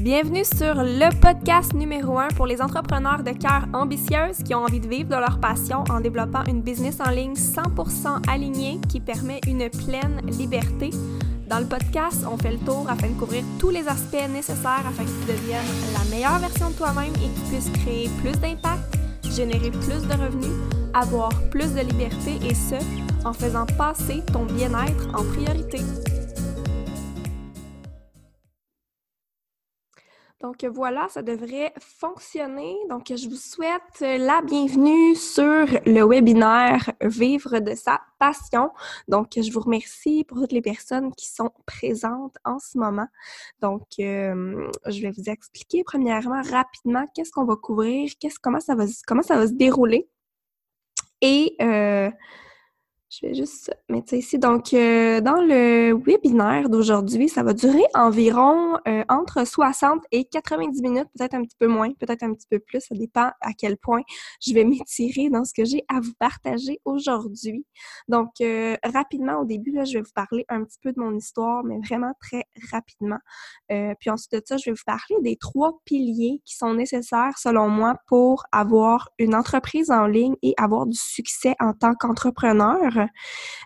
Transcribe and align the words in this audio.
Bienvenue 0.00 0.46
sur 0.46 0.76
le 0.76 1.14
podcast 1.20 1.74
numéro 1.74 2.18
1 2.18 2.28
pour 2.28 2.46
les 2.46 2.62
entrepreneurs 2.62 3.22
de 3.22 3.32
cœur 3.32 3.66
ambitieuses 3.74 4.42
qui 4.42 4.54
ont 4.54 4.64
envie 4.64 4.80
de 4.80 4.88
vivre 4.88 5.10
de 5.10 5.14
leur 5.14 5.38
passion 5.40 5.84
en 5.90 6.00
développant 6.00 6.42
une 6.48 6.62
business 6.62 7.00
en 7.06 7.10
ligne 7.10 7.34
100% 7.34 8.26
alignée 8.26 8.80
qui 8.88 8.98
permet 8.98 9.42
une 9.46 9.68
pleine 9.68 10.22
liberté. 10.24 10.88
Dans 11.50 11.58
le 11.58 11.66
podcast, 11.66 12.24
on 12.26 12.38
fait 12.38 12.52
le 12.52 12.58
tour 12.60 12.86
afin 12.88 13.08
de 13.08 13.18
couvrir 13.18 13.44
tous 13.58 13.68
les 13.68 13.86
aspects 13.88 14.26
nécessaires 14.32 14.86
afin 14.88 15.04
que 15.04 15.10
tu 15.10 15.32
deviennes 15.32 15.60
la 15.92 16.10
meilleure 16.10 16.38
version 16.38 16.70
de 16.70 16.76
toi-même 16.76 17.12
et 17.16 17.28
que 17.28 17.40
tu 17.40 17.52
puisses 17.52 17.70
créer 17.82 18.08
plus 18.22 18.40
d'impact, 18.40 18.96
générer 19.30 19.70
plus 19.70 20.08
de 20.08 20.14
revenus, 20.14 20.56
avoir 20.94 21.28
plus 21.50 21.74
de 21.74 21.80
liberté 21.80 22.38
et 22.42 22.54
ce, 22.54 22.76
en 23.26 23.34
faisant 23.34 23.66
passer 23.76 24.22
ton 24.32 24.46
bien-être 24.46 25.08
en 25.12 25.24
priorité. 25.24 25.80
Donc 30.40 30.64
voilà, 30.64 31.06
ça 31.10 31.20
devrait 31.20 31.74
fonctionner. 31.78 32.74
Donc 32.88 33.12
je 33.14 33.28
vous 33.28 33.36
souhaite 33.36 34.00
la 34.00 34.40
bienvenue 34.40 35.14
sur 35.14 35.66
le 35.84 36.02
webinaire 36.02 36.90
Vivre 37.02 37.58
de 37.58 37.74
sa 37.74 38.00
passion. 38.18 38.70
Donc 39.06 39.32
je 39.36 39.52
vous 39.52 39.60
remercie 39.60 40.24
pour 40.24 40.38
toutes 40.38 40.52
les 40.52 40.62
personnes 40.62 41.12
qui 41.14 41.28
sont 41.28 41.50
présentes 41.66 42.36
en 42.46 42.58
ce 42.58 42.78
moment. 42.78 43.06
Donc 43.60 43.82
euh, 43.98 44.66
je 44.86 45.02
vais 45.02 45.10
vous 45.10 45.28
expliquer 45.28 45.84
premièrement 45.84 46.40
rapidement 46.42 47.06
qu'est-ce 47.14 47.32
qu'on 47.32 47.44
va 47.44 47.56
couvrir, 47.56 48.10
qu'est-ce 48.18 48.38
comment 48.40 48.60
ça 48.60 48.74
va 48.74 48.86
comment 49.06 49.22
ça 49.22 49.36
va 49.36 49.46
se 49.46 49.52
dérouler. 49.52 50.08
Et 51.20 51.54
euh, 51.60 52.10
je 53.10 53.26
vais 53.26 53.34
juste 53.34 53.76
mettre 53.88 54.10
ça 54.10 54.16
ici. 54.16 54.38
Donc, 54.38 54.72
euh, 54.72 55.20
dans 55.20 55.40
le 55.40 55.94
webinaire 55.94 56.68
d'aujourd'hui, 56.68 57.28
ça 57.28 57.42
va 57.42 57.52
durer 57.52 57.82
environ 57.92 58.76
euh, 58.86 59.02
entre 59.08 59.44
60 59.44 60.04
et 60.12 60.24
90 60.26 60.80
minutes, 60.80 61.08
peut-être 61.18 61.34
un 61.34 61.42
petit 61.42 61.56
peu 61.58 61.66
moins, 61.66 61.90
peut-être 61.94 62.22
un 62.22 62.32
petit 62.32 62.46
peu 62.48 62.60
plus. 62.60 62.80
Ça 62.80 62.94
dépend 62.94 63.32
à 63.40 63.52
quel 63.58 63.76
point 63.76 64.02
je 64.40 64.54
vais 64.54 64.64
m'étirer 64.64 65.28
dans 65.28 65.44
ce 65.44 65.52
que 65.52 65.64
j'ai 65.64 65.84
à 65.88 65.98
vous 66.00 66.12
partager 66.20 66.80
aujourd'hui. 66.84 67.66
Donc, 68.06 68.30
euh, 68.40 68.76
rapidement, 68.84 69.40
au 69.40 69.44
début, 69.44 69.72
là, 69.72 69.84
je 69.84 69.94
vais 69.94 70.02
vous 70.02 70.12
parler 70.14 70.44
un 70.48 70.62
petit 70.62 70.78
peu 70.80 70.92
de 70.92 71.00
mon 71.00 71.16
histoire, 71.16 71.64
mais 71.64 71.80
vraiment 71.84 72.12
très 72.20 72.44
rapidement. 72.70 73.18
puis 73.68 74.10
ensuite 74.10 74.32
de 74.32 74.42
ça, 74.44 74.56
je 74.56 74.70
vais 74.70 74.74
vous 74.74 74.84
parler 74.86 75.16
des 75.22 75.36
trois 75.36 75.80
piliers 75.84 76.40
qui 76.44 76.54
sont 76.54 76.74
nécessaires, 76.74 77.36
selon 77.38 77.68
moi, 77.68 77.96
pour 78.06 78.44
avoir 78.52 79.10
une 79.18 79.34
entreprise 79.34 79.90
en 79.90 80.06
ligne 80.06 80.36
et 80.42 80.54
avoir 80.58 80.86
du 80.86 80.96
succès 80.96 81.56
en 81.58 81.72
tant 81.72 81.94
qu'entrepreneur. 81.94 82.99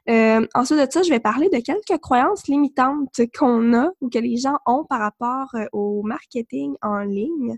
Euh, 0.09 0.47
ensuite 0.55 0.79
de 0.79 0.87
ça, 0.91 1.03
je 1.03 1.11
vais 1.11 1.21
parler 1.21 1.49
de 1.49 1.59
quelques 1.61 2.01
croyances 2.01 2.47
limitantes 2.47 3.21
qu'on 3.37 3.73
a 3.75 3.91
ou 4.01 4.09
que 4.09 4.19
les 4.19 4.37
gens 4.37 4.59
ont 4.67 4.85
par 4.85 5.01
rapport 5.01 5.49
euh, 5.55 5.67
au 5.73 6.03
marketing 6.03 6.75
en 6.83 6.99
ligne 6.99 7.57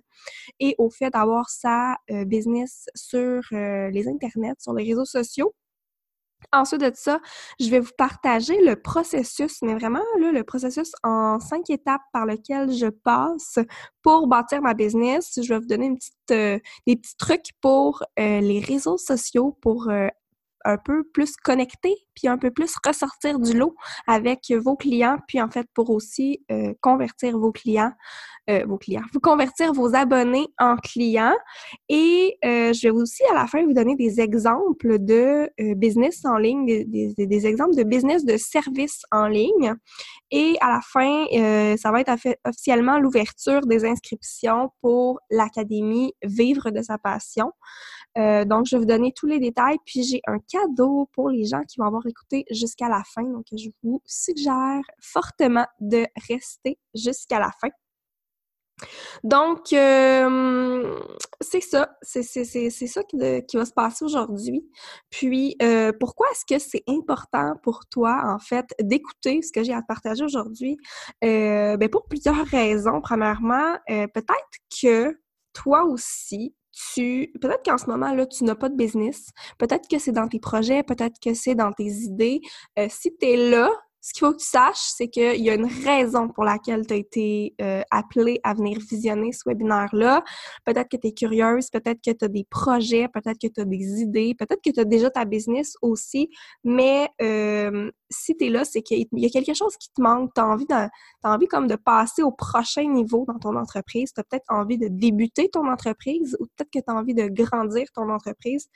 et 0.61 0.75
au 0.79 0.91
fait 0.91 1.11
d'avoir 1.11 1.51
sa 1.51 1.97
euh, 2.11 2.25
business 2.25 2.87
sur 2.95 3.43
les 3.51 4.09
internets, 4.09 4.55
sur 4.59 4.75
les 4.75 4.85
réseaux 4.85 5.05
sociaux. 5.05 5.53
Ensuite 6.53 6.83
de 6.83 6.93
ça, 6.95 7.19
je 7.59 7.69
vais 7.71 7.81
vous 7.81 7.91
partager 7.97 8.63
le 8.63 8.77
processus, 8.77 9.63
mais 9.63 9.75
vraiment 9.75 10.03
là, 10.21 10.31
le 10.31 10.45
processus 10.45 10.93
en 11.03 11.41
cinq 11.41 11.71
étapes 11.71 12.03
par 12.13 12.27
lequel 12.27 12.71
je 12.73 12.87
passe 12.87 13.59
pour 14.03 14.29
bâtir 14.29 14.63
ma 14.63 14.75
business. 14.75 15.41
Je 15.43 15.55
vais 15.55 15.59
vous 15.59 15.67
donner 15.67 15.97
des 16.29 16.61
petits 16.87 17.17
trucs 17.17 17.51
pour 17.61 18.05
les 18.17 18.61
réseaux 18.61 18.99
sociaux, 18.99 19.57
pour 19.61 19.91
un 20.67 20.79
peu 20.79 21.05
plus 21.05 21.37
connecté, 21.37 21.95
puis 22.15 22.27
un 22.29 22.39
peu 22.39 22.51
plus 22.51 22.75
ressortir 22.85 23.39
du 23.39 23.57
lot 23.57 23.75
avec 24.07 24.51
vos 24.51 24.77
clients, 24.77 25.19
puis 25.29 25.41
en 25.41 25.49
fait 25.49 25.67
pour 25.75 25.91
aussi 25.91 26.45
euh, 26.51 26.75
convertir 26.81 27.39
vos 27.39 27.53
clients, 27.53 27.93
euh, 28.51 28.65
vos 28.67 28.77
clients, 28.77 29.05
vous 29.13 29.21
convertir 29.21 29.73
vos 29.73 29.95
abonnés 29.95 30.49
en 30.59 30.77
clients. 30.77 31.37
Et 31.89 32.37
euh, 32.45 32.73
je 32.73 32.83
vais 32.83 32.91
aussi 32.91 33.23
à 33.31 33.35
la 33.35 33.47
fin 33.47 33.65
vous 33.65 33.75
donner 33.75 33.95
des 33.95 34.21
exemples 34.21 34.99
de 34.99 35.49
business 35.75 36.25
en 36.25 36.37
ligne, 36.37 36.67
des, 36.67 37.15
des, 37.17 37.47
exemples 37.47 37.77
de 37.77 37.85
business 37.85 38.25
de 38.25 38.37
services 38.37 39.03
en 39.13 39.29
ligne. 39.29 39.75
Et 40.33 40.57
à 40.61 40.71
la 40.71 40.81
fin, 40.81 41.27
ça 41.77 41.93
va 41.93 42.01
être 42.01 42.13
officiellement 42.45 42.99
l'ouverture 42.99 43.61
des 43.67 43.85
inscriptions 43.85 44.71
pour 44.81 45.21
l'Académie 45.31 46.13
Vivre 46.25 46.71
de 46.71 46.83
sa 46.83 46.99
passion. 46.99 47.53
Euh, 48.17 48.45
donc, 48.45 48.67
je 48.67 48.77
vais 48.77 48.81
vous 48.81 48.87
donner 48.87 49.13
tous 49.13 49.27
les 49.27 49.39
détails. 49.39 49.77
Puis, 49.85 50.03
j'ai 50.03 50.21
un 50.27 50.39
cadeau 50.39 51.09
pour 51.13 51.29
les 51.29 51.45
gens 51.45 51.63
qui 51.63 51.79
vont 51.79 51.87
avoir 51.87 52.07
écouté 52.07 52.45
jusqu'à 52.51 52.89
la 52.89 53.03
fin. 53.05 53.23
Donc, 53.23 53.47
je 53.53 53.69
vous 53.83 54.01
suggère 54.07 54.83
fortement 55.01 55.67
de 55.81 56.07
rester 56.29 56.79
jusqu'à 56.95 57.39
la 57.39 57.51
fin. 57.61 57.69
Donc, 59.25 59.73
euh, 59.73 61.01
c'est 61.41 61.63
ça. 61.63 61.97
C'est 62.03 62.23
ça 62.23 63.03
qui, 63.05 63.19
qui, 63.49 63.57
va 63.57 63.65
se 63.65 63.73
passer 63.73 64.05
aujourd'hui. 64.05 64.69
Puis, 65.09 65.57
euh, 65.63 65.93
pourquoi 65.99 66.27
est-ce 66.31 66.45
que 66.45 66.59
c'est 66.59 66.85
important 66.87 67.55
pour 67.63 67.87
toi, 67.87 68.23
en 68.27 68.39
fait, 68.39 68.67
d'écouter 68.81 69.41
ce 69.41 69.51
que 69.51 69.63
j'ai 69.63 69.73
à 69.73 69.81
te 69.81 69.87
partager 69.87 70.25
aujourd'hui? 70.25 70.77
ben 71.23 71.89
pour 71.91 72.07
plusieurs 72.07 72.47
raisons. 72.47 73.01
Premièrement, 73.01 73.77
peut-être 73.87 74.59
que 74.81 75.19
toi 75.55 75.85
aussi, 75.85 76.55
tu 76.93 77.33
peut-être 77.41 77.63
qu'en 77.65 77.79
ce 77.79 77.87
moment 77.87 78.13
là 78.13 78.27
tu 78.27 78.45
n'as 78.45 78.55
pas 78.55 78.69
de 78.69 78.77
business, 78.77 79.31
peut-être 79.59 79.89
que 79.89 79.99
c'est 79.99 80.13
dans 80.13 80.29
tes 80.29 80.39
projets, 80.41 80.83
peut-être 80.83 81.19
que 81.23 81.35
c'est 81.35 81.55
dans 81.55 81.73
tes 81.73 81.85
idées. 81.85 82.41
Euh, 82.79 82.87
si 82.91 83.17
tu 83.17 83.27
es 83.27 83.51
là, 83.51 83.71
ce 84.07 84.13
qu'il 84.13 84.25
faut 84.25 84.33
que 84.33 84.39
tu 84.39 84.47
saches, 84.47 84.93
c'est 84.97 85.09
qu'il 85.09 85.43
y 85.43 85.51
a 85.51 85.55
une 85.55 85.67
raison 85.85 86.29
pour 86.29 86.45
laquelle 86.45 86.87
tu 86.87 86.95
as 86.95 86.97
été 86.97 87.55
euh, 87.61 87.83
appelé 87.91 88.39
à 88.45 88.55
venir 88.55 88.79
visionner 88.79 89.33
ce 89.33 89.41
webinaire-là. 89.45 90.23
Peut-être 90.65 90.89
que 90.89 90.97
tu 90.97 91.09
es 91.09 91.13
curieuse, 91.13 91.71
peut-être 91.71 91.99
que 92.01 92.13
tu 92.13 92.25
as 92.25 92.29
des 92.29 92.47
projets, 92.49 93.09
peut-être 93.09 93.37
que 93.37 93.49
tu 93.49 93.61
as 93.61 93.65
des 93.65 94.03
idées, 94.03 94.37
peut-être 94.39 94.61
que 94.65 94.71
tu 94.71 94.79
as 94.79 94.85
déjà 94.85 95.11
ta 95.11 95.25
business 95.25 95.75
aussi, 95.83 96.31
mais 96.63 97.09
euh, 97.21 97.91
si 98.09 98.37
tu 98.37 98.47
es 98.47 98.49
là, 98.49 98.65
c'est 98.65 98.83
qu'il 98.83 99.09
y 99.11 99.27
a 99.27 99.29
quelque 99.29 99.55
chose 99.55 99.77
qui 99.77 99.89
te 99.93 100.01
manque, 100.01 100.33
tu 100.37 100.41
as 100.41 100.47
envie, 100.47 100.67
envie 101.25 101.49
comme 101.49 101.67
de 101.67 101.75
passer 101.75 102.23
au 102.23 102.31
prochain 102.31 102.89
niveau 102.89 103.25
dans 103.27 103.41
ton 103.41 103.57
entreprise, 103.57 104.13
tu 104.15 104.21
as 104.21 104.23
peut-être 104.23 104.47
envie 104.51 104.79
de 104.79 104.87
débuter 104.87 105.49
ton 105.49 105.69
entreprise 105.69 106.37
ou 106.39 106.47
peut-être 106.55 106.71
que 106.71 106.79
tu 106.79 106.85
as 106.87 106.95
envie 106.95 107.15
de 107.15 107.27
grandir 107.27 107.89
ton 107.93 108.09
entreprise. 108.09 108.69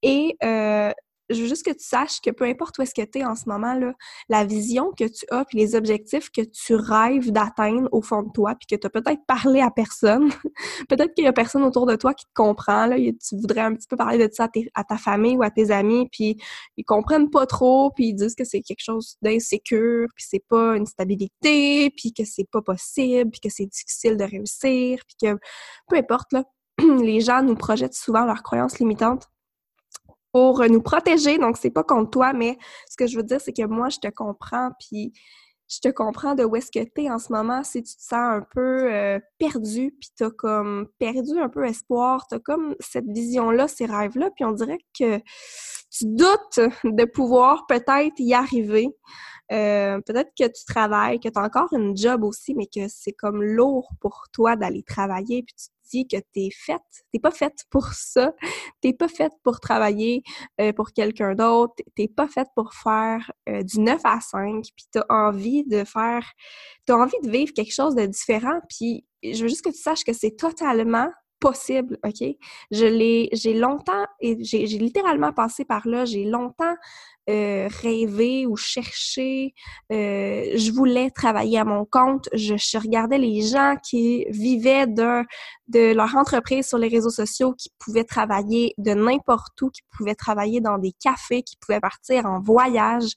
Et 0.00 0.34
euh, 0.42 0.92
je 1.30 1.42
veux 1.42 1.48
juste 1.48 1.64
que 1.64 1.72
tu 1.72 1.84
saches 1.84 2.20
que 2.20 2.30
peu 2.30 2.44
importe 2.44 2.78
où 2.78 2.82
est-ce 2.82 2.94
que 2.94 3.04
tu 3.04 3.18
es 3.18 3.24
en 3.24 3.34
ce 3.34 3.48
moment, 3.48 3.74
là, 3.74 3.92
la 4.28 4.44
vision 4.44 4.92
que 4.92 5.04
tu 5.04 5.26
as, 5.30 5.44
puis 5.44 5.58
les 5.58 5.74
objectifs 5.74 6.30
que 6.30 6.42
tu 6.42 6.74
rêves 6.74 7.30
d'atteindre 7.30 7.88
au 7.92 8.02
fond 8.02 8.22
de 8.22 8.30
toi, 8.32 8.54
puis 8.54 8.66
que 8.66 8.80
tu 8.80 8.86
as 8.86 8.90
peut-être 8.90 9.24
parlé 9.26 9.60
à 9.60 9.70
personne, 9.70 10.30
peut-être 10.88 11.14
qu'il 11.14 11.24
y 11.24 11.26
a 11.28 11.32
personne 11.32 11.62
autour 11.62 11.86
de 11.86 11.96
toi 11.96 12.14
qui 12.14 12.24
te 12.24 12.30
comprend, 12.34 12.86
là, 12.86 12.96
tu 12.96 13.36
voudrais 13.36 13.60
un 13.60 13.74
petit 13.74 13.86
peu 13.88 13.96
parler 13.96 14.18
de 14.18 14.32
ça 14.32 14.48
à, 14.74 14.84
ta 14.84 14.96
famille 14.96 15.36
ou 15.36 15.42
à 15.42 15.50
tes 15.50 15.70
amis, 15.70 16.08
puis 16.10 16.36
ils 16.76 16.84
comprennent 16.84 17.30
pas 17.30 17.46
trop, 17.46 17.90
puis 17.90 18.08
ils 18.08 18.14
disent 18.14 18.34
que 18.34 18.44
c'est 18.44 18.62
quelque 18.62 18.82
chose 18.82 19.16
d'insécure, 19.22 20.08
puis 20.14 20.24
c'est 20.28 20.44
pas 20.48 20.76
une 20.76 20.86
stabilité, 20.86 21.90
puis 21.90 22.12
que 22.12 22.24
c'est 22.24 22.48
pas 22.50 22.62
possible, 22.62 23.30
puis 23.30 23.40
que 23.40 23.50
c'est 23.50 23.66
difficile 23.66 24.16
de 24.16 24.24
réussir, 24.24 25.00
puis 25.06 25.28
que 25.28 25.38
peu 25.88 25.96
importe, 25.96 26.32
là, 26.32 26.44
les 27.02 27.20
gens 27.20 27.42
nous 27.42 27.56
projettent 27.56 27.94
souvent 27.94 28.24
leurs 28.24 28.42
croyances 28.42 28.78
limitantes 28.78 29.28
pour 30.38 30.62
nous 30.68 30.80
protéger. 30.80 31.36
Donc, 31.36 31.56
c'est 31.56 31.68
pas 31.68 31.82
contre 31.82 32.10
toi, 32.10 32.32
mais 32.32 32.58
ce 32.88 32.96
que 32.96 33.08
je 33.08 33.16
veux 33.16 33.24
dire, 33.24 33.40
c'est 33.40 33.52
que 33.52 33.66
moi, 33.66 33.88
je 33.88 33.98
te 33.98 34.06
comprends, 34.06 34.70
puis 34.78 35.12
je 35.68 35.80
te 35.80 35.88
comprends 35.88 36.36
de 36.36 36.44
où 36.44 36.54
est-ce 36.54 36.70
que 36.70 36.84
tu 36.84 37.02
es 37.02 37.10
en 37.10 37.18
ce 37.18 37.32
moment. 37.32 37.64
Si 37.64 37.82
tu 37.82 37.96
te 37.96 38.02
sens 38.02 38.36
un 38.36 38.46
peu 38.54 38.94
euh, 38.94 39.18
perdu, 39.38 39.92
puis 40.00 40.10
tu 40.16 40.22
as 40.22 40.30
comme 40.30 40.86
perdu 41.00 41.40
un 41.40 41.48
peu 41.48 41.66
espoir, 41.66 42.24
tu 42.28 42.36
as 42.36 42.38
comme 42.38 42.76
cette 42.78 43.08
vision-là, 43.08 43.66
ces 43.66 43.86
rêves-là, 43.86 44.30
puis 44.30 44.44
on 44.44 44.52
dirait 44.52 44.78
que 44.96 45.18
tu 45.90 46.04
doutes 46.04 46.60
de 46.84 47.04
pouvoir 47.04 47.66
peut-être 47.66 48.14
y 48.18 48.32
arriver. 48.32 48.86
Euh, 49.52 50.00
peut-être 50.00 50.30
que 50.38 50.46
tu 50.46 50.64
travailles, 50.66 51.20
que 51.20 51.28
tu 51.28 51.38
as 51.38 51.42
encore 51.42 51.72
une 51.72 51.96
job 51.96 52.22
aussi, 52.24 52.54
mais 52.54 52.66
que 52.66 52.88
c'est 52.88 53.12
comme 53.12 53.42
lourd 53.42 53.90
pour 54.00 54.26
toi 54.32 54.56
d'aller 54.56 54.82
travailler, 54.82 55.42
puis 55.42 55.54
tu 55.56 55.68
que 56.10 56.16
tu 56.16 56.40
es 56.40 56.50
faite, 56.50 56.82
t'es 57.12 57.18
pas 57.18 57.30
faite 57.30 57.64
pour 57.70 57.86
ça, 57.92 58.32
t'es 58.82 58.92
pas 58.92 59.08
faite 59.08 59.32
pour 59.42 59.60
travailler 59.60 60.22
euh, 60.60 60.72
pour 60.72 60.92
quelqu'un 60.92 61.34
d'autre, 61.34 61.74
t'es 61.96 62.08
pas 62.08 62.28
faite 62.28 62.48
pour 62.54 62.74
faire 62.74 63.30
euh, 63.48 63.62
du 63.62 63.80
9 63.80 64.00
à 64.04 64.20
5, 64.20 64.64
puis 64.76 64.86
t'as 64.92 65.04
envie 65.08 65.64
de 65.64 65.84
faire, 65.84 66.30
t'as 66.86 66.94
envie 66.94 67.20
de 67.22 67.30
vivre 67.30 67.52
quelque 67.52 67.72
chose 67.72 67.94
de 67.94 68.06
différent, 68.06 68.60
puis 68.68 69.06
je 69.22 69.42
veux 69.42 69.48
juste 69.48 69.64
que 69.64 69.70
tu 69.70 69.78
saches 69.78 70.04
que 70.04 70.12
c'est 70.12 70.36
totalement 70.36 71.10
possible, 71.40 71.98
OK? 72.04 72.28
Je 72.72 72.84
l'ai, 72.84 73.28
j'ai 73.32 73.54
longtemps, 73.54 74.04
et 74.20 74.42
j'ai 74.42 74.66
littéralement 74.66 75.32
passé 75.32 75.64
par 75.64 75.86
là, 75.86 76.04
j'ai 76.04 76.24
longtemps 76.24 76.74
euh, 77.28 77.68
rêvé 77.82 78.46
ou 78.46 78.56
cherché. 78.56 79.52
Euh, 79.92 80.44
je 80.54 80.72
voulais 80.72 81.10
travailler 81.10 81.58
à 81.58 81.64
mon 81.64 81.84
compte. 81.84 82.26
Je, 82.32 82.78
regardais 82.78 83.18
les 83.18 83.42
gens 83.42 83.74
qui 83.82 84.24
vivaient 84.30 84.86
de, 84.86 85.24
leur 85.92 86.16
entreprise 86.16 86.66
sur 86.66 86.78
les 86.78 86.88
réseaux 86.88 87.10
sociaux, 87.10 87.52
qui 87.52 87.70
pouvaient 87.78 88.04
travailler 88.04 88.72
de 88.78 88.94
n'importe 88.94 89.60
où, 89.60 89.68
qui 89.68 89.82
pouvaient 89.94 90.14
travailler 90.14 90.62
dans 90.62 90.78
des 90.78 90.92
cafés, 90.92 91.42
qui 91.42 91.58
pouvaient 91.58 91.80
partir 91.80 92.24
en 92.24 92.40
voyage, 92.40 93.10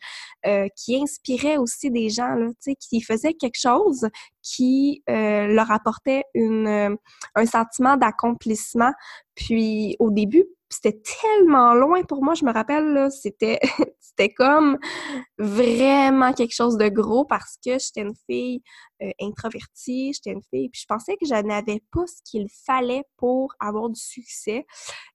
euh, 0.46 0.68
qui 0.76 1.02
inspiraient 1.02 1.58
aussi 1.58 1.90
des 1.90 2.10
gens 2.10 2.36
là, 2.36 2.50
qui 2.80 3.00
faisaient 3.02 3.34
quelque 3.34 3.60
chose 3.60 4.10
qui 4.44 5.04
leur 5.08 5.72
apportait 5.72 6.24
un 6.36 7.46
sentiment 7.46 7.96
d'accomplissement. 7.96 8.92
Puis 9.36 9.96
au 10.00 10.12
début, 10.12 10.46
c'était 10.72 11.02
tellement 11.22 11.74
loin 11.74 12.04
pour 12.04 12.24
moi, 12.24 12.34
je 12.34 12.46
me 12.46 12.52
rappelle, 12.52 13.10
c'était, 13.12 13.60
c'était 14.00 14.34
comme 14.34 14.78
vraiment 15.38 16.34
quelque 16.34 16.56
chose 16.56 16.78
de 16.78 16.90
gros 16.90 17.26
parce 17.26 17.58
que 17.64 17.78
j'étais 17.80 18.02
une 18.02 18.16
fille 18.28 18.62
euh, 19.02 19.12
introvertie, 19.22 20.14
j'étais 20.14 20.32
une 20.32 20.44
fille, 20.50 20.70
puis 20.70 20.82
je 20.82 20.86
pensais 20.88 21.18
que 21.18 21.26
je 21.26 21.34
n'avais 21.34 21.82
pas 21.92 22.06
ce 22.08 22.22
qu'il 22.24 22.48
fallait 22.66 23.04
pour 23.18 23.54
avoir 23.60 23.90
du 23.90 24.00
succès. 24.00 24.66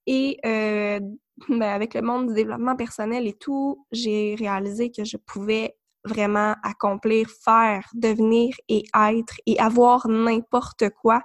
Et 0.07 0.39
euh, 0.45 1.01
ben, 1.49 1.63
avec 1.63 1.95
le 1.95 2.03
monde 2.03 2.29
du 2.29 2.35
développement 2.35 2.77
personnel 2.77 3.27
et 3.27 3.35
tout, 3.35 3.87
j'ai 3.93 4.37
réalisé 4.39 4.91
que 4.91 5.05
je 5.05 5.17
pouvais 5.17 5.77
vraiment 6.07 6.55
accomplir, 6.63 7.29
faire, 7.45 7.89
devenir 7.95 8.55
et 8.69 8.85
être 8.95 9.35
et 9.47 9.59
avoir 9.59 10.09
n'importe 10.09 10.91
quoi. 10.91 11.23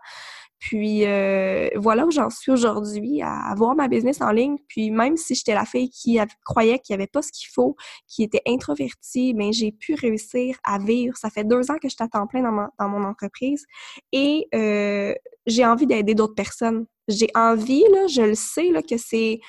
Puis 0.61 1.07
euh, 1.07 1.69
voilà 1.75 2.05
où 2.05 2.11
j'en 2.11 2.29
suis 2.29 2.51
aujourd'hui, 2.51 3.23
à 3.23 3.49
avoir 3.49 3.75
ma 3.75 3.87
business 3.87 4.21
en 4.21 4.31
ligne. 4.31 4.57
Puis 4.67 4.91
même 4.91 5.17
si 5.17 5.33
j'étais 5.33 5.55
la 5.55 5.65
fille 5.65 5.89
qui 5.89 6.19
croyait 6.45 6.77
qu'il 6.77 6.95
n'y 6.95 7.01
avait 7.01 7.09
pas 7.11 7.23
ce 7.23 7.31
qu'il 7.31 7.49
faut, 7.51 7.75
qui 8.07 8.21
était 8.21 8.43
introvertie, 8.47 9.33
mais 9.33 9.45
ben, 9.45 9.53
j'ai 9.53 9.71
pu 9.71 9.95
réussir 9.95 10.55
à 10.63 10.77
vivre. 10.77 11.17
Ça 11.17 11.31
fait 11.31 11.43
deux 11.43 11.71
ans 11.71 11.79
que 11.81 11.89
je 11.89 11.95
t'attends 11.95 12.27
plein 12.27 12.43
dans, 12.43 12.67
dans 12.79 12.89
mon 12.89 13.03
entreprise 13.03 13.65
et 14.11 14.47
euh, 14.53 15.15
j'ai 15.47 15.65
envie 15.65 15.87
d'aider 15.87 16.13
d'autres 16.13 16.35
personnes. 16.35 16.85
J'ai 17.07 17.29
envie, 17.33 17.83
là, 17.91 18.05
je 18.05 18.21
le 18.21 18.35
sais, 18.35 18.69
là, 18.69 18.83
que 18.83 18.97
c'est 18.97 19.39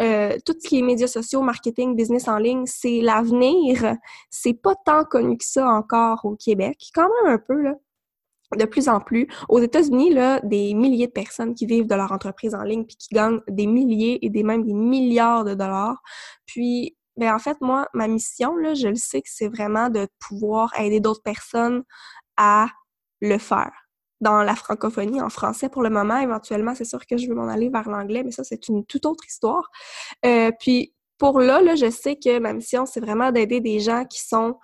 euh, 0.00 0.36
tout 0.46 0.54
ce 0.62 0.68
qui 0.68 0.78
est 0.78 0.82
médias 0.82 1.08
sociaux, 1.08 1.42
marketing, 1.42 1.96
business 1.96 2.28
en 2.28 2.38
ligne, 2.38 2.66
c'est 2.66 3.00
l'avenir. 3.00 3.96
C'est 4.30 4.54
pas 4.54 4.76
tant 4.86 5.04
connu 5.04 5.36
que 5.36 5.44
ça 5.44 5.66
encore 5.66 6.20
au 6.24 6.36
Québec, 6.36 6.78
quand 6.94 7.08
même 7.24 7.34
un 7.34 7.38
peu 7.38 7.60
là. 7.60 7.74
De 8.56 8.64
plus 8.64 8.88
en 8.88 9.00
plus. 9.00 9.28
Aux 9.48 9.60
États-Unis, 9.60 10.12
là, 10.12 10.40
des 10.40 10.74
milliers 10.74 11.06
de 11.06 11.12
personnes 11.12 11.54
qui 11.54 11.66
vivent 11.66 11.86
de 11.86 11.94
leur 11.94 12.12
entreprise 12.12 12.54
en 12.54 12.62
ligne 12.62 12.84
puis 12.84 12.96
qui 12.96 13.08
gagnent 13.14 13.40
des 13.48 13.66
milliers 13.66 14.18
et 14.24 14.30
des 14.30 14.42
même 14.42 14.64
des 14.64 14.74
milliards 14.74 15.44
de 15.44 15.54
dollars. 15.54 16.02
Puis, 16.46 16.96
ben 17.16 17.34
en 17.34 17.38
fait, 17.38 17.56
moi, 17.60 17.88
ma 17.94 18.08
mission, 18.08 18.56
là, 18.56 18.74
je 18.74 18.88
le 18.88 18.96
sais 18.96 19.22
que 19.22 19.28
c'est 19.30 19.48
vraiment 19.48 19.88
de 19.88 20.06
pouvoir 20.18 20.72
aider 20.78 21.00
d'autres 21.00 21.22
personnes 21.22 21.82
à 22.36 22.68
le 23.20 23.38
faire 23.38 23.72
dans 24.22 24.42
la 24.42 24.54
francophonie, 24.54 25.20
en 25.20 25.28
français 25.28 25.68
pour 25.68 25.82
le 25.82 25.90
moment. 25.90 26.18
Éventuellement, 26.18 26.74
c'est 26.74 26.84
sûr 26.84 27.04
que 27.06 27.16
je 27.16 27.28
veux 27.28 27.34
m'en 27.34 27.48
aller 27.48 27.68
vers 27.68 27.88
l'anglais, 27.88 28.22
mais 28.22 28.30
ça, 28.30 28.44
c'est 28.44 28.68
une 28.68 28.86
toute 28.86 29.04
autre 29.04 29.26
histoire. 29.26 29.68
Euh, 30.24 30.50
puis 30.60 30.94
pour 31.18 31.40
là, 31.40 31.60
là, 31.60 31.74
je 31.74 31.90
sais 31.90 32.16
que 32.16 32.38
ma 32.38 32.52
mission, 32.52 32.86
c'est 32.86 33.00
vraiment 33.00 33.32
d'aider 33.32 33.60
des 33.60 33.80
gens 33.80 34.04
qui 34.04 34.20
sont 34.20 34.58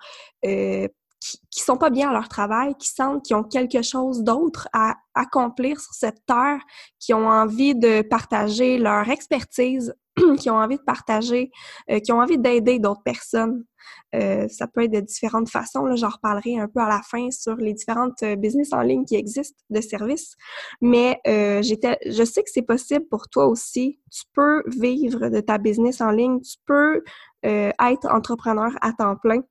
euh, 0.45 0.87
qui, 1.19 1.61
sont 1.61 1.77
pas 1.77 1.89
bien 1.89 2.09
à 2.09 2.13
leur 2.13 2.29
travail, 2.29 2.75
qui 2.75 2.87
sentent 2.87 3.23
qu'ils 3.23 3.35
ont 3.35 3.43
quelque 3.43 3.81
chose 3.81 4.23
d'autre 4.23 4.67
à 4.73 4.95
accomplir 5.13 5.79
sur 5.79 5.93
cette 5.93 6.25
terre, 6.25 6.59
qui 6.99 7.13
ont 7.13 7.27
envie 7.27 7.75
de 7.75 8.01
partager 8.01 8.77
leur 8.77 9.09
expertise, 9.09 9.93
qui 10.39 10.49
ont 10.49 10.57
envie 10.57 10.77
de 10.77 10.83
partager, 10.83 11.51
euh, 11.91 11.99
qui 11.99 12.11
ont 12.11 12.19
envie 12.19 12.37
d'aider 12.37 12.79
d'autres 12.79 13.03
personnes. 13.03 13.63
Euh, 14.15 14.47
ça 14.47 14.67
peut 14.67 14.83
être 14.83 14.91
de 14.91 14.99
différentes 15.01 15.49
façons. 15.49 15.85
Là, 15.85 15.95
j'en 15.95 16.09
reparlerai 16.09 16.57
un 16.57 16.67
peu 16.67 16.79
à 16.79 16.89
la 16.89 17.01
fin 17.01 17.29
sur 17.31 17.55
les 17.55 17.73
différentes 17.73 18.21
euh, 18.23 18.35
business 18.35 18.73
en 18.73 18.81
ligne 18.81 19.05
qui 19.05 19.15
existent 19.15 19.61
de 19.69 19.81
services. 19.81 20.35
Mais 20.81 21.19
euh, 21.27 21.61
je 21.61 22.23
sais 22.23 22.43
que 22.43 22.49
c'est 22.51 22.63
possible 22.63 23.05
pour 23.09 23.29
toi 23.29 23.47
aussi. 23.47 23.99
Tu 24.11 24.23
peux 24.33 24.63
vivre 24.67 25.29
de 25.29 25.39
ta 25.39 25.57
business 25.57 26.01
en 26.01 26.11
ligne. 26.11 26.41
Tu 26.41 26.57
peux 26.65 27.03
être 27.43 28.09
entrepreneur 28.11 28.71
à 28.81 28.91
temps 28.91 29.15
plein. 29.15 29.41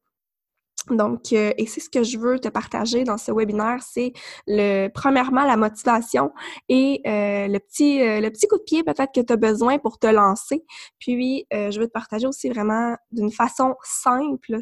Donc, 0.90 1.32
euh, 1.32 1.52
et 1.58 1.66
c'est 1.66 1.80
ce 1.80 1.90
que 1.90 2.02
je 2.02 2.18
veux 2.18 2.38
te 2.38 2.48
partager 2.48 3.04
dans 3.04 3.18
ce 3.18 3.32
webinaire, 3.32 3.82
c'est 3.82 4.12
le 4.46 4.88
premièrement 4.88 5.44
la 5.44 5.56
motivation 5.56 6.32
et 6.68 7.02
euh, 7.06 7.48
le 7.48 7.58
petit 7.58 8.00
euh, 8.00 8.20
le 8.20 8.30
petit 8.30 8.46
coup 8.46 8.58
de 8.58 8.62
pied 8.62 8.82
peut-être 8.82 9.12
que 9.12 9.20
tu 9.20 9.32
as 9.32 9.36
besoin 9.36 9.78
pour 9.78 9.98
te 9.98 10.06
lancer. 10.06 10.64
Puis, 10.98 11.46
je 11.52 11.78
veux 11.78 11.86
te 11.86 11.92
partager 11.92 12.26
aussi 12.26 12.48
vraiment 12.48 12.96
d'une 13.12 13.30
façon 13.30 13.74
simple, 13.82 14.60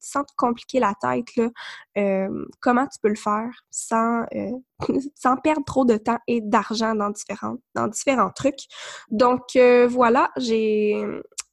sans 0.00 0.24
te 0.24 0.32
compliquer 0.36 0.80
la 0.80 0.94
tête, 1.00 1.28
là, 1.36 2.28
comment 2.60 2.86
tu 2.86 2.98
peux 3.00 3.08
le 3.08 3.16
faire 3.16 3.50
sans, 3.70 4.24
sans 5.14 5.36
perdre 5.36 5.64
trop 5.64 5.84
de 5.84 5.96
temps 5.96 6.18
et 6.26 6.40
d'argent 6.40 6.94
dans 6.94 7.10
différents, 7.10 7.56
dans 7.74 7.88
différents 7.88 8.30
trucs. 8.30 8.66
Donc, 9.10 9.56
voilà, 9.88 10.30
j'ai 10.36 11.04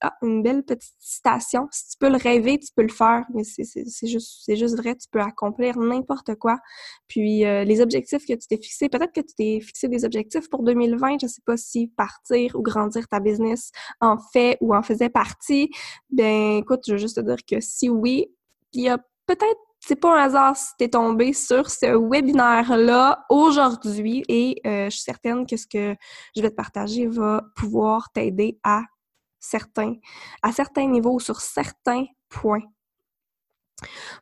ah, 0.08 0.14
une 0.22 0.44
belle 0.44 0.64
petite 0.64 0.94
citation. 1.00 1.68
Si 1.72 1.90
tu 1.90 1.98
peux 2.00 2.10
le 2.10 2.18
rêver, 2.18 2.60
tu 2.60 2.68
peux 2.76 2.84
le 2.84 2.90
faire. 2.90 3.26
Mais 3.34 3.44
c'est 3.44 4.08
juste, 4.08 4.44
juste 4.56 4.78
vrai, 4.78 4.96
tu 4.96 5.08
peux 5.12 5.20
accomplir 5.20 5.78
n'importe 5.80 6.36
quoi. 6.36 6.60
Puis 7.08 7.46
euh, 7.46 7.64
les 7.64 7.82
objectifs 7.82 8.26
que 8.26 8.34
tu 8.34 8.48
t'es 8.48 8.58
fixés, 8.58 8.90
peut-être 8.90 9.14
que 9.14 9.22
tu 9.22 9.34
t'es 9.36 9.60
fixé 9.62 9.88
des 9.88 10.06
objectifs 10.06 10.50
pour 10.50 10.64
2020, 10.64 11.18
je 11.22 11.28
sais 11.28 11.42
pas 11.46 11.58
si 11.58 11.88
partir 11.88 12.56
ou 12.56 12.62
grandir 12.62 13.08
ta 13.08 13.20
business 13.20 13.72
en 14.00 14.18
fait 14.34 14.58
ou 14.62 14.76
en 14.76 14.84
faisait 14.84 15.10
partie. 15.10 15.70
Ben 16.10 16.58
écoute, 16.58 16.82
je 16.86 16.94
veux 16.94 16.98
juste 16.98 17.16
te 17.18 17.22
dire 17.22 17.44
que 17.50 17.60
si 17.60 17.90
oui, 17.90 18.28
il 18.74 18.84
y 18.84 18.90
a 18.90 18.98
peut-être 19.26 19.60
c'est 19.88 19.96
pas 19.96 20.20
un 20.20 20.24
hasard 20.24 20.58
si 20.58 20.72
t'es 20.80 20.90
tombé 20.90 21.32
sur 21.34 21.70
ce 21.70 21.86
webinaire-là 21.86 23.24
aujourd'hui 23.30 24.24
et 24.28 24.60
euh, 24.66 24.86
je 24.86 24.90
suis 24.90 25.04
certaine 25.04 25.46
que 25.46 25.58
ce 25.58 25.68
que 25.68 25.96
je 26.36 26.42
vais 26.42 26.50
te 26.50 26.56
partager 26.56 27.06
va 27.06 27.44
pouvoir 27.56 28.12
t'aider 28.12 28.60
à 28.64 28.82
certains, 29.46 29.96
à 30.42 30.52
certains 30.52 30.88
niveaux, 30.88 31.20
sur 31.20 31.42
certains 31.42 32.06
points. 32.30 32.64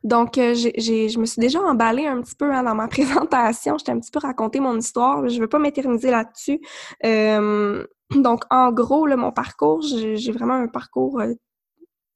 Donc, 0.02 0.38
euh, 0.38 0.54
je 0.54 1.18
me 1.18 1.26
suis 1.26 1.40
déjà 1.40 1.60
emballée 1.60 2.06
un 2.06 2.20
petit 2.20 2.34
peu 2.34 2.52
hein, 2.52 2.62
dans 2.62 2.74
ma 2.74 2.88
présentation. 2.88 3.78
Je 3.78 3.84
t'ai 3.84 3.92
un 3.92 4.00
petit 4.00 4.10
peu 4.10 4.20
raconté 4.20 4.60
mon 4.60 4.76
histoire. 4.76 5.28
Je 5.28 5.36
ne 5.36 5.40
veux 5.40 5.48
pas 5.48 5.58
m'éterniser 5.58 6.10
là-dessus. 6.10 6.60
Euh, 7.04 7.86
donc, 8.10 8.42
en 8.50 8.72
gros, 8.72 9.06
mon 9.16 9.32
parcours, 9.32 9.80
j'ai 9.82 10.32
vraiment 10.32 10.54
un 10.54 10.68
parcours 10.68 11.20
euh, 11.20 11.32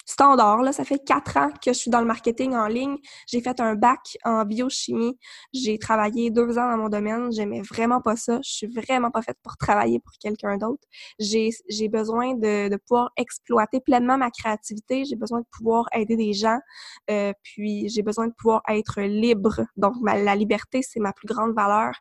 standard. 0.08 0.62
Là, 0.62 0.72
ça 0.72 0.84
fait 0.84 0.98
quatre 1.04 1.36
ans 1.36 1.50
que 1.50 1.72
je 1.72 1.78
suis 1.78 1.90
dans 1.90 2.00
le 2.00 2.06
marketing 2.06 2.54
en 2.54 2.66
ligne. 2.66 2.96
J'ai 3.26 3.42
fait 3.42 3.60
un 3.60 3.74
bac 3.74 4.16
en 4.24 4.44
biochimie. 4.44 5.18
J'ai 5.52 5.78
travaillé 5.78 6.30
deux 6.30 6.58
ans 6.58 6.70
dans 6.70 6.78
mon 6.78 6.88
domaine. 6.88 7.30
J'aimais 7.30 7.60
vraiment 7.60 8.00
pas 8.00 8.16
ça. 8.16 8.40
Je 8.42 8.50
suis 8.50 8.66
vraiment 8.66 9.10
pas 9.10 9.20
faite 9.20 9.36
pour 9.42 9.56
travailler 9.58 10.00
pour 10.00 10.14
quelqu'un 10.18 10.56
d'autre. 10.56 10.82
J'ai, 11.18 11.50
besoin 11.88 12.34
de, 12.34 12.68
de 12.68 12.76
pouvoir 12.76 13.10
exploiter 13.16 13.80
pleinement 13.80 14.16
ma 14.16 14.30
créativité. 14.30 15.04
J'ai 15.04 15.16
besoin 15.16 15.40
de 15.40 15.46
pouvoir 15.52 15.86
aider 15.92 16.16
des 16.16 16.32
gens. 16.32 16.58
Euh, 17.10 17.32
puis 17.42 17.88
j'ai 17.88 18.02
besoin 18.02 18.28
de 18.28 18.32
pouvoir 18.32 18.62
être 18.68 19.02
libre. 19.02 19.60
Donc 19.76 19.94
la 20.02 20.34
liberté, 20.34 20.80
c'est 20.82 21.00
ma 21.00 21.12
plus 21.12 21.26
grande 21.26 21.54
valeur. 21.54 21.92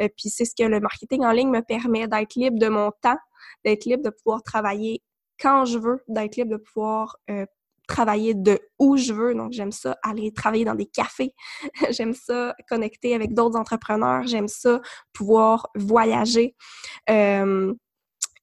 Euh, 0.00 0.08
puis 0.16 0.30
c'est 0.30 0.44
ce 0.44 0.54
que 0.56 0.64
le 0.64 0.78
marketing 0.78 1.24
en 1.24 1.32
ligne 1.32 1.50
me 1.50 1.62
permet 1.62 2.06
d'être 2.06 2.36
libre 2.36 2.58
de 2.58 2.68
mon 2.68 2.92
temps, 3.02 3.18
d'être 3.64 3.84
libre 3.86 4.04
de 4.04 4.10
pouvoir 4.10 4.42
travailler 4.42 5.02
quand 5.40 5.64
je 5.64 5.78
veux, 5.78 6.02
d'être 6.08 6.36
libre 6.36 6.50
de 6.50 6.56
pouvoir 6.56 7.16
euh, 7.30 7.46
travailler 7.86 8.34
de 8.34 8.58
où 8.78 8.96
je 8.96 9.12
veux. 9.12 9.34
Donc, 9.34 9.52
j'aime 9.52 9.72
ça 9.72 9.96
aller 10.02 10.32
travailler 10.32 10.64
dans 10.64 10.74
des 10.74 10.86
cafés. 10.86 11.34
j'aime 11.90 12.14
ça 12.14 12.54
connecter 12.68 13.14
avec 13.14 13.34
d'autres 13.34 13.58
entrepreneurs. 13.58 14.26
J'aime 14.26 14.48
ça 14.48 14.80
pouvoir 15.12 15.68
voyager. 15.74 16.54
Euh, 17.10 17.74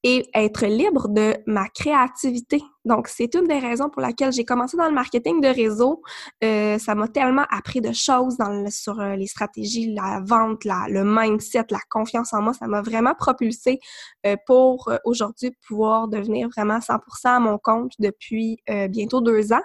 et 0.03 0.29
être 0.33 0.65
libre 0.65 1.07
de 1.07 1.35
ma 1.47 1.69
créativité. 1.69 2.61
Donc, 2.83 3.07
c'est 3.07 3.33
une 3.35 3.47
des 3.47 3.59
raisons 3.59 3.89
pour 3.89 4.01
laquelle 4.01 4.33
j'ai 4.33 4.43
commencé 4.43 4.75
dans 4.75 4.87
le 4.87 4.93
marketing 4.93 5.39
de 5.39 5.47
réseau. 5.47 6.01
Euh, 6.43 6.77
ça 6.77 6.95
m'a 6.95 7.07
tellement 7.07 7.45
appris 7.49 7.79
de 7.79 7.93
choses 7.93 8.35
dans 8.35 8.69
sur 8.69 8.99
euh, 8.99 9.15
les 9.15 9.27
stratégies, 9.27 9.93
la 9.93 10.21
vente, 10.25 10.65
la, 10.65 10.87
le 10.89 11.05
mindset, 11.05 11.65
la 11.69 11.79
confiance 11.89 12.33
en 12.33 12.41
moi. 12.41 12.53
Ça 12.53 12.67
m'a 12.67 12.81
vraiment 12.81 13.15
propulsé 13.15 13.79
euh, 14.25 14.35
pour 14.45 14.91
aujourd'hui 15.05 15.55
pouvoir 15.65 16.09
devenir 16.09 16.49
vraiment 16.49 16.79
100% 16.79 16.99
à 17.23 17.39
mon 17.39 17.57
compte 17.57 17.93
depuis 17.99 18.61
bientôt 18.89 19.21
deux 19.21 19.53
ans. 19.53 19.63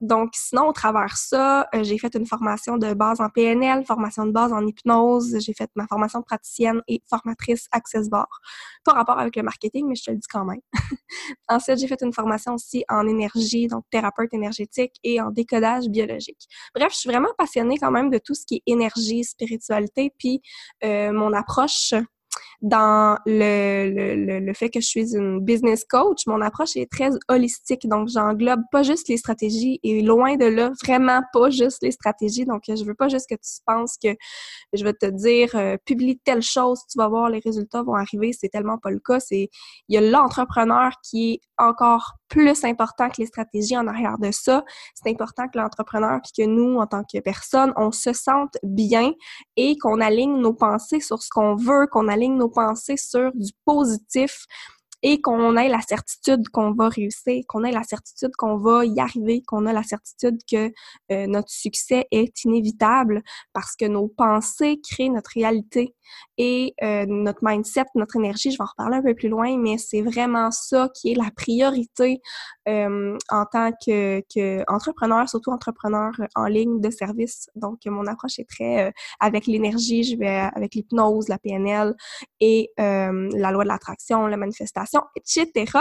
Donc, 0.00 0.30
sinon, 0.34 0.68
au 0.68 0.72
travers 0.72 1.16
ça, 1.16 1.68
euh, 1.74 1.82
j'ai 1.82 1.96
fait 1.96 2.14
une 2.14 2.26
formation 2.26 2.76
de 2.76 2.92
base 2.92 3.20
en 3.20 3.30
PNL, 3.30 3.84
formation 3.84 4.26
de 4.26 4.30
base 4.30 4.52
en 4.52 4.66
hypnose, 4.66 5.36
j'ai 5.40 5.54
fait 5.54 5.70
ma 5.74 5.86
formation 5.86 6.20
de 6.20 6.24
praticienne 6.24 6.82
et 6.86 7.02
formatrice 7.08 7.66
Access 7.72 8.10
Bar. 8.10 8.28
Pas 8.84 8.92
rapport 8.92 9.18
avec 9.18 9.36
le 9.36 9.42
marketing, 9.42 9.86
mais 9.88 9.94
je 9.94 10.04
te 10.04 10.10
le 10.10 10.18
dis 10.18 10.28
quand 10.30 10.44
même. 10.44 10.60
Ensuite, 11.48 11.78
j'ai 11.78 11.88
fait 11.88 12.02
une 12.02 12.12
formation 12.12 12.54
aussi 12.54 12.84
en 12.90 13.06
énergie, 13.08 13.68
donc 13.68 13.84
thérapeute 13.90 14.34
énergétique 14.34 14.94
et 15.02 15.20
en 15.20 15.30
décodage 15.30 15.88
biologique. 15.88 16.46
Bref, 16.74 16.92
je 16.92 16.98
suis 16.98 17.10
vraiment 17.10 17.32
passionnée 17.38 17.78
quand 17.78 17.90
même 17.90 18.10
de 18.10 18.18
tout 18.18 18.34
ce 18.34 18.44
qui 18.44 18.56
est 18.56 18.62
énergie, 18.66 19.24
spiritualité, 19.24 20.12
puis 20.18 20.42
euh, 20.84 21.10
mon 21.12 21.32
approche 21.32 21.94
dans 22.62 23.18
le, 23.26 23.90
le, 23.90 24.40
le, 24.40 24.54
fait 24.54 24.70
que 24.70 24.80
je 24.80 24.86
suis 24.86 25.14
une 25.14 25.40
business 25.40 25.84
coach, 25.84 26.26
mon 26.26 26.40
approche 26.40 26.76
est 26.76 26.90
très 26.90 27.10
holistique. 27.28 27.88
Donc, 27.88 28.08
j'englobe 28.08 28.62
pas 28.72 28.82
juste 28.82 29.08
les 29.08 29.16
stratégies 29.16 29.80
et 29.82 30.02
loin 30.02 30.36
de 30.36 30.46
là, 30.46 30.72
vraiment 30.82 31.20
pas 31.32 31.50
juste 31.50 31.82
les 31.82 31.90
stratégies. 31.90 32.44
Donc, 32.44 32.62
je 32.68 32.84
veux 32.84 32.94
pas 32.94 33.08
juste 33.08 33.28
que 33.28 33.34
tu 33.34 33.62
penses 33.66 33.96
que 34.02 34.14
je 34.72 34.84
vais 34.84 34.94
te 34.94 35.06
dire, 35.06 35.50
euh, 35.54 35.76
publie 35.84 36.18
telle 36.18 36.42
chose, 36.42 36.80
tu 36.90 36.98
vas 36.98 37.08
voir, 37.08 37.30
les 37.30 37.40
résultats 37.40 37.82
vont 37.82 37.94
arriver. 37.94 38.32
C'est 38.32 38.48
tellement 38.48 38.78
pas 38.78 38.90
le 38.90 39.00
cas. 39.00 39.20
C'est, 39.20 39.48
il 39.88 39.94
y 39.94 39.98
a 39.98 40.00
l'entrepreneur 40.00 40.92
qui 41.02 41.32
est 41.32 41.40
encore 41.58 42.14
plus 42.28 42.64
important 42.64 43.08
que 43.08 43.16
les 43.18 43.26
stratégies 43.26 43.76
en 43.76 43.86
arrière 43.86 44.18
de 44.18 44.30
ça. 44.30 44.64
C'est 44.94 45.10
important 45.10 45.48
que 45.48 45.58
l'entrepreneur 45.58 46.20
puis 46.22 46.32
que 46.44 46.48
nous, 46.48 46.78
en 46.78 46.86
tant 46.86 47.02
que 47.04 47.18
personne, 47.20 47.72
on 47.76 47.92
se 47.92 48.12
sente 48.12 48.56
bien 48.62 49.12
et 49.56 49.76
qu'on 49.78 50.00
aligne 50.00 50.38
nos 50.38 50.52
pensées 50.52 51.00
sur 51.00 51.22
ce 51.22 51.28
qu'on 51.30 51.54
veut, 51.54 51.86
qu'on 51.86 52.08
aligne 52.08 52.36
nos 52.36 52.45
pensées 52.48 52.96
sur 52.96 53.30
du 53.34 53.52
positif, 53.64 54.46
et 55.02 55.20
qu'on 55.20 55.56
ait 55.56 55.68
la 55.68 55.80
certitude 55.80 56.48
qu'on 56.48 56.72
va 56.72 56.88
réussir, 56.88 57.42
qu'on 57.48 57.64
ait 57.64 57.72
la 57.72 57.82
certitude 57.82 58.34
qu'on 58.36 58.56
va 58.56 58.84
y 58.84 58.98
arriver, 59.00 59.42
qu'on 59.46 59.66
a 59.66 59.72
la 59.72 59.82
certitude 59.82 60.38
que 60.50 60.72
euh, 61.12 61.26
notre 61.26 61.50
succès 61.50 62.06
est 62.10 62.44
inévitable 62.44 63.22
parce 63.52 63.76
que 63.76 63.84
nos 63.84 64.08
pensées 64.08 64.80
créent 64.88 65.10
notre 65.10 65.30
réalité 65.34 65.94
et 66.38 66.74
euh, 66.82 67.04
notre 67.06 67.40
mindset, 67.42 67.84
notre 67.94 68.16
énergie, 68.16 68.52
je 68.52 68.56
vais 68.56 68.62
en 68.62 68.66
reparler 68.66 68.98
un 68.98 69.02
peu 69.02 69.14
plus 69.14 69.28
loin, 69.28 69.58
mais 69.58 69.76
c'est 69.76 70.02
vraiment 70.02 70.50
ça 70.50 70.88
qui 70.94 71.12
est 71.12 71.14
la 71.14 71.30
priorité 71.34 72.20
euh, 72.68 73.18
en 73.30 73.44
tant 73.44 73.72
que, 73.72 74.20
que, 74.32 74.62
entrepreneur, 74.68 75.28
surtout 75.28 75.50
entrepreneur 75.50 76.12
en 76.36 76.46
ligne 76.46 76.80
de 76.80 76.90
service. 76.90 77.48
Donc, 77.54 77.80
mon 77.86 78.06
approche 78.06 78.38
est 78.38 78.48
très 78.48 78.92
avec 79.20 79.46
l'énergie, 79.46 80.04
je 80.04 80.16
vais 80.16 80.48
avec 80.54 80.74
l'hypnose, 80.74 81.28
la 81.28 81.38
PNL 81.38 81.94
et 82.40 82.70
la 82.76 83.50
loi 83.50 83.64
de 83.64 83.68
l'attraction, 83.68 84.26
la 84.26 84.36
manifestation 84.36 84.85
etc. 85.16 85.80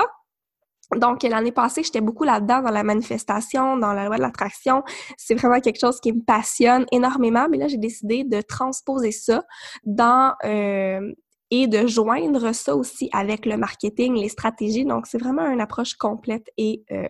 Donc, 0.96 1.24
l'année 1.24 1.52
passée, 1.52 1.84
j'étais 1.84 2.02
beaucoup 2.02 2.24
là-dedans, 2.24 2.62
dans 2.62 2.72
la 2.72 2.84
manifestation, 2.84 3.78
dans 3.78 3.94
la 3.94 4.06
loi 4.06 4.18
de 4.18 4.22
l'attraction. 4.22 4.84
C'est 5.18 5.36
vraiment 5.36 5.60
quelque 5.60 5.80
chose 5.80 6.00
qui 6.00 6.14
me 6.14 6.22
passionne 6.22 6.86
énormément. 6.92 7.48
Mais 7.50 7.58
là, 7.58 7.68
j'ai 7.68 7.78
décidé 7.78 8.24
de 8.24 8.42
transposer 8.42 9.12
ça 9.12 9.44
dans 9.84 10.36
euh, 10.44 11.12
et 11.52 11.68
de 11.68 11.88
joindre 11.88 12.54
ça 12.54 12.76
aussi 12.76 13.10
avec 13.14 13.46
le 13.46 13.58
marketing, 13.58 14.16
les 14.16 14.30
stratégies. 14.30 14.86
Donc, 14.86 15.08
c'est 15.08 15.18
vraiment 15.18 15.48
une 15.48 15.62
approche 15.62 15.96
complète 15.96 16.48
et 16.58 16.84
euh, 16.92 17.08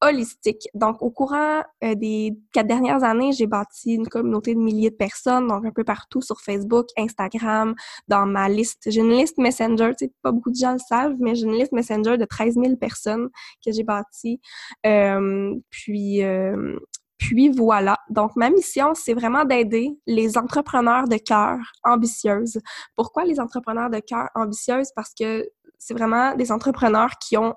holistique. 0.00 0.68
Donc, 0.74 1.02
au 1.02 1.10
courant 1.10 1.62
euh, 1.82 1.94
des 1.94 2.32
quatre 2.52 2.66
dernières 2.66 3.02
années, 3.02 3.32
j'ai 3.32 3.46
bâti 3.46 3.94
une 3.94 4.08
communauté 4.08 4.54
de 4.54 4.60
milliers 4.60 4.90
de 4.90 4.96
personnes, 4.96 5.48
donc 5.48 5.64
un 5.64 5.72
peu 5.72 5.84
partout 5.84 6.20
sur 6.20 6.40
Facebook, 6.40 6.86
Instagram, 6.96 7.74
dans 8.06 8.26
ma 8.26 8.48
liste. 8.48 8.82
J'ai 8.86 9.00
une 9.00 9.12
liste 9.12 9.38
Messenger, 9.38 9.92
tu 9.98 10.06
sais, 10.06 10.12
pas 10.22 10.32
beaucoup 10.32 10.50
de 10.50 10.56
gens 10.56 10.72
le 10.72 10.78
savent, 10.78 11.16
mais 11.20 11.34
j'ai 11.34 11.46
une 11.46 11.54
liste 11.54 11.72
Messenger 11.72 12.16
de 12.16 12.24
13 12.24 12.54
000 12.54 12.76
personnes 12.76 13.28
que 13.64 13.72
j'ai 13.72 13.82
bâtie. 13.82 14.40
Euh, 14.86 15.54
puis, 15.70 16.22
euh, 16.22 16.78
puis 17.18 17.48
voilà. 17.48 17.96
Donc, 18.10 18.36
ma 18.36 18.50
mission, 18.50 18.94
c'est 18.94 19.14
vraiment 19.14 19.44
d'aider 19.44 19.90
les 20.06 20.38
entrepreneurs 20.38 21.08
de 21.08 21.16
cœur 21.16 21.58
ambitieuses. 21.84 22.60
Pourquoi 22.96 23.24
les 23.24 23.40
entrepreneurs 23.40 23.90
de 23.90 23.98
cœur 23.98 24.28
ambitieuses? 24.36 24.90
Parce 24.94 25.12
que 25.18 25.48
c'est 25.78 25.94
vraiment 25.94 26.34
des 26.36 26.52
entrepreneurs 26.52 27.10
qui 27.20 27.36
ont 27.36 27.54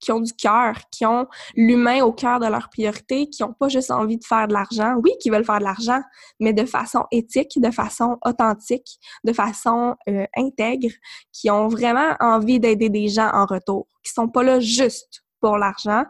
qui 0.00 0.12
ont 0.12 0.20
du 0.20 0.32
cœur, 0.32 0.76
qui 0.90 1.06
ont 1.06 1.26
l'humain 1.54 2.02
au 2.02 2.12
cœur 2.12 2.40
de 2.40 2.46
leur 2.46 2.68
priorité, 2.68 3.28
qui 3.28 3.42
n'ont 3.42 3.52
pas 3.52 3.68
juste 3.68 3.90
envie 3.90 4.18
de 4.18 4.24
faire 4.24 4.48
de 4.48 4.52
l'argent. 4.52 4.96
Oui, 5.02 5.12
qui 5.20 5.30
veulent 5.30 5.44
faire 5.44 5.58
de 5.58 5.64
l'argent, 5.64 6.00
mais 6.40 6.52
de 6.52 6.64
façon 6.64 7.04
éthique, 7.10 7.60
de 7.60 7.70
façon 7.70 8.18
authentique, 8.24 8.98
de 9.24 9.32
façon 9.32 9.94
euh, 10.08 10.26
intègre, 10.36 10.92
qui 11.32 11.50
ont 11.50 11.68
vraiment 11.68 12.14
envie 12.20 12.60
d'aider 12.60 12.88
des 12.88 13.08
gens 13.08 13.30
en 13.32 13.46
retour, 13.46 13.86
qui 14.02 14.12
sont 14.12 14.28
pas 14.28 14.42
là 14.42 14.60
juste 14.60 15.25
pour 15.40 15.58
l'argent, 15.58 16.04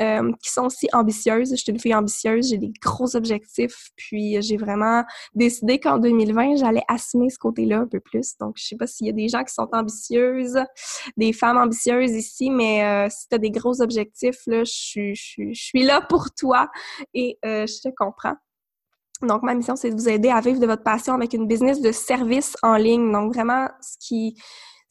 euh, 0.00 0.32
qui 0.42 0.50
sont 0.50 0.66
aussi 0.66 0.88
ambitieuses. 0.92 1.50
Je 1.50 1.56
suis 1.56 1.72
une 1.72 1.78
fille 1.78 1.94
ambitieuse, 1.94 2.48
j'ai 2.48 2.58
des 2.58 2.72
gros 2.80 3.16
objectifs, 3.16 3.90
puis 3.96 4.40
j'ai 4.42 4.56
vraiment 4.56 5.04
décidé 5.34 5.78
qu'en 5.78 5.98
2020, 5.98 6.56
j'allais 6.56 6.82
assumer 6.88 7.30
ce 7.30 7.38
côté-là 7.38 7.80
un 7.80 7.86
peu 7.86 8.00
plus. 8.00 8.36
Donc, 8.38 8.54
je 8.58 8.66
sais 8.66 8.76
pas 8.76 8.86
s'il 8.86 9.06
y 9.06 9.10
a 9.10 9.14
des 9.14 9.28
gens 9.28 9.44
qui 9.44 9.54
sont 9.54 9.68
ambitieuses, 9.72 10.58
des 11.16 11.32
femmes 11.32 11.58
ambitieuses 11.58 12.12
ici, 12.12 12.50
mais 12.50 12.84
euh, 12.84 13.08
si 13.10 13.28
tu 13.28 13.34
as 13.34 13.38
des 13.38 13.50
gros 13.50 13.80
objectifs, 13.80 14.40
je 14.46 15.52
suis 15.52 15.82
là 15.82 16.00
pour 16.00 16.32
toi 16.32 16.68
et 17.14 17.38
euh, 17.44 17.66
je 17.66 17.88
te 17.88 17.94
comprends. 17.96 18.36
Donc, 19.22 19.42
ma 19.42 19.54
mission, 19.54 19.76
c'est 19.76 19.90
de 19.90 19.94
vous 19.94 20.08
aider 20.08 20.30
à 20.30 20.40
vivre 20.40 20.58
de 20.58 20.66
votre 20.66 20.82
passion 20.82 21.14
avec 21.14 21.32
une 21.32 21.46
business 21.46 21.80
de 21.80 21.92
service 21.92 22.56
en 22.62 22.74
ligne. 22.74 23.12
Donc, 23.12 23.32
vraiment, 23.32 23.68
ce 23.80 23.96
qui, 24.00 24.36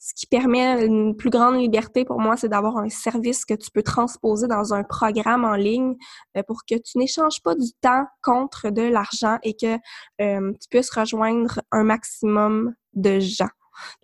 ce 0.04 0.14
qui 0.14 0.26
permet 0.26 0.84
une 0.84 1.16
plus 1.16 1.30
grande 1.30 1.60
liberté 1.60 2.04
pour 2.04 2.18
moi, 2.18 2.36
c'est 2.36 2.48
d'avoir 2.48 2.76
un 2.76 2.88
service 2.88 3.44
que 3.44 3.54
tu 3.54 3.70
peux 3.70 3.84
transposer 3.84 4.48
dans 4.48 4.74
un 4.74 4.82
programme 4.82 5.44
en 5.44 5.54
ligne 5.54 5.94
euh, 6.36 6.42
pour 6.42 6.64
que 6.68 6.74
tu 6.74 6.98
n'échanges 6.98 7.40
pas 7.40 7.54
du 7.54 7.72
temps 7.80 8.04
contre 8.20 8.70
de 8.70 8.82
l'argent 8.82 9.38
et 9.44 9.54
que 9.54 9.76
euh, 10.20 10.52
tu 10.60 10.68
puisses 10.68 10.90
rejoindre 10.90 11.60
un 11.70 11.84
maximum 11.84 12.74
de 12.94 13.20
gens. 13.20 13.50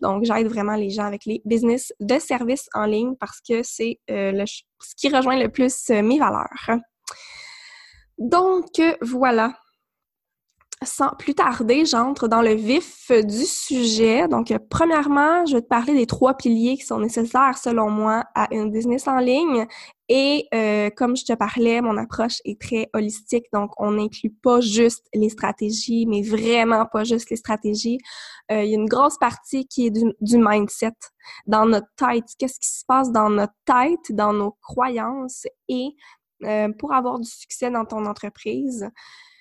Donc, 0.00 0.22
j'aide 0.22 0.46
vraiment 0.46 0.76
les 0.76 0.90
gens 0.90 1.04
avec 1.04 1.24
les 1.24 1.42
business 1.44 1.92
de 1.98 2.20
service 2.20 2.68
en 2.74 2.84
ligne 2.84 3.16
parce 3.16 3.40
que 3.40 3.64
c'est 3.64 3.98
euh, 4.08 4.44
ce 4.46 4.94
qui 4.94 5.08
rejoint 5.08 5.36
le 5.36 5.48
plus 5.48 5.88
mes 5.90 6.20
valeurs. 6.20 6.78
Donc, 8.18 8.80
voilà 9.02 9.52
sans 10.84 11.10
plus 11.18 11.34
tarder, 11.34 11.84
j'entre 11.84 12.28
dans 12.28 12.42
le 12.42 12.54
vif 12.54 13.10
du 13.10 13.44
sujet. 13.44 14.28
Donc, 14.28 14.52
premièrement, 14.70 15.44
je 15.46 15.56
vais 15.56 15.62
te 15.62 15.66
parler 15.66 15.94
des 15.94 16.06
trois 16.06 16.34
piliers 16.34 16.76
qui 16.76 16.86
sont 16.86 17.00
nécessaires, 17.00 17.58
selon 17.58 17.90
moi, 17.90 18.24
à 18.34 18.46
une 18.52 18.70
business 18.70 19.08
en 19.08 19.18
ligne. 19.18 19.66
Et 20.08 20.46
euh, 20.54 20.88
comme 20.96 21.16
je 21.16 21.24
te 21.24 21.34
parlais, 21.34 21.80
mon 21.82 21.96
approche 21.98 22.36
est 22.44 22.60
très 22.60 22.88
holistique. 22.94 23.46
Donc, 23.52 23.72
on 23.76 23.92
n'inclut 23.92 24.30
pas 24.30 24.60
juste 24.60 25.06
les 25.12 25.28
stratégies, 25.28 26.06
mais 26.06 26.22
vraiment 26.22 26.86
pas 26.86 27.04
juste 27.04 27.28
les 27.30 27.36
stratégies. 27.36 27.98
Euh, 28.50 28.62
il 28.62 28.70
y 28.70 28.72
a 28.74 28.78
une 28.78 28.88
grosse 28.88 29.18
partie 29.18 29.66
qui 29.66 29.86
est 29.86 29.90
du, 29.90 30.38
mindset, 30.38 30.92
dans 31.46 31.66
notre 31.66 31.88
tête. 31.96 32.24
Qu'est-ce 32.38 32.58
qui 32.58 32.68
se 32.68 32.84
passe 32.86 33.10
dans 33.10 33.30
notre 33.30 33.54
tête, 33.66 34.14
dans 34.16 34.32
nos 34.32 34.56
croyances? 34.62 35.46
Et 35.68 35.90
euh, 36.44 36.68
pour 36.78 36.94
avoir 36.94 37.18
du 37.18 37.28
succès 37.28 37.70
dans 37.70 37.84
ton 37.84 38.06
entreprise 38.06 38.88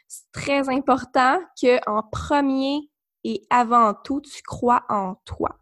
c'est 0.08 0.32
très 0.32 0.70
important 0.70 1.40
que 1.62 1.80
en 1.90 2.04
premier 2.04 2.90
et 3.24 3.42
avant 3.50 3.94
tout, 3.94 4.22
tu 4.22 4.42
crois 4.44 4.84
en 4.90 5.16
toi. 5.26 5.60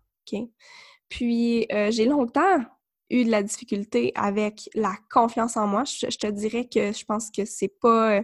Puis, 1.10 1.66
euh, 1.72 1.92
j'ai 1.92 2.06
longtemps 2.06 2.64
eu 3.10 3.24
de 3.24 3.32
la 3.32 3.44
difficulté 3.44 4.12
avec 4.16 4.70
la 4.74 4.96
confiance 5.12 5.58
en 5.58 5.68
moi. 5.68 5.84
Je, 5.86 6.08
te 6.18 6.28
dirais 6.28 6.68
que 6.68 6.92
je 6.92 7.06
pense 7.06 7.30
que 7.30 7.46
c'est 7.46 7.74
pas. 7.82 8.18
Euh, 8.18 8.22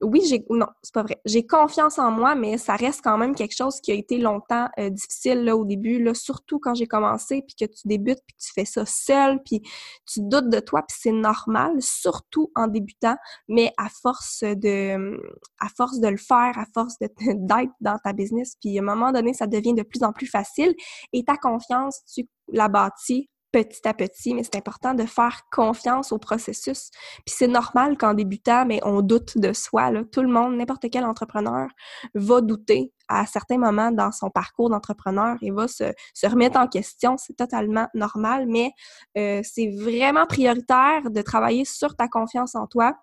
oui, 0.00 0.22
j'ai. 0.26 0.44
Non, 0.50 0.66
c'est 0.82 0.94
pas 0.94 1.02
vrai. 1.02 1.20
J'ai 1.24 1.46
confiance 1.46 1.98
en 1.98 2.10
moi, 2.10 2.34
mais 2.34 2.58
ça 2.58 2.76
reste 2.76 3.00
quand 3.02 3.18
même 3.18 3.34
quelque 3.34 3.56
chose 3.56 3.80
qui 3.80 3.92
a 3.92 3.94
été 3.94 4.18
longtemps 4.18 4.68
euh, 4.78 4.90
difficile 4.90 5.44
là, 5.44 5.56
au 5.56 5.64
début, 5.64 6.02
là, 6.02 6.14
surtout 6.14 6.58
quand 6.58 6.74
j'ai 6.74 6.86
commencé, 6.86 7.42
puis 7.42 7.54
que 7.54 7.72
tu 7.72 7.86
débutes, 7.86 8.20
puis 8.26 8.36
que 8.36 8.42
tu 8.42 8.52
fais 8.54 8.64
ça 8.64 8.86
seul, 8.86 9.42
puis 9.44 9.62
tu 10.06 10.20
doutes 10.22 10.48
de 10.48 10.60
toi, 10.60 10.82
puis 10.86 10.96
c'est 11.00 11.12
normal, 11.12 11.72
surtout 11.80 12.50
en 12.54 12.66
débutant, 12.66 13.16
mais 13.48 13.72
à 13.76 13.88
force 13.88 14.40
de, 14.42 15.20
à 15.60 15.68
force 15.76 16.00
de 16.00 16.08
le 16.08 16.16
faire, 16.16 16.58
à 16.58 16.64
force 16.72 16.94
d'être 16.98 17.72
dans 17.80 17.98
ta 18.02 18.12
business, 18.12 18.56
puis 18.60 18.78
à 18.78 18.82
un 18.82 18.84
moment 18.84 19.12
donné, 19.12 19.34
ça 19.34 19.46
devient 19.46 19.74
de 19.74 19.82
plus 19.82 20.02
en 20.02 20.12
plus 20.12 20.26
facile 20.26 20.74
et 21.12 21.24
ta 21.24 21.36
confiance, 21.36 22.00
tu 22.12 22.26
la 22.48 22.68
bâtis 22.68 23.30
petit 23.54 23.86
à 23.86 23.94
petit, 23.94 24.34
mais 24.34 24.42
c'est 24.42 24.56
important 24.56 24.94
de 24.94 25.04
faire 25.04 25.42
confiance 25.52 26.10
au 26.10 26.18
processus. 26.18 26.90
Puis 27.24 27.36
c'est 27.38 27.46
normal 27.46 27.96
qu'en 27.96 28.12
débutant, 28.12 28.66
mais 28.66 28.80
on 28.82 29.00
doute 29.00 29.38
de 29.38 29.52
soi. 29.52 29.92
Tout 30.10 30.22
le 30.22 30.28
monde, 30.28 30.56
n'importe 30.56 30.86
quel 30.90 31.04
entrepreneur 31.04 31.68
va 32.16 32.40
douter 32.40 32.92
à 33.06 33.26
certains 33.26 33.58
moments 33.58 33.92
dans 33.92 34.10
son 34.10 34.28
parcours 34.28 34.70
d'entrepreneur 34.70 35.36
et 35.40 35.52
va 35.52 35.68
se, 35.68 35.84
se, 36.14 36.26
remettre 36.26 36.58
en 36.58 36.66
question. 36.66 37.16
C'est 37.16 37.36
totalement 37.36 37.86
normal, 37.94 38.46
mais 38.48 38.72
euh, 39.16 39.40
c'est 39.44 39.68
vraiment 39.68 40.26
prioritaire 40.26 41.08
de 41.10 41.22
travailler 41.22 41.64
sur 41.64 41.94
ta 41.94 42.08
confiance 42.08 42.56
en 42.56 42.66
toi 42.66 42.96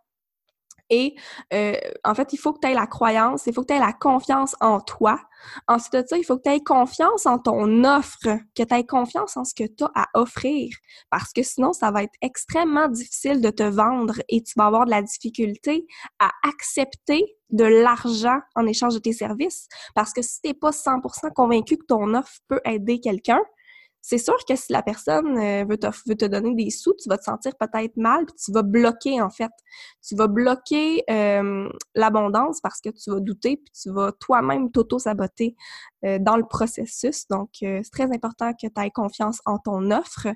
et 0.92 1.16
euh, 1.54 1.74
en 2.04 2.14
fait, 2.14 2.34
il 2.34 2.38
faut 2.38 2.52
que 2.52 2.60
tu 2.60 2.68
aies 2.68 2.76
la 2.76 2.86
croyance, 2.86 3.48
il 3.48 3.54
faut 3.54 3.62
que 3.62 3.68
tu 3.68 3.74
aies 3.74 3.80
la 3.80 3.94
confiance 3.94 4.56
en 4.60 4.82
toi. 4.82 5.20
Ensuite 5.68 5.94
de 5.94 6.04
ça, 6.06 6.18
il 6.18 6.24
faut 6.24 6.38
que 6.38 6.44
tu 6.44 6.50
aies 6.50 6.62
confiance 6.62 7.26
en 7.26 7.40
ton 7.40 7.84
offre, 7.86 8.38
que 8.56 8.64
tu 8.64 8.76
aies 8.76 8.86
confiance 8.86 9.38
en 9.38 9.46
ce 9.46 9.56
que 9.56 9.64
tu 9.64 9.86
as 9.86 9.92
à 9.96 10.08
offrir. 10.16 10.76
Parce 11.10 11.32
que 11.32 11.44
sinon, 11.44 11.72
ça 11.72 11.92
va 11.92 12.04
être 12.04 12.14
extrêmement 12.22 12.90
difficile 12.90 13.42
de 13.42 13.50
te 13.50 13.64
vendre 13.64 14.16
et 14.28 14.44
tu 14.44 14.54
vas 14.58 14.66
avoir 14.66 14.86
de 14.86 14.92
la 14.92 15.02
difficulté 15.02 15.88
à 16.20 16.30
accepter 16.44 17.24
de 17.52 17.64
l'argent 17.64 18.40
en 18.56 18.68
échange 18.68 18.94
de 18.94 19.00
tes 19.00 19.14
services. 19.14 19.68
Parce 19.96 20.12
que 20.12 20.22
si 20.22 20.42
tu 20.42 20.50
n'es 20.50 20.54
pas 20.54 20.72
100% 20.72 21.32
convaincu 21.34 21.78
que 21.78 21.86
ton 21.86 22.14
offre 22.14 22.40
peut 22.50 22.62
aider 22.66 23.00
quelqu'un, 23.00 23.40
c'est 24.02 24.18
sûr 24.18 24.36
que 24.48 24.56
si 24.56 24.74
la 24.74 24.82
personne 24.82 25.38
euh, 25.38 25.64
veut, 25.64 25.78
te, 25.78 26.26
donner 26.26 26.56
des 26.56 26.72
sous, 26.72 26.94
tu 26.96 27.08
vas 27.08 27.20
te 27.20 27.24
sentir 27.24 27.56
peut-être 27.56 27.96
mal, 27.98 28.26
puis 28.26 28.36
tu 28.44 28.52
vas 28.52 28.64
bloquer 28.64 29.22
en 29.22 29.30
fait. 29.30 29.52
Tu 30.06 30.16
vas 30.16 30.28
bloquer 30.28 31.04
euh, 31.10 31.70
l'abondance 31.94 32.60
parce 32.62 32.82
que 32.82 32.90
tu 32.90 33.12
vas 33.12 33.20
douter, 33.20 33.58
puis 33.58 33.72
tu 33.80 33.92
vas 33.92 34.12
toi-même 34.14 34.72
t'auto-saboter 34.72 35.56
euh, 36.04 36.18
dans 36.20 36.36
le 36.36 36.46
processus. 36.46 37.28
Donc, 37.28 37.50
c'est 37.60 37.92
très 37.92 38.12
important 38.12 38.54
que 38.54 38.68
tu 38.68 38.82
aies 38.82 38.90
confiance 38.90 39.40
en 39.46 39.60
ton 39.60 39.92
offre 39.92 40.28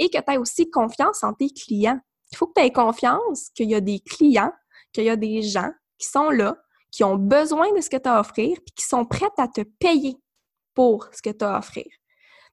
et 0.00 0.10
que 0.10 0.18
tu 0.18 0.32
aies 0.32 0.38
aussi 0.38 0.68
confiance 0.68 1.22
en 1.22 1.32
tes 1.32 1.50
clients. 1.50 2.00
Il 2.32 2.36
faut 2.36 2.46
que 2.48 2.54
tu 2.56 2.66
aies 2.66 2.72
confiance 2.72 3.50
qu'il 3.54 3.70
y 3.70 3.74
a 3.76 3.80
des 3.80 4.00
clients, 4.00 4.52
qu'il 4.92 5.04
y 5.04 5.10
a 5.10 5.16
des 5.16 5.42
gens 5.42 5.70
qui 5.98 6.08
sont 6.08 6.30
là, 6.30 6.56
qui 6.90 7.04
ont 7.04 7.16
besoin 7.16 7.72
de 7.74 7.80
ce 7.80 7.88
que 7.88 7.96
tu 7.96 8.08
as 8.08 8.16
à 8.16 8.20
offrir, 8.20 8.56
puis 8.66 8.74
qui 8.74 8.84
sont 8.84 9.04
prêts 9.06 9.30
à 9.38 9.46
te 9.46 9.62
payer 9.78 10.16
pour 10.74 11.08
ce 11.12 11.22
que 11.22 11.30
tu 11.30 11.44
as 11.44 11.54
à 11.54 11.58
offrir. 11.58 11.86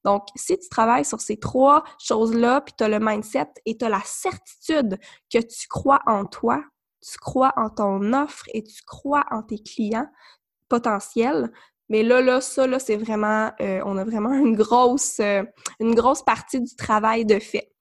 Donc, 0.05 0.23
si 0.35 0.57
tu 0.57 0.69
travailles 0.69 1.05
sur 1.05 1.19
ces 1.19 1.37
trois 1.37 1.83
choses-là, 1.99 2.61
puis 2.61 2.73
tu 2.77 2.83
as 2.83 2.89
le 2.89 2.99
mindset 2.99 3.49
et 3.65 3.77
tu 3.77 3.85
as 3.85 3.89
la 3.89 4.01
certitude 4.03 4.97
que 5.31 5.39
tu 5.39 5.67
crois 5.67 6.01
en 6.05 6.25
toi, 6.25 6.63
tu 7.01 7.17
crois 7.17 7.53
en 7.57 7.69
ton 7.69 8.13
offre 8.13 8.45
et 8.53 8.63
tu 8.63 8.81
crois 8.85 9.25
en 9.31 9.43
tes 9.43 9.59
clients 9.59 10.09
potentiels, 10.69 11.51
mais 11.89 12.03
là, 12.03 12.21
là, 12.21 12.39
ça, 12.39 12.67
là, 12.67 12.77
c'est 12.79 12.95
vraiment, 12.95 13.51
euh, 13.61 13.81
on 13.85 13.97
a 13.97 14.03
vraiment 14.03 14.33
une 14.33 14.55
grosse, 14.55 15.19
euh, 15.19 15.43
une 15.79 15.95
grosse 15.95 16.21
partie 16.21 16.61
du 16.61 16.75
travail 16.75 17.25
de 17.25 17.39
fait 17.39 17.71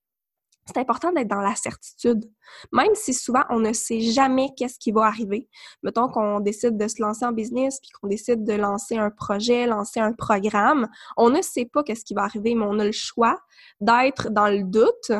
c'est 0.68 0.78
important 0.78 1.12
d'être 1.12 1.28
dans 1.28 1.40
la 1.40 1.54
certitude. 1.54 2.30
Même 2.72 2.94
si 2.94 3.14
souvent 3.14 3.42
on 3.48 3.58
ne 3.58 3.72
sait 3.72 4.00
jamais 4.00 4.50
qu'est-ce 4.56 4.78
qui 4.78 4.92
va 4.92 5.04
arriver. 5.04 5.48
Mettons 5.82 6.08
qu'on 6.08 6.40
décide 6.40 6.76
de 6.76 6.88
se 6.88 7.00
lancer 7.00 7.24
en 7.24 7.32
business, 7.32 7.80
puis 7.80 7.90
qu'on 7.90 8.08
décide 8.08 8.44
de 8.44 8.52
lancer 8.52 8.98
un 8.98 9.10
projet, 9.10 9.66
lancer 9.66 10.00
un 10.00 10.12
programme, 10.12 10.88
on 11.16 11.30
ne 11.30 11.40
sait 11.40 11.64
pas 11.64 11.82
qu'est-ce 11.82 12.04
qui 12.04 12.14
va 12.14 12.24
arriver, 12.24 12.54
mais 12.54 12.66
on 12.68 12.78
a 12.78 12.84
le 12.84 12.92
choix 12.92 13.38
d'être 13.80 14.30
dans 14.30 14.48
le 14.48 14.62
doute 14.62 15.12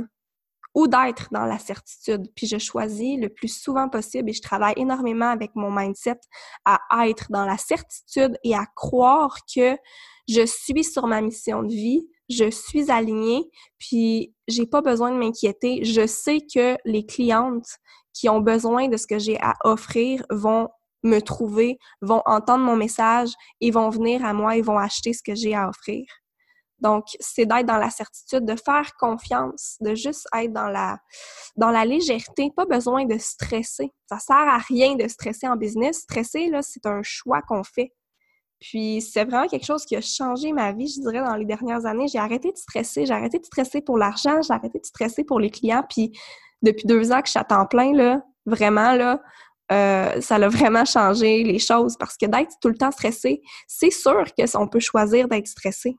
ou 0.74 0.86
d'être 0.86 1.28
dans 1.32 1.46
la 1.46 1.58
certitude. 1.58 2.30
Puis 2.36 2.46
je 2.46 2.58
choisis 2.58 3.18
le 3.18 3.30
plus 3.30 3.48
souvent 3.48 3.88
possible 3.88 4.28
et 4.28 4.34
je 4.34 4.42
travaille 4.42 4.74
énormément 4.76 5.30
avec 5.30 5.52
mon 5.54 5.70
mindset 5.70 6.20
à 6.66 7.08
être 7.08 7.32
dans 7.32 7.46
la 7.46 7.56
certitude 7.56 8.36
et 8.44 8.54
à 8.54 8.66
croire 8.76 9.38
que 9.52 9.76
je 10.28 10.44
suis 10.44 10.84
sur 10.84 11.06
ma 11.06 11.22
mission 11.22 11.62
de 11.62 11.72
vie, 11.72 12.06
je 12.28 12.50
suis 12.50 12.90
alignée, 12.90 13.48
puis 13.78 14.34
j'ai 14.48 14.66
pas 14.66 14.80
besoin 14.80 15.12
de 15.12 15.16
m'inquiéter. 15.16 15.84
Je 15.84 16.06
sais 16.06 16.40
que 16.40 16.76
les 16.84 17.06
clientes 17.06 17.68
qui 18.12 18.28
ont 18.28 18.40
besoin 18.40 18.88
de 18.88 18.96
ce 18.96 19.06
que 19.06 19.18
j'ai 19.18 19.40
à 19.40 19.54
offrir 19.62 20.24
vont 20.30 20.68
me 21.04 21.20
trouver, 21.20 21.78
vont 22.00 22.22
entendre 22.26 22.64
mon 22.64 22.74
message 22.74 23.30
et 23.60 23.70
vont 23.70 23.90
venir 23.90 24.24
à 24.24 24.32
moi 24.32 24.56
et 24.56 24.62
vont 24.62 24.78
acheter 24.78 25.12
ce 25.12 25.22
que 25.22 25.34
j'ai 25.34 25.54
à 25.54 25.68
offrir. 25.68 26.04
Donc, 26.80 27.04
c'est 27.18 27.46
d'être 27.46 27.66
dans 27.66 27.76
la 27.76 27.90
certitude, 27.90 28.44
de 28.44 28.54
faire 28.54 28.92
confiance, 28.98 29.76
de 29.80 29.94
juste 29.94 30.28
être 30.34 30.52
dans 30.52 30.68
la, 30.68 30.98
dans 31.56 31.70
la 31.70 31.84
légèreté, 31.84 32.52
pas 32.54 32.66
besoin 32.66 33.04
de 33.04 33.18
stresser. 33.18 33.92
Ça 34.08 34.18
sert 34.18 34.36
à 34.36 34.58
rien 34.58 34.94
de 34.94 35.08
stresser 35.08 35.48
en 35.48 35.56
business. 35.56 36.00
Stresser, 36.00 36.48
là, 36.50 36.62
c'est 36.62 36.86
un 36.86 37.02
choix 37.02 37.42
qu'on 37.42 37.64
fait. 37.64 37.92
Puis 38.60 39.00
c'est 39.00 39.24
vraiment 39.24 39.46
quelque 39.46 39.64
chose 39.64 39.84
qui 39.84 39.94
a 39.96 40.00
changé 40.00 40.52
ma 40.52 40.72
vie, 40.72 40.88
je 40.88 41.00
dirais, 41.00 41.24
dans 41.24 41.36
les 41.36 41.44
dernières 41.44 41.86
années. 41.86 42.08
J'ai 42.08 42.18
arrêté 42.18 42.50
de 42.50 42.56
stresser, 42.56 43.06
j'ai 43.06 43.14
arrêté 43.14 43.38
de 43.38 43.44
stresser 43.44 43.80
pour 43.80 43.98
l'argent, 43.98 44.42
j'ai 44.42 44.52
arrêté 44.52 44.78
de 44.78 44.84
stresser 44.84 45.24
pour 45.24 45.38
les 45.38 45.50
clients. 45.50 45.84
Puis 45.88 46.12
depuis 46.62 46.86
deux 46.86 47.12
ans 47.12 47.20
que 47.20 47.26
je 47.26 47.32
suis 47.32 47.38
à 47.38 47.44
temps 47.44 47.66
plein, 47.66 48.20
vraiment, 48.46 48.94
là, 48.94 49.22
euh, 49.70 50.20
ça 50.20 50.36
a 50.36 50.48
vraiment 50.48 50.84
changé 50.84 51.44
les 51.44 51.58
choses 51.58 51.96
parce 51.98 52.16
que 52.16 52.26
d'être 52.26 52.54
tout 52.60 52.68
le 52.68 52.76
temps 52.76 52.90
stressé, 52.90 53.42
c'est 53.66 53.90
sûr 53.90 54.24
qu'on 54.34 54.68
peut 54.68 54.80
choisir 54.80 55.28
d'être 55.28 55.46
stressé, 55.46 55.96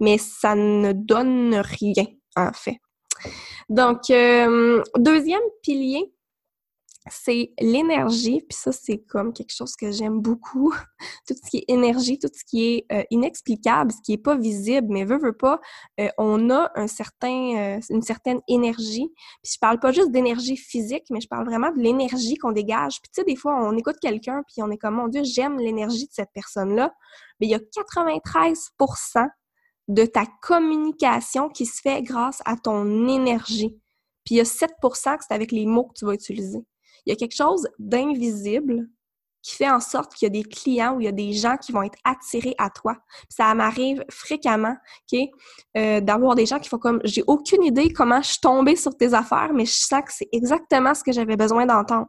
mais 0.00 0.18
ça 0.18 0.54
ne 0.54 0.92
donne 0.92 1.54
rien, 1.54 2.06
en 2.36 2.52
fait. 2.52 2.78
Donc, 3.68 4.10
euh, 4.10 4.82
deuxième 4.98 5.40
pilier, 5.62 6.12
c'est 7.10 7.52
l'énergie, 7.58 8.42
puis 8.48 8.56
ça, 8.56 8.70
c'est 8.70 8.98
comme 8.98 9.32
quelque 9.32 9.52
chose 9.52 9.74
que 9.74 9.90
j'aime 9.90 10.20
beaucoup. 10.20 10.72
tout 11.26 11.34
ce 11.34 11.50
qui 11.50 11.58
est 11.58 11.64
énergie, 11.68 12.18
tout 12.18 12.30
ce 12.32 12.44
qui 12.44 12.64
est 12.64 12.86
euh, 12.92 13.02
inexplicable, 13.10 13.90
ce 13.90 14.00
qui 14.04 14.12
est 14.12 14.22
pas 14.22 14.36
visible, 14.36 14.86
mais 14.90 15.04
veut, 15.04 15.18
veut 15.18 15.36
pas, 15.36 15.60
euh, 16.00 16.08
on 16.18 16.50
a 16.50 16.70
un 16.76 16.86
certain, 16.86 17.76
euh, 17.76 17.80
une 17.90 18.02
certaine 18.02 18.40
énergie. 18.46 19.10
Puis 19.42 19.52
je 19.54 19.58
parle 19.58 19.80
pas 19.80 19.90
juste 19.90 20.12
d'énergie 20.12 20.56
physique, 20.56 21.04
mais 21.10 21.20
je 21.20 21.28
parle 21.28 21.44
vraiment 21.44 21.72
de 21.72 21.80
l'énergie 21.80 22.36
qu'on 22.36 22.52
dégage. 22.52 23.00
Puis 23.02 23.10
tu 23.12 23.20
sais, 23.20 23.24
des 23.24 23.36
fois, 23.36 23.56
on 23.60 23.76
écoute 23.76 23.96
quelqu'un, 24.00 24.42
puis 24.46 24.62
on 24.62 24.70
est 24.70 24.78
comme, 24.78 24.94
mon 24.94 25.08
Dieu, 25.08 25.22
j'aime 25.24 25.58
l'énergie 25.58 26.06
de 26.06 26.12
cette 26.12 26.30
personne-là. 26.32 26.94
Mais 27.40 27.48
il 27.48 27.50
y 27.50 27.54
a 27.54 27.58
93% 27.58 29.28
de 29.88 30.06
ta 30.06 30.24
communication 30.40 31.48
qui 31.48 31.66
se 31.66 31.80
fait 31.80 32.02
grâce 32.02 32.40
à 32.44 32.56
ton 32.56 33.08
énergie. 33.08 33.76
Puis 34.24 34.36
il 34.36 34.38
y 34.38 34.40
a 34.40 34.44
7% 34.44 35.18
que 35.18 35.24
c'est 35.26 35.34
avec 35.34 35.50
les 35.50 35.66
mots 35.66 35.84
que 35.86 35.94
tu 35.98 36.04
vas 36.04 36.14
utiliser 36.14 36.64
il 37.06 37.10
y 37.10 37.12
a 37.12 37.16
quelque 37.16 37.36
chose 37.36 37.68
d'invisible 37.78 38.88
qui 39.42 39.56
fait 39.56 39.68
en 39.68 39.80
sorte 39.80 40.14
qu'il 40.14 40.26
y 40.26 40.30
a 40.30 40.42
des 40.42 40.48
clients 40.48 40.94
ou 40.94 41.00
il 41.00 41.04
y 41.04 41.08
a 41.08 41.12
des 41.12 41.32
gens 41.32 41.56
qui 41.56 41.72
vont 41.72 41.82
être 41.82 41.98
attirés 42.04 42.54
à 42.58 42.70
toi. 42.70 42.96
ça 43.28 43.52
m'arrive 43.54 44.04
fréquemment, 44.08 44.76
euh, 45.76 46.00
d'avoir 46.00 46.36
des 46.36 46.46
gens 46.46 46.60
qui 46.60 46.68
font 46.68 46.78
comme 46.78 47.00
j'ai 47.04 47.24
aucune 47.26 47.64
idée 47.64 47.92
comment 47.92 48.22
je 48.22 48.28
suis 48.28 48.40
tombée 48.40 48.76
sur 48.76 48.96
tes 48.96 49.14
affaires, 49.14 49.50
mais 49.52 49.66
je 49.66 49.74
sens 49.74 50.02
que 50.04 50.12
c'est 50.12 50.28
exactement 50.32 50.94
ce 50.94 51.02
que 51.02 51.12
j'avais 51.12 51.36
besoin 51.36 51.66
d'entendre. 51.66 52.08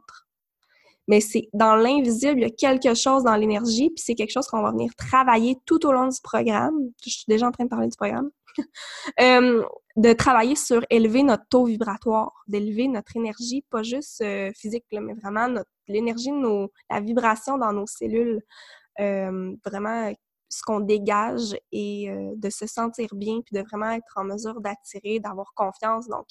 Mais 1.08 1.20
c'est 1.20 1.48
dans 1.52 1.74
l'invisible, 1.74 2.38
il 2.38 2.42
y 2.42 2.46
a 2.46 2.50
quelque 2.50 2.94
chose 2.94 3.24
dans 3.24 3.36
l'énergie, 3.36 3.90
puis 3.90 4.02
c'est 4.02 4.14
quelque 4.14 4.32
chose 4.32 4.46
qu'on 4.46 4.62
va 4.62 4.70
venir 4.70 4.90
travailler 4.96 5.58
tout 5.66 5.84
au 5.86 5.92
long 5.92 6.08
du 6.08 6.18
programme. 6.22 6.74
Je 7.04 7.10
suis 7.10 7.24
déjà 7.28 7.48
en 7.48 7.50
train 7.50 7.64
de 7.64 7.68
parler 7.68 7.88
du 7.88 7.96
programme. 7.96 8.30
Euh, 9.20 9.62
de 9.96 10.12
travailler 10.12 10.56
sur 10.56 10.84
élever 10.90 11.22
notre 11.22 11.44
taux 11.48 11.66
vibratoire, 11.66 12.32
d'élever 12.48 12.88
notre 12.88 13.16
énergie, 13.16 13.64
pas 13.70 13.82
juste 13.82 14.20
euh, 14.22 14.50
physique, 14.56 14.84
mais 14.90 15.14
vraiment 15.14 15.62
l'énergie 15.86 16.32
nos, 16.32 16.70
la 16.90 17.00
vibration 17.00 17.58
dans 17.58 17.72
nos 17.72 17.86
cellules, 17.86 18.40
euh, 18.98 19.54
vraiment 19.64 20.12
ce 20.48 20.62
qu'on 20.62 20.80
dégage 20.80 21.56
et 21.70 22.08
de 22.36 22.50
se 22.50 22.66
sentir 22.66 23.08
bien, 23.14 23.40
puis 23.40 23.56
de 23.56 23.64
vraiment 23.68 23.90
être 23.90 24.14
en 24.16 24.24
mesure 24.24 24.60
d'attirer, 24.60 25.20
d'avoir 25.20 25.52
confiance. 25.54 26.08
Donc, 26.08 26.26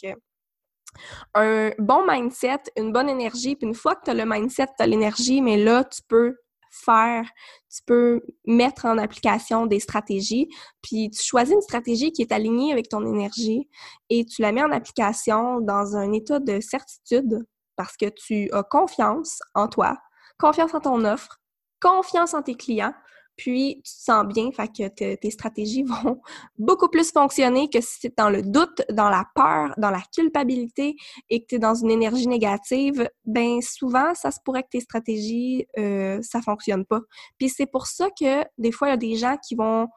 un 1.34 1.72
bon 1.80 2.06
mindset, 2.06 2.64
une 2.78 2.92
bonne 2.92 3.10
énergie, 3.10 3.56
puis 3.56 3.68
une 3.68 3.76
fois 3.76 3.96
que 3.96 4.06
tu 4.06 4.12
as 4.12 4.14
le 4.14 4.26
mindset, 4.26 4.68
tu 4.78 4.84
as 4.84 4.88
l'énergie, 4.88 5.42
mais 5.42 5.58
là, 5.58 5.84
tu 5.84 6.02
peux 6.08 6.36
tu 6.86 7.84
peux 7.86 8.22
mettre 8.46 8.86
en 8.86 8.98
application 8.98 9.66
des 9.66 9.80
stratégies, 9.80 10.50
puis 10.82 11.10
tu 11.10 11.22
choisis 11.24 11.54
une 11.54 11.62
stratégie 11.62 12.12
qui 12.12 12.22
est 12.22 12.32
alignée 12.32 12.72
avec 12.72 12.90
ton 12.90 13.06
énergie 13.06 13.70
et 14.10 14.26
tu 14.26 14.42
la 14.42 14.52
mets 14.52 14.64
en 14.64 14.72
application 14.72 15.62
dans 15.62 15.96
un 15.96 16.12
état 16.12 16.40
de 16.40 16.60
certitude 16.60 17.46
parce 17.76 17.98
que 17.98 18.08
tu 18.10 18.50
as 18.52 18.64
confiance 18.64 19.40
en 19.56 19.68
toi, 19.68 19.98
confiance 20.40 20.74
en 20.74 20.80
ton 20.80 21.06
offre, 21.06 21.40
confiance 21.82 22.34
en 22.34 22.42
tes 22.42 22.56
clients, 22.56 22.94
puis 23.36 23.82
tu 23.84 23.94
te 23.94 24.04
sens 24.04 24.26
bien, 24.26 24.52
fait 24.52 24.68
que 24.68 25.16
tes 25.16 25.32
stratégies 25.32 25.84
vont 26.04 26.22
beaucoup 26.58 26.90
plus 26.90 27.12
fonctionner 27.12 27.70
que 27.70 27.82
si 27.82 28.00
tu 28.00 28.08
es 28.08 28.14
dans 28.16 28.30
le 28.30 28.42
doute, 28.42 28.84
dans 28.92 29.10
la 29.10 29.26
peur, 29.36 29.74
dans 29.78 29.90
la 29.90 30.02
culpabilité 30.14 30.96
et 31.30 31.42
que 31.42 31.48
tu 31.48 31.56
es 31.56 31.60
dans 31.60 31.76
une 31.76 31.92
énergie 31.92 32.28
négative, 32.28 33.10
ben 33.26 33.62
souvent, 33.62 34.14
ça 34.14 34.32
se 34.32 34.40
pourrait 34.44 34.64
que 34.64 34.70
tes 34.72 34.82
stratégies, 34.82 35.66
euh, 35.78 36.20
ça 36.22 36.42
fonctionne 36.42 36.86
pas. 36.86 37.02
Puis 37.38 37.50
c'est 37.50 37.66
pour 37.66 37.88
ça 37.88 38.10
que 38.10 38.44
des 38.58 38.72
fois, 38.72 38.90
il 38.90 38.92
y 38.92 38.94
a 38.94 38.98
des 38.98 39.16
gens 39.16 39.38
qui 39.38 39.56
vont 39.56 39.88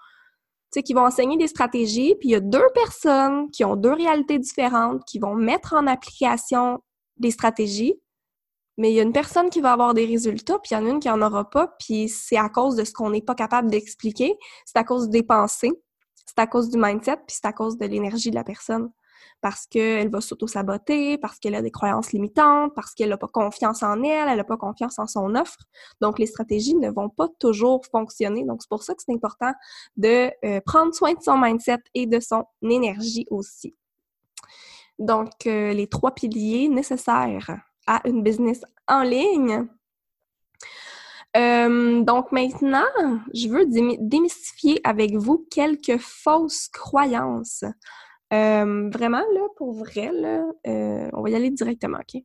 tu 0.72 0.81
sais, 0.81 0.83
qui 0.83 0.94
vont 0.94 1.07
enseigner 1.07 1.37
des 1.37 1.46
stratégies, 1.46 2.16
puis 2.18 2.31
il 2.31 2.33
y 2.33 2.35
a 2.35 2.40
deux 2.40 2.68
personnes 2.75 3.49
qui 3.53 3.64
ont 3.64 3.77
deux 3.77 3.92
réalités 3.92 4.38
différentes, 4.38 5.05
qui 5.05 5.20
vont 5.20 5.35
mettre 5.35 5.75
en 5.75 5.87
application 5.87 6.81
des 7.18 7.31
stratégies, 7.31 7.94
mais 8.77 8.91
il 8.91 8.95
y 8.95 9.01
a 9.01 9.03
une 9.03 9.12
personne 9.12 9.51
qui 9.51 9.61
va 9.61 9.73
avoir 9.73 9.95
des 9.95 10.05
résultats, 10.05 10.59
puis 10.59 10.71
il 10.73 10.75
y 10.75 10.77
en 10.77 10.87
a 10.87 10.91
une 10.91 11.01
qui 11.01 11.09
n'en 11.09 11.23
aura 11.23 11.49
pas, 11.49 11.75
puis 11.79 12.09
c'est 12.09 12.37
à 12.37 12.49
cause 12.49 12.77
de 12.77 12.85
ce 12.85 12.93
qu'on 12.93 13.11
n'est 13.11 13.23
pas 13.23 13.35
capable 13.35 13.71
d'expliquer, 13.71 14.37
c'est 14.65 14.79
à 14.79 14.85
cause 14.85 15.09
des 15.09 15.23
pensées, 15.23 15.73
c'est 16.27 16.39
à 16.39 16.47
cause 16.47 16.69
du 16.71 16.79
mindset, 16.79 17.17
puis 17.17 17.37
c'est 17.41 17.47
à 17.47 17.53
cause 17.53 17.79
de 17.79 17.87
l'énergie 17.87 18.31
de 18.31 18.35
la 18.35 18.45
personne. 18.45 18.91
Parce 19.43 19.67
qu'elle 19.67 20.09
va 20.09 20.21
s'auto-saboter, 20.21 21.19
parce 21.19 21.39
qu'elle 21.39 21.55
a 21.55 21.62
des 21.62 21.71
croyances 21.71 22.12
limitantes, 22.12 22.73
parce 22.75 22.95
qu'elle 22.95 23.11
n'a 23.11 23.19
pas 23.19 23.29
confiance 23.29 23.83
en 23.83 24.03
elle, 24.03 24.29
elle 24.29 24.37
n'a 24.37 24.45
pas 24.45 24.57
confiance 24.57 24.99
en 24.99 25.07
son 25.07 25.35
offre. 25.35 25.59
Donc, 26.01 26.19
les 26.19 26.27
stratégies 26.27 26.75
ne 26.75 26.91
vont 26.91 27.11
pas 27.11 27.29
toujours 27.39 27.85
fonctionner. 27.87 28.45
Donc, 28.45 28.62
c'est 28.62 28.69
pour 28.69 28.83
ça 28.83 28.95
que 28.95 29.03
c'est 29.05 29.12
important 29.12 29.53
de 29.97 30.31
euh, 30.45 30.61
prendre 30.65 30.95
soin 30.95 31.12
de 31.12 31.23
son 31.23 31.39
mindset 31.39 31.81
et 31.95 32.07
de 32.07 32.19
son 32.19 32.45
énergie 32.62 33.27
aussi. 33.31 33.77
Donc, 34.99 35.47
euh, 35.47 35.75
les 35.75 35.87
trois 35.87 36.15
piliers 36.15 36.69
nécessaires 36.69 37.59
à 37.87 38.01
une 38.07 38.22
business 38.22 38.62
en 38.88 39.03
ligne. 39.03 39.66
Euh, 41.37 42.03
donc 42.03 42.33
maintenant, 42.33 42.87
je 43.35 43.49
veux 43.49 43.66
démystifier 43.66 44.81
avec 44.85 45.14
vous 45.16 45.46
quelques 45.51 45.99
fausses 45.99 46.68
croyances. 46.68 47.64
Euh, 48.33 48.90
vraiment, 48.90 49.22
là, 49.35 49.46
pour 49.57 49.72
vrai, 49.75 50.11
là, 50.12 50.44
euh, 50.66 51.11
on 51.12 51.22
va 51.22 51.31
y 51.31 51.35
aller 51.35 51.51
directement, 51.51 51.99
OK? 51.99 52.22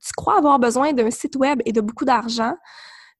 tu 0.00 0.12
crois 0.16 0.38
avoir 0.38 0.58
besoin 0.58 0.94
d'un 0.94 1.10
site 1.10 1.36
web 1.36 1.60
et 1.66 1.72
de 1.72 1.82
beaucoup 1.82 2.06
d'argent, 2.06 2.54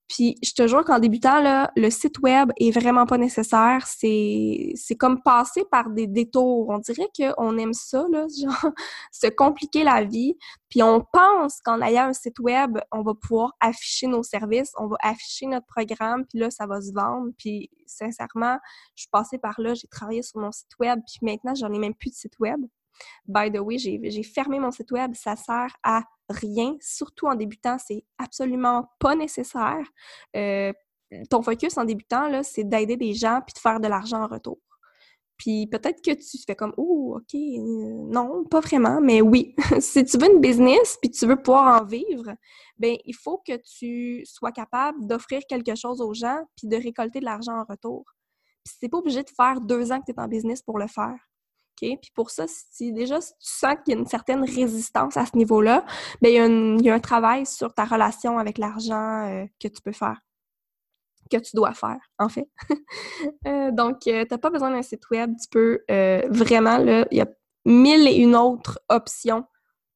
Puis 0.08 0.36
je 0.42 0.52
te 0.52 0.66
jure 0.66 0.84
qu'en 0.84 0.98
débutant, 0.98 1.40
là, 1.40 1.70
le 1.76 1.88
site 1.90 2.18
web 2.20 2.50
est 2.58 2.70
vraiment 2.70 3.06
pas 3.06 3.18
nécessaire. 3.18 3.86
C'est, 3.86 4.74
comme 4.98 5.22
passer 5.22 5.64
par 5.70 5.90
des 5.90 6.06
détours. 6.06 6.68
On 6.68 6.78
dirait 6.78 7.08
qu'on 7.16 7.56
aime 7.56 7.72
ça, 7.72 8.04
là, 8.10 8.26
genre 8.42 8.72
se 9.10 9.28
compliquer 9.28 9.84
la 9.84 10.04
vie. 10.04 10.36
Puis 10.68 10.82
on 10.82 11.04
pense 11.12 11.60
qu'en 11.62 11.80
ayant 11.80 12.06
un 12.06 12.12
site 12.12 12.38
web, 12.40 12.78
on 12.90 13.02
va 13.02 13.12
pouvoir 13.14 13.52
afficher 13.60 14.06
nos 14.06 14.22
services, 14.22 14.72
on 14.78 14.86
va 14.86 14.96
afficher 15.02 15.46
notre 15.46 15.66
programme, 15.66 16.24
puis 16.26 16.38
là, 16.38 16.50
ça 16.50 16.66
va 16.66 16.80
se 16.80 16.92
vendre. 16.92 17.30
Puis 17.38 17.70
sincèrement, 17.86 18.58
je 18.94 19.02
suis 19.02 19.10
passée 19.10 19.38
par 19.38 19.60
là, 19.60 19.74
j'ai 19.74 19.88
travaillé 19.88 20.22
sur 20.22 20.40
mon 20.40 20.52
site 20.52 20.72
web, 20.78 21.00
puis 21.06 21.18
maintenant, 21.22 21.54
j'en 21.54 21.72
ai 21.72 21.78
même 21.78 21.94
plus 21.94 22.10
de 22.10 22.14
site 22.14 22.38
web. 22.38 22.60
By 23.26 23.50
the 23.50 23.58
way, 23.58 23.78
j'ai 23.78 24.22
fermé 24.22 24.58
mon 24.58 24.70
site 24.70 24.90
web, 24.92 25.14
ça 25.14 25.36
sert 25.36 25.76
à 25.82 26.02
rien, 26.28 26.76
surtout 26.80 27.26
en 27.26 27.34
débutant, 27.34 27.76
c'est 27.78 28.04
absolument 28.18 28.88
pas 28.98 29.14
nécessaire. 29.14 29.84
Euh, 30.36 30.72
ton 31.30 31.42
focus 31.42 31.76
en 31.76 31.84
débutant, 31.84 32.42
c'est 32.42 32.64
d'aider 32.64 32.96
des 32.96 33.14
gens 33.14 33.40
puis 33.46 33.54
de 33.54 33.58
faire 33.58 33.80
de 33.80 33.88
l'argent 33.88 34.22
en 34.22 34.26
retour. 34.26 34.58
Puis 35.36 35.66
peut-être 35.66 36.02
que 36.02 36.12
tu 36.12 36.38
fais 36.46 36.54
comme 36.54 36.72
Oh, 36.76 37.16
OK, 37.16 37.34
euh, 37.34 37.58
non, 38.12 38.44
pas 38.44 38.60
vraiment, 38.60 39.00
mais 39.00 39.20
oui. 39.20 39.56
si 39.80 40.04
tu 40.04 40.16
veux 40.16 40.32
une 40.32 40.40
business 40.40 40.98
puis 41.00 41.10
tu 41.10 41.26
veux 41.26 41.36
pouvoir 41.36 41.82
en 41.82 41.84
vivre, 41.84 42.34
ben 42.78 42.96
il 43.04 43.14
faut 43.14 43.38
que 43.38 43.56
tu 43.56 44.24
sois 44.24 44.52
capable 44.52 45.04
d'offrir 45.06 45.40
quelque 45.48 45.74
chose 45.74 46.00
aux 46.00 46.14
gens 46.14 46.44
puis 46.56 46.68
de 46.68 46.76
récolter 46.76 47.18
de 47.20 47.24
l'argent 47.24 47.58
en 47.58 47.64
retour. 47.64 48.04
Puis 48.64 48.74
c'est 48.78 48.88
pas 48.88 48.98
obligé 48.98 49.24
de 49.24 49.30
faire 49.30 49.60
deux 49.60 49.90
ans 49.90 50.00
que 50.00 50.04
tu 50.06 50.12
es 50.12 50.20
en 50.20 50.28
business 50.28 50.62
pour 50.62 50.78
le 50.78 50.86
faire. 50.86 51.18
Puis 51.76 52.12
pour 52.14 52.30
ça, 52.30 52.44
si 52.46 52.92
déjà 52.92 53.18
tu 53.18 53.32
sens 53.40 53.74
qu'il 53.84 53.94
y 53.94 53.96
a 53.96 54.00
une 54.00 54.06
certaine 54.06 54.44
résistance 54.44 55.16
à 55.16 55.26
ce 55.26 55.36
niveau-là, 55.36 55.84
bien, 56.20 56.46
il 56.46 56.84
y, 56.84 56.90
a 56.90 56.94
un 56.94 57.00
travail 57.00 57.46
sur 57.46 57.74
ta 57.74 57.84
relation 57.84 58.38
avec 58.38 58.58
l'argent 58.58 59.26
euh, 59.28 59.44
que 59.60 59.68
tu 59.68 59.82
peux 59.82 59.92
faire, 59.92 60.20
que 61.30 61.38
tu 61.38 61.56
dois 61.56 61.74
faire, 61.74 62.00
en 62.18 62.28
fait. 62.28 62.48
Euh, 63.46 63.70
donc, 63.72 64.06
euh, 64.06 64.24
tu 64.24 64.28
n'as 64.30 64.38
pas 64.38 64.50
besoin 64.50 64.70
d'un 64.70 64.82
site 64.82 65.08
web, 65.10 65.34
tu 65.40 65.48
peux 65.48 65.80
vraiment, 66.28 66.78
il 67.10 67.18
y 67.18 67.20
a 67.20 67.26
mille 67.64 68.06
et 68.06 68.16
une 68.16 68.36
autres 68.36 68.80
options 68.88 69.44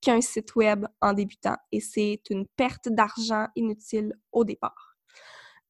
qu'un 0.01 0.21
site 0.21 0.55
web 0.57 0.87
en 1.01 1.13
débutant. 1.13 1.57
Et 1.73 1.81
c'est 1.81 2.21
une 2.31 2.47
perte 2.57 2.89
d'argent 2.89 3.47
inutile 3.57 4.15
au 4.33 4.45
départ. 4.45 4.97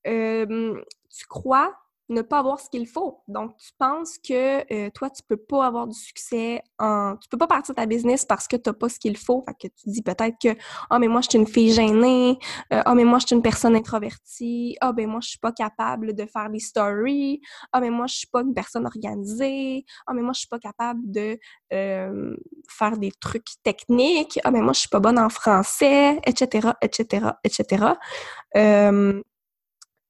tu 0.05 1.27
crois 1.29 1.75
ne 2.09 2.23
pas 2.23 2.38
avoir 2.38 2.61
ce 2.61 2.71
qu'il 2.71 2.87
faut. 2.87 3.21
Donc, 3.29 3.57
tu 3.57 3.71
penses 3.79 4.19
que 4.19 4.73
euh, 4.73 4.90
toi, 4.90 5.11
tu 5.11 5.23
peux 5.23 5.37
pas 5.37 5.66
avoir 5.66 5.87
du 5.87 5.99
succès 5.99 6.62
en... 6.79 7.16
Tu 7.16 7.29
peux 7.29 7.38
pas 7.38 7.47
partir 7.47 7.75
ta 7.75 7.87
business 7.87 8.25
parce 8.25 8.47
que 8.47 8.57
tu 8.57 8.69
n'as 8.69 8.75
pas 8.75 8.88
ce 8.88 8.99
qu'il 8.99 9.16
faut. 9.16 9.45
Fait 9.47 9.69
que 9.69 9.75
tu 9.75 9.90
dis 9.90 10.03
peut-être 10.03 10.37
que 10.40 10.57
«Ah, 10.90 10.99
mais 10.99 11.09
moi, 11.09 11.21
je 11.21 11.31
suis 11.31 11.38
une 11.38 11.47
fille 11.47 11.73
gênée. 11.73 12.38
Euh, 12.73 12.83
ah, 12.85 12.95
mais 12.95 13.05
moi, 13.05 13.19
je 13.19 13.27
suis 13.27 13.37
une 13.37 13.42
personne 13.42 13.75
introvertie. 13.75 14.77
Ah, 14.81 14.92
ben 14.92 15.09
moi, 15.09 15.21
je 15.21 15.31
suis 15.31 15.38
pas 15.38 15.53
capable 15.53 16.14
de 16.14 16.27
faire 16.27 16.49
des 16.51 16.61
stories. 16.61 17.40
Ah, 17.73 17.81
mais 17.81 17.90
moi, 17.90 18.07
je 18.07 18.16
suis 18.16 18.29
pas 18.29 18.42
une 18.42 18.55
personne 18.55 18.87
organisée. 18.87 19.85
Ah, 20.07 20.14
mais 20.14 20.23
moi, 20.23 20.33
je 20.33 20.40
suis 20.40 20.49
pas 20.49 20.59
capable 20.59 21.01
de 21.05 21.38
euh, 21.73 22.37
faire 22.69 22.97
des 22.99 23.11
trucs 23.21 23.62
techniques. 23.64 24.38
Ah, 24.45 24.51
mais 24.51 24.61
moi, 24.61 24.73
je 24.73 24.81
suis 24.81 24.88
pas 24.88 25.01
bonne 25.01 25.19
en 25.19 25.29
français, 25.29 26.21
etc., 26.25 26.69
etc., 26.83 27.31
etc. 27.45 27.95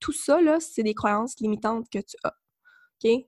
Tout 0.00 0.12
ça, 0.12 0.40
là, 0.40 0.60
c'est 0.60 0.82
des 0.82 0.94
croyances 0.94 1.38
limitantes 1.40 1.86
que 1.90 1.98
tu 1.98 2.16
as. 2.24 2.34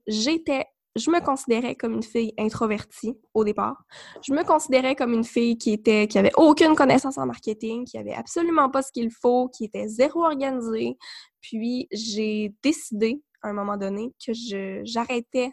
J'étais, 0.07 0.65
je 0.97 1.11
me 1.11 1.21
considérais 1.21 1.75
comme 1.77 1.95
une 1.95 2.03
fille 2.03 2.33
introvertie 2.39 3.15
au 3.35 3.45
départ. 3.45 3.85
Je 4.27 4.33
me 4.33 4.43
considérais 4.45 4.97
comme 4.97 5.13
une 5.13 5.25
fille 5.25 5.57
qui 5.59 5.73
était, 5.73 6.09
qui 6.09 6.19
avait 6.19 6.33
aucune 6.37 6.75
connaissance 6.75 7.19
en 7.19 7.27
marketing, 7.27 7.85
qui 7.85 7.99
avait 7.99 8.15
absolument 8.15 8.71
pas 8.71 8.83
ce 8.83 8.93
qu'il 8.93 9.11
faut, 9.11 9.49
qui 9.49 9.65
était 9.65 9.89
zéro 9.89 10.25
organisée. 10.25 10.97
Puis 11.41 11.87
j'ai 11.93 12.55
décidé 12.63 13.23
à 13.43 13.49
un 13.49 13.53
moment 13.53 13.77
donné 13.77 14.13
que 14.25 14.33
j'arrêtais 14.85 15.53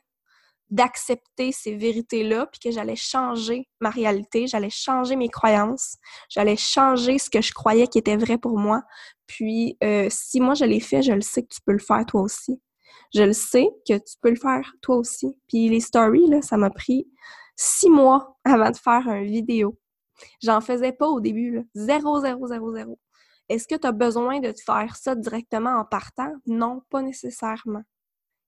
d'accepter 0.72 1.52
ces 1.52 1.76
vérités-là, 1.76 2.48
puis 2.48 2.60
que 2.60 2.72
j'allais 2.72 2.96
changer 2.96 3.68
ma 3.80 3.92
réalité, 3.92 4.48
j'allais 4.48 4.72
changer 4.72 5.16
mes 5.16 5.30
croyances, 5.30 5.98
j'allais 6.28 6.58
changer 6.58 7.20
ce 7.20 7.30
que 7.30 7.42
je 7.42 7.54
croyais 7.54 7.88
qui 7.88 8.00
était 8.00 8.18
vrai 8.18 8.40
pour 8.40 8.58
moi. 8.58 8.82
Puis, 9.28 9.78
euh, 9.84 10.08
si 10.10 10.40
moi 10.40 10.54
je 10.54 10.66
l'ai 10.66 10.80
fait, 10.80 11.02
je 11.02 11.14
le 11.14 11.22
sais 11.22 11.44
que 11.44 11.54
tu 11.54 11.62
peux 11.66 11.74
le 11.74 11.80
faire 11.80 12.06
toi 12.06 12.22
aussi. 12.22 12.62
Je 13.14 13.24
le 13.24 13.34
sais 13.34 13.68
que 13.88 13.98
tu 13.98 14.16
peux 14.22 14.30
le 14.30 14.36
faire 14.36 14.74
toi 14.82 14.98
aussi. 14.98 15.38
Puis 15.48 15.70
les 15.70 15.80
stories, 15.80 16.28
là, 16.28 16.42
ça 16.42 16.58
m'a 16.58 16.70
pris 16.70 17.08
six 17.56 17.90
mois 17.90 18.38
avant 18.44 18.72
de 18.72 18.78
faire 18.78 19.08
une 19.08 19.26
vidéo. 19.26 19.78
J'en 20.42 20.62
faisais 20.62 20.94
pas 20.94 21.08
au 21.08 21.20
début, 21.20 21.56
là. 21.56 21.62
Zéro, 21.74 22.22
zéro, 22.22 22.48
zéro, 22.48 22.74
zéro. 22.74 23.00
Est-ce 23.50 23.68
que 23.68 23.76
tu 23.76 23.86
as 23.86 23.92
besoin 23.92 24.40
de 24.40 24.52
te 24.52 24.62
faire 24.62 24.96
ça 24.96 25.14
directement 25.14 25.78
en 25.78 25.86
partant? 25.86 26.32
Non, 26.48 26.82
pas 26.90 27.02
nécessairement. 27.02 27.84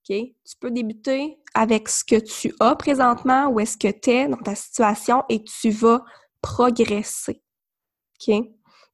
Tu 0.07 0.33
peux 0.59 0.71
débuter 0.71 1.37
avec 1.53 1.89
ce 1.89 2.03
que 2.03 2.15
tu 2.15 2.53
as 2.61 2.75
présentement, 2.75 3.47
ou 3.49 3.59
est-ce 3.59 3.77
que 3.77 3.91
tu 3.91 4.11
es 4.11 4.27
dans 4.27 4.37
ta 4.37 4.55
situation 4.55 5.23
et 5.27 5.43
tu 5.43 5.69
vas 5.69 6.03
progresser. 6.41 7.41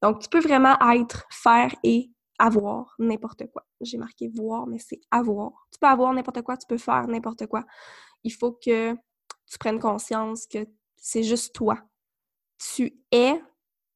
Donc, 0.04 0.18
tu 0.18 0.28
peux 0.28 0.40
vraiment 0.40 0.76
être, 0.92 1.24
faire 1.30 1.74
et 1.82 2.10
avoir 2.38 2.94
n'importe 2.98 3.50
quoi. 3.50 3.64
J'ai 3.80 3.96
marqué 3.96 4.28
voir, 4.28 4.66
mais 4.66 4.78
c'est 4.78 5.00
avoir. 5.10 5.66
Tu 5.72 5.78
peux 5.78 5.86
avoir 5.86 6.12
n'importe 6.12 6.42
quoi, 6.42 6.58
tu 6.58 6.66
peux 6.66 6.76
faire 6.76 7.08
n'importe 7.08 7.46
quoi. 7.46 7.64
Il 8.22 8.30
faut 8.30 8.52
que 8.52 8.92
tu 8.92 9.58
prennes 9.58 9.78
conscience 9.78 10.46
que 10.46 10.66
c'est 10.98 11.22
juste 11.22 11.54
toi. 11.54 11.78
Tu 12.58 13.00
es 13.12 13.40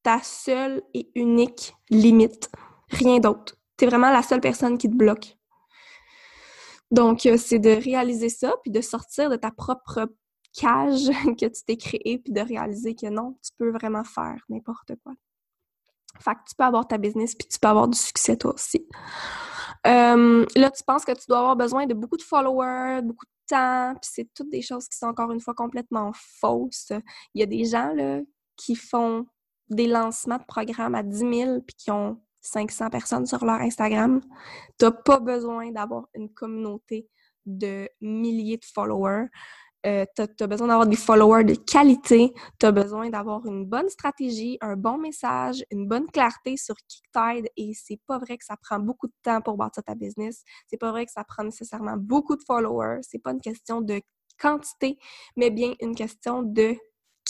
ta 0.01 0.19
seule 0.23 0.81
et 0.95 1.11
unique 1.13 1.75
limite. 1.91 2.49
Rien 2.89 3.19
d'autre. 3.19 3.55
Tu 3.77 3.85
es 3.85 3.87
vraiment 3.87 4.09
la 4.09 4.23
seule 4.23 4.41
personne 4.41 4.79
qui 4.79 4.89
te 4.89 4.95
bloque. 4.95 5.37
Donc, 6.89 7.27
euh, 7.27 7.37
c'est 7.37 7.59
de 7.59 7.69
réaliser 7.69 8.29
ça, 8.29 8.55
puis 8.63 8.71
de 8.71 8.81
sortir 8.81 9.29
de 9.29 9.35
ta 9.35 9.51
propre 9.51 10.11
cage 10.53 11.09
que 11.39 11.45
tu 11.45 11.63
t'es 11.67 11.77
créée, 11.77 12.17
puis 12.17 12.33
de 12.33 12.41
réaliser 12.41 12.95
que 12.95 13.05
non, 13.05 13.37
tu 13.43 13.51
peux 13.59 13.69
vraiment 13.69 14.03
faire 14.03 14.43
n'importe 14.49 14.93
quoi. 15.03 15.13
Fait 16.19 16.33
que 16.33 16.39
tu 16.49 16.55
peux 16.57 16.63
avoir 16.63 16.87
ta 16.87 16.97
business, 16.97 17.35
puis 17.35 17.47
tu 17.47 17.59
peux 17.59 17.67
avoir 17.67 17.87
du 17.87 17.97
succès 17.97 18.35
toi 18.37 18.53
aussi. 18.53 18.87
Euh, 19.87 20.45
là, 20.55 20.71
tu 20.71 20.83
penses 20.83 21.05
que 21.05 21.13
tu 21.13 21.25
dois 21.27 21.39
avoir 21.39 21.55
besoin 21.55 21.85
de 21.85 21.93
beaucoup 21.93 22.17
de 22.17 22.21
followers, 22.21 23.01
beaucoup 23.03 23.25
de 23.25 23.55
temps, 23.55 23.93
puis 24.01 24.09
c'est 24.13 24.29
toutes 24.33 24.49
des 24.49 24.61
choses 24.61 24.87
qui 24.89 24.97
sont 24.97 25.07
encore 25.07 25.31
une 25.31 25.39
fois 25.39 25.53
complètement 25.53 26.11
fausses. 26.13 26.91
Il 27.33 27.39
y 27.39 27.43
a 27.43 27.45
des 27.45 27.65
gens 27.65 27.93
là, 27.93 28.19
qui 28.57 28.75
font 28.75 29.25
des 29.69 29.87
lancements 29.87 30.37
de 30.37 30.45
programmes 30.45 30.95
à 30.95 31.03
10 31.03 31.17
000 31.17 31.61
puis 31.61 31.75
qui 31.77 31.91
ont 31.91 32.19
500 32.41 32.89
personnes 32.89 33.25
sur 33.25 33.45
leur 33.45 33.61
Instagram. 33.61 34.21
Tu 34.77 34.85
n'as 34.85 34.91
pas 34.91 35.19
besoin 35.19 35.71
d'avoir 35.71 36.07
une 36.13 36.33
communauté 36.33 37.07
de 37.45 37.89
milliers 38.01 38.57
de 38.57 38.65
followers. 38.65 39.27
Euh, 39.85 40.05
tu 40.15 40.43
as, 40.43 40.47
besoin 40.47 40.67
d'avoir 40.67 40.87
des 40.87 40.95
followers 40.95 41.45
de 41.45 41.55
qualité. 41.55 42.33
Tu 42.59 42.65
as 42.65 42.71
besoin 42.71 43.09
d'avoir 43.09 43.45
une 43.45 43.65
bonne 43.65 43.89
stratégie, 43.89 44.57
un 44.61 44.75
bon 44.75 44.97
message, 44.97 45.63
une 45.71 45.87
bonne 45.87 46.07
clarté 46.07 46.57
sur 46.57 46.75
qui 46.87 47.01
t'aide. 47.13 47.47
Et 47.55 47.71
c'est 47.73 47.99
pas 48.05 48.17
vrai 48.17 48.37
que 48.37 48.45
ça 48.45 48.57
prend 48.57 48.79
beaucoup 48.79 49.07
de 49.07 49.13
temps 49.23 49.41
pour 49.41 49.57
bâtir 49.57 49.83
ta 49.83 49.95
business. 49.95 50.43
C'est 50.67 50.77
pas 50.77 50.91
vrai 50.91 51.05
que 51.05 51.11
ça 51.11 51.23
prend 51.23 51.43
nécessairement 51.43 51.95
beaucoup 51.97 52.35
de 52.35 52.43
followers. 52.45 52.99
C'est 53.03 53.19
pas 53.19 53.31
une 53.31 53.41
question 53.41 53.81
de 53.81 54.01
quantité, 54.39 54.97
mais 55.35 55.49
bien 55.49 55.73
une 55.81 55.95
question 55.95 56.43
de 56.43 56.75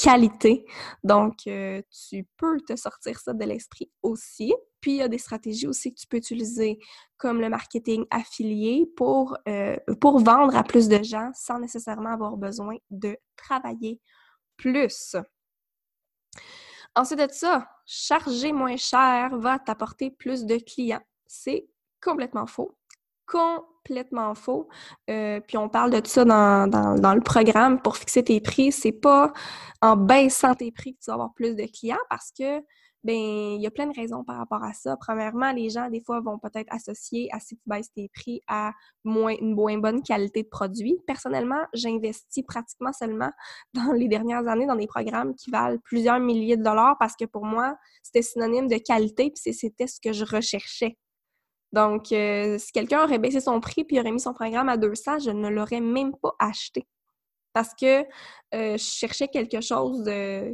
qualité. 0.02 0.66
Donc, 1.04 1.48
euh, 1.48 1.82
tu 2.10 2.28
peux 2.38 2.60
te 2.62 2.76
sortir 2.76 3.20
ça 3.20 3.34
de 3.34 3.44
l'esprit 3.44 3.92
aussi. 4.02 4.54
Puis, 4.82 4.92
il 4.92 4.98
y 4.98 5.02
a 5.02 5.08
des 5.08 5.18
stratégies 5.18 5.68
aussi 5.68 5.94
que 5.94 6.00
tu 6.00 6.08
peux 6.08 6.18
utiliser, 6.18 6.80
comme 7.18 7.42
le 7.42 7.50
marketing 7.50 8.06
affilié, 8.10 8.86
pour, 8.96 9.38
euh, 9.48 9.76
pour 10.00 10.20
vendre 10.20 10.56
à 10.56 10.64
plus 10.64 10.88
de 10.88 11.04
gens 11.04 11.32
sans 11.34 11.60
nécessairement 11.60 12.14
avoir 12.14 12.38
besoin 12.38 12.78
de 12.90 13.18
travailler 13.36 14.00
plus. 14.58 15.16
Ensuite 16.96 17.20
de 17.20 17.32
ça, 17.32 17.70
charger 17.86 18.52
moins 18.52 18.78
cher 18.78 19.38
va 19.38 19.60
t'apporter 19.60 20.12
plus 20.12 20.46
de 20.46 20.58
clients. 20.58 21.04
C'est 21.28 21.68
complètement 22.02 22.48
faux. 22.48 22.76
Complètement 23.90 24.36
faux. 24.36 24.70
Euh, 25.10 25.40
puis 25.48 25.58
on 25.58 25.68
parle 25.68 25.90
de 25.90 26.06
ça 26.06 26.24
dans, 26.24 26.70
dans, 26.70 27.14
le 27.16 27.22
programme 27.22 27.82
pour 27.82 27.98
fixer 27.98 28.24
tes 28.24 28.40
prix. 28.40 28.72
C'est 28.72 28.92
pas 28.92 29.34
en 29.82 29.96
baissant 29.96 30.54
tes 30.54 30.72
prix 30.72 30.94
que 30.94 31.00
tu 31.00 31.08
vas 31.08 31.16
avoir 31.16 31.34
plus 31.34 31.56
de 31.56 31.64
clients 31.64 31.98
parce 32.08 32.32
que 32.38 32.60
ben 33.04 33.16
il 33.16 33.62
y 33.62 33.66
a 33.66 33.72
plein 33.72 33.88
de 33.88 33.96
raisons 33.96 34.24
par 34.24 34.38
rapport 34.38 34.64
à 34.64 34.74
ça. 34.74 34.96
Premièrement, 34.98 35.52
les 35.54 35.72
gens, 35.72 35.90
des 35.90 36.02
fois, 36.02 36.20
vont 36.20 36.38
peut-être 36.38 36.72
associer 36.72 37.30
à 37.32 37.40
si 37.40 37.56
tu 37.56 37.64
baisses 37.66 37.92
tes 37.94 38.10
prix 38.14 38.44
à 38.48 38.74
moins, 39.04 39.34
une 39.42 39.56
moins 39.56 39.80
bonne 39.80 40.04
qualité 40.04 40.44
de 40.44 40.50
produit. 40.50 40.98
Personnellement, 41.08 41.66
j'investis 41.74 42.44
pratiquement 42.46 42.94
seulement 42.94 43.32
dans 43.74 43.92
les 43.92 44.08
dernières 44.08 44.48
années 44.48 44.68
dans 44.68 44.76
des 44.76 44.86
programmes 44.86 45.34
qui 45.34 45.50
valent 45.50 45.80
plusieurs 45.84 46.20
milliers 46.20 46.58
de 46.58 46.64
dollars 46.64 46.96
parce 47.00 47.16
que 47.16 47.26
pour 47.26 47.44
moi, 47.44 47.76
c'était 48.04 48.22
synonyme 48.22 48.68
de 48.68 48.78
qualité 48.78 49.32
puis 49.32 49.52
c'était 49.52 49.88
ce 49.88 50.00
que 50.00 50.14
je 50.14 50.26
recherchais. 50.26 50.96
Donc, 51.72 52.12
euh, 52.12 52.58
si 52.58 52.72
quelqu'un 52.72 53.04
aurait 53.04 53.20
baissé 53.20 53.40
son 53.40 53.60
prix 53.60 53.84
puis 53.84 54.00
aurait 54.00 54.12
mis 54.12 54.20
son 54.20 54.34
programme 54.34 54.70
à 54.70 54.78
200, 54.78 55.20
je 55.20 55.32
ne 55.32 55.50
l'aurais 55.50 55.82
même 55.82 56.14
pas 56.22 56.34
acheté 56.40 56.88
parce 57.54 57.74
que 57.74 58.02
euh, 58.54 58.78
je 58.78 58.84
cherchais 58.84 59.28
quelque 59.28 59.62
chose 59.62 60.06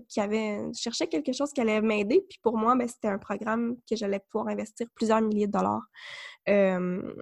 qui 0.08 0.20
avait... 0.20 0.60
Cherchais 0.74 1.08
quelque 1.08 1.34
chose 1.34 1.52
qui 1.52 1.62
allait 1.62 1.82
m'aider, 1.82 2.26
puis 2.28 2.40
pour 2.42 2.58
moi, 2.58 2.76
ben, 2.76 2.88
c'était 2.88 3.10
un 3.10 3.20
programme 3.20 3.76
que 3.90 3.96
j'allais 3.96 4.22
pouvoir 4.32 4.48
investir 4.48 4.88
plusieurs 4.96 5.22
milliers 5.22 5.48
de 5.48 5.52
dollars. 5.52 5.84
Euh, 6.50 7.14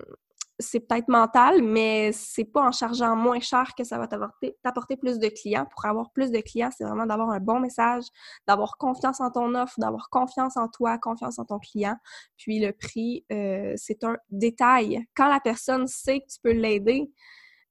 c'est 0.59 0.81
peut-être 0.81 1.07
mental, 1.07 1.63
mais 1.63 2.11
c'est 2.11 2.45
pas 2.45 2.61
en 2.67 2.71
chargeant 2.71 3.15
moins 3.15 3.39
cher 3.39 3.73
que 3.75 3.83
ça 3.83 3.97
va 3.97 4.07
t'apporter 4.07 4.97
plus 4.97 5.19
de 5.19 5.27
clients. 5.27 5.65
Pour 5.65 5.85
avoir 5.85 6.11
plus 6.11 6.31
de 6.31 6.39
clients, 6.39 6.69
c'est 6.75 6.83
vraiment 6.83 7.05
d'avoir 7.05 7.29
un 7.31 7.39
bon 7.39 7.59
message, 7.59 8.03
d'avoir 8.47 8.77
confiance 8.77 9.19
en 9.19 9.31
ton 9.31 9.55
offre, 9.55 9.73
d'avoir 9.79 10.09
confiance 10.09 10.55
en 10.57 10.67
toi, 10.67 10.97
confiance 10.97 11.39
en 11.39 11.45
ton 11.45 11.59
client. 11.59 11.95
Puis 12.37 12.59
le 12.59 12.71
prix, 12.71 13.25
euh, 13.31 13.73
c'est 13.77 14.03
un 14.03 14.17
détail. 14.29 15.03
Quand 15.15 15.27
la 15.27 15.39
personne 15.39 15.87
sait 15.87 16.19
que 16.19 16.27
tu 16.27 16.39
peux 16.43 16.51
l'aider, 16.51 17.11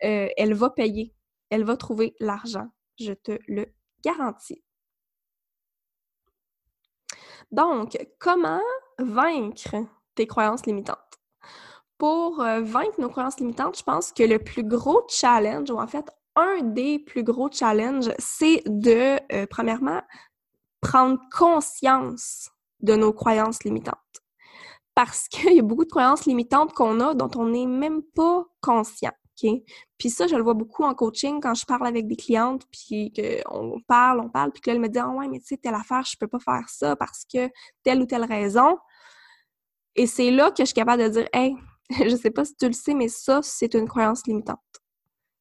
euh, 0.04 0.28
elle 0.36 0.54
va 0.54 0.70
payer. 0.70 1.14
Elle 1.50 1.64
va 1.64 1.76
trouver 1.76 2.14
l'argent. 2.18 2.68
Je 2.98 3.12
te 3.12 3.38
le 3.46 3.66
garantis. 4.04 4.62
Donc, 7.50 7.98
comment 8.18 8.62
vaincre 8.98 9.76
tes 10.14 10.26
croyances 10.26 10.66
limitantes? 10.66 11.12
Pour 12.02 12.40
euh, 12.40 12.62
vaincre 12.62 13.00
nos 13.00 13.08
croyances 13.08 13.38
limitantes, 13.38 13.78
je 13.78 13.84
pense 13.84 14.10
que 14.10 14.24
le 14.24 14.40
plus 14.40 14.64
gros 14.64 15.06
challenge, 15.08 15.70
ou 15.70 15.78
en 15.78 15.86
fait, 15.86 16.10
un 16.34 16.60
des 16.60 16.98
plus 16.98 17.22
gros 17.22 17.48
challenges, 17.48 18.10
c'est 18.18 18.60
de, 18.66 19.20
euh, 19.32 19.46
premièrement, 19.48 20.02
prendre 20.80 21.20
conscience 21.30 22.50
de 22.80 22.96
nos 22.96 23.12
croyances 23.12 23.62
limitantes. 23.62 23.94
Parce 24.96 25.28
qu'il 25.28 25.52
y 25.52 25.60
a 25.60 25.62
beaucoup 25.62 25.84
de 25.84 25.90
croyances 25.90 26.26
limitantes 26.26 26.72
qu'on 26.72 26.98
a 26.98 27.14
dont 27.14 27.30
on 27.36 27.46
n'est 27.46 27.66
même 27.66 28.02
pas 28.16 28.46
conscient. 28.60 29.12
Puis 29.96 30.10
ça, 30.10 30.26
je 30.26 30.34
le 30.34 30.42
vois 30.42 30.54
beaucoup 30.54 30.82
en 30.82 30.94
coaching 30.94 31.40
quand 31.40 31.54
je 31.54 31.64
parle 31.64 31.86
avec 31.86 32.08
des 32.08 32.16
clientes, 32.16 32.64
puis 32.72 33.12
qu'on 33.12 33.80
parle, 33.86 34.18
on 34.18 34.28
parle, 34.28 34.50
puis 34.50 34.60
que 34.60 34.70
là, 34.70 34.74
elle 34.74 34.82
me 34.82 34.88
dit 34.88 34.98
Ah 34.98 35.08
ouais, 35.08 35.28
mais 35.28 35.38
tu 35.38 35.46
sais, 35.46 35.56
telle 35.56 35.74
affaire, 35.74 36.02
je 36.04 36.16
peux 36.18 36.26
pas 36.26 36.40
faire 36.40 36.68
ça 36.68 36.96
parce 36.96 37.24
que 37.32 37.48
telle 37.84 38.02
ou 38.02 38.06
telle 38.06 38.24
raison. 38.24 38.76
Et 39.94 40.08
c'est 40.08 40.32
là 40.32 40.50
que 40.50 40.62
je 40.62 40.64
suis 40.64 40.74
capable 40.74 41.04
de 41.04 41.08
dire 41.08 41.28
Hey, 41.32 41.56
je 42.09 42.16
sais 42.16 42.31
pas 42.31 42.44
si 42.44 42.57
tu 42.57 42.66
le 42.66 42.72
sais, 42.72 42.94
mais 42.94 43.09
ça, 43.09 43.40
c'est 43.42 43.74
une 43.74 43.88
croyance 43.88 44.26
limitante. 44.26 44.59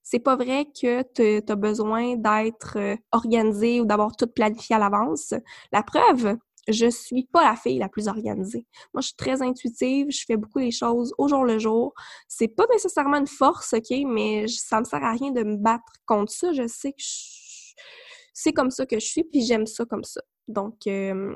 C'est 0.04 0.20
pas 0.20 0.36
vrai 0.36 0.66
que 0.66 1.04
tu 1.14 1.52
as 1.52 1.56
besoin 1.56 2.16
d'être 2.18 2.78
euh, 2.78 2.96
organisé 3.12 3.80
ou 3.80 3.86
d'avoir 3.86 4.16
tout 4.16 4.28
planifié 4.28 4.76
à 4.76 4.80
l'avance. 4.80 5.34
La 5.72 5.84
preuve, 5.84 6.38
je 6.68 6.90
suis 6.90 7.24
pas 7.32 7.44
la 7.44 7.56
fille 7.56 7.80
la 7.80 7.88
plus 7.88 8.08
organisée. 8.08 8.66
Moi, 8.94 9.02
je 9.02 9.08
suis 9.08 9.16
très 9.16 9.42
intuitive, 9.42 10.08
je 10.10 10.26
fais 10.26 10.38
beaucoup 10.38 10.60
les 10.60 10.72
choses 10.72 11.14
au 11.18 11.28
jour 11.28 11.46
le 11.46 11.60
jour. 11.60 11.94
C'est 12.28 12.50
pas 12.50 12.66
nécessairement 12.72 13.18
une 13.18 13.28
force, 13.28 13.74
OK, 13.74 13.92
mais 14.06 14.48
ça 14.48 14.80
me 14.80 14.86
sert 14.86 15.04
à 15.04 15.12
rien 15.12 15.32
de 15.32 15.44
me 15.44 15.58
battre 15.58 15.94
contre 16.06 16.32
ça. 16.32 16.52
Je 16.52 16.68
sais 16.68 16.92
que 16.92 17.02
c'est 18.34 18.54
comme 18.54 18.72
ça 18.72 18.86
que 18.86 19.00
je 19.00 19.06
suis, 19.06 19.24
puis 19.24 19.42
j'aime 19.44 19.66
ça 19.66 19.86
comme 19.86 20.04
ça. 20.04 20.22
Donc, 20.48 20.88
euh, 20.88 21.36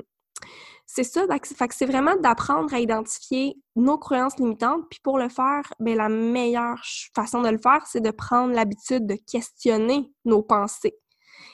c'est 0.86 1.04
ça, 1.04 1.26
c'est 1.70 1.86
vraiment 1.86 2.16
d'apprendre 2.16 2.72
à 2.72 2.78
identifier 2.78 3.56
nos 3.74 3.98
croyances 3.98 4.38
limitantes. 4.38 4.84
Puis 4.88 5.00
pour 5.02 5.18
le 5.18 5.28
faire, 5.28 5.62
bien, 5.80 5.96
la 5.96 6.08
meilleure 6.08 6.80
façon 7.14 7.42
de 7.42 7.48
le 7.48 7.58
faire, 7.58 7.84
c'est 7.86 8.00
de 8.00 8.12
prendre 8.12 8.54
l'habitude 8.54 9.06
de 9.06 9.16
questionner 9.30 10.12
nos 10.24 10.42
pensées. 10.42 10.96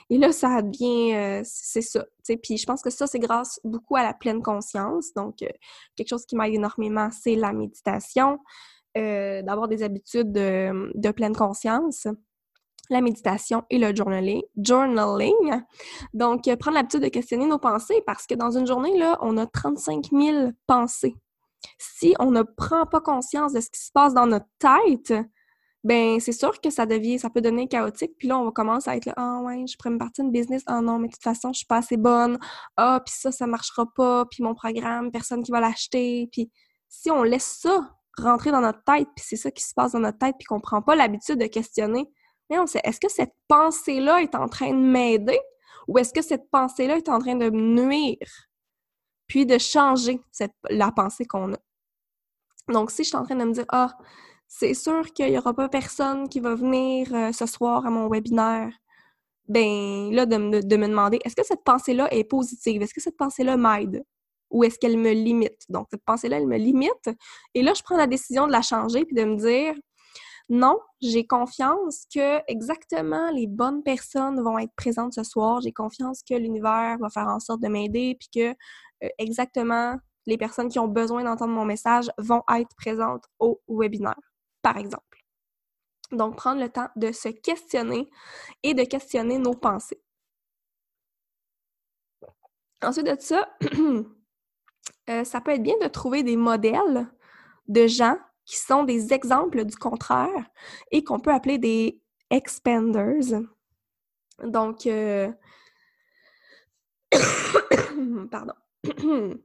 Et 0.09 0.17
là, 0.17 0.31
ça 0.31 0.61
devient, 0.61 1.15
euh, 1.15 1.41
c'est 1.43 1.81
ça. 1.81 2.05
Puis 2.43 2.57
je 2.57 2.65
pense 2.65 2.81
que 2.81 2.91
ça, 2.91 3.07
c'est 3.07 3.19
grâce 3.19 3.59
beaucoup 3.63 3.95
à 3.95 4.03
la 4.03 4.13
pleine 4.13 4.43
conscience. 4.43 5.13
Donc, 5.15 5.41
euh, 5.41 5.49
quelque 5.95 6.09
chose 6.09 6.25
qui 6.25 6.35
m'aide 6.35 6.53
énormément, 6.53 7.09
c'est 7.11 7.35
la 7.35 7.53
méditation, 7.53 8.37
euh, 8.97 9.41
d'avoir 9.41 9.67
des 9.67 9.81
habitudes 9.81 10.31
de 10.31 11.11
pleine 11.11 11.35
conscience 11.35 12.07
la 12.89 13.01
méditation 13.01 13.63
et 13.69 13.77
le 13.77 13.95
journaling. 13.95 14.41
Donc, 16.13 16.47
euh, 16.47 16.55
prendre 16.55 16.75
l'habitude 16.75 17.01
de 17.01 17.07
questionner 17.07 17.45
nos 17.45 17.59
pensées 17.59 18.01
parce 18.05 18.27
que 18.27 18.35
dans 18.35 18.57
une 18.57 18.67
journée, 18.67 18.91
on 19.21 19.37
a 19.37 19.45
35 19.45 20.09
000 20.11 20.51
pensées. 20.67 21.15
Si 21.77 22.13
on 22.19 22.31
ne 22.31 22.41
prend 22.41 22.85
pas 22.85 22.99
conscience 22.99 23.53
de 23.53 23.61
ce 23.61 23.69
qui 23.69 23.79
se 23.79 23.91
passe 23.91 24.13
dans 24.13 24.27
notre 24.27 24.47
tête, 24.59 25.13
ben 25.83 26.19
c'est 26.19 26.31
sûr 26.31 26.59
que 26.61 26.69
ça 26.69 26.85
devient, 26.85 27.19
ça 27.19 27.29
peut 27.29 27.41
devenir 27.41 27.67
chaotique. 27.67 28.13
Puis 28.17 28.27
là, 28.27 28.37
on 28.37 28.45
va 28.45 28.51
commencer 28.51 28.89
à 28.89 28.95
être 28.95 29.05
là, 29.05 29.13
ah 29.17 29.41
ouais, 29.43 29.65
je 29.67 29.75
pourrais 29.77 29.89
me 29.89 29.97
partir 29.97 30.23
une 30.23 30.31
business. 30.31 30.63
Ah 30.65 30.81
non, 30.81 30.97
mais 30.97 31.07
de 31.07 31.13
toute 31.13 31.23
façon, 31.23 31.51
je 31.51 31.59
suis 31.59 31.65
pas 31.65 31.77
assez 31.77 31.97
bonne. 31.97 32.37
Ah, 32.77 33.01
puis 33.05 33.13
ça, 33.17 33.31
ça 33.31 33.47
marchera 33.47 33.85
pas. 33.93 34.25
Puis 34.25 34.43
mon 34.43 34.55
programme, 34.55 35.11
personne 35.11 35.43
qui 35.43 35.51
va 35.51 35.59
l'acheter. 35.59 36.29
Puis 36.31 36.49
si 36.87 37.11
on 37.11 37.23
laisse 37.23 37.59
ça 37.61 37.89
rentrer 38.17 38.51
dans 38.51 38.61
notre 38.61 38.83
tête, 38.83 39.07
puis 39.15 39.25
c'est 39.27 39.35
ça 39.35 39.51
qui 39.51 39.63
se 39.63 39.73
passe 39.73 39.93
dans 39.93 39.99
notre 39.99 40.19
tête, 40.19 40.35
puis 40.37 40.45
qu'on 40.45 40.61
prend 40.61 40.81
pas 40.81 40.95
l'habitude 40.95 41.39
de 41.39 41.47
questionner, 41.47 42.09
est-ce 42.53 42.99
que 42.99 43.09
cette 43.09 43.33
pensée-là 43.47 44.21
est 44.21 44.35
en 44.35 44.47
train 44.47 44.71
de 44.71 44.79
m'aider 44.79 45.39
ou 45.87 45.97
est-ce 45.97 46.13
que 46.13 46.21
cette 46.21 46.49
pensée-là 46.49 46.97
est 46.97 47.09
en 47.09 47.19
train 47.19 47.35
de 47.35 47.49
me 47.49 47.81
nuire? 47.81 48.47
Puis 49.27 49.45
de 49.45 49.57
changer 49.57 50.19
la 50.69 50.91
pensée 50.91 51.25
qu'on 51.25 51.53
a? 51.53 51.57
Donc, 52.69 52.91
si 52.91 53.03
je 53.03 53.09
suis 53.09 53.17
en 53.17 53.23
train 53.23 53.35
de 53.35 53.43
me 53.43 53.53
dire, 53.53 53.65
ah, 53.69 53.97
c'est 54.47 54.73
sûr 54.73 55.11
qu'il 55.13 55.29
n'y 55.31 55.37
aura 55.37 55.53
pas 55.53 55.67
personne 55.69 56.29
qui 56.29 56.39
va 56.39 56.55
venir 56.55 57.13
euh, 57.13 57.31
ce 57.31 57.45
soir 57.45 57.85
à 57.85 57.89
mon 57.89 58.07
webinaire, 58.07 58.71
ben 59.47 60.11
là, 60.11 60.25
de, 60.25 60.37
me 60.37 60.61
demander, 60.61 61.19
est-ce 61.25 61.35
que 61.35 61.45
cette 61.45 61.63
pensée-là 61.63 62.13
est 62.13 62.23
positive? 62.23 62.81
Est-ce 62.81 62.93
que 62.93 63.01
cette 63.01 63.17
pensée-là 63.17 63.57
m'aide? 63.57 64.03
Ou 64.51 64.63
est-ce 64.63 64.77
qu'elle 64.79 64.97
me 64.97 65.11
limite? 65.11 65.63
Donc, 65.69 65.87
cette 65.91 66.03
pensée-là, 66.05 66.37
elle 66.37 66.47
me 66.47 66.57
limite. 66.57 67.09
Et 67.53 67.63
là, 67.63 67.73
je 67.73 67.81
prends 67.81 67.97
la 67.97 68.07
décision 68.07 68.47
de 68.47 68.51
la 68.51 68.61
changer 68.61 69.03
puis 69.05 69.15
de 69.15 69.23
me 69.25 69.35
dire, 69.35 69.73
non, 70.49 70.79
j'ai 71.01 71.25
confiance 71.25 72.05
que 72.13 72.41
exactement 72.51 73.31
les 73.31 73.47
bonnes 73.47 73.81
personnes 73.81 74.41
vont 74.41 74.59
être 74.59 74.73
présentes 74.75 75.13
ce 75.13 75.23
soir. 75.23 75.61
J'ai 75.61 75.71
confiance 75.71 76.21
que 76.21 76.35
l'univers 76.35 76.97
va 76.99 77.09
faire 77.09 77.27
en 77.27 77.39
sorte 77.39 77.61
de 77.61 77.69
m'aider, 77.69 78.17
puis 78.19 78.29
que 78.33 78.55
euh, 79.03 79.09
exactement 79.17 79.97
les 80.25 80.37
personnes 80.37 80.69
qui 80.69 80.79
ont 80.79 80.87
besoin 80.87 81.23
d'entendre 81.23 81.53
mon 81.53 81.65
message 81.65 82.09
vont 82.17 82.43
être 82.55 82.75
présentes 82.75 83.25
au 83.39 83.61
webinaire, 83.67 84.19
par 84.61 84.77
exemple. 84.77 85.25
Donc, 86.11 86.35
prendre 86.35 86.61
le 86.61 86.69
temps 86.69 86.89
de 86.95 87.11
se 87.11 87.29
questionner 87.29 88.09
et 88.61 88.73
de 88.73 88.83
questionner 88.83 89.37
nos 89.37 89.53
pensées. 89.53 90.01
Ensuite 92.83 93.07
de 93.07 93.15
ça, 93.19 93.49
euh, 95.09 95.23
ça 95.23 95.41
peut 95.41 95.51
être 95.51 95.63
bien 95.63 95.77
de 95.81 95.87
trouver 95.87 96.23
des 96.23 96.35
modèles 96.35 97.07
de 97.67 97.87
gens 97.87 98.17
qui 98.45 98.57
sont 98.57 98.83
des 98.83 99.13
exemples 99.13 99.65
du 99.65 99.75
contraire 99.75 100.45
et 100.91 101.03
qu'on 101.03 101.19
peut 101.19 101.33
appeler 101.33 101.57
des 101.57 102.01
expanders. 102.29 103.41
Donc, 104.43 104.85
euh, 104.85 105.31
pardon. 108.31 108.53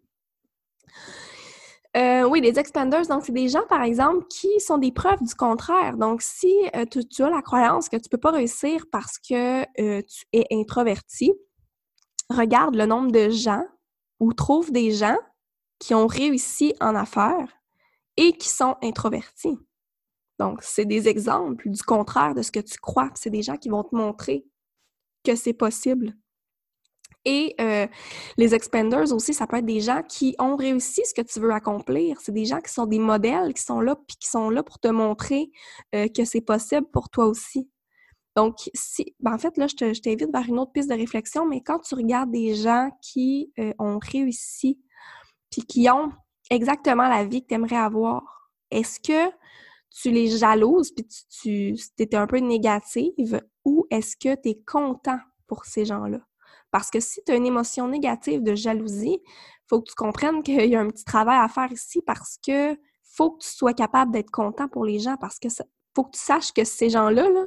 Euh, 1.96 2.22
oui, 2.24 2.42
des 2.42 2.58
expanders, 2.58 3.06
donc 3.06 3.24
c'est 3.24 3.32
des 3.32 3.48
gens, 3.48 3.66
par 3.66 3.82
exemple, 3.82 4.26
qui 4.28 4.60
sont 4.60 4.76
des 4.76 4.92
preuves 4.92 5.22
du 5.22 5.34
contraire. 5.34 5.96
Donc, 5.96 6.20
si 6.20 6.54
euh, 6.76 6.84
tu, 6.84 7.22
as 7.24 7.30
la 7.30 7.40
croyance 7.40 7.88
que 7.88 7.96
tu 7.96 8.02
ne 8.04 8.10
peux 8.10 8.18
pas 8.18 8.30
réussir 8.30 8.84
parce 8.92 9.18
que 9.18 9.64
tu 10.02 10.26
es 10.32 10.44
introverti, 10.52 11.32
regarde 12.28 12.76
le 12.76 12.84
nombre 12.84 13.10
de 13.10 13.30
gens 13.30 13.64
ou 14.20 14.32
trouve 14.34 14.70
des 14.70 14.92
gens 14.92 15.16
qui 15.80 15.94
ont 15.94 16.06
réussi 16.06 16.74
en 16.80 16.94
affaires 16.94 17.57
et 18.18 18.32
qui 18.32 18.48
sont 18.48 18.76
introvertis. 18.82 19.56
Donc, 20.38 20.58
c'est 20.62 20.84
des 20.84 21.08
exemples 21.08 21.68
du 21.70 21.82
contraire 21.82 22.34
de 22.34 22.42
ce 22.42 22.52
que 22.52 22.60
tu 22.60 22.78
crois. 22.78 23.10
C'est 23.14 23.30
des 23.30 23.42
gens 23.42 23.56
qui 23.56 23.68
vont 23.68 23.84
te 23.84 23.94
montrer 23.94 24.44
que 25.24 25.34
c'est 25.36 25.52
possible. 25.52 26.14
Et 27.24 27.54
euh, 27.60 27.86
les 28.36 28.54
expanders 28.54 29.12
aussi, 29.12 29.34
ça 29.34 29.46
peut 29.46 29.56
être 29.56 29.66
des 29.66 29.80
gens 29.80 30.02
qui 30.02 30.34
ont 30.38 30.56
réussi 30.56 31.02
ce 31.04 31.14
que 31.14 31.26
tu 31.26 31.40
veux 31.40 31.52
accomplir. 31.52 32.20
C'est 32.20 32.32
des 32.32 32.44
gens 32.44 32.60
qui 32.60 32.72
sont 32.72 32.86
des 32.86 32.98
modèles, 32.98 33.54
qui 33.54 33.62
sont 33.62 33.80
là, 33.80 33.96
puis 33.96 34.16
qui 34.16 34.28
sont 34.28 34.50
là 34.50 34.62
pour 34.62 34.78
te 34.78 34.88
montrer 34.88 35.50
euh, 35.94 36.08
que 36.08 36.24
c'est 36.24 36.40
possible 36.40 36.86
pour 36.92 37.10
toi 37.10 37.26
aussi. 37.26 37.70
Donc, 38.36 38.56
si, 38.74 39.14
ben 39.20 39.34
en 39.34 39.38
fait, 39.38 39.56
là, 39.56 39.66
je 39.66 40.00
t'invite 40.00 40.30
vers 40.32 40.48
une 40.48 40.58
autre 40.58 40.72
piste 40.72 40.88
de 40.88 40.94
réflexion, 40.94 41.46
mais 41.46 41.60
quand 41.60 41.80
tu 41.80 41.94
regardes 41.94 42.30
des 42.30 42.54
gens 42.54 42.90
qui 43.02 43.52
euh, 43.58 43.72
ont 43.78 43.98
réussi, 44.00 44.80
puis 45.50 45.62
qui 45.62 45.88
ont 45.90 46.12
exactement 46.50 47.08
la 47.08 47.24
vie 47.24 47.42
que 47.42 47.48
tu 47.48 47.54
aimerais 47.54 47.76
avoir. 47.76 48.50
Est-ce 48.70 49.00
que 49.00 49.32
tu 49.90 50.10
les 50.10 50.28
jalouses 50.28 50.92
puis 50.92 51.06
tu, 51.06 51.74
tu 51.74 52.16
un 52.16 52.26
peu 52.26 52.38
négative 52.38 53.40
ou 53.64 53.86
est-ce 53.90 54.16
que 54.16 54.34
tu 54.40 54.50
es 54.50 54.62
content 54.66 55.18
pour 55.46 55.64
ces 55.64 55.84
gens-là? 55.84 56.20
Parce 56.70 56.90
que 56.90 57.00
si 57.00 57.22
tu 57.24 57.32
as 57.32 57.36
une 57.36 57.46
émotion 57.46 57.88
négative 57.88 58.42
de 58.42 58.54
jalousie, 58.54 59.20
faut 59.66 59.80
que 59.80 59.88
tu 59.88 59.94
comprennes 59.94 60.42
qu'il 60.42 60.66
y 60.66 60.76
a 60.76 60.80
un 60.80 60.88
petit 60.88 61.04
travail 61.04 61.38
à 61.38 61.48
faire 61.48 61.72
ici 61.72 62.02
parce 62.06 62.38
que 62.46 62.78
faut 63.02 63.32
que 63.32 63.42
tu 63.42 63.50
sois 63.50 63.74
capable 63.74 64.12
d'être 64.12 64.30
content 64.30 64.68
pour 64.68 64.84
les 64.84 64.98
gens 64.98 65.16
parce 65.16 65.38
que 65.38 65.48
faut 65.94 66.04
que 66.04 66.16
tu 66.16 66.20
saches 66.20 66.52
que 66.52 66.64
ces 66.64 66.90
gens-là, 66.90 67.28
là, 67.28 67.46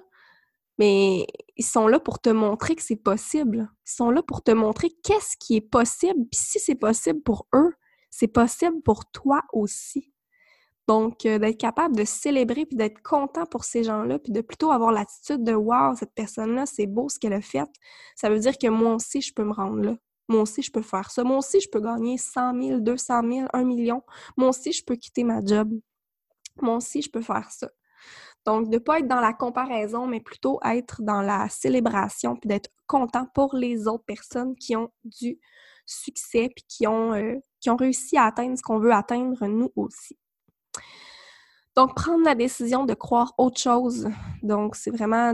mais 0.77 1.27
ils 1.57 1.65
sont 1.65 1.87
là 1.87 1.99
pour 1.99 2.19
te 2.19 2.29
montrer 2.29 2.75
que 2.75 2.81
c'est 2.81 2.95
possible. 2.95 3.69
Ils 3.85 3.91
sont 3.91 4.09
là 4.09 4.23
pour 4.23 4.41
te 4.43 4.51
montrer 4.51 4.89
qu'est-ce 5.03 5.37
qui 5.37 5.55
est 5.55 5.61
possible. 5.61 6.25
Puis 6.31 6.41
si 6.41 6.59
c'est 6.59 6.75
possible 6.75 7.21
pour 7.21 7.47
eux, 7.53 7.73
c'est 8.11 8.27
possible 8.27 8.81
pour 8.83 9.09
toi 9.11 9.41
aussi. 9.53 10.13
Donc, 10.87 11.25
euh, 11.25 11.39
d'être 11.39 11.57
capable 11.57 11.95
de 11.95 12.03
célébrer 12.03 12.65
puis 12.65 12.75
d'être 12.75 13.01
content 13.01 13.45
pour 13.45 13.63
ces 13.63 13.83
gens-là, 13.83 14.19
puis 14.19 14.33
de 14.33 14.41
plutôt 14.41 14.71
avoir 14.71 14.91
l'attitude 14.91 15.43
de 15.43 15.53
Wow, 15.53 15.95
cette 15.95 16.13
personne-là, 16.13 16.65
c'est 16.65 16.87
beau 16.87 17.07
ce 17.07 17.17
qu'elle 17.17 17.33
a 17.33 17.41
fait. 17.41 17.69
Ça 18.15 18.29
veut 18.29 18.39
dire 18.39 18.57
que 18.57 18.67
moi 18.67 18.95
aussi, 18.95 19.21
je 19.21 19.33
peux 19.33 19.43
me 19.43 19.53
rendre 19.53 19.81
là. 19.81 19.95
Moi 20.27 20.41
aussi, 20.41 20.61
je 20.61 20.71
peux 20.71 20.81
faire 20.81 21.11
ça. 21.11 21.23
Moi 21.23 21.37
aussi, 21.37 21.59
je 21.61 21.69
peux 21.69 21.81
gagner 21.81 22.17
100 22.17 22.61
000, 22.61 22.79
200 22.81 23.21
000, 23.29 23.47
1 23.53 23.63
million. 23.63 24.03
Moi 24.37 24.49
aussi, 24.49 24.71
je 24.71 24.83
peux 24.83 24.95
quitter 24.95 25.23
ma 25.23 25.43
job. 25.43 25.71
Moi 26.61 26.75
aussi, 26.77 27.01
je 27.01 27.09
peux 27.09 27.21
faire 27.21 27.49
ça. 27.51 27.69
Donc, 28.45 28.69
de 28.69 28.75
ne 28.75 28.79
pas 28.79 28.99
être 28.99 29.07
dans 29.07 29.19
la 29.19 29.33
comparaison, 29.33 30.07
mais 30.07 30.19
plutôt 30.19 30.59
être 30.65 31.01
dans 31.03 31.21
la 31.21 31.47
célébration, 31.49 32.35
puis 32.35 32.47
d'être 32.47 32.69
content 32.87 33.27
pour 33.33 33.55
les 33.55 33.87
autres 33.87 34.05
personnes 34.05 34.55
qui 34.55 34.75
ont 34.75 34.91
du 35.03 35.39
succès, 35.91 36.49
puis 36.55 36.65
qui 36.67 36.87
ont, 36.87 37.13
euh, 37.13 37.35
qui 37.59 37.69
ont 37.69 37.75
réussi 37.75 38.17
à 38.17 38.25
atteindre 38.25 38.57
ce 38.57 38.63
qu'on 38.63 38.79
veut 38.79 38.93
atteindre 38.93 39.45
nous 39.47 39.71
aussi. 39.75 40.17
Donc, 41.75 41.95
prendre 41.95 42.25
la 42.25 42.35
décision 42.35 42.85
de 42.85 42.93
croire 42.93 43.33
autre 43.37 43.59
chose. 43.59 44.09
Donc, 44.43 44.75
c'est 44.75 44.91
vraiment 44.91 45.33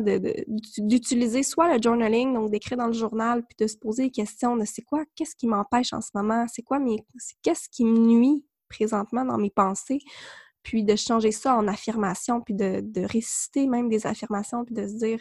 d'utiliser 0.78 1.41
soit 1.41 1.74
le 1.76 1.82
journaling, 1.82 2.34
donc 2.36 2.52
d'écrire 2.52 2.78
dans 2.78 2.88
le 2.88 2.93
journal, 2.93 3.43
puis 3.43 3.56
de 3.60 3.67
se 3.67 3.76
poser 3.76 4.04
des 4.04 4.12
questions 4.12 4.56
de 4.56 4.63
c'est 4.63 4.84
quoi, 4.84 5.04
qu'est-ce 5.15 5.36
qui 5.36 5.48
m'empêche 5.48 5.93
en 5.93 6.02
ce 6.02 6.12
moment, 6.13 6.46
c'est 6.48 6.62
quoi 6.62 6.78
mes, 6.78 7.04
qu'est-ce 7.41 7.67
qui 7.70 7.86
me 7.86 7.98
nuit 7.98 8.46
présentement 8.70 9.26
dans 9.26 9.38
mes 9.38 9.50
pensées, 9.50 10.00
puis 10.62 10.84
de 10.84 10.96
changer 10.96 11.32
ça 11.32 11.56
en 11.56 11.67
affirmation, 11.67 12.41
puis 12.41 12.54
de, 12.54 13.06
réciter 13.08 13.65
même 13.65 13.89
des 13.89 14.06
affirmations, 14.06 14.63
puis 14.63 14.76
de 14.76 14.88
se 14.88 14.93
dire, 14.93 15.20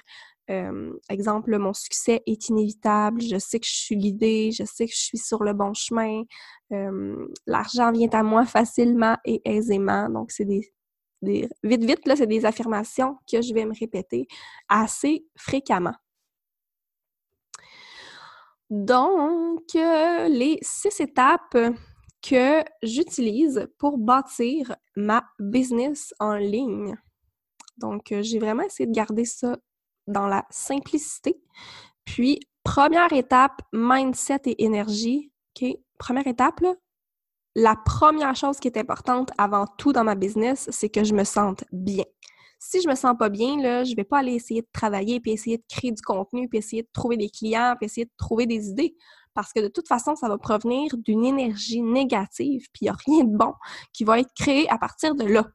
exemple, 1.09 1.59
mon 1.59 1.73
succès 1.73 2.23
est 2.27 2.49
inévitable, 2.49 3.21
je 3.21 3.39
sais 3.39 3.59
que 3.59 3.67
je 3.67 3.75
suis 3.75 3.97
guidée, 3.97 4.53
je 4.53 4.65
sais 4.65 4.87
que 4.87 4.93
je 4.93 5.01
suis 5.01 5.19
sur 5.19 5.43
le 5.43 5.53
bon 5.53 5.75
chemin, 5.75 6.23
l'argent 7.47 7.93
vient 7.93 8.11
à 8.11 8.23
moi 8.23 8.45
facilement 8.45 9.17
et 9.25 9.41
aisément. 9.45 10.09
Donc, 10.09 10.31
c'est 10.31 10.45
des, 10.45 10.73
vite, 11.23 11.85
vite, 11.85 12.07
là, 12.07 12.17
c'est 12.17 12.27
des 12.27 12.45
affirmations 12.45 13.17
que 13.31 13.43
je 13.43 13.53
vais 13.55 13.65
me 13.65 13.75
répéter 13.79 14.27
assez 14.69 15.27
fréquemment. 15.37 15.95
Donc, 18.71 19.75
les 19.75 20.59
six 20.63 21.01
étapes 21.01 21.57
que 22.23 22.65
j'utilise 22.83 23.69
pour 23.79 23.99
bâtir 23.99 24.75
ma 24.97 25.25
business 25.39 26.13
en 26.19 26.35
ligne. 26.35 26.97
Donc, 27.79 28.13
j'ai 28.21 28.39
vraiment 28.39 28.65
essayé 28.65 28.87
de 28.89 28.95
garder 28.95 29.25
ça 29.25 29.57
dans 30.07 30.27
la 30.27 30.45
simplicité. 30.51 31.41
Puis, 32.05 32.41
première 32.65 33.13
étape, 33.13 33.63
mindset 33.73 34.43
et 34.47 34.65
énergie. 34.65 35.31
Première 35.99 36.27
étape, 36.27 36.61
la 37.55 37.75
première 37.75 38.37
chose 38.37 38.59
qui 38.59 38.69
est 38.69 38.77
importante 38.77 39.31
avant 39.39 39.67
tout 39.79 39.93
dans 39.93 40.05
ma 40.05 40.15
business, 40.15 40.69
c'est 40.71 40.91
que 40.91 41.05
je 41.05 41.15
me 41.15 41.25
sente 41.25 41.65
bien. 41.73 42.05
Si 42.59 42.83
je 42.83 42.89
me 42.89 42.95
sens 42.95 43.15
pas 43.19 43.31
bien, 43.31 43.61
là, 43.63 43.85
je 43.85 43.95
vais 43.97 44.05
pas 44.05 44.19
aller 44.19 44.35
essayer 44.35 44.61
de 44.61 44.69
travailler, 44.73 45.21
puis 45.21 45.31
essayer 45.33 45.57
de 45.57 45.65
créer 45.69 45.93
du 45.93 46.03
contenu, 46.03 46.49
puis 46.49 46.59
essayer 46.59 46.83
de 46.83 46.89
trouver 46.93 47.17
des 47.17 47.31
clients, 47.31 47.75
puis 47.79 47.87
essayer 47.87 48.05
de 48.05 48.13
trouver 48.19 48.47
des 48.47 48.69
idées. 48.69 48.95
Parce 49.33 49.53
que 49.53 49.61
de 49.61 49.69
toute 49.69 49.89
façon, 49.89 50.17
ça 50.17 50.29
va 50.29 50.37
provenir 50.39 50.97
d'une 50.99 51.25
énergie 51.25 51.81
négative, 51.81 52.67
puis 52.73 52.83
il 52.83 52.85
n'y 52.85 52.91
a 52.91 52.97
rien 53.07 53.25
de 53.25 53.37
bon 53.37 53.55
qui 53.93 54.05
va 54.05 54.21
être 54.21 54.33
créé 54.35 54.69
à 54.71 54.79
partir 54.79 55.15
de 55.15 55.25
là. 55.25 55.47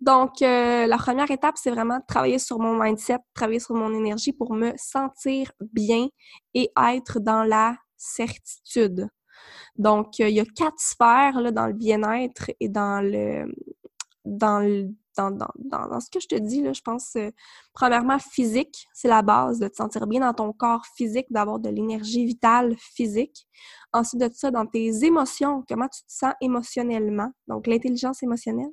Donc, 0.00 0.40
euh, 0.40 0.86
la 0.86 0.96
première 0.96 1.30
étape, 1.30 1.56
c'est 1.58 1.70
vraiment 1.70 1.98
de 1.98 2.04
travailler 2.08 2.38
sur 2.38 2.58
mon 2.58 2.74
mindset, 2.74 3.18
travailler 3.34 3.60
sur 3.60 3.74
mon 3.74 3.92
énergie 3.92 4.32
pour 4.32 4.54
me 4.54 4.72
sentir 4.76 5.52
bien 5.60 6.08
et 6.54 6.70
être 6.94 7.20
dans 7.20 7.44
la 7.44 7.76
certitude. 7.96 9.08
Donc, 9.76 10.20
euh, 10.20 10.28
il 10.28 10.36
y 10.36 10.40
a 10.40 10.44
quatre 10.44 10.78
sphères 10.78 11.52
dans 11.52 11.66
le 11.66 11.74
bien-être 11.74 12.50
et 12.60 12.68
dans 12.68 13.04
le 13.04 13.46
dans 14.24 14.90
dans, 15.16 15.48
dans, 15.58 16.00
ce 16.00 16.08
que 16.10 16.20
je 16.20 16.28
te 16.28 16.34
dis, 16.34 16.64
je 16.72 16.80
pense, 16.80 17.16
euh, 17.16 17.30
premièrement, 17.74 18.18
physique, 18.18 18.86
c'est 18.94 19.08
la 19.08 19.22
base 19.22 19.58
de 19.58 19.68
te 19.68 19.76
sentir 19.76 20.06
bien 20.06 20.20
dans 20.20 20.32
ton 20.32 20.52
corps 20.52 20.86
physique, 20.96 21.26
d'avoir 21.30 21.58
de 21.58 21.68
l'énergie 21.68 22.24
vitale 22.24 22.74
physique. 22.78 23.46
Ensuite 23.92 24.20
de 24.20 24.30
ça, 24.32 24.50
dans 24.50 24.66
tes 24.66 25.04
émotions, 25.04 25.64
comment 25.68 25.88
tu 25.88 26.02
te 26.02 26.12
sens 26.12 26.32
émotionnellement, 26.40 27.30
donc 27.48 27.66
l'intelligence 27.66 28.22
émotionnelle. 28.22 28.70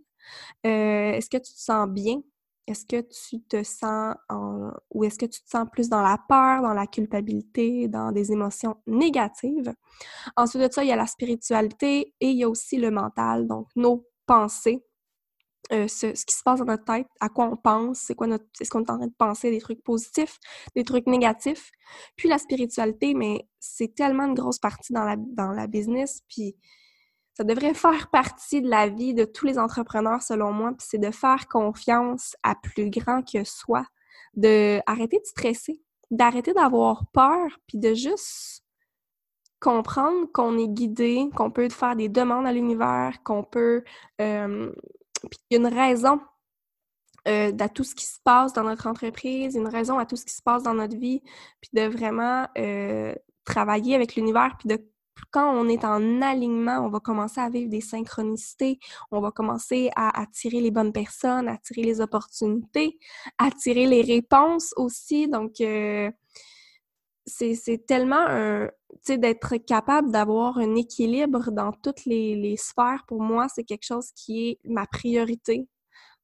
Euh, 0.65 1.11
est-ce 1.13 1.29
que 1.29 1.37
tu 1.37 1.53
te 1.53 1.59
sens 1.59 1.87
bien? 1.89 2.21
Est-ce 2.67 2.85
que 2.85 3.01
tu 3.01 3.41
te 3.43 3.63
sens 3.63 4.15
en... 4.29 4.71
ou 4.93 5.05
est-ce 5.05 5.17
que 5.17 5.25
tu 5.25 5.41
te 5.41 5.49
sens 5.49 5.65
plus 5.71 5.87
dans 5.87 6.01
la 6.01 6.17
peur, 6.27 6.61
dans 6.61 6.73
la 6.73 6.85
culpabilité, 6.85 7.87
dans 7.87 8.11
des 8.11 8.33
émotions 8.33 8.75
négatives? 8.87 9.73
Ensuite 10.35 10.63
de 10.63 10.71
ça, 10.71 10.83
il 10.83 10.89
y 10.89 10.91
a 10.91 10.97
la 10.97 11.07
spiritualité 11.07 12.13
et 12.19 12.29
il 12.29 12.37
y 12.37 12.43
a 12.43 12.49
aussi 12.49 12.77
le 12.77 12.91
mental, 12.91 13.47
donc 13.47 13.67
nos 13.77 14.05
pensées, 14.25 14.83
euh, 15.73 15.87
ce, 15.87 16.07
qui 16.07 16.35
se 16.35 16.43
passe 16.43 16.59
dans 16.59 16.65
notre 16.65 16.85
tête, 16.85 17.07
à 17.19 17.27
quoi 17.27 17.45
on 17.45 17.57
pense, 17.57 17.99
c'est 17.99 18.15
quoi 18.15 18.27
notre, 18.27 18.45
est-ce 18.59 18.69
qu'on 18.69 18.83
est 18.83 18.91
en 18.91 18.97
train 18.97 19.07
de 19.07 19.13
penser 19.17 19.51
des 19.51 19.59
trucs 19.59 19.83
positifs, 19.83 20.37
des 20.75 20.83
trucs 20.83 21.07
négatifs? 21.07 21.71
Puis 22.15 22.29
la 22.29 22.37
spiritualité, 22.37 23.13
mais 23.13 23.47
c'est 23.59 23.93
tellement 23.93 24.25
une 24.25 24.33
grosse 24.33 24.59
partie 24.59 24.93
dans 24.93 25.03
la, 25.03 25.15
dans 25.17 25.51
la 25.51 25.67
business, 25.67 26.21
puis 26.29 26.55
ça 27.37 27.43
devrait 27.43 27.75
faire 27.75 28.09
partie 28.09 28.63
de 28.63 28.67
la 28.67 28.89
vie 28.89 29.13
de 29.13 29.23
tous 29.23 29.45
les 29.45 29.59
entrepreneurs, 29.59 30.23
selon 30.23 30.51
moi, 30.51 30.71
puis 30.71 30.87
c'est 30.89 30.97
de 30.97 31.11
faire 31.11 31.47
confiance 31.47 32.35
à 32.41 32.55
plus 32.55 32.89
grand 32.89 33.21
que 33.21 33.43
soi, 33.43 33.85
de 34.33 34.79
arrêter 34.87 35.19
de 35.19 35.25
stresser, 35.25 35.79
d'arrêter 36.09 36.53
d'avoir 36.53 37.05
peur, 37.13 37.59
puis 37.67 37.77
de 37.77 37.93
juste 37.93 38.63
comprendre 39.59 40.25
qu'on 40.33 40.57
est 40.57 40.67
guidé, 40.67 41.29
qu'on 41.35 41.51
peut 41.51 41.69
faire 41.69 41.95
des 41.95 42.09
demandes 42.09 42.47
à 42.47 42.51
l'univers, 42.51 43.19
qu'on 43.23 43.43
peut... 43.43 43.83
Puis 44.17 45.39
il 45.51 45.53
y 45.53 45.55
a 45.57 45.59
une 45.59 45.67
raison 45.67 46.19
euh, 47.27 47.51
à 47.59 47.69
tout 47.69 47.83
ce 47.83 47.93
qui 47.93 48.05
se 48.05 48.19
passe 48.23 48.51
dans 48.53 48.63
notre 48.63 48.87
entreprise, 48.87 49.53
une 49.53 49.67
raison 49.67 49.99
à 49.99 50.07
tout 50.07 50.15
ce 50.15 50.25
qui 50.25 50.33
se 50.33 50.41
passe 50.41 50.63
dans 50.63 50.73
notre 50.73 50.97
vie, 50.97 51.21
puis 51.61 51.69
de 51.73 51.87
vraiment 51.87 52.47
euh, 52.57 53.13
travailler 53.45 53.93
avec 53.93 54.15
l'univers, 54.15 54.55
puis 54.57 54.69
de 54.69 54.83
quand 55.31 55.53
on 55.53 55.67
est 55.67 55.85
en 55.85 56.21
alignement, 56.21 56.79
on 56.79 56.89
va 56.89 56.99
commencer 56.99 57.41
à 57.41 57.49
vivre 57.49 57.69
des 57.69 57.81
synchronicités, 57.81 58.79
on 59.11 59.21
va 59.21 59.31
commencer 59.31 59.89
à 59.95 60.19
attirer 60.19 60.61
les 60.61 60.71
bonnes 60.71 60.93
personnes, 60.93 61.47
attirer 61.47 61.83
les 61.83 62.01
opportunités, 62.01 62.97
attirer 63.37 63.87
les 63.87 64.01
réponses 64.01 64.73
aussi. 64.77 65.27
Donc, 65.27 65.61
euh, 65.61 66.11
c'est 67.25 67.85
tellement 67.85 68.25
un, 68.27 68.69
d'être 69.09 69.57
capable 69.57 70.11
d'avoir 70.11 70.57
un 70.57 70.75
équilibre 70.75 71.51
dans 71.51 71.71
toutes 71.71 72.05
les, 72.05 72.35
les 72.35 72.57
sphères, 72.57 73.03
pour 73.07 73.21
moi, 73.21 73.47
c'est 73.53 73.63
quelque 73.63 73.85
chose 73.85 74.11
qui 74.15 74.49
est 74.49 74.59
ma 74.63 74.85
priorité. 74.87 75.67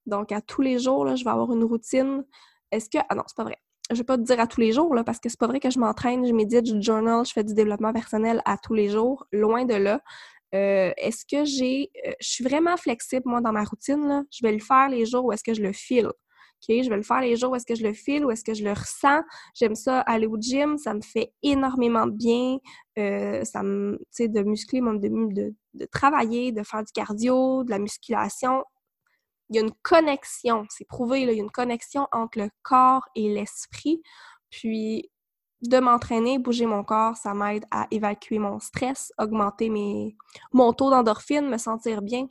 Donc, 0.06 0.32
à 0.32 0.42
tous 0.42 0.62
les 0.62 0.80
jours, 0.80 1.06
là, 1.06 1.16
je 1.16 1.24
vais 1.24 1.32
avoir 1.32 1.52
une 1.54 1.64
routine. 1.64 2.26
Est-ce 2.72 2.90
que... 2.90 2.98
Ah 3.10 3.16
non, 3.16 3.24
c'est 3.28 3.38
pas 3.38 3.44
vrai 3.44 3.58
je 3.94 4.00
vais 4.00 4.06
pas 4.06 4.18
te 4.18 4.24
dire 4.24 4.40
à 4.40 4.48
tous 4.48 4.62
les 4.62 4.72
jours, 4.72 4.94
là, 4.94 5.04
parce 5.04 5.20
que 5.20 5.30
c'est 5.30 5.40
pas 5.40 5.48
vrai 5.48 5.60
que 5.60 5.70
je 5.70 5.80
m'entraîne, 5.80 6.26
je 6.26 6.34
médite, 6.34 6.68
je 6.68 6.80
journal, 6.82 7.26
je 7.26 7.34
fais 7.34 7.44
du 7.44 7.54
développement 7.54 7.94
personnel 7.94 8.42
à 8.46 8.58
tous 8.58 8.74
les 8.74 8.90
jours, 8.90 9.26
loin 9.32 9.66
de 9.66 9.76
là. 9.76 10.02
Euh, 10.54 10.92
est-ce 10.98 11.26
que 11.26 11.46
j'ai. 11.46 11.90
Euh, 12.08 12.12
je 12.22 12.30
suis 12.30 12.44
vraiment 12.44 12.78
flexible, 12.78 13.24
moi, 13.26 13.42
dans 13.42 13.52
ma 13.52 13.64
routine. 13.64 14.08
Là? 14.08 14.24
Je 14.32 14.46
vais 14.46 14.52
le 14.52 14.60
faire 14.60 14.88
les 14.90 15.06
jours 15.06 15.26
où 15.26 15.32
est-ce 15.32 15.44
que 15.44 15.54
je 15.54 15.62
le 15.62 15.74
file. 15.74 16.12
Je 16.70 16.90
vais 16.90 16.96
le 16.96 17.04
faire 17.04 17.20
les 17.20 17.36
jours 17.36 17.52
où 17.52 17.56
est-ce 17.56 17.66
que 17.66 17.76
je 17.76 17.84
le 17.84 17.94
file, 17.94 18.26
où 18.26 18.32
est-ce 18.32 18.44
que 18.44 18.54
je 18.54 18.64
le 18.64 18.72
ressens. 18.72 19.22
J'aime 19.54 19.76
ça 19.76 20.00
aller 20.02 20.28
au 20.28 20.38
gym, 20.40 20.78
ça 20.78 20.94
me 20.94 21.02
fait 21.02 21.34
énormément 21.42 22.08
de 22.08 22.12
bien. 22.12 22.58
Euh, 22.98 23.44
ça 23.44 23.64
me, 23.64 23.98
tu 23.98 24.06
sais, 24.12 24.28
de 24.28 24.42
muscler, 24.44 24.80
de 24.82 25.86
travailler, 25.92 26.52
de 26.52 26.64
faire 26.64 26.84
du 26.84 26.92
cardio, 26.94 27.64
de 27.64 27.70
la 27.70 27.80
musculation 27.80 28.64
il 29.54 29.58
y 29.58 29.60
a 29.60 29.62
une 29.62 29.74
connexion, 29.84 30.66
c'est 30.70 30.88
prouvé, 30.88 31.22
il 31.22 31.28
y 31.28 31.30
a 31.30 31.34
une 31.34 31.52
connexion 31.52 32.08
entre 32.12 32.40
le 32.40 32.50
corps 32.64 33.08
et 33.16 33.32
l'esprit. 33.32 34.02
Puis 34.50 35.12
de 35.62 35.80
m'entraîner, 35.80 36.40
bouger 36.40 36.66
mon 36.66 36.84
corps, 36.84 37.16
ça 37.16 37.34
m'aide 37.34 37.64
à 37.72 37.88
évacuer 37.92 38.40
mon 38.40 38.60
stress, 38.60 39.14
augmenter 39.18 39.70
mes, 39.70 40.16
mon 40.52 40.74
taux 40.74 40.90
d'endorphine, 40.90 41.48
me 41.48 41.58
sentir 41.58 42.02
bien. 42.02 42.28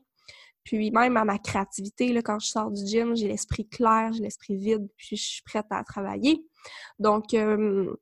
Puis 0.65 0.91
même 0.91 1.17
à 1.17 1.25
ma 1.25 1.39
créativité, 1.39 2.13
là, 2.13 2.23
quand 2.23 2.39
je 2.41 2.49
sors 2.49 2.71
du 2.71 2.85
gym, 2.85 3.17
j'ai 3.17 3.29
l'esprit 3.29 3.69
clair, 3.69 4.13
j'ai 4.13 4.23
l'esprit 4.23 4.57
vide, 4.57 4.89
puis 4.97 5.17
je 5.17 5.25
suis 5.25 5.43
prête 5.43 5.67
à 5.71 5.83
travailler. 5.85 6.45
Donc, 6.99 7.35
euh, 7.35 7.95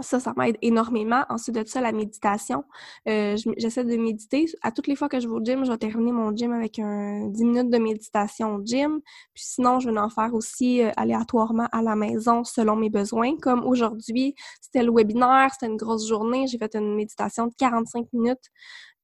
ça, 0.00 0.20
ça 0.20 0.32
m'aide 0.36 0.56
énormément. 0.62 1.24
Ensuite 1.28 1.56
de 1.56 1.66
ça, 1.66 1.80
la 1.80 1.92
méditation. 1.92 2.64
Euh, 3.08 3.36
j'essaie 3.56 3.84
de 3.84 3.96
méditer. 3.96 4.46
À 4.62 4.72
toutes 4.72 4.86
les 4.86 4.96
fois 4.96 5.08
que 5.08 5.20
je 5.20 5.28
vais 5.28 5.34
au 5.34 5.44
gym, 5.44 5.64
je 5.64 5.70
vais 5.70 5.78
terminer 5.78 6.12
mon 6.12 6.34
gym 6.34 6.52
avec 6.52 6.78
un 6.78 7.28
10 7.28 7.44
minutes 7.44 7.70
de 7.70 7.78
méditation 7.78 8.56
au 8.56 8.64
gym. 8.64 9.00
Puis 9.34 9.44
sinon, 9.44 9.80
je 9.80 9.90
vais 9.90 9.98
en 9.98 10.10
faire 10.10 10.34
aussi 10.34 10.82
euh, 10.82 10.90
aléatoirement 10.96 11.68
à 11.72 11.82
la 11.82 11.96
maison 11.96 12.44
selon 12.44 12.76
mes 12.76 12.90
besoins. 12.90 13.36
Comme 13.36 13.64
aujourd'hui, 13.64 14.34
c'était 14.60 14.82
le 14.82 14.92
webinaire, 14.92 15.50
c'était 15.52 15.70
une 15.70 15.76
grosse 15.76 16.08
journée. 16.08 16.46
J'ai 16.46 16.58
fait 16.58 16.74
une 16.74 16.94
méditation 16.94 17.46
de 17.46 17.54
45 17.58 18.06
minutes 18.12 18.38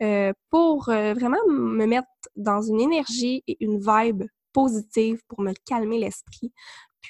euh, 0.03 0.33
pour 0.51 0.85
vraiment 0.85 1.39
me 1.49 1.87
mettre 1.87 2.09
dans 2.37 2.63
une 2.63 2.81
énergie 2.81 3.43
et 3.47 3.57
une 3.61 3.79
vibe 3.79 4.25
positive 4.53 5.21
pour 5.29 5.41
me 5.41 5.53
calmer 5.67 5.99
l'esprit. 5.99 6.53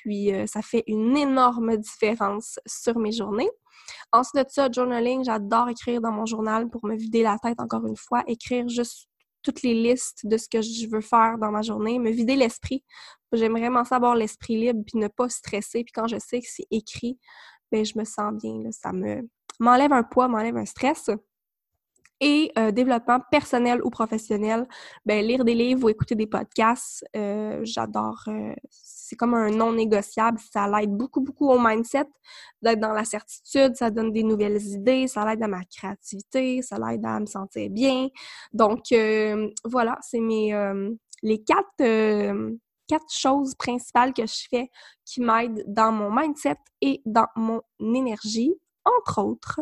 Puis 0.02 0.32
ça 0.46 0.62
fait 0.62 0.84
une 0.86 1.16
énorme 1.16 1.76
différence 1.76 2.58
sur 2.66 2.98
mes 2.98 3.12
journées. 3.12 3.50
Ensuite 4.12 4.46
de 4.46 4.50
ça, 4.50 4.68
journaling, 4.70 5.24
j'adore 5.24 5.68
écrire 5.68 6.00
dans 6.00 6.12
mon 6.12 6.26
journal 6.26 6.68
pour 6.68 6.84
me 6.86 6.96
vider 6.96 7.22
la 7.22 7.38
tête 7.38 7.60
encore 7.60 7.86
une 7.86 7.96
fois, 7.96 8.22
écrire 8.26 8.68
juste 8.68 9.08
toutes 9.42 9.62
les 9.62 9.74
listes 9.74 10.26
de 10.26 10.36
ce 10.36 10.48
que 10.48 10.62
je 10.62 10.88
veux 10.88 11.02
faire 11.02 11.36
dans 11.38 11.50
ma 11.50 11.62
journée, 11.62 11.98
me 11.98 12.10
vider 12.10 12.34
l'esprit. 12.34 12.82
J'aime 13.32 13.52
vraiment 13.52 13.84
savoir 13.84 14.16
l'esprit 14.16 14.56
libre 14.56 14.82
puis 14.86 14.98
ne 14.98 15.08
pas 15.08 15.28
stresser. 15.28 15.84
Puis 15.84 15.92
quand 15.92 16.06
je 16.06 16.18
sais 16.18 16.40
que 16.40 16.46
c'est 16.48 16.66
écrit, 16.70 17.18
ben 17.70 17.84
je 17.84 17.98
me 17.98 18.04
sens 18.04 18.32
bien. 18.34 18.70
ça 18.70 18.92
me 18.92 19.28
m'enlève 19.60 19.92
un 19.92 20.02
poids, 20.02 20.28
m'enlève 20.28 20.56
un 20.56 20.64
stress. 20.64 21.10
Et 22.26 22.50
euh, 22.56 22.70
développement 22.70 23.20
personnel 23.30 23.82
ou 23.84 23.90
professionnel, 23.90 24.66
ben, 25.04 25.22
lire 25.22 25.44
des 25.44 25.54
livres 25.54 25.84
ou 25.84 25.88
écouter 25.90 26.14
des 26.14 26.26
podcasts, 26.26 27.04
euh, 27.14 27.60
j'adore. 27.64 28.22
Euh, 28.28 28.54
c'est 28.70 29.14
comme 29.14 29.34
un 29.34 29.50
non 29.50 29.74
négociable. 29.74 30.38
Ça 30.50 30.66
l'aide 30.66 30.90
beaucoup, 30.90 31.20
beaucoup 31.20 31.50
au 31.50 31.58
mindset, 31.58 32.06
d'être 32.62 32.80
dans 32.80 32.94
la 32.94 33.04
certitude, 33.04 33.76
ça 33.76 33.90
donne 33.90 34.10
des 34.10 34.22
nouvelles 34.22 34.62
idées, 34.62 35.06
ça 35.06 35.26
l'aide 35.26 35.42
à 35.42 35.48
ma 35.48 35.64
créativité, 35.64 36.62
ça 36.62 36.78
l'aide 36.78 37.04
à 37.04 37.20
me 37.20 37.26
sentir 37.26 37.68
bien. 37.68 38.08
Donc, 38.54 38.84
voilà, 39.64 39.98
c'est 40.00 40.20
mes 40.20 40.54
les 41.22 41.42
quatre 41.42 41.84
quatre 42.88 43.12
choses 43.12 43.54
principales 43.54 44.14
que 44.14 44.26
je 44.26 44.46
fais 44.48 44.70
qui 45.04 45.20
m'aident 45.20 45.64
dans 45.66 45.92
mon 45.92 46.10
mindset 46.10 46.56
et 46.80 47.02
dans 47.04 47.28
mon 47.36 47.60
énergie, 47.80 48.54
entre 48.84 49.22
autres. 49.22 49.60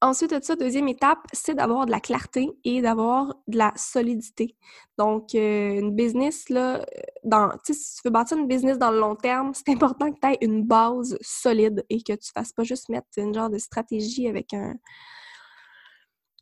Ensuite 0.00 0.32
de 0.32 0.42
ça, 0.42 0.56
deuxième 0.56 0.88
étape, 0.88 1.18
c'est 1.32 1.54
d'avoir 1.54 1.86
de 1.86 1.90
la 1.90 2.00
clarté 2.00 2.50
et 2.64 2.80
d'avoir 2.80 3.34
de 3.48 3.58
la 3.58 3.72
solidité. 3.76 4.56
Donc, 4.96 5.34
euh, 5.34 5.78
une 5.78 5.94
business, 5.94 6.48
là, 6.48 6.84
dans, 7.24 7.50
si 7.64 7.72
tu 7.72 8.00
veux 8.04 8.10
bâtir 8.10 8.38
une 8.38 8.46
business 8.46 8.78
dans 8.78 8.90
le 8.90 9.00
long 9.00 9.16
terme, 9.16 9.52
c'est 9.54 9.68
important 9.70 10.10
que 10.10 10.18
tu 10.20 10.28
aies 10.28 10.38
une 10.40 10.64
base 10.64 11.18
solide 11.20 11.84
et 11.90 12.02
que 12.02 12.12
tu 12.12 12.30
fasses 12.32 12.52
pas 12.52 12.64
juste 12.64 12.88
mettre 12.88 13.08
une 13.16 13.34
genre 13.34 13.50
de 13.50 13.58
stratégie 13.58 14.28
avec 14.28 14.54
un 14.54 14.74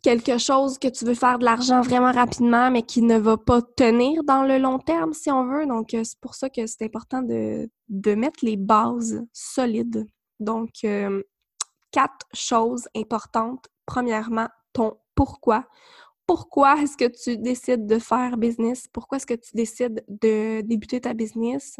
quelque 0.03 0.39
chose 0.39 0.79
que 0.79 0.89
tu 0.89 1.05
veux 1.05 1.15
faire 1.15 1.39
de 1.39 1.45
l'argent 1.45 1.81
vraiment 1.81 2.13
rapidement, 2.13 2.71
mais 2.71 2.83
qui 2.83 3.03
ne 3.03 3.19
va 3.19 3.37
pas 3.37 3.63
tenir 3.63 4.23
dans 4.25 4.45
le 4.45 4.59
long 4.59 4.79
terme, 4.79 5.13
si 5.13 5.31
on 5.31 5.47
veut. 5.47 5.67
Donc, 5.67 5.95
euh, 5.95 6.05
c'est 6.05 6.19
pour 6.21 6.35
ça 6.35 6.49
que 6.49 6.67
c'est 6.67 6.85
important 6.85 7.23
de, 7.23 7.69
de 7.89 8.15
mettre 8.15 8.45
les 8.45 8.57
bases 8.57 9.25
solides. 9.33 10.07
Donc, 10.41 10.71
euh, 10.85 11.23
quatre 11.91 12.27
choses 12.35 12.89
importantes. 12.95 13.67
Premièrement, 13.87 14.49
ton 14.73 14.99
pourquoi. 15.15 15.67
Pourquoi 16.27 16.77
est-ce 16.83 16.97
que 16.97 17.07
tu 17.07 17.39
décides 17.39 17.87
de 17.87 17.99
faire 17.99 18.37
business? 18.37 18.87
Pourquoi 18.93 19.17
est-ce 19.17 19.27
que 19.27 19.35
tu 19.35 19.51
décides 19.55 20.05
de 20.09 20.61
débuter 20.61 21.01
ta 21.01 21.15
business? 21.15 21.79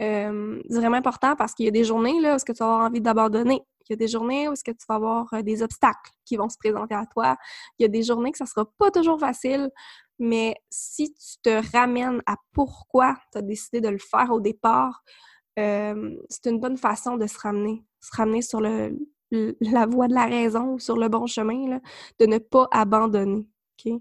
Euh, 0.00 0.60
c'est 0.68 0.76
vraiment 0.78 0.96
important 0.96 1.36
parce 1.36 1.52
qu'il 1.52 1.66
y 1.66 1.68
a 1.68 1.72
des 1.72 1.84
journées 1.84 2.18
là, 2.20 2.32
où 2.32 2.36
est-ce 2.36 2.44
que 2.44 2.52
tu 2.52 2.60
vas 2.60 2.72
avoir 2.72 2.86
envie 2.86 3.02
d'abandonner. 3.02 3.60
Il 3.88 3.92
y 3.92 3.92
a 3.92 3.96
des 3.96 4.08
journées 4.08 4.48
où 4.48 4.52
est-ce 4.52 4.64
que 4.64 4.70
tu 4.70 4.86
vas 4.88 4.94
avoir 4.94 5.32
euh, 5.34 5.42
des 5.42 5.62
obstacles 5.62 6.10
qui 6.24 6.36
vont 6.36 6.48
se 6.48 6.56
présenter 6.56 6.94
à 6.94 7.04
toi. 7.04 7.36
Il 7.78 7.82
y 7.82 7.84
a 7.84 7.88
des 7.88 8.02
journées 8.02 8.32
que 8.32 8.38
ça 8.38 8.46
sera 8.46 8.64
pas 8.78 8.90
toujours 8.90 9.20
facile, 9.20 9.68
mais 10.18 10.54
si 10.70 11.12
tu 11.12 11.42
te 11.42 11.76
ramènes 11.76 12.22
à 12.26 12.36
pourquoi 12.52 13.16
tu 13.30 13.38
as 13.38 13.42
décidé 13.42 13.80
de 13.82 13.88
le 13.88 13.98
faire 13.98 14.30
au 14.30 14.40
départ, 14.40 15.02
euh, 15.58 16.16
c'est 16.30 16.48
une 16.48 16.60
bonne 16.60 16.78
façon 16.78 17.18
de 17.18 17.26
se 17.26 17.38
ramener, 17.38 17.84
se 18.00 18.16
ramener 18.16 18.40
sur 18.40 18.60
le, 18.60 18.96
la 19.60 19.86
voie 19.86 20.08
de 20.08 20.14
la 20.14 20.26
raison, 20.26 20.78
sur 20.78 20.96
le 20.96 21.08
bon 21.08 21.26
chemin, 21.26 21.80
de 22.18 22.26
ne 22.26 22.38
pas 22.38 22.68
abandonner. 22.70 23.46
C'est 23.82 24.00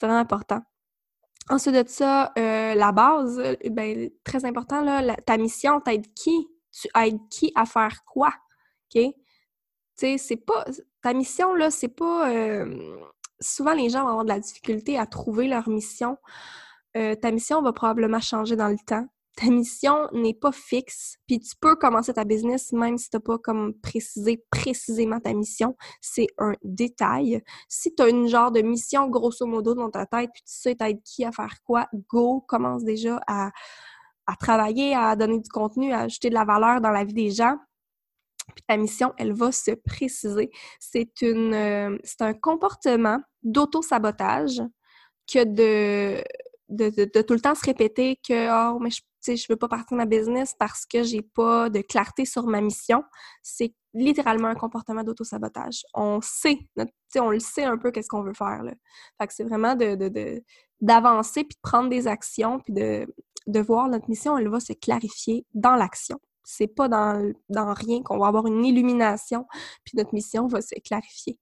vraiment 0.00 0.18
important. 0.18 0.62
Ensuite 1.48 1.74
de 1.74 1.84
ça, 1.86 2.32
euh, 2.38 2.74
la 2.74 2.92
base, 2.92 3.38
euh, 3.38 3.54
ben, 3.70 4.10
très 4.24 4.44
important, 4.44 4.84
ta 5.26 5.36
mission, 5.36 5.80
t'aides 5.80 6.12
qui? 6.14 6.48
Tu 6.70 6.88
aides 6.94 7.18
qui 7.30 7.52
à 7.54 7.66
faire 7.66 8.04
quoi? 8.04 8.32
OK? 8.94 9.02
Tu 9.98 10.18
c'est 10.18 10.36
pas... 10.36 10.64
Ta 11.02 11.12
mission, 11.12 11.48
c'est 11.70 11.88
pas... 11.88 12.30
Euh, 12.30 12.96
souvent, 13.40 13.74
les 13.74 13.90
gens 13.90 14.02
vont 14.02 14.08
avoir 14.08 14.24
de 14.24 14.30
la 14.30 14.40
difficulté 14.40 14.98
à 14.98 15.06
trouver 15.06 15.48
leur 15.48 15.68
mission. 15.68 16.16
ta 16.94 17.30
mission 17.30 17.60
va 17.62 17.72
probablement 17.72 18.20
changer 18.20 18.56
dans 18.56 18.68
le 18.68 18.78
temps 18.86 19.06
ta 19.36 19.46
mission 19.46 20.08
n'est 20.12 20.34
pas 20.34 20.52
fixe, 20.52 21.16
puis 21.26 21.40
tu 21.40 21.54
peux 21.58 21.74
commencer 21.76 22.12
ta 22.12 22.24
business 22.24 22.72
même 22.72 22.98
si 22.98 23.08
tu 23.08 23.16
n'as 23.16 23.20
pas 23.20 23.38
comme 23.38 23.72
précisé 23.80 24.44
précisément 24.50 25.20
ta 25.20 25.32
mission. 25.32 25.76
C'est 26.00 26.28
un 26.38 26.52
détail. 26.62 27.42
Si 27.68 27.94
tu 27.94 28.02
as 28.02 28.08
une 28.08 28.28
genre 28.28 28.52
de 28.52 28.60
mission 28.60 29.08
grosso 29.08 29.46
modo 29.46 29.74
dans 29.74 29.90
ta 29.90 30.04
tête, 30.06 30.30
puis 30.34 30.42
tu 30.42 30.52
sais 30.52 30.74
t'aider 30.74 31.00
qui 31.04 31.24
à 31.24 31.32
faire 31.32 31.54
quoi, 31.64 31.88
go, 32.10 32.42
commence 32.46 32.84
déjà 32.84 33.20
à, 33.26 33.50
travailler, 34.38 34.94
à 34.94 35.16
donner 35.16 35.40
du 35.40 35.50
contenu, 35.50 35.92
à 35.92 36.00
ajouter 36.00 36.28
de 36.28 36.34
la 36.34 36.44
valeur 36.44 36.80
dans 36.80 36.90
la 36.90 37.04
vie 37.04 37.14
des 37.14 37.30
gens. 37.30 37.56
Puis 38.54 38.64
ta 38.66 38.76
mission, 38.76 39.12
elle 39.18 39.32
va 39.32 39.52
se 39.52 39.70
préciser. 39.70 40.50
C'est 40.78 41.22
une, 41.22 41.54
euh, 41.54 41.96
c'est 42.04 42.22
un 42.22 42.34
comportement 42.34 43.18
d'auto-sabotage 43.42 44.62
que 45.32 45.44
de 45.44 46.22
de, 46.68 47.22
tout 47.22 47.34
le 47.34 47.40
temps 47.40 47.54
se 47.54 47.64
répéter 47.64 48.18
que 48.26 48.74
oh, 48.74 48.78
mais 48.80 48.90
je 48.90 49.02
sais, 49.22 49.36
je 49.36 49.46
veux 49.48 49.56
pas 49.56 49.68
partir 49.68 49.96
de 49.96 49.96
ma 49.96 50.06
business 50.06 50.54
parce 50.58 50.86
que 50.86 51.02
j'ai 51.02 51.22
pas 51.22 51.70
de 51.70 51.80
clarté 51.80 52.24
sur 52.24 52.46
ma 52.46 52.60
mission, 52.60 53.04
c'est 53.42 53.74
littéralement 53.94 54.48
un 54.48 54.54
comportement 54.54 55.02
d'auto-sabotage. 55.02 55.84
On 55.94 56.20
sait, 56.22 56.58
on 57.16 57.30
le 57.30 57.38
sait 57.38 57.64
un 57.64 57.78
peu 57.78 57.90
qu'est-ce 57.90 58.08
qu'on 58.08 58.22
veut 58.22 58.34
faire. 58.34 58.62
Là. 58.62 58.72
Fait 59.18 59.26
que 59.26 59.34
c'est 59.34 59.44
vraiment 59.44 59.74
de, 59.74 60.42
d'avancer 60.80 61.44
puis 61.44 61.56
de 61.56 61.60
prendre 61.62 61.88
des 61.88 62.06
actions 62.06 62.60
puis 62.60 62.72
de, 62.72 63.06
de 63.46 63.60
voir 63.60 63.88
notre 63.88 64.08
mission, 64.08 64.36
elle 64.38 64.48
va 64.48 64.60
se 64.60 64.72
clarifier 64.72 65.46
dans 65.54 65.76
l'action. 65.76 66.18
C'est 66.44 66.68
pas 66.68 66.88
dans, 66.88 67.32
dans 67.48 67.72
rien 67.72 68.02
qu'on 68.02 68.18
va 68.18 68.26
avoir 68.26 68.46
une 68.46 68.64
illumination 68.64 69.46
puis 69.84 69.96
notre 69.96 70.14
mission 70.14 70.46
va 70.46 70.60
se 70.60 70.74
clarifier. 70.80 71.38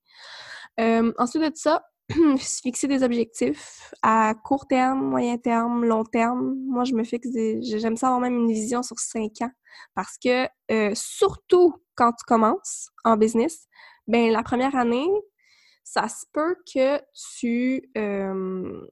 Euh, 0.78 1.12
ensuite 1.18 1.42
de 1.42 1.50
ça, 1.54 1.84
fixer 2.38 2.88
des 2.88 3.02
objectifs 3.02 3.92
à 4.02 4.34
court 4.44 4.66
terme, 4.66 5.00
moyen 5.02 5.38
terme, 5.38 5.84
long 5.84 6.04
terme. 6.04 6.56
Moi, 6.66 6.84
je 6.84 6.94
me 6.94 7.04
fixe 7.04 7.30
des... 7.30 7.62
J'aime 7.62 7.96
ça 7.96 8.08
avoir 8.08 8.20
même 8.20 8.36
une 8.36 8.52
vision 8.52 8.82
sur 8.82 8.98
cinq 8.98 9.40
ans 9.42 9.50
parce 9.94 10.18
que 10.18 10.46
euh, 10.70 10.92
surtout 10.94 11.74
quand 11.94 12.12
tu 12.12 12.24
commences 12.26 12.90
en 13.04 13.16
business, 13.16 13.66
ben 14.06 14.32
la 14.32 14.42
première 14.42 14.74
année, 14.76 15.08
ça 15.84 16.08
se 16.08 16.24
peut 16.32 16.56
que 16.72 17.00
tu... 17.38 17.90
Euh, 17.96 18.86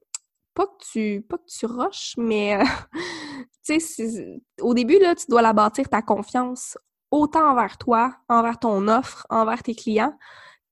pas 0.53 0.65
que 0.65 0.85
tu 0.91 1.21
pas 1.21 1.37
que 1.37 1.45
tu 1.47 1.65
rushes, 1.65 2.15
mais 2.17 2.57
euh, 2.57 2.63
tu 3.65 4.41
au 4.61 4.73
début, 4.73 4.99
là, 4.99 5.15
tu 5.15 5.25
dois 5.29 5.41
la 5.41 5.53
bâtir 5.53 5.87
ta 5.87 6.01
confiance 6.01 6.77
autant 7.11 7.51
envers 7.51 7.77
toi, 7.77 8.15
envers 8.27 8.59
ton 8.59 8.87
offre, 8.87 9.25
envers 9.29 9.63
tes 9.63 9.75
clients, 9.75 10.17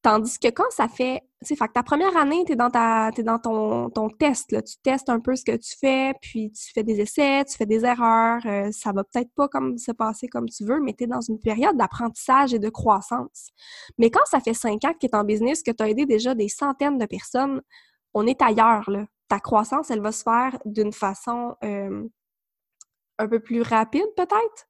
Tandis 0.03 0.37
que 0.39 0.47
quand 0.49 0.69
ça 0.69 0.87
fait, 0.87 1.21
tu 1.41 1.47
sais, 1.47 1.55
fait 1.55 1.67
que 1.67 1.73
ta 1.73 1.83
première 1.83 2.15
année, 2.15 2.43
tu 2.45 2.53
es 2.53 2.55
dans, 2.55 2.69
ta, 2.69 3.09
es 3.17 3.23
dans 3.23 3.39
ton, 3.39 3.89
ton 3.89 4.09
test, 4.09 4.51
là. 4.51 4.61
tu 4.61 4.75
testes 4.83 5.09
un 5.09 5.19
peu 5.19 5.35
ce 5.35 5.43
que 5.43 5.55
tu 5.57 5.75
fais, 5.79 6.13
puis 6.21 6.51
tu 6.51 6.71
fais 6.71 6.83
des 6.83 7.01
essais, 7.01 7.43
tu 7.45 7.57
fais 7.57 7.65
des 7.65 7.83
erreurs, 7.83 8.41
euh, 8.45 8.69
ça 8.71 8.91
va 8.91 9.03
peut-être 9.03 9.31
pas 9.35 9.47
comme 9.47 9.77
se 9.77 9.91
passer 9.91 10.27
comme 10.27 10.47
tu 10.47 10.65
veux, 10.65 10.79
mais 10.79 10.93
tu 10.93 11.05
es 11.05 11.07
dans 11.07 11.21
une 11.21 11.39
période 11.39 11.75
d'apprentissage 11.77 12.53
et 12.53 12.59
de 12.59 12.69
croissance. 12.69 13.49
Mais 13.97 14.11
quand 14.11 14.25
ça 14.25 14.39
fait 14.39 14.53
cinq 14.53 14.85
ans 14.85 14.93
que 14.93 14.99
tu 14.99 15.07
es 15.07 15.15
en 15.15 15.23
business, 15.23 15.63
que 15.63 15.71
tu 15.71 15.83
as 15.83 15.89
aidé 15.89 16.05
déjà 16.05 16.35
des 16.35 16.47
centaines 16.47 16.97
de 16.99 17.05
personnes, 17.05 17.61
on 18.13 18.25
est 18.27 18.41
ailleurs, 18.41 18.89
là. 18.89 19.05
Ta 19.29 19.39
croissance, 19.39 19.91
elle 19.91 20.01
va 20.01 20.13
se 20.13 20.23
faire 20.23 20.57
d'une 20.63 20.93
façon 20.93 21.55
euh, 21.63 22.07
un 23.19 23.27
peu 23.27 23.39
plus 23.39 23.61
rapide, 23.61 24.07
peut-être. 24.15 24.67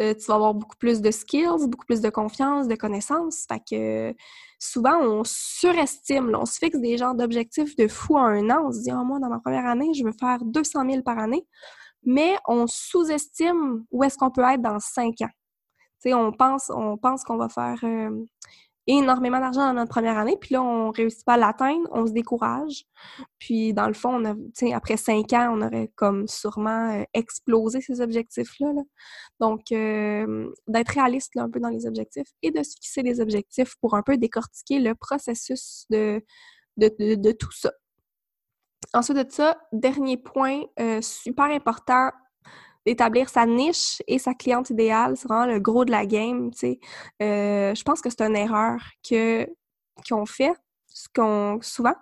Euh, 0.00 0.14
tu 0.14 0.24
vas 0.26 0.34
avoir 0.34 0.54
beaucoup 0.54 0.76
plus 0.76 1.02
de 1.02 1.10
skills, 1.10 1.68
beaucoup 1.68 1.84
plus 1.84 2.00
de 2.00 2.08
confiance, 2.08 2.66
de 2.66 2.74
connaissances. 2.74 3.46
Fait 3.46 3.60
que 3.60 4.16
souvent, 4.58 4.98
on 5.00 5.22
surestime, 5.24 6.34
on 6.34 6.46
se 6.46 6.58
fixe 6.58 6.78
des 6.78 6.96
genres 6.96 7.14
d'objectifs 7.14 7.76
de 7.76 7.88
fou 7.88 8.16
à 8.16 8.22
un 8.22 8.48
an. 8.50 8.64
On 8.68 8.72
se 8.72 8.80
dit, 8.80 8.90
oh, 8.92 9.04
moi, 9.04 9.18
dans 9.18 9.28
ma 9.28 9.40
première 9.40 9.66
année, 9.66 9.92
je 9.94 10.04
veux 10.04 10.12
faire 10.12 10.38
200 10.42 10.90
000 10.90 11.02
par 11.02 11.18
année. 11.18 11.46
Mais 12.04 12.36
on 12.48 12.66
sous-estime 12.66 13.84
où 13.90 14.02
est-ce 14.02 14.16
qu'on 14.16 14.30
peut 14.30 14.42
être 14.42 14.62
dans 14.62 14.80
cinq 14.80 15.20
ans. 15.20 15.30
sais, 15.98 16.14
on 16.14 16.32
pense, 16.32 16.70
on 16.70 16.96
pense 16.96 17.22
qu'on 17.24 17.36
va 17.36 17.48
faire 17.48 17.78
euh, 17.84 18.24
énormément 18.86 19.38
d'argent 19.38 19.66
dans 19.66 19.74
notre 19.74 19.90
première 19.90 20.18
année, 20.18 20.36
puis 20.40 20.54
là, 20.54 20.62
on 20.62 20.90
réussit 20.90 21.24
pas 21.24 21.34
à 21.34 21.36
l'atteindre, 21.36 21.88
on 21.92 22.06
se 22.06 22.12
décourage. 22.12 22.84
Puis, 23.38 23.72
dans 23.72 23.86
le 23.86 23.94
fond, 23.94 24.20
on 24.20 24.24
a, 24.24 24.76
après 24.76 24.96
cinq 24.96 25.32
ans, 25.32 25.56
on 25.56 25.62
aurait 25.62 25.90
comme 25.94 26.26
sûrement 26.26 26.90
euh, 26.92 27.04
explosé 27.14 27.80
ces 27.80 28.00
objectifs-là. 28.00 28.72
Donc, 29.40 29.72
euh, 29.72 30.50
d'être 30.66 30.90
réaliste 30.90 31.36
un 31.36 31.48
peu 31.48 31.60
dans 31.60 31.68
les 31.68 31.86
objectifs 31.86 32.28
et 32.42 32.50
de 32.50 32.62
se 32.62 32.72
fixer 32.72 33.02
des 33.02 33.20
objectifs 33.20 33.76
pour 33.80 33.94
un 33.94 34.02
peu 34.02 34.16
décortiquer 34.16 34.80
le 34.80 34.94
processus 34.94 35.86
de, 35.90 36.22
de, 36.76 37.32
tout 37.32 37.52
ça. 37.52 37.72
Ensuite 38.94 39.16
de 39.16 39.26
ça, 39.30 39.58
dernier 39.72 40.16
point 40.16 40.62
euh, 40.80 41.00
super 41.00 41.46
important, 41.46 42.10
d'établir 42.86 43.28
sa 43.28 43.46
niche 43.46 44.02
et 44.06 44.18
sa 44.18 44.34
cliente 44.34 44.70
idéale, 44.70 45.16
c'est 45.16 45.28
vraiment 45.28 45.46
le 45.46 45.60
gros 45.60 45.84
de 45.84 45.90
la 45.90 46.06
game, 46.06 46.50
tu 46.52 46.58
sais. 46.58 46.80
Euh, 47.22 47.74
je 47.74 47.82
pense 47.82 48.00
que 48.00 48.10
c'est 48.10 48.22
une 48.22 48.36
erreur 48.36 48.80
que 49.08 49.46
qu'ils 50.04 50.16
ont 50.16 50.26
fait 50.26 50.54
qu'on 51.14 51.58
souvent, 51.62 51.94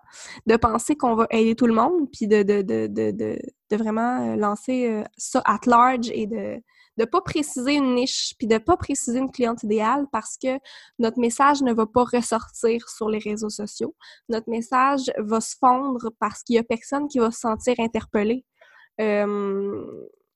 de 0.47 0.57
penser 0.57 0.97
qu'on 0.97 1.14
va 1.14 1.26
aider 1.31 1.55
tout 1.55 1.66
le 1.66 1.74
monde, 1.74 2.09
puis 2.12 2.26
de, 2.26 2.43
de, 2.43 2.62
de, 2.62 2.89
de, 2.89 3.76
vraiment 3.76 4.35
lancer 4.35 5.05
ça 5.16 5.41
at 5.45 5.61
large 5.66 6.11
et 6.12 6.26
de 6.26 6.61
de 7.01 7.07
pas 7.07 7.22
préciser 7.22 7.74
une 7.74 7.95
niche, 7.95 8.35
puis 8.39 8.47
de 8.47 8.59
pas 8.59 8.76
préciser 8.76 9.18
une 9.18 9.31
cliente 9.31 9.62
idéale 9.62 10.07
parce 10.12 10.37
que 10.37 10.59
notre 10.99 11.18
message 11.18 11.62
ne 11.62 11.72
va 11.72 11.87
pas 11.87 12.05
ressortir 12.05 12.89
sur 12.91 13.09
les 13.09 13.18
réseaux 13.18 13.49
sociaux. 13.49 13.97
Notre 14.28 14.51
message 14.51 15.11
va 15.16 15.41
se 15.41 15.57
fondre 15.59 16.11
parce 16.18 16.43
qu'il 16.43 16.57
y 16.57 16.59
a 16.59 16.62
personne 16.62 17.09
qui 17.09 17.18
va 17.18 17.31
se 17.31 17.41
sentir 17.41 17.74
interpellé. 17.78 18.45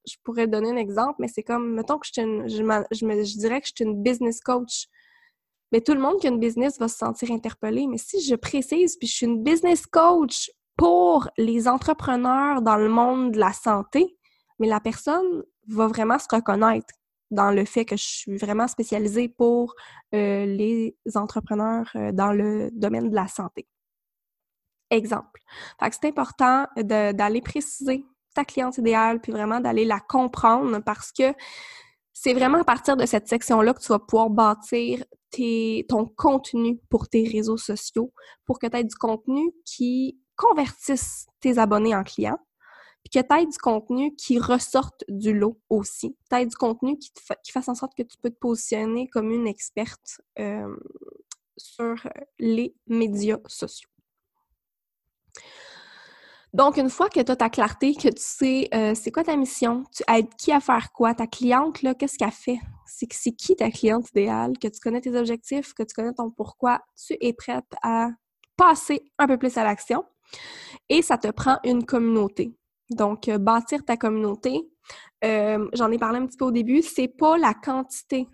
Je 0.07 0.17
pourrais 0.23 0.47
donner 0.47 0.71
un 0.71 0.77
exemple, 0.77 1.17
mais 1.19 1.29
c'est 1.29 1.43
comme, 1.43 1.75
mettons 1.75 1.99
que 1.99 2.07
je, 2.13 2.21
une, 2.21 2.49
je, 2.49 2.57
je, 2.57 3.39
dirais 3.39 3.61
que 3.61 3.67
je 3.67 3.73
suis 3.75 3.85
une 3.85 4.03
business 4.03 4.41
coach. 4.41 4.87
Mais 5.73 5.81
tout 5.81 5.95
le 5.95 6.01
monde 6.01 6.21
qui 6.21 6.27
a 6.27 6.31
une 6.31 6.41
business 6.41 6.79
va 6.79 6.89
se 6.89 6.97
sentir 6.97 7.31
interpellé. 7.31 7.87
Mais 7.87 7.99
si 7.99 8.21
je 8.21 8.35
précise, 8.35 8.97
puis 8.97 9.09
je 9.09 9.15
suis 9.15 9.27
une 9.27 9.43
business 9.43 9.87
coach 9.87 10.51
pour 10.77 11.29
les 11.37 11.69
entrepreneurs 11.69 12.63
dans 12.63 12.77
le 12.77 12.89
monde 12.89 13.33
de 13.33 13.39
la 13.39 13.53
santé, 13.53 14.17
mais 14.59 14.69
la 14.69 14.81
personne 14.81 15.43
va 15.69 15.87
vraiment 15.87 16.19
se 16.19 16.27
reconnaître 16.31 16.95
dans 17.31 17.51
le 17.51 17.65
fait 17.65 17.85
que 17.85 17.97
je 17.97 18.05
suis 18.05 18.37
vraiment 18.37 18.69
spécialisée 18.69 19.29
pour 19.29 19.75
euh, 20.15 20.47
les 20.47 20.97
entrepreneurs 21.15 21.91
euh, 21.97 22.13
dans 22.13 22.33
le 22.33 22.71
domaine 22.73 23.11
de 23.11 23.15
la 23.15 23.27
santé. 23.27 23.67
Exemple. 24.91 25.41
Fait 25.81 25.91
que 25.91 25.97
c'est 26.01 26.09
important 26.09 26.67
d'aller 26.77 27.41
préciser 27.41 28.05
ta 28.35 28.45
cliente 28.45 28.79
idéale, 28.79 29.21
puis 29.21 29.33
vraiment 29.33 29.61
d'aller 29.61 29.85
la 29.85 30.01
comprendre 30.01 30.81
parce 30.81 31.13
que 31.13 31.33
c'est 32.13 32.33
vraiment 32.33 32.59
à 32.59 32.65
partir 32.65 32.97
de 32.97 33.07
cette 33.07 33.29
section-là 33.29 33.75
que 33.75 33.81
tu 33.81 33.89
vas 33.89 33.99
pouvoir 33.99 34.31
bâtir 34.31 35.05
ton 35.89 36.07
contenu 36.07 36.79
pour 36.89 37.09
tes 37.09 37.29
réseaux 37.29 37.57
sociaux, 37.57 38.13
pour 38.45 38.59
que 38.59 38.67
tu 38.67 38.77
aies 38.77 38.85
du 38.85 38.95
contenu 38.95 39.53
qui 39.65 40.19
convertisse 40.37 41.27
tes 41.41 41.59
abonnés 41.59 41.95
en 41.95 42.05
clients, 42.05 42.39
puis 43.03 43.21
que 43.21 43.27
tu 43.27 43.35
aies 43.35 43.47
du 43.47 43.59
contenu 43.59 44.15
qui 44.17 44.39
ressorte 44.39 45.05
du 45.09 45.35
lot 45.35 45.61
aussi. 45.69 46.17
Tu 46.31 46.37
aies 46.37 46.47
du 46.47 46.57
contenu 46.57 46.99
qui, 46.99 47.11
qui, 47.43 47.53
fasse 47.53 47.69
en 47.69 47.75
sorte 47.75 47.95
que 47.97 48.03
tu 48.03 48.17
peux 48.23 48.31
te 48.31 48.39
positionner 48.39 49.09
comme 49.09 49.31
une 49.31 49.47
experte 49.47 50.21
euh, 50.39 50.75
sur 51.57 51.97
les 52.39 52.75
médias 52.87 53.39
sociaux. 53.47 53.91
Donc, 56.55 56.77
une 56.77 56.89
fois 56.89 57.09
que 57.09 57.21
tu 57.21 57.33
as 57.33 57.37
ta 57.37 57.51
clarté, 57.51 57.95
que 57.95 58.09
tu 58.09 58.23
sais 58.23 58.69
euh, 58.73 58.95
c'est 58.95 59.11
quoi 59.11 59.25
ta 59.25 59.37
mission, 59.37 59.83
tu 59.93 60.05
aides 60.09 60.33
qui 60.39 60.53
à 60.53 60.61
faire 60.61 60.93
quoi, 60.93 61.13
ta 61.13 61.27
cliente, 61.27 61.83
là, 61.83 61.95
qu'est-ce 61.95 62.17
qu'elle 62.17 62.31
fait? 62.31 62.61
C'est 62.87 63.09
qui 63.09 63.57
ta 63.57 63.73
cliente 63.73 64.09
idéale, 64.11 64.57
que 64.57 64.69
tu 64.69 64.79
connais 64.79 65.01
tes 65.01 65.17
objectifs, 65.17 65.75
que 65.75 65.83
tu 65.83 65.93
connais 65.95 66.13
ton 66.13 66.31
pourquoi, 66.31 66.81
tu 66.97 67.17
es 67.21 67.33
prête 67.33 67.65
à 67.83 68.11
passer 68.57 69.03
un 69.19 69.27
peu 69.27 69.37
plus 69.37 69.59
à 69.59 69.65
l'action. 69.65 70.05
Et 70.89 71.03
ça 71.03 71.19
te 71.19 71.29
prend 71.33 71.59
une 71.65 71.85
communauté. 71.85 72.57
Donc, 72.89 73.29
euh, 73.29 73.39
bâtir 73.39 73.85
ta 73.85 73.97
communauté, 73.97 74.61
euh, 75.25 75.69
j'en 75.73 75.91
ai 75.91 75.99
parlé 75.99 76.21
un 76.21 76.27
petit 76.27 76.37
peu 76.37 76.45
au 76.45 76.53
début, 76.53 76.83
c'est 76.83 77.09
pas 77.09 77.37
la 77.37 77.55
quantité 77.55 78.29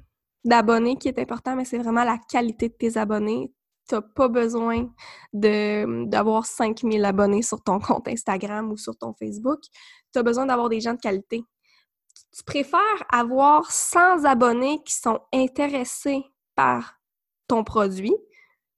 d'abonnés 0.44 0.96
qui 0.96 1.08
est 1.08 1.18
important, 1.18 1.56
mais 1.56 1.64
c'est 1.64 1.78
vraiment 1.78 2.04
la 2.04 2.18
qualité 2.18 2.68
de 2.68 2.74
tes 2.74 2.98
abonnés. 2.98 3.50
Tu 3.90 3.96
n'as 3.96 4.02
pas 4.02 4.28
besoin 4.28 4.88
d'avoir 5.32 6.46
5000 6.46 7.04
abonnés 7.04 7.42
sur 7.42 7.60
ton 7.60 7.80
compte 7.80 8.06
Instagram 8.06 8.70
ou 8.70 8.76
sur 8.76 8.96
ton 8.96 9.12
Facebook. 9.14 9.58
Tu 10.12 10.18
as 10.20 10.22
besoin 10.22 10.46
d'avoir 10.46 10.68
des 10.68 10.80
gens 10.80 10.94
de 10.94 11.00
qualité. 11.00 11.42
Tu 12.32 12.44
préfères 12.44 13.04
avoir 13.10 13.72
100 13.72 14.26
abonnés 14.26 14.80
qui 14.84 14.94
sont 14.94 15.18
intéressés 15.32 16.22
par 16.54 17.00
ton 17.48 17.64
produit 17.64 18.14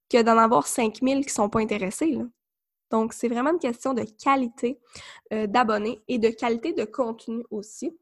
que 0.08 0.22
d'en 0.22 0.38
avoir 0.38 0.66
5000 0.66 1.26
qui 1.26 1.32
sont 1.32 1.50
pas 1.50 1.60
intéressés. 1.60 2.18
Donc, 2.90 3.12
c'est 3.12 3.28
vraiment 3.28 3.50
une 3.50 3.58
question 3.58 3.92
de 3.92 4.04
qualité 4.22 4.80
euh, 5.34 5.46
d'abonnés 5.46 6.02
et 6.08 6.18
de 6.18 6.30
qualité 6.30 6.72
de 6.72 6.84
contenu 6.84 7.44
aussi. 7.50 7.98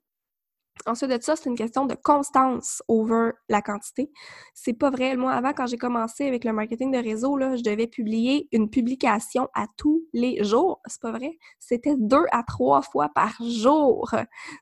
Ensuite 0.86 1.10
de 1.10 1.22
ça, 1.22 1.36
c'est 1.36 1.48
une 1.48 1.56
question 1.56 1.84
de 1.84 1.94
constance 1.94 2.82
over 2.88 3.32
la 3.48 3.60
quantité. 3.62 4.10
C'est 4.54 4.72
pas 4.72 4.90
vrai. 4.90 5.16
Moi, 5.16 5.32
avant, 5.32 5.52
quand 5.52 5.66
j'ai 5.66 5.76
commencé 5.76 6.26
avec 6.26 6.44
le 6.44 6.52
marketing 6.52 6.90
de 6.90 6.98
réseau, 6.98 7.36
là, 7.36 7.56
je 7.56 7.62
devais 7.62 7.86
publier 7.86 8.48
une 8.52 8.70
publication 8.70 9.48
à 9.54 9.66
tous 9.76 10.06
les 10.12 10.42
jours. 10.42 10.80
C'est 10.86 11.02
pas 11.02 11.12
vrai. 11.12 11.38
C'était 11.58 11.96
deux 11.98 12.24
à 12.32 12.42
trois 12.42 12.82
fois 12.82 13.10
par 13.14 13.34
jour. 13.42 14.10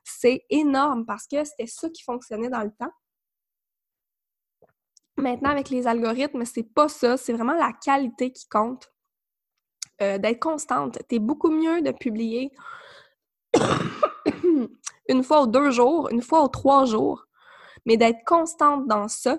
C'est 0.03 0.43
énorme 0.49 1.05
parce 1.05 1.27
que 1.27 1.43
c'était 1.43 1.67
ça 1.67 1.89
qui 1.89 2.03
fonctionnait 2.03 2.49
dans 2.49 2.63
le 2.63 2.71
temps. 2.71 2.91
Maintenant, 5.17 5.49
avec 5.49 5.69
les 5.69 5.87
algorithmes, 5.87 6.45
c'est 6.45 6.63
pas 6.73 6.89
ça. 6.89 7.17
C'est 7.17 7.33
vraiment 7.33 7.53
la 7.53 7.73
qualité 7.73 8.31
qui 8.31 8.47
compte. 8.47 8.89
Euh, 10.01 10.17
d'être 10.17 10.39
constante. 10.39 10.97
Tu 11.09 11.15
es 11.15 11.19
beaucoup 11.19 11.49
mieux 11.49 11.81
de 11.81 11.91
publier 11.91 12.53
une 15.09 15.23
fois 15.23 15.43
ou 15.43 15.47
deux 15.47 15.71
jours, 15.71 16.07
une 16.11 16.21
fois 16.21 16.43
ou 16.43 16.47
trois 16.47 16.85
jours, 16.85 17.27
mais 17.85 17.97
d'être 17.97 18.23
constante 18.25 18.87
dans 18.87 19.07
ça 19.07 19.37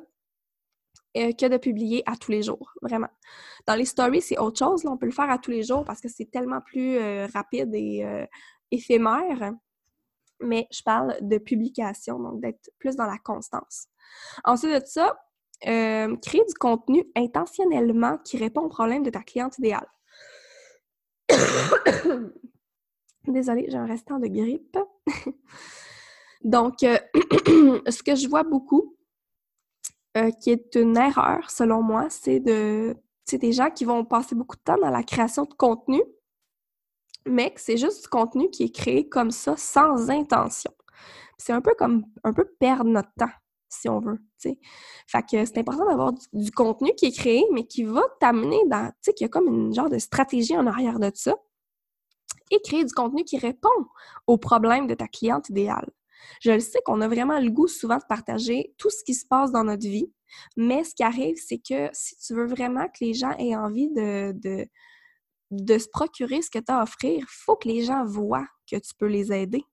euh, 1.17 1.33
que 1.33 1.47
de 1.47 1.57
publier 1.57 2.03
à 2.07 2.17
tous 2.17 2.31
les 2.33 2.43
jours, 2.43 2.73
vraiment. 2.83 3.09
Dans 3.67 3.75
les 3.75 3.85
stories, 3.85 4.21
c'est 4.21 4.39
autre 4.39 4.59
chose. 4.59 4.85
on 4.85 4.99
peut 4.99 5.07
le 5.07 5.13
faire 5.13 5.31
à 5.31 5.39
tous 5.39 5.51
les 5.51 5.63
jours 5.63 5.85
parce 5.85 6.01
que 6.01 6.09
c'est 6.09 6.31
tellement 6.31 6.61
plus 6.61 6.97
euh, 6.97 7.27
rapide 7.33 7.75
et 7.75 8.05
éphémère. 8.71 9.55
Mais 10.43 10.67
je 10.71 10.83
parle 10.83 11.17
de 11.21 11.39
publication, 11.39 12.19
donc 12.19 12.41
d'être 12.41 12.71
plus 12.79 12.97
dans 12.97 13.07
la 13.07 13.19
constance. 13.19 13.87
Ensuite 14.45 14.73
de 14.73 14.87
ça, 14.87 15.19
créer 15.61 16.45
du 16.47 16.55
contenu 16.59 17.05
intentionnellement 17.15 18.17
qui 18.19 18.39
répond 18.39 18.63
aux 18.63 18.69
problèmes 18.69 19.03
de 19.03 19.11
ta 19.11 19.23
cliente 19.23 19.59
idéale. 19.59 19.87
Désolée, 23.27 23.67
j'ai 23.69 23.77
un 23.77 23.87
restant 23.87 24.19
de 24.19 24.27
grippe. 24.27 24.79
Donc, 26.43 26.83
euh, 26.83 26.99
ce 27.91 28.03
que 28.03 28.15
je 28.15 28.29
vois 28.29 28.45
beaucoup, 28.45 28.97
euh, 30.17 30.31
qui 30.31 30.51
est 30.51 30.75
une 30.75 30.97
erreur 30.97 31.51
selon 31.51 31.83
moi, 31.83 32.09
c'est 32.11 32.41
de 32.41 32.97
des 33.33 33.53
gens 33.53 33.71
qui 33.71 33.85
vont 33.85 34.05
passer 34.05 34.35
beaucoup 34.35 34.57
de 34.57 34.63
temps 34.63 34.79
dans 34.79 34.91
la 34.91 35.05
création 35.05 35.45
de 35.45 35.55
contenu, 35.55 36.03
mais 37.27 37.53
que 37.53 37.61
c'est 37.61 37.77
juste 37.77 38.03
du 38.03 38.09
contenu 38.09 38.51
qui 38.51 38.65
est 38.65 38.75
créé 38.75 39.09
comme 39.09 39.31
ça, 39.31 39.57
sans 39.57 40.11
intention. 40.11 40.73
C'est 41.39 41.53
un 41.53 41.61
peu 41.61 41.75
comme 41.79 42.05
un 42.25 42.33
peu 42.33 42.45
perdre 42.59 42.91
notre 42.91 43.13
temps 43.17 43.31
si 43.69 43.89
on 43.89 44.01
veut. 44.01 44.19
Fait 45.07 45.23
que 45.23 45.45
c'est 45.45 45.59
important 45.59 45.87
d'avoir 45.87 46.13
du, 46.33 46.51
contenu 46.51 46.93
qui 46.97 47.07
est 47.07 47.17
créé, 47.17 47.45
mais 47.53 47.65
qui 47.67 47.85
va 47.85 48.03
t'amener 48.19 48.61
dans, 48.67 48.89
tu 48.89 48.95
sais, 49.03 49.15
qu'il 49.15 49.25
y 49.25 49.27
a 49.27 49.29
comme 49.29 49.47
une 49.47 49.73
genre 49.73 49.89
de 49.89 49.99
stratégie 49.99 50.57
en 50.57 50.67
arrière 50.67 50.99
de 50.99 51.11
ça, 51.15 51.37
et 52.51 52.61
créer 52.63 52.85
du 52.85 52.93
contenu 52.93 53.25
qui 53.25 53.39
répond 53.39 53.69
aux 54.27 54.39
problèmes 54.39 54.87
de 54.87 54.95
ta 54.95 55.09
cliente 55.09 55.49
idéale. 55.49 55.89
Je 56.41 56.53
le 56.53 56.61
sais 56.61 56.81
qu'on 56.85 57.01
a 57.01 57.09
vraiment 57.09 57.41
le 57.41 57.51
goût 57.51 57.69
souvent 57.69 57.97
de 57.97 58.05
partager 58.09 58.75
tout 58.77 58.91
ce 58.91 59.03
qui 59.05 59.15
se 59.15 59.27
passe 59.27 59.53
dans 59.53 59.65
notre 59.65 59.87
vie, 59.87 60.13
mais 60.57 60.85
ce 60.85 60.95
qui 60.95 61.03
arrive, 61.03 61.37
c'est 61.37 61.59
que 61.59 61.89
si 61.93 62.17
tu 62.19 62.35
veux 62.35 62.47
vraiment 62.47 62.87
que 62.87 63.05
les 63.05 63.15
gens 63.15 63.33
aient 63.39 63.57
envie 63.57 63.89
de, 63.91 64.67
se 65.51 65.89
procurer 65.89 66.43
ce 66.43 66.51
que 66.51 66.59
tu 66.59 66.71
as 66.71 66.81
à 66.81 66.83
offrir, 66.83 67.19
il 67.21 67.27
faut 67.27 67.57
que 67.57 67.69
les 67.69 67.85
gens 67.85 68.05
voient 68.05 68.49
que 68.71 68.77
tu 68.77 68.93
peux 68.99 69.07
les 69.07 69.33
aider 69.33 69.65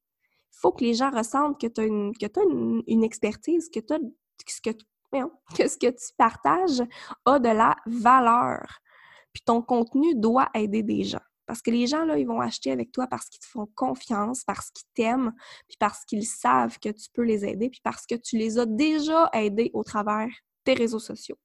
faut 0.60 0.72
que 0.72 0.84
les 0.84 0.94
gens 0.94 1.12
ressentent 1.12 1.60
que 1.60 1.68
tu 1.68 1.82
as, 1.82 1.86
une, 1.86 3.04
expertise, 3.04 3.70
que, 3.70 3.80
que 5.56 5.68
ce 5.68 5.78
que 5.78 5.88
tu 5.90 6.14
partages 6.18 6.84
a 7.26 7.40
de 7.40 7.50
la 7.50 7.76
valeur. 7.86 8.80
Puis 9.34 9.44
ton 9.46 9.62
contenu 9.62 10.16
doit 10.16 10.50
aider 10.54 10.84
des 10.84 11.04
gens. 11.04 11.22
Parce 11.48 11.62
que 11.62 11.72
les 11.72 11.88
gens, 11.88 12.06
là, 12.06 12.18
ils 12.20 12.28
vont 12.28 12.42
acheter 12.42 12.72
avec 12.72 12.92
toi 12.92 13.08
parce 13.08 13.28
qu'ils 13.30 13.40
te 13.40 13.48
font 13.48 13.68
confiance, 13.74 14.44
parce 14.46 14.70
qu'ils 14.70 14.88
t'aiment, 14.94 15.34
puis 15.68 15.78
parce 15.80 16.06
qu'ils 16.06 16.28
savent 16.28 16.78
que 16.80 16.90
tu 16.90 17.08
peux 17.14 17.24
les 17.24 17.46
aider, 17.46 17.70
puis 17.70 17.82
parce 17.84 18.06
que 18.06 18.16
tu 18.16 18.38
les 18.38 18.60
as 18.60 18.66
déjà 18.66 19.30
aidés 19.34 19.72
au 19.74 19.84
travers 19.84 20.30
tes 20.64 20.74
réseaux 20.74 21.00
sociaux. 21.00 21.38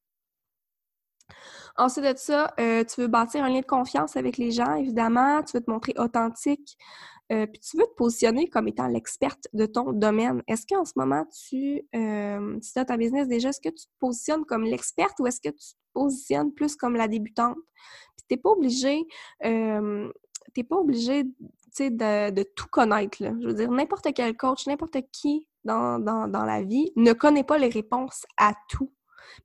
Ensuite 1.77 2.05
de 2.05 2.15
ça, 2.17 2.53
euh, 2.61 2.85
tu 2.85 3.01
veux 3.01 3.09
bâtir 3.09 3.43
un 3.45 3.49
lien 3.49 3.61
de 3.61 3.67
confiance 3.67 4.17
avec 4.17 4.37
les 4.37 4.51
gens, 4.51 4.75
évidemment. 4.75 5.43
Tu 5.43 5.57
veux 5.57 5.63
te 5.63 5.71
montrer 5.71 5.95
authentique. 5.97 6.77
Euh, 7.33 7.47
puis 7.47 7.61
tu 7.61 7.79
veux 7.79 7.85
te 7.85 7.95
positionner 7.95 8.49
comme 8.49 8.69
étant 8.69 8.89
l'experte 8.89 9.49
de 9.55 9.65
ton 9.65 9.93
domaine. 9.93 10.43
Est-ce 10.49 10.67
qu'en 10.67 10.85
ce 10.85 10.93
moment, 10.97 11.25
tu, 11.49 11.81
euh, 11.95 12.59
si 12.61 12.73
tu 12.75 12.79
as 12.79 12.85
ta 12.85 12.99
business 12.99 13.27
déjà, 13.27 13.49
est-ce 13.51 13.61
que 13.61 13.71
tu 13.71 13.87
te 13.87 13.93
positionnes 14.01 14.45
comme 14.45 14.65
l'experte 14.65 15.19
ou 15.19 15.27
est-ce 15.27 15.41
que 15.41 15.49
tu 15.49 15.69
te 15.71 15.79
positionnes 15.95 16.53
plus 16.53 16.77
comme 16.77 16.95
la 16.95 17.09
débutante? 17.09 17.57
N'es 18.33 18.39
pas 18.39 18.51
obligé, 18.51 19.07
euh, 19.45 20.09
pas 20.69 20.77
obligé 20.77 21.25
de, 21.25 22.31
de, 22.31 22.43
tout 22.43 22.67
connaître. 22.71 23.19
Je 23.21 23.47
veux 23.47 23.55
dire, 23.55 23.71
n'importe 23.71 24.09
quel 24.15 24.37
coach, 24.37 24.67
n'importe 24.67 24.97
qui 25.13 25.47
dans, 25.65 25.99
dans 25.99 26.45
la 26.45 26.63
vie 26.63 26.93
ne 26.97 27.13
connaît 27.13 27.45
pas 27.45 27.59
les 27.59 27.69
réponses 27.69 28.25
à 28.39 28.55
tout. 28.69 28.91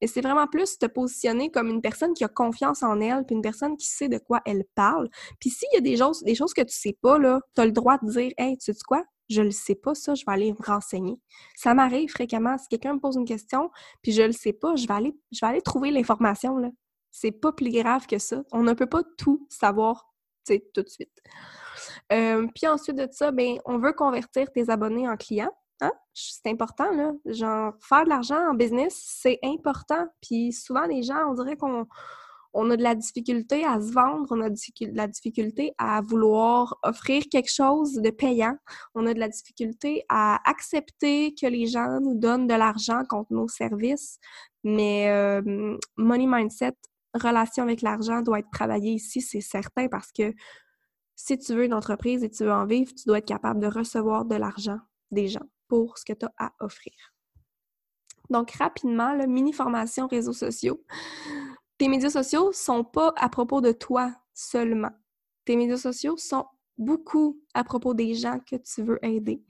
Mais 0.02 0.08
c'est 0.08 0.22
vraiment 0.22 0.48
plus 0.48 0.78
te 0.78 0.86
positionner 0.86 1.52
comme 1.52 1.68
une 1.68 1.82
personne 1.82 2.14
qui 2.14 2.24
a 2.24 2.28
confiance 2.28 2.84
en 2.84 3.00
elle, 3.00 3.26
puis 3.26 3.36
une 3.36 3.42
personne 3.42 3.78
qui 3.78 3.88
sait 3.88 4.10
de 4.10 4.18
quoi 4.18 4.42
elle 4.46 4.66
parle. 4.76 5.10
Puis 5.40 5.50
s'il 5.50 5.70
y 5.74 5.78
a 5.78 5.82
des 5.82 5.98
choses, 5.98 6.24
des 6.24 6.36
choses 6.36 6.54
que 6.54 6.62
tu 6.62 6.76
sais 6.76 6.98
pas, 7.02 7.18
là, 7.18 7.40
tu 7.56 7.62
as 7.62 7.66
le 7.66 7.72
droit 7.72 7.98
de 8.02 8.10
dire 8.10 8.32
Hey, 8.38 8.58
tu 8.58 8.74
sais 8.74 8.80
quoi? 8.88 9.04
Je 9.30 9.42
le 9.42 9.52
sais 9.52 9.76
pas, 9.76 9.94
ça, 9.94 10.16
je 10.16 10.24
vais 10.26 10.32
aller 10.32 10.54
me 10.54 10.66
renseigner. 10.66 11.20
Ça 11.56 11.74
m'arrive 11.74 12.10
fréquemment. 12.10 12.58
Si 12.58 12.68
quelqu'un 12.70 12.94
me 12.94 13.00
pose 13.00 13.18
une 13.18 13.26
question, 13.26 13.70
puis 14.02 14.14
je 14.14 14.22
le 14.22 14.32
sais 14.32 14.54
pas, 14.54 14.76
je 14.76 14.88
vais 14.88 14.94
aller, 14.94 15.18
je 15.32 15.40
vais 15.42 15.48
aller 15.48 15.62
trouver 15.62 15.92
l'information. 15.92 16.58
C'est 17.20 17.32
pas 17.32 17.52
plus 17.52 17.72
grave 17.72 18.06
que 18.06 18.20
ça. 18.20 18.44
On 18.52 18.62
ne 18.62 18.74
peut 18.74 18.86
pas 18.86 19.02
tout 19.18 19.48
savoir 19.50 20.06
tout 20.46 20.84
de 20.84 20.88
suite. 20.88 21.20
Euh, 22.14 22.48
puis 22.54 22.68
ensuite 22.68 22.96
de 22.96 23.08
ça, 23.12 23.32
ben, 23.32 23.58
on 23.66 23.80
veut 23.80 23.94
convertir 23.94 24.52
tes 24.52 24.70
abonnés 24.70 25.10
en 25.10 25.18
clients. 25.18 25.52
Hein? 25.82 25.92
C'est 26.14 26.48
important, 26.48 26.92
là. 26.92 27.14
Genre, 27.26 27.74
faire 27.82 28.04
de 28.04 28.10
l'argent 28.10 28.52
en 28.52 28.54
business, 28.54 29.02
c'est 29.04 29.40
important. 29.44 30.06
Puis 30.22 30.54
souvent, 30.54 30.86
les 30.86 31.02
gens, 31.02 31.28
on 31.28 31.34
dirait 31.34 31.58
qu'on 31.58 31.88
on 32.54 32.70
a 32.70 32.78
de 32.78 32.84
la 32.84 32.94
difficulté 32.94 33.66
à 33.66 33.82
se 33.82 33.92
vendre, 33.92 34.28
on 34.30 34.42
a 34.42 34.50
de 34.50 34.96
la 34.96 35.08
difficulté 35.08 35.74
à 35.80 36.02
vouloir 36.02 36.78
offrir 36.84 37.24
quelque 37.32 37.52
chose 37.52 37.94
de 37.94 38.10
payant, 38.10 38.58
on 38.96 39.06
a 39.06 39.14
de 39.14 39.20
la 39.20 39.28
difficulté 39.28 40.06
à 40.08 40.40
accepter 40.50 41.36
que 41.36 41.48
les 41.48 41.66
gens 41.68 42.00
nous 42.00 42.16
donnent 42.16 42.48
de 42.48 42.54
l'argent 42.54 43.04
contre 43.10 43.34
nos 43.34 43.48
services. 43.48 44.20
Mais 44.64 45.10
euh, 45.10 45.78
money 45.98 46.26
mindset, 46.26 46.74
relation 47.18 47.64
avec 47.64 47.82
l'argent 47.82 48.22
doit 48.22 48.40
être 48.40 48.52
travaillé 48.52 48.94
ici, 48.94 49.22
c'est 49.22 49.42
certain, 49.42 49.88
parce 49.88 50.12
que 50.12 50.34
si 51.16 51.38
tu 51.38 51.56
veux 51.56 51.66
une 51.66 51.74
entreprise 51.74 52.24
et 52.24 52.30
tu 52.30 52.44
veux 52.44 52.54
en 52.54 52.66
vivre, 52.66 52.94
tu 52.94 53.06
dois 53.06 53.18
être 53.18 53.28
capable 53.28 53.60
de 53.60 53.68
recevoir 53.68 54.26
de 54.26 54.36
l'argent 54.36 54.80
des 55.12 55.28
gens 55.28 55.46
pour 55.68 55.98
ce 55.98 56.06
que 56.06 56.14
tu 56.14 56.26
as 56.26 56.34
à 56.38 56.54
offrir. 56.60 56.94
Donc, 58.30 58.52
rapidement, 58.52 59.14
le 59.14 59.26
mini 59.26 59.54
formation 59.54 60.08
réseaux 60.08 60.34
sociaux. 60.34 60.84
Tes 61.78 61.88
médias 61.88 62.10
sociaux 62.10 62.52
sont 62.52 62.84
pas 62.84 63.14
à 63.16 63.30
propos 63.30 63.62
de 63.62 63.72
toi 63.72 64.14
seulement. 64.34 64.92
Tes 65.46 65.56
médias 65.56 65.78
sociaux 65.78 66.18
sont 66.18 66.46
beaucoup 66.78 67.42
à 67.54 67.64
propos 67.64 67.94
des 67.94 68.14
gens 68.14 68.40
que 68.40 68.56
tu 68.56 68.84
veux 68.84 69.04
aider. 69.04 69.42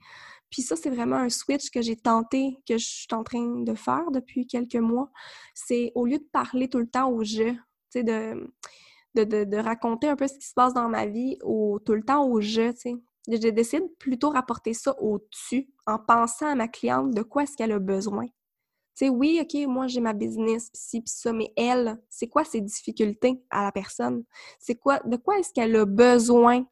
Puis 0.50 0.62
ça, 0.62 0.76
c'est 0.76 0.90
vraiment 0.90 1.16
un 1.16 1.28
switch 1.28 1.70
que 1.70 1.82
j'ai 1.82 1.96
tenté, 1.96 2.58
que 2.66 2.78
je 2.78 2.86
suis 2.86 3.06
en 3.12 3.22
train 3.22 3.60
de 3.60 3.74
faire 3.74 4.10
depuis 4.12 4.46
quelques 4.46 4.76
mois. 4.76 5.10
C'est 5.54 5.92
au 5.94 6.06
lieu 6.06 6.18
de 6.18 6.28
parler 6.32 6.68
tout 6.68 6.78
le 6.78 6.86
temps 6.86 7.10
au 7.10 7.22
jeu, 7.22 7.54
tu 7.92 8.02
de, 8.04 9.56
raconter 9.56 10.08
un 10.08 10.16
peu 10.16 10.28
ce 10.28 10.38
qui 10.38 10.46
se 10.46 10.54
passe 10.54 10.74
dans 10.74 10.88
ma 10.88 11.06
vie 11.06 11.38
au, 11.42 11.78
tout 11.84 11.94
le 11.94 12.02
temps 12.02 12.26
au 12.26 12.40
jeu, 12.40 12.72
tu 12.72 12.80
sais. 12.80 12.94
J'ai 13.30 13.52
décidé 13.52 13.82
de 13.82 13.94
plutôt 13.98 14.30
rapporter 14.30 14.72
ça 14.72 14.98
au-dessus 15.00 15.68
en 15.86 15.98
pensant 15.98 16.46
à 16.46 16.54
ma 16.54 16.66
cliente 16.66 17.12
de 17.12 17.20
quoi 17.22 17.42
est-ce 17.42 17.56
qu'elle 17.56 17.72
a 17.72 17.78
besoin. 17.78 18.24
Tu 18.26 19.04
sais, 19.04 19.08
oui, 19.10 19.38
OK, 19.42 19.54
moi 19.66 19.86
j'ai 19.86 20.00
ma 20.00 20.14
business, 20.14 20.70
pis 20.70 20.80
ci, 20.80 21.00
pis 21.02 21.10
ça, 21.10 21.32
mais 21.34 21.52
elle, 21.56 22.00
c'est 22.08 22.28
quoi 22.28 22.44
ses 22.44 22.62
difficultés 22.62 23.42
à 23.50 23.64
la 23.64 23.72
personne? 23.72 24.24
C'est 24.58 24.76
quoi, 24.76 25.00
de 25.04 25.16
quoi 25.16 25.38
est-ce 25.38 25.52
qu'elle 25.52 25.76
a 25.76 25.84
besoin? 25.84 26.64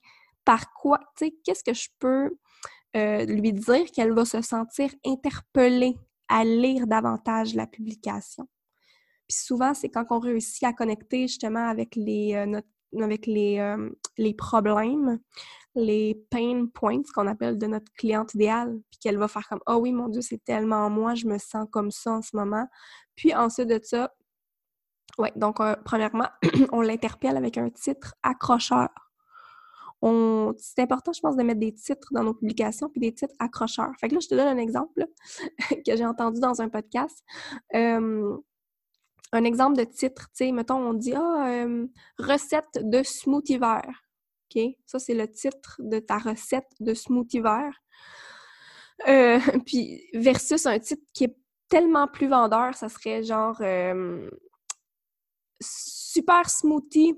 Par 0.47 0.73
quoi? 0.73 0.99
Tu 1.17 1.27
sais, 1.27 1.37
qu'est-ce 1.45 1.63
que 1.63 1.75
je 1.75 1.91
peux 1.99 2.37
euh, 2.97 3.27
lui 3.27 3.53
dire 3.53 3.91
qu'elle 3.93 4.13
va 4.13 4.25
se 4.25 4.41
sentir 4.41 4.91
interpellée 5.05 5.97
à 6.29 6.45
lire 6.45 6.87
davantage 6.87 7.55
la 7.55 7.67
publication. 7.67 8.49
Puis 9.29 9.39
souvent, 9.39 9.75
c'est 9.75 9.89
quand 9.91 10.07
on 10.11 10.19
réussit 10.19 10.65
à 10.65 10.73
connecter 10.73 11.23
justement 11.29 11.69
avec 11.69 11.95
les, 11.95 12.35
euh, 12.35 12.61
euh, 12.99 14.33
problèmes, 14.39 15.19
les 15.75 16.15
pain 16.31 16.67
points 16.73 17.03
qu'on 17.15 17.27
appelle 17.27 17.59
de 17.59 17.67
notre 17.67 17.93
cliente 17.95 18.35
idéale, 18.35 18.79
puis 18.91 18.99
qu'elle 19.01 19.19
va 19.19 19.29
faire 19.29 19.47
comme 19.49 19.61
«Oh 19.67 19.75
oui, 19.75 19.93
mon 19.93 20.09
Dieu, 20.09 20.23
c'est 20.23 20.43
tellement 20.43 20.89
moi, 20.89 21.15
je 21.15 21.27
me 21.27 21.39
sens 21.39 21.67
comme 21.71 21.91
ça 21.91 22.13
en 22.13 22.23
ce 22.23 22.35
moment.» 22.35 22.67
Puis 23.17 23.35
ensuite 23.35 23.69
de 23.69 23.81
ça, 23.83 24.15
ouais, 25.19 25.33
donc 25.37 25.59
premièrement, 25.85 26.29
on 26.73 26.81
l'interpelle 26.81 27.37
avec 27.37 27.59
un 27.59 27.69
titre 27.69 28.15
accrocheur 28.23 28.89
c'est 30.03 30.83
important, 30.83 31.13
je 31.13 31.21
pense, 31.21 31.37
de 31.37 31.43
mettre 31.43 31.61
des 31.61 31.73
titres 31.73 32.09
dans 32.13 32.23
nos 32.23 32.35
publications, 32.35 32.89
puis 32.89 33.01
des 33.01 33.13
titres 33.13 33.35
accrocheurs. 33.39 33.93
Fait 34.01 34.09
que 34.09 34.15
là, 34.15 34.21
je 34.21 34.29
te 34.29 34.35
donne 34.35 34.49
un 34.49 34.59
exemple 34.59 35.07
que 35.87 35.97
j'ai 35.97 36.07
entendu 36.07 36.41
dans 36.41 36.61
un 36.61 36.69
podcast. 36.69 37.25
un 37.73 39.45
exemple 39.45 39.77
de 39.77 39.85
titre, 39.85 40.29
tu 40.29 40.47
sais, 40.47 40.53
mettons, 40.53 40.77
on 40.77 40.95
dit 40.95 41.15
Ah, 41.15 41.67
recette 42.19 42.79
de 42.83 43.03
smoothie 43.03 43.59
vert. 43.59 44.07
OK? 44.55 44.63
Ça, 44.87 44.99
c'est 44.99 45.15
le 45.15 45.31
titre 45.31 45.77
de 45.81 45.99
ta 45.99 46.19
recette 46.19 46.71
de 46.81 46.95
smoothie 46.95 47.41
vert. 47.41 47.83
Euh, 49.09 49.39
puis 49.67 50.03
versus 50.15 50.67
un 50.67 50.79
titre 50.79 51.03
qui 51.13 51.25
est 51.25 51.37
tellement 51.69 52.07
plus 52.07 52.29
vendeur, 52.29 52.75
ça 52.75 52.89
serait 52.89 53.23
genre 53.25 53.61
super 55.61 56.49
smoothie 56.49 57.17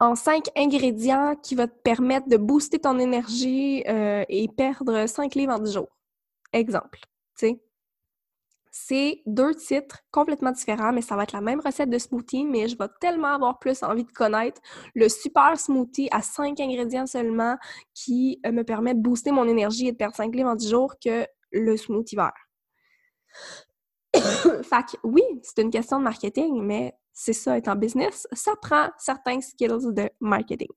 en 0.00 0.14
cinq 0.14 0.46
ingrédients 0.56 1.36
qui 1.36 1.54
vont 1.54 1.66
te 1.66 1.82
permettre 1.84 2.28
de 2.28 2.38
booster 2.38 2.78
ton 2.78 2.98
énergie 2.98 3.84
euh, 3.86 4.24
et 4.28 4.48
perdre 4.48 5.06
5 5.06 5.34
livres 5.34 5.52
en 5.52 5.58
10 5.58 5.74
jours. 5.74 5.98
Exemple, 6.52 6.98
tu 7.38 7.46
sais. 7.46 7.62
C'est 8.72 9.22
deux 9.26 9.54
titres 9.54 9.98
complètement 10.12 10.52
différents, 10.52 10.92
mais 10.92 11.02
ça 11.02 11.16
va 11.16 11.24
être 11.24 11.32
la 11.32 11.40
même 11.40 11.60
recette 11.60 11.90
de 11.90 11.98
smoothie, 11.98 12.44
mais 12.44 12.68
je 12.68 12.78
vais 12.78 12.86
tellement 13.00 13.34
avoir 13.34 13.58
plus 13.58 13.82
envie 13.82 14.04
de 14.04 14.12
connaître 14.12 14.60
le 14.94 15.08
super 15.08 15.58
smoothie 15.58 16.08
à 16.12 16.22
cinq 16.22 16.60
ingrédients 16.60 17.06
seulement 17.06 17.56
qui 17.94 18.40
euh, 18.46 18.52
me 18.52 18.62
permet 18.62 18.94
de 18.94 19.00
booster 19.00 19.32
mon 19.32 19.48
énergie 19.48 19.88
et 19.88 19.92
de 19.92 19.96
perdre 19.96 20.16
5 20.16 20.34
livres 20.34 20.50
en 20.50 20.54
10 20.54 20.70
jours 20.70 20.94
que 21.04 21.26
le 21.52 21.76
smoothie 21.76 22.16
vert. 22.16 22.32
fait 24.62 24.98
oui, 25.04 25.22
c'est 25.42 25.62
une 25.62 25.70
question 25.70 25.98
de 25.98 26.04
marketing, 26.04 26.62
mais 26.62 26.94
c'est 27.22 27.34
ça, 27.34 27.58
être 27.58 27.68
en 27.68 27.76
business, 27.76 28.26
ça 28.32 28.52
prend 28.62 28.88
certains 28.96 29.42
skills 29.42 29.92
de 29.92 30.08
marketing. 30.20 30.70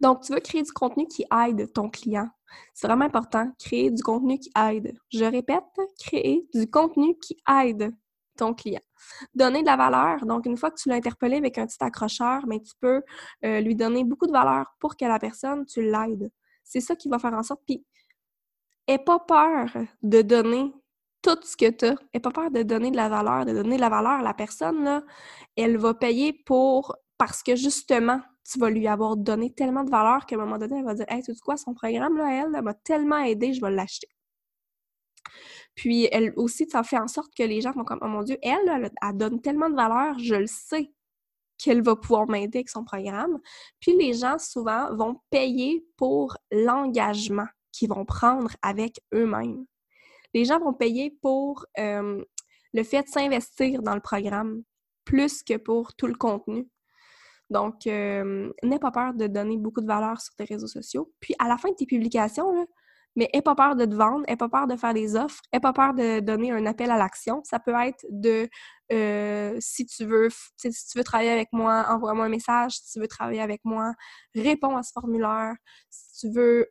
Donc, 0.00 0.22
tu 0.22 0.32
veux 0.32 0.38
créer 0.38 0.62
du 0.62 0.70
contenu 0.72 1.08
qui 1.08 1.24
aide 1.44 1.72
ton 1.72 1.90
client. 1.90 2.28
C'est 2.72 2.86
vraiment 2.86 3.06
important, 3.06 3.50
créer 3.58 3.90
du 3.90 4.00
contenu 4.00 4.38
qui 4.38 4.52
aide. 4.56 4.96
Je 5.12 5.24
répète, 5.24 5.64
créer 5.98 6.46
du 6.54 6.70
contenu 6.70 7.18
qui 7.18 7.36
aide 7.48 7.92
ton 8.36 8.54
client. 8.54 8.80
Donner 9.34 9.62
de 9.62 9.66
la 9.66 9.76
valeur. 9.76 10.24
Donc, 10.24 10.46
une 10.46 10.56
fois 10.56 10.70
que 10.70 10.80
tu 10.80 10.88
l'as 10.88 10.94
interpellé 10.94 11.36
avec 11.36 11.58
un 11.58 11.66
petit 11.66 11.82
accrocheur, 11.82 12.46
mais 12.46 12.60
tu 12.60 12.72
peux 12.80 13.02
euh, 13.44 13.60
lui 13.60 13.74
donner 13.74 14.04
beaucoup 14.04 14.28
de 14.28 14.32
valeur 14.32 14.72
pour 14.78 14.96
que 14.96 15.04
la 15.04 15.18
personne, 15.18 15.66
tu 15.66 15.82
l'aides. 15.82 16.30
C'est 16.62 16.80
ça 16.80 16.94
qui 16.94 17.08
va 17.08 17.18
faire 17.18 17.34
en 17.34 17.42
sorte. 17.42 17.62
Puis, 17.66 17.84
n'aie 18.88 18.98
pas 18.98 19.18
peur 19.18 19.68
de 20.02 20.22
donner 20.22 20.72
tout 21.22 21.38
ce 21.42 21.56
que 21.56 21.70
tu 21.70 21.86
as. 21.86 21.96
N'aie 22.12 22.20
pas 22.20 22.30
peur 22.30 22.50
de 22.50 22.62
donner 22.62 22.90
de 22.90 22.96
la 22.96 23.08
valeur, 23.08 23.46
de 23.46 23.52
donner 23.52 23.76
de 23.76 23.80
la 23.80 23.88
valeur 23.88 24.12
à 24.12 24.22
la 24.22 24.34
personne, 24.34 24.84
là, 24.84 25.02
elle 25.56 25.76
va 25.78 25.94
payer 25.94 26.32
pour 26.32 26.96
parce 27.18 27.42
que 27.42 27.56
justement, 27.56 28.20
tu 28.44 28.58
vas 28.58 28.70
lui 28.70 28.88
avoir 28.88 29.16
donné 29.16 29.54
tellement 29.54 29.84
de 29.84 29.90
valeur 29.90 30.26
qu'à 30.26 30.36
un 30.36 30.40
moment 30.40 30.58
donné, 30.58 30.78
elle 30.78 30.84
va 30.84 30.94
dire 30.94 31.06
Hey, 31.08 31.22
tu 31.22 31.34
sais 31.34 31.40
quoi, 31.40 31.56
son 31.56 31.74
programme, 31.74 32.18
là, 32.18 32.44
elle, 32.44 32.62
m'a 32.62 32.74
tellement 32.74 33.18
aidé, 33.18 33.54
je 33.54 33.60
vais 33.60 33.70
l'acheter. 33.70 34.08
Puis 35.74 36.08
elle 36.12 36.32
aussi, 36.36 36.68
ça 36.68 36.82
fait 36.82 36.98
en 36.98 37.08
sorte 37.08 37.32
que 37.34 37.42
les 37.42 37.60
gens 37.60 37.72
vont 37.72 37.84
comme 37.84 38.00
Oh 38.02 38.08
mon 38.08 38.22
Dieu, 38.22 38.36
elle, 38.42 38.68
elle, 38.68 38.90
elle 39.00 39.16
donne 39.16 39.40
tellement 39.40 39.70
de 39.70 39.76
valeur, 39.76 40.18
je 40.18 40.34
le 40.34 40.46
sais 40.46 40.92
qu'elle 41.58 41.82
va 41.82 41.94
pouvoir 41.96 42.28
m'aider 42.28 42.58
avec 42.58 42.68
son 42.68 42.84
programme. 42.84 43.38
Puis 43.80 43.96
les 43.96 44.14
gens, 44.14 44.38
souvent, 44.38 44.94
vont 44.96 45.20
payer 45.30 45.86
pour 45.96 46.36
l'engagement 46.50 47.46
qu'ils 47.70 47.88
vont 47.88 48.04
prendre 48.04 48.50
avec 48.62 49.00
eux-mêmes 49.14 49.64
les 50.34 50.44
gens 50.44 50.58
vont 50.58 50.74
payer 50.74 51.16
pour 51.22 51.66
le 51.76 52.82
fait 52.84 53.02
de 53.02 53.08
s'investir 53.08 53.82
dans 53.82 53.94
le 53.94 54.00
programme 54.00 54.62
plus 55.04 55.42
que 55.42 55.56
pour 55.56 55.94
tout 55.94 56.06
le 56.06 56.14
contenu. 56.14 56.68
Donc, 57.50 57.84
n'aie 57.84 58.78
pas 58.80 58.90
peur 58.92 59.14
de 59.14 59.26
donner 59.26 59.58
beaucoup 59.58 59.80
de 59.80 59.86
valeur 59.86 60.20
sur 60.20 60.34
tes 60.34 60.44
réseaux 60.44 60.66
sociaux. 60.66 61.12
Puis, 61.20 61.34
à 61.38 61.48
la 61.48 61.58
fin 61.58 61.70
de 61.70 61.74
tes 61.74 61.86
publications, 61.86 62.66
mais 63.14 63.28
n'aie 63.34 63.42
pas 63.42 63.54
peur 63.54 63.76
de 63.76 63.84
te 63.84 63.94
vendre, 63.94 64.24
n'aie 64.26 64.36
pas 64.36 64.48
peur 64.48 64.66
de 64.66 64.74
faire 64.74 64.94
des 64.94 65.16
offres, 65.16 65.42
n'aie 65.52 65.60
pas 65.60 65.74
peur 65.74 65.92
de 65.92 66.20
donner 66.20 66.50
un 66.50 66.64
appel 66.64 66.90
à 66.90 66.96
l'action. 66.96 67.42
Ça 67.44 67.58
peut 67.58 67.74
être 67.74 68.06
de 68.08 68.48
si 69.60 69.84
tu 69.84 70.06
veux 70.06 70.28
si 70.56 70.70
tu 70.70 70.96
veux 70.96 71.04
travailler 71.04 71.30
avec 71.30 71.48
moi, 71.52 71.84
envoie-moi 71.90 72.24
un 72.24 72.30
message. 72.30 72.78
Si 72.78 72.92
tu 72.92 73.00
veux 73.00 73.08
travailler 73.08 73.42
avec 73.42 73.60
moi, 73.64 73.92
réponds 74.34 74.78
à 74.78 74.82
ce 74.82 74.92
formulaire. 74.92 75.54
Si 75.90 76.20
tu 76.20 76.32
veux 76.34 76.70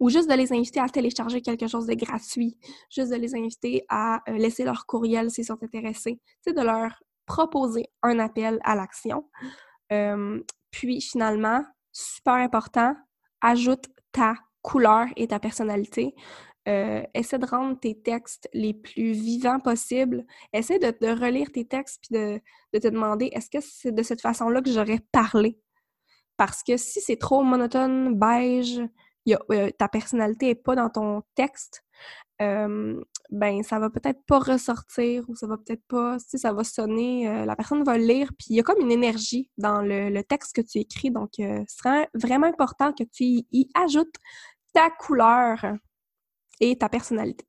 ou 0.00 0.10
juste 0.10 0.28
de 0.28 0.34
les 0.34 0.52
inviter 0.52 0.80
à 0.80 0.88
télécharger 0.88 1.40
quelque 1.40 1.66
chose 1.66 1.86
de 1.86 1.94
gratuit, 1.94 2.58
juste 2.90 3.10
de 3.10 3.16
les 3.16 3.34
inviter 3.34 3.84
à 3.88 4.22
euh, 4.28 4.36
laisser 4.36 4.64
leur 4.64 4.86
courriel 4.86 5.30
s'ils 5.30 5.46
sont 5.46 5.62
intéressés, 5.62 6.20
tu 6.46 6.52
de 6.52 6.60
leur 6.60 7.02
proposer 7.26 7.86
un 8.02 8.18
appel 8.18 8.58
à 8.64 8.74
l'action. 8.74 9.28
puis 10.70 11.00
finalement, 11.00 11.62
super 11.92 12.34
important, 12.34 12.94
ajoute 13.40 13.86
ta 14.12 14.34
couleur 14.62 15.06
et 15.16 15.28
ta 15.28 15.38
personnalité. 15.38 16.14
Euh, 16.68 17.02
essaie 17.14 17.38
de 17.38 17.46
rendre 17.46 17.80
tes 17.80 17.98
textes 17.98 18.48
les 18.52 18.74
plus 18.74 19.12
vivants 19.12 19.60
possibles. 19.60 20.26
Essaie 20.52 20.78
de, 20.78 21.20
relire 21.20 21.50
tes 21.50 21.64
textes 21.64 22.00
puis 22.02 22.18
de 22.18 22.78
te 22.78 22.88
demander 22.88 23.30
est-ce 23.32 23.48
que 23.48 23.60
c'est 23.60 23.92
de 23.92 24.02
cette 24.02 24.20
façon-là 24.20 24.60
que 24.60 24.70
j'aurais 24.70 25.00
parlé? 25.10 25.58
Parce 26.36 26.62
que 26.62 26.76
si 26.76 27.00
c'est 27.00 27.16
trop 27.16 27.42
monotone, 27.42 28.18
beige, 28.18 28.80
euh, 29.50 29.70
ta 29.78 29.88
personnalité 29.88 30.46
n'est 30.46 30.54
pas 30.54 30.74
dans 30.74 30.90
ton 30.90 31.22
texte, 31.34 31.84
ben 33.30 33.62
ça 33.62 33.78
va 33.78 33.90
peut-être 33.90 34.24
pas 34.26 34.38
ressortir 34.38 35.24
ou 35.28 35.34
ça 35.34 35.46
va 35.46 35.56
peut-être 35.58 35.84
pas, 35.86 36.18
si 36.18 36.38
ça 36.38 36.52
va 36.52 36.64
sonner, 36.64 37.28
euh, 37.28 37.44
la 37.44 37.56
personne 37.56 37.82
va 37.84 37.98
lire, 37.98 38.30
puis 38.38 38.46
il 38.50 38.56
y 38.56 38.60
a 38.60 38.62
comme 38.62 38.80
une 38.80 38.92
énergie 38.92 39.50
dans 39.58 39.82
le, 39.82 40.22
texte 40.22 40.56
que 40.56 40.62
tu 40.62 40.78
écris, 40.78 41.10
donc 41.10 41.32
euh, 41.40 41.62
ce 41.68 41.76
serait 41.76 42.08
vraiment 42.14 42.46
important 42.46 42.92
que 42.92 43.04
tu 43.04 43.24
y, 43.52 43.70
ajoutes 43.74 44.14
ta 44.72 44.90
couleur 44.90 45.64
et 46.60 46.76
ta 46.76 46.88
personnalité. 46.88 47.44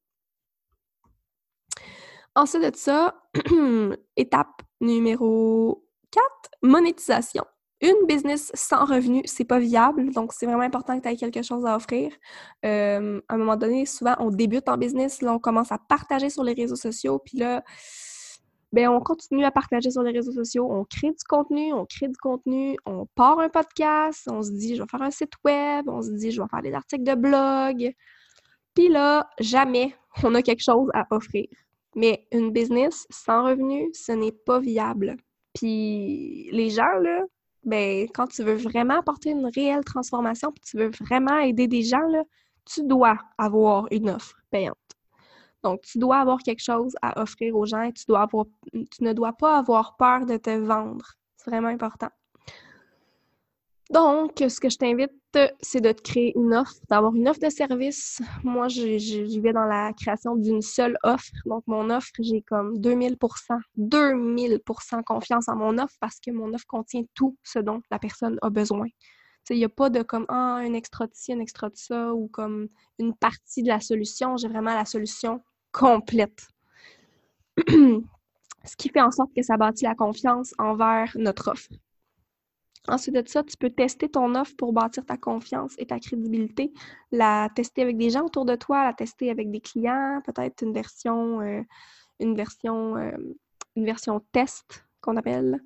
Ensuite 2.35 2.71
de 2.71 2.75
ça, 2.75 3.21
étape 4.15 4.61
Numéro 4.81 5.85
4, 6.11 6.25
monétisation. 6.63 7.43
Une 7.81 8.07
business 8.07 8.51
sans 8.53 8.85
revenu, 8.85 9.21
c'est 9.25 9.45
pas 9.45 9.59
viable, 9.59 10.11
donc 10.11 10.33
c'est 10.33 10.45
vraiment 10.45 10.63
important 10.63 10.97
que 10.99 11.03
tu 11.03 11.09
aies 11.09 11.15
quelque 11.15 11.43
chose 11.43 11.65
à 11.65 11.77
offrir. 11.77 12.11
Euh, 12.65 13.21
à 13.29 13.35
un 13.35 13.37
moment 13.37 13.55
donné, 13.55 13.85
souvent, 13.85 14.15
on 14.19 14.31
débute 14.31 14.67
en 14.67 14.77
business, 14.77 15.19
on 15.23 15.39
commence 15.39 15.71
à 15.71 15.77
partager 15.77 16.29
sur 16.29 16.43
les 16.43 16.53
réseaux 16.53 16.75
sociaux, 16.75 17.19
puis 17.19 17.37
là, 17.37 17.63
ben, 18.71 18.87
on 18.89 18.99
continue 18.99 19.45
à 19.45 19.51
partager 19.51 19.89
sur 19.89 20.03
les 20.03 20.11
réseaux 20.11 20.31
sociaux, 20.31 20.67
on 20.69 20.83
crée 20.85 21.09
du 21.09 21.23
contenu, 21.27 21.73
on 21.73 21.85
crée 21.85 22.07
du 22.07 22.17
contenu, 22.17 22.75
on 22.85 23.07
part 23.15 23.39
un 23.39 23.49
podcast, 23.49 24.27
on 24.29 24.43
se 24.43 24.51
dit, 24.51 24.75
je 24.75 24.83
vais 24.83 24.87
faire 24.87 25.01
un 25.01 25.11
site 25.11 25.33
web, 25.43 25.89
on 25.89 26.01
se 26.03 26.11
dit, 26.11 26.31
je 26.31 26.41
vais 26.41 26.47
faire 26.49 26.61
des 26.61 26.73
articles 26.73 27.03
de 27.03 27.15
blog. 27.15 27.93
Puis 28.75 28.89
là, 28.89 29.27
jamais 29.39 29.95
on 30.23 30.35
a 30.35 30.41
quelque 30.43 30.63
chose 30.63 30.89
à 30.93 31.07
offrir. 31.11 31.47
Mais 31.95 32.27
une 32.31 32.51
business 32.51 33.07
sans 33.09 33.45
revenu, 33.45 33.89
ce 33.93 34.11
n'est 34.11 34.31
pas 34.31 34.59
viable. 34.59 35.17
Puis 35.55 36.49
les 36.51 36.69
gens, 36.69 36.93
là, 37.01 37.23
ben, 37.63 38.07
quand 38.13 38.27
tu 38.27 38.43
veux 38.43 38.55
vraiment 38.55 38.99
apporter 38.99 39.31
une 39.31 39.47
réelle 39.47 39.83
transformation, 39.83 40.51
puis 40.51 40.61
tu 40.65 40.77
veux 40.77 40.89
vraiment 40.89 41.37
aider 41.39 41.67
des 41.67 41.83
gens, 41.83 41.99
tu 42.65 42.85
dois 42.85 43.17
avoir 43.37 43.87
une 43.91 44.09
offre 44.09 44.35
payante. 44.49 44.77
Donc, 45.63 45.81
tu 45.81 45.97
dois 45.97 46.19
avoir 46.19 46.39
quelque 46.39 46.63
chose 46.63 46.95
à 47.01 47.21
offrir 47.21 47.55
aux 47.55 47.65
gens 47.65 47.81
et 47.81 47.93
tu 47.93 48.05
ne 48.07 49.13
dois 49.13 49.33
pas 49.33 49.57
avoir 49.57 49.97
peur 49.97 50.25
de 50.25 50.37
te 50.37 50.51
vendre. 50.51 51.15
C'est 51.35 51.49
vraiment 51.49 51.67
important. 51.67 52.09
Donc, 53.89 54.33
ce 54.37 54.59
que 54.59 54.69
je 54.69 54.77
t'invite, 54.77 55.11
c'est 55.61 55.81
de 55.81 55.91
te 55.91 56.01
créer 56.03 56.37
une 56.37 56.53
offre, 56.53 56.75
d'avoir 56.89 57.15
une 57.15 57.27
offre 57.27 57.39
de 57.39 57.49
service. 57.49 58.21
Moi, 58.43 58.67
j'y 58.67 59.39
vais 59.39 59.51
dans 59.51 59.65
la 59.65 59.93
création 59.93 60.35
d'une 60.35 60.61
seule 60.61 60.95
offre. 61.03 61.31
Donc, 61.45 61.63
mon 61.65 61.89
offre, 61.89 62.11
j'ai 62.19 62.43
comme 62.43 62.77
2000% 62.77 63.17
2000% 63.79 65.03
confiance 65.03 65.49
en 65.49 65.55
mon 65.55 65.79
offre 65.79 65.95
parce 65.99 66.19
que 66.19 66.29
mon 66.29 66.53
offre 66.53 66.65
contient 66.67 67.03
tout 67.15 67.35
ce 67.43 67.57
dont 67.57 67.81
la 67.89 67.97
personne 67.97 68.37
a 68.43 68.49
besoin. 68.51 68.85
Il 69.49 69.57
n'y 69.57 69.65
a 69.65 69.69
pas 69.69 69.89
de 69.89 70.03
comme 70.03 70.25
ah, 70.29 70.57
un 70.57 70.73
extra 70.73 71.07
de 71.07 71.11
ci, 71.15 71.33
un 71.33 71.39
extra 71.39 71.69
de 71.69 71.75
ça 71.75 72.13
ou 72.13 72.27
comme 72.27 72.67
une 72.99 73.15
partie 73.15 73.63
de 73.63 73.69
la 73.69 73.79
solution. 73.79 74.37
J'ai 74.37 74.47
vraiment 74.47 74.75
la 74.75 74.85
solution 74.85 75.43
complète. 75.71 76.47
ce 77.67 78.75
qui 78.77 78.89
fait 78.89 79.01
en 79.01 79.09
sorte 79.09 79.31
que 79.35 79.41
ça 79.41 79.57
bâtit 79.57 79.85
la 79.85 79.95
confiance 79.95 80.53
envers 80.59 81.11
notre 81.15 81.49
offre. 81.49 81.69
Ensuite 82.87 83.15
de 83.15 83.27
ça, 83.27 83.43
tu 83.43 83.57
peux 83.57 83.69
tester 83.69 84.09
ton 84.09 84.33
offre 84.35 84.55
pour 84.55 84.73
bâtir 84.73 85.05
ta 85.05 85.17
confiance 85.17 85.75
et 85.77 85.85
ta 85.85 85.99
crédibilité, 85.99 86.71
la 87.11 87.49
tester 87.55 87.81
avec 87.81 87.97
des 87.97 88.09
gens 88.09 88.25
autour 88.25 88.45
de 88.45 88.55
toi, 88.55 88.85
la 88.85 88.93
tester 88.93 89.29
avec 89.29 89.51
des 89.51 89.59
clients, 89.59 90.21
peut-être 90.25 90.63
une 90.63 90.73
version, 90.73 91.41
euh, 91.41 91.61
une 92.19 92.35
version, 92.35 92.95
euh, 92.97 93.11
une 93.75 93.85
version 93.85 94.21
test 94.31 94.85
qu'on 95.01 95.17
appelle. 95.17 95.61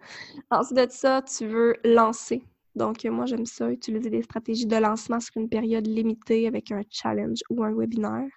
Ensuite 0.50 0.78
de 0.78 0.88
ça, 0.90 1.22
tu 1.22 1.48
veux 1.48 1.76
lancer. 1.84 2.44
Donc, 2.76 3.06
moi, 3.06 3.26
j'aime 3.26 3.46
ça, 3.46 3.70
utiliser 3.72 4.10
des 4.10 4.24
stratégies 4.24 4.66
de 4.66 4.76
lancement 4.76 5.20
sur 5.20 5.38
une 5.38 5.50
période 5.50 5.86
limitée 5.86 6.48
avec 6.48 6.72
un 6.72 6.82
challenge 6.90 7.40
ou 7.50 7.64
un 7.64 7.72
webinaire, 7.72 8.30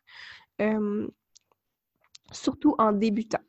euh, 0.60 1.08
surtout 2.30 2.74
en 2.78 2.92
débutant. 2.92 3.40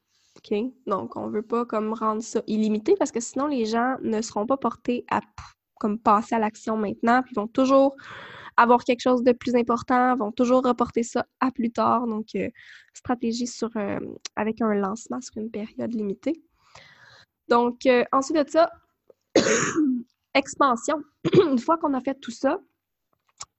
Donc, 0.85 1.15
on 1.15 1.27
ne 1.27 1.31
veut 1.31 1.41
pas 1.41 1.65
comme 1.65 1.93
rendre 1.93 2.21
ça 2.21 2.41
illimité 2.47 2.95
parce 2.97 3.11
que 3.11 3.19
sinon, 3.19 3.47
les 3.47 3.65
gens 3.65 3.97
ne 4.01 4.21
seront 4.21 4.45
pas 4.45 4.57
portés 4.57 5.05
à 5.09 5.21
comme 5.79 5.99
passer 5.99 6.35
à 6.35 6.39
l'action 6.39 6.77
maintenant, 6.77 7.21
puis 7.23 7.35
vont 7.35 7.47
toujours 7.47 7.95
avoir 8.57 8.83
quelque 8.83 9.01
chose 9.01 9.23
de 9.23 9.31
plus 9.31 9.55
important, 9.55 10.15
vont 10.15 10.31
toujours 10.31 10.63
reporter 10.63 11.03
ça 11.03 11.25
à 11.39 11.51
plus 11.51 11.71
tard. 11.71 12.07
Donc, 12.07 12.29
euh, 12.35 12.49
stratégie 12.93 13.49
euh, 13.75 13.99
avec 14.35 14.61
un 14.61 14.73
lancement 14.73 15.21
sur 15.21 15.37
une 15.37 15.51
période 15.51 15.93
limitée. 15.93 16.41
Donc, 17.47 17.85
euh, 17.85 18.03
ensuite 18.11 18.37
de 18.37 18.49
ça, 18.49 18.71
expansion. 20.33 21.03
une 21.33 21.59
fois 21.59 21.77
qu'on 21.77 21.93
a 21.93 22.01
fait 22.01 22.19
tout 22.19 22.31
ça, 22.31 22.59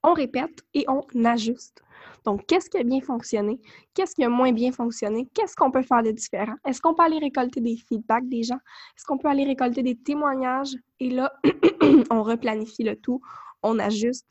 on 0.02 0.12
répète 0.12 0.62
et 0.74 0.84
on 0.88 1.02
ajuste. 1.24 1.82
Donc, 2.24 2.46
qu'est-ce 2.46 2.70
qui 2.70 2.78
a 2.78 2.82
bien 2.82 3.00
fonctionné? 3.00 3.60
Qu'est-ce 3.94 4.14
qui 4.14 4.24
a 4.24 4.28
moins 4.28 4.52
bien 4.52 4.72
fonctionné? 4.72 5.26
Qu'est-ce 5.34 5.56
qu'on 5.56 5.70
peut 5.70 5.82
faire 5.82 6.02
de 6.02 6.10
différent? 6.10 6.54
Est-ce 6.66 6.80
qu'on 6.80 6.94
peut 6.94 7.02
aller 7.02 7.18
récolter 7.18 7.60
des 7.60 7.76
feedbacks 7.76 8.28
des 8.28 8.42
gens? 8.42 8.58
Est-ce 8.96 9.04
qu'on 9.04 9.18
peut 9.18 9.28
aller 9.28 9.44
récolter 9.44 9.82
des 9.82 9.96
témoignages? 9.96 10.76
Et 11.00 11.10
là, 11.10 11.32
on 12.10 12.22
replanifie 12.22 12.84
le 12.84 12.96
tout, 12.96 13.20
on 13.62 13.78
ajuste 13.78 14.26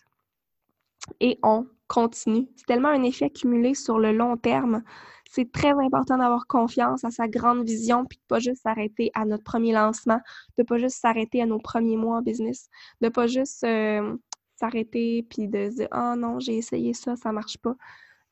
et 1.19 1.39
on 1.43 1.67
continue. 1.87 2.47
C'est 2.55 2.65
tellement 2.65 2.89
un 2.89 3.03
effet 3.03 3.29
cumulé 3.29 3.73
sur 3.73 3.99
le 3.99 4.11
long 4.11 4.37
terme. 4.37 4.83
C'est 5.29 5.51
très 5.51 5.71
important 5.71 6.17
d'avoir 6.17 6.47
confiance 6.47 7.03
à 7.03 7.11
sa 7.11 7.27
grande 7.27 7.65
vision, 7.65 8.05
puis 8.05 8.17
de 8.17 8.23
pas 8.27 8.39
juste 8.39 8.61
s'arrêter 8.61 9.11
à 9.13 9.25
notre 9.25 9.43
premier 9.43 9.73
lancement, 9.73 10.19
de 10.57 10.63
pas 10.63 10.77
juste 10.77 10.99
s'arrêter 10.99 11.41
à 11.41 11.45
nos 11.45 11.59
premiers 11.59 11.97
mois 11.97 12.17
en 12.17 12.21
business, 12.21 12.69
de 13.01 13.09
pas 13.09 13.27
juste 13.27 13.63
euh, 13.63 14.15
s'arrêter 14.57 15.23
puis 15.29 15.47
de 15.47 15.69
se 15.69 15.75
dire 15.75 15.87
oh 15.95 16.15
non, 16.17 16.39
j'ai 16.39 16.57
essayé 16.57 16.93
ça, 16.93 17.15
ça 17.15 17.31
marche 17.31 17.57
pas. 17.57 17.75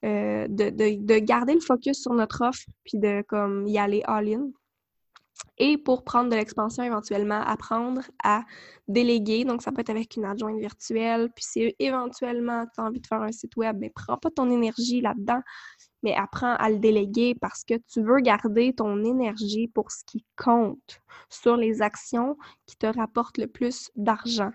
Euh, 0.03 0.47
de, 0.47 1.19
garder 1.19 1.55
le 1.55 1.61
focus 1.61 2.01
sur 2.01 2.13
notre 2.13 2.43
offre 2.45 2.65
puis 2.83 2.99
de 2.99 3.23
comme 3.27 3.65
y 3.65 3.79
aller 3.79 4.03
all-in. 4.05 4.49
Et 5.57 5.77
pour 5.77 6.03
prendre 6.03 6.29
de 6.29 6.35
l'expansion, 6.35 6.83
éventuellement, 6.83 7.41
apprendre 7.41 8.01
à 8.23 8.43
déléguer. 8.87 9.45
Donc, 9.45 9.61
ça 9.61 9.71
peut 9.71 9.81
être 9.81 9.89
avec 9.89 10.15
une 10.15 10.25
adjointe 10.25 10.59
virtuelle. 10.59 11.29
Puis, 11.35 11.45
si 11.45 11.75
éventuellement 11.79 12.65
tu 12.73 12.81
as 12.81 12.83
envie 12.85 12.99
de 12.99 13.07
faire 13.07 13.21
un 13.21 13.31
site 13.31 13.55
web, 13.57 13.77
mais 13.79 13.89
prends 13.89 14.17
pas 14.17 14.29
ton 14.29 14.49
énergie 14.49 15.01
là-dedans, 15.01 15.41
mais 16.03 16.13
apprends 16.13 16.55
à 16.55 16.69
le 16.69 16.77
déléguer 16.77 17.35
parce 17.35 17.63
que 17.63 17.73
tu 17.91 18.01
veux 18.01 18.19
garder 18.19 18.73
ton 18.73 19.03
énergie 19.03 19.67
pour 19.67 19.91
ce 19.91 20.03
qui 20.05 20.25
compte 20.37 21.01
sur 21.29 21.57
les 21.57 21.81
actions 21.81 22.37
qui 22.65 22.77
te 22.77 22.85
rapportent 22.85 23.37
le 23.37 23.47
plus 23.47 23.91
d'argent. 23.95 24.51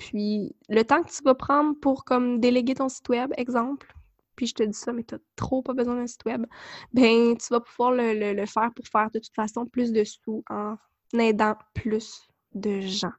Puis 0.00 0.56
le 0.70 0.82
temps 0.82 1.02
que 1.02 1.10
tu 1.10 1.22
vas 1.22 1.34
prendre 1.34 1.78
pour 1.78 2.04
comme 2.06 2.40
déléguer 2.40 2.74
ton 2.74 2.88
site 2.88 3.08
web, 3.10 3.32
exemple, 3.36 3.94
puis 4.34 4.46
je 4.46 4.54
te 4.54 4.62
dis 4.62 4.78
ça, 4.78 4.94
mais 4.94 5.04
tu 5.04 5.14
n'as 5.14 5.20
trop 5.36 5.60
pas 5.60 5.74
besoin 5.74 5.94
d'un 5.94 6.06
site 6.06 6.24
web, 6.24 6.46
ben 6.94 7.36
tu 7.36 7.46
vas 7.50 7.60
pouvoir 7.60 7.92
le, 7.92 8.46
faire 8.46 8.70
pour 8.74 8.86
faire 8.86 9.10
de 9.10 9.18
toute 9.18 9.34
façon 9.34 9.66
plus 9.66 9.92
de 9.92 10.02
sous 10.02 10.42
en 10.48 10.76
aidant 11.12 11.54
plus 11.74 12.26
de 12.54 12.80
gens. 12.80 13.12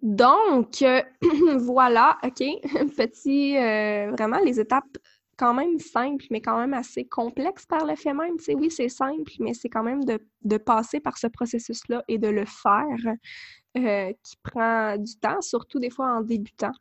Donc, 0.00 0.84
voilà, 1.56 2.16
OK, 2.22 2.44
petit, 2.96 3.58
euh, 3.58 4.12
vraiment 4.12 4.38
les 4.44 4.60
étapes 4.60 4.96
quand 5.36 5.54
même 5.54 5.80
simples, 5.80 6.24
mais 6.30 6.40
quand 6.40 6.58
même 6.58 6.72
assez 6.72 7.04
complexes 7.04 7.66
par 7.66 7.84
le 7.84 7.96
fait 7.96 8.14
même. 8.14 8.36
Oui, 8.54 8.70
c'est 8.70 8.88
simple, 8.88 9.32
mais 9.40 9.54
c'est 9.54 9.68
quand 9.68 9.82
même 9.82 10.04
de, 10.04 10.18
de, 10.44 10.56
passer 10.56 11.00
par 11.00 11.18
ce 11.18 11.26
processus-là 11.26 12.04
et 12.06 12.18
de 12.18 12.28
le 12.28 12.46
faire 12.46 13.16
euh, 13.76 14.12
qui 14.22 14.36
prend 14.42 14.96
du 14.96 15.16
temps, 15.18 15.40
surtout 15.40 15.78
des 15.78 15.90
fois 15.90 16.16
en 16.16 16.20
débutant. 16.22 16.72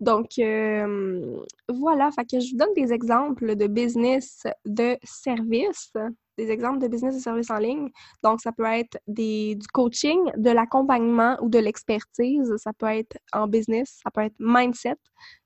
Donc, 0.00 0.38
euh, 0.38 1.38
voilà, 1.68 2.10
fait 2.10 2.26
je 2.40 2.50
vous 2.50 2.58
donne 2.58 2.74
des 2.74 2.92
exemples 2.92 3.56
de 3.56 3.66
business 3.66 4.42
de 4.66 4.98
service, 5.02 5.92
des 6.36 6.50
exemples 6.50 6.80
de 6.80 6.88
business 6.88 7.14
de 7.14 7.20
service 7.20 7.50
en 7.50 7.56
ligne. 7.56 7.88
Donc, 8.22 8.40
ça 8.40 8.52
peut 8.52 8.64
être 8.64 8.98
du 9.06 9.66
coaching, 9.72 10.18
de 10.36 10.50
l'accompagnement 10.50 11.38
ou 11.40 11.48
de 11.48 11.58
l'expertise. 11.58 12.54
Ça 12.58 12.72
peut 12.74 12.86
être 12.86 13.16
en 13.32 13.46
business, 13.46 14.00
ça 14.02 14.10
peut 14.10 14.22
être 14.22 14.36
mindset, 14.38 14.96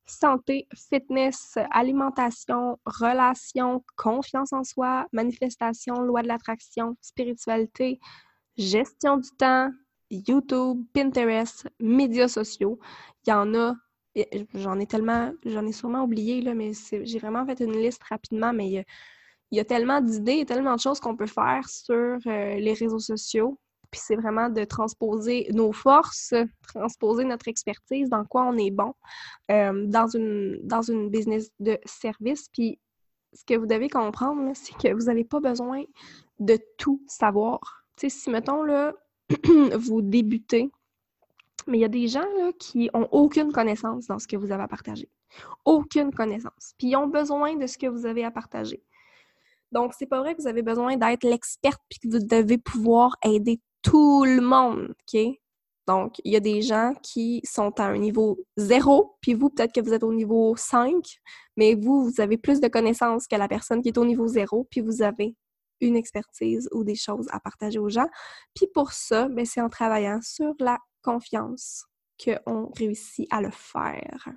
santé, 0.07 0.67
fitness, 0.75 1.57
alimentation, 1.71 2.79
relations, 2.85 3.85
confiance 3.97 4.53
en 4.53 4.65
soi, 4.65 5.07
manifestation, 5.13 6.01
loi 6.01 6.23
de 6.23 6.29
l'attraction, 6.29 6.97
spiritualité, 7.01 8.01
gestion 8.57 9.19
du 9.19 9.31
temps, 9.39 9.71
YouTube, 10.11 10.85
Pinterest, 10.93 11.69
médias 11.79 12.29
sociaux. 12.29 12.79
Il 13.27 13.31
y 13.31 13.33
en 13.33 13.55
a, 13.55 13.75
j'en 14.55 14.79
ai 14.79 14.87
tellement, 14.87 15.33
j'en 15.45 15.67
ai 15.67 15.73
sûrement 15.73 16.03
oublié, 16.03 16.43
mais 16.55 16.73
j'ai 17.03 17.19
vraiment 17.19 17.47
fait 17.47 17.61
une 17.61 17.77
liste 17.81 18.03
rapidement, 18.05 18.53
mais 18.53 18.69
il 18.69 19.57
y 19.57 19.61
a, 19.61 19.65
tellement 19.65 20.01
d'idées 20.01 20.45
tellement 20.45 20.75
de 20.75 20.81
choses 20.81 21.01
qu'on 21.01 21.17
peut 21.17 21.27
faire 21.27 21.69
sur 21.69 21.95
euh, 21.95 22.55
les 22.57 22.73
réseaux 22.73 22.99
sociaux. 22.99 23.59
Puis 23.91 24.01
c'est 24.05 24.15
vraiment 24.15 24.49
de 24.49 24.63
transposer 24.63 25.49
nos 25.53 25.73
forces, 25.73 26.33
transposer 26.69 27.25
notre 27.25 27.49
expertise, 27.49 28.09
dans 28.09 28.25
quoi 28.25 28.45
on 28.45 28.57
est 28.57 28.71
bon, 28.71 28.95
euh, 29.51 29.87
dans, 29.87 30.07
une, 30.07 30.61
dans 30.63 30.83
une 30.83 31.11
business 31.11 31.51
de 31.59 31.77
service. 31.85 32.49
Puis 32.53 32.79
ce 33.33 33.45
que 33.45 33.55
vous 33.55 33.67
devez 33.67 33.89
comprendre, 33.89 34.53
c'est 34.55 34.77
que 34.77 34.93
vous 34.95 35.07
n'avez 35.07 35.25
pas 35.25 35.41
besoin 35.41 35.83
de 36.39 36.59
tout 36.79 37.03
savoir. 37.09 37.85
Sais, 37.97 38.09
si, 38.09 38.31
mettons, 38.31 38.63
là, 38.63 38.95
vous 39.79 40.03
débutez, 40.03 40.71
mais 41.67 41.79
il 41.79 41.81
y 41.81 41.85
a 41.85 41.89
des 41.89 42.09
gens 42.09 42.27
qui 42.59 42.91
ont 42.95 43.09
aucune 43.13 43.53
connaissance 43.53 44.07
dans 44.07 44.19
ce 44.19 44.27
que 44.27 44.37
vous 44.37 44.51
avez 44.53 44.63
à 44.63 44.69
partager. 44.69 45.09
Aucune 45.65 46.13
connaissance. 46.13 46.75
Puis 46.79 46.89
ils 46.89 46.97
ont 46.97 47.07
besoin 47.07 47.57
de 47.57 47.67
ce 47.67 47.79
que 47.79 47.87
vous 47.87 48.07
avez 48.07 48.25
à 48.25 48.31
partager. 48.31 48.83
Donc, 49.73 49.95
c'est 49.97 50.07
pas 50.07 50.21
vrai 50.21 50.35
que 50.35 50.43
vous 50.43 50.49
avez 50.49 50.63
besoin 50.63 50.97
d'être 50.97 51.23
l'experte 51.23 51.81
puis 51.89 52.01
que 52.01 52.09
vous 52.09 52.25
devez 52.25 52.59
pouvoir 52.59 53.17
aider 53.25 53.61
tout 53.83 54.25
le 54.25 54.41
monde, 54.41 54.95
OK? 55.03 55.21
Donc, 55.87 56.21
il 56.25 56.33
y 56.33 56.37
a 56.37 56.41
des 56.41 56.63
gens 56.63 56.95
qui 57.03 57.41
sont 57.45 57.79
à 57.81 57.85
un 57.85 57.99
niveau 57.99 58.39
zéro, 58.57 59.17
puis 59.21 59.35
vous, 59.35 59.51
peut-être 59.51 59.73
que 59.73 59.81
vous 59.81 59.93
êtes 59.93 60.03
au 60.03 60.13
niveau 60.13 60.55
5, 60.57 60.95
mais 61.57 61.75
vous, 61.75 62.05
vous 62.05 62.21
avez 62.21 62.37
plus 62.37 62.61
de 62.61 62.69
connaissances 62.69 63.27
que 63.27 63.37
la 63.37 63.49
personne 63.49 63.83
qui 63.83 63.89
est 63.89 63.99
au 63.99 64.05
niveau 64.05 64.27
zéro, 64.27 64.67
puis 64.71 64.81
vous 64.81 65.03
avez 65.03 65.35
une 65.81 65.97
expertise 65.97 66.69
ou 66.73 66.85
des 66.85 66.95
choses 66.95 67.27
à 67.31 67.41
partager 67.41 67.79
aux 67.79 67.89
gens. 67.89 68.09
Puis 68.55 68.67
pour 68.73 68.93
ça, 68.93 69.29
ben, 69.29 69.45
c'est 69.45 69.61
en 69.61 69.69
travaillant 69.69 70.21
sur 70.23 70.55
la 70.61 70.79
confiance 71.03 71.87
qu'on 72.23 72.71
réussit 72.77 73.27
à 73.31 73.41
le 73.41 73.51
faire. 73.51 74.29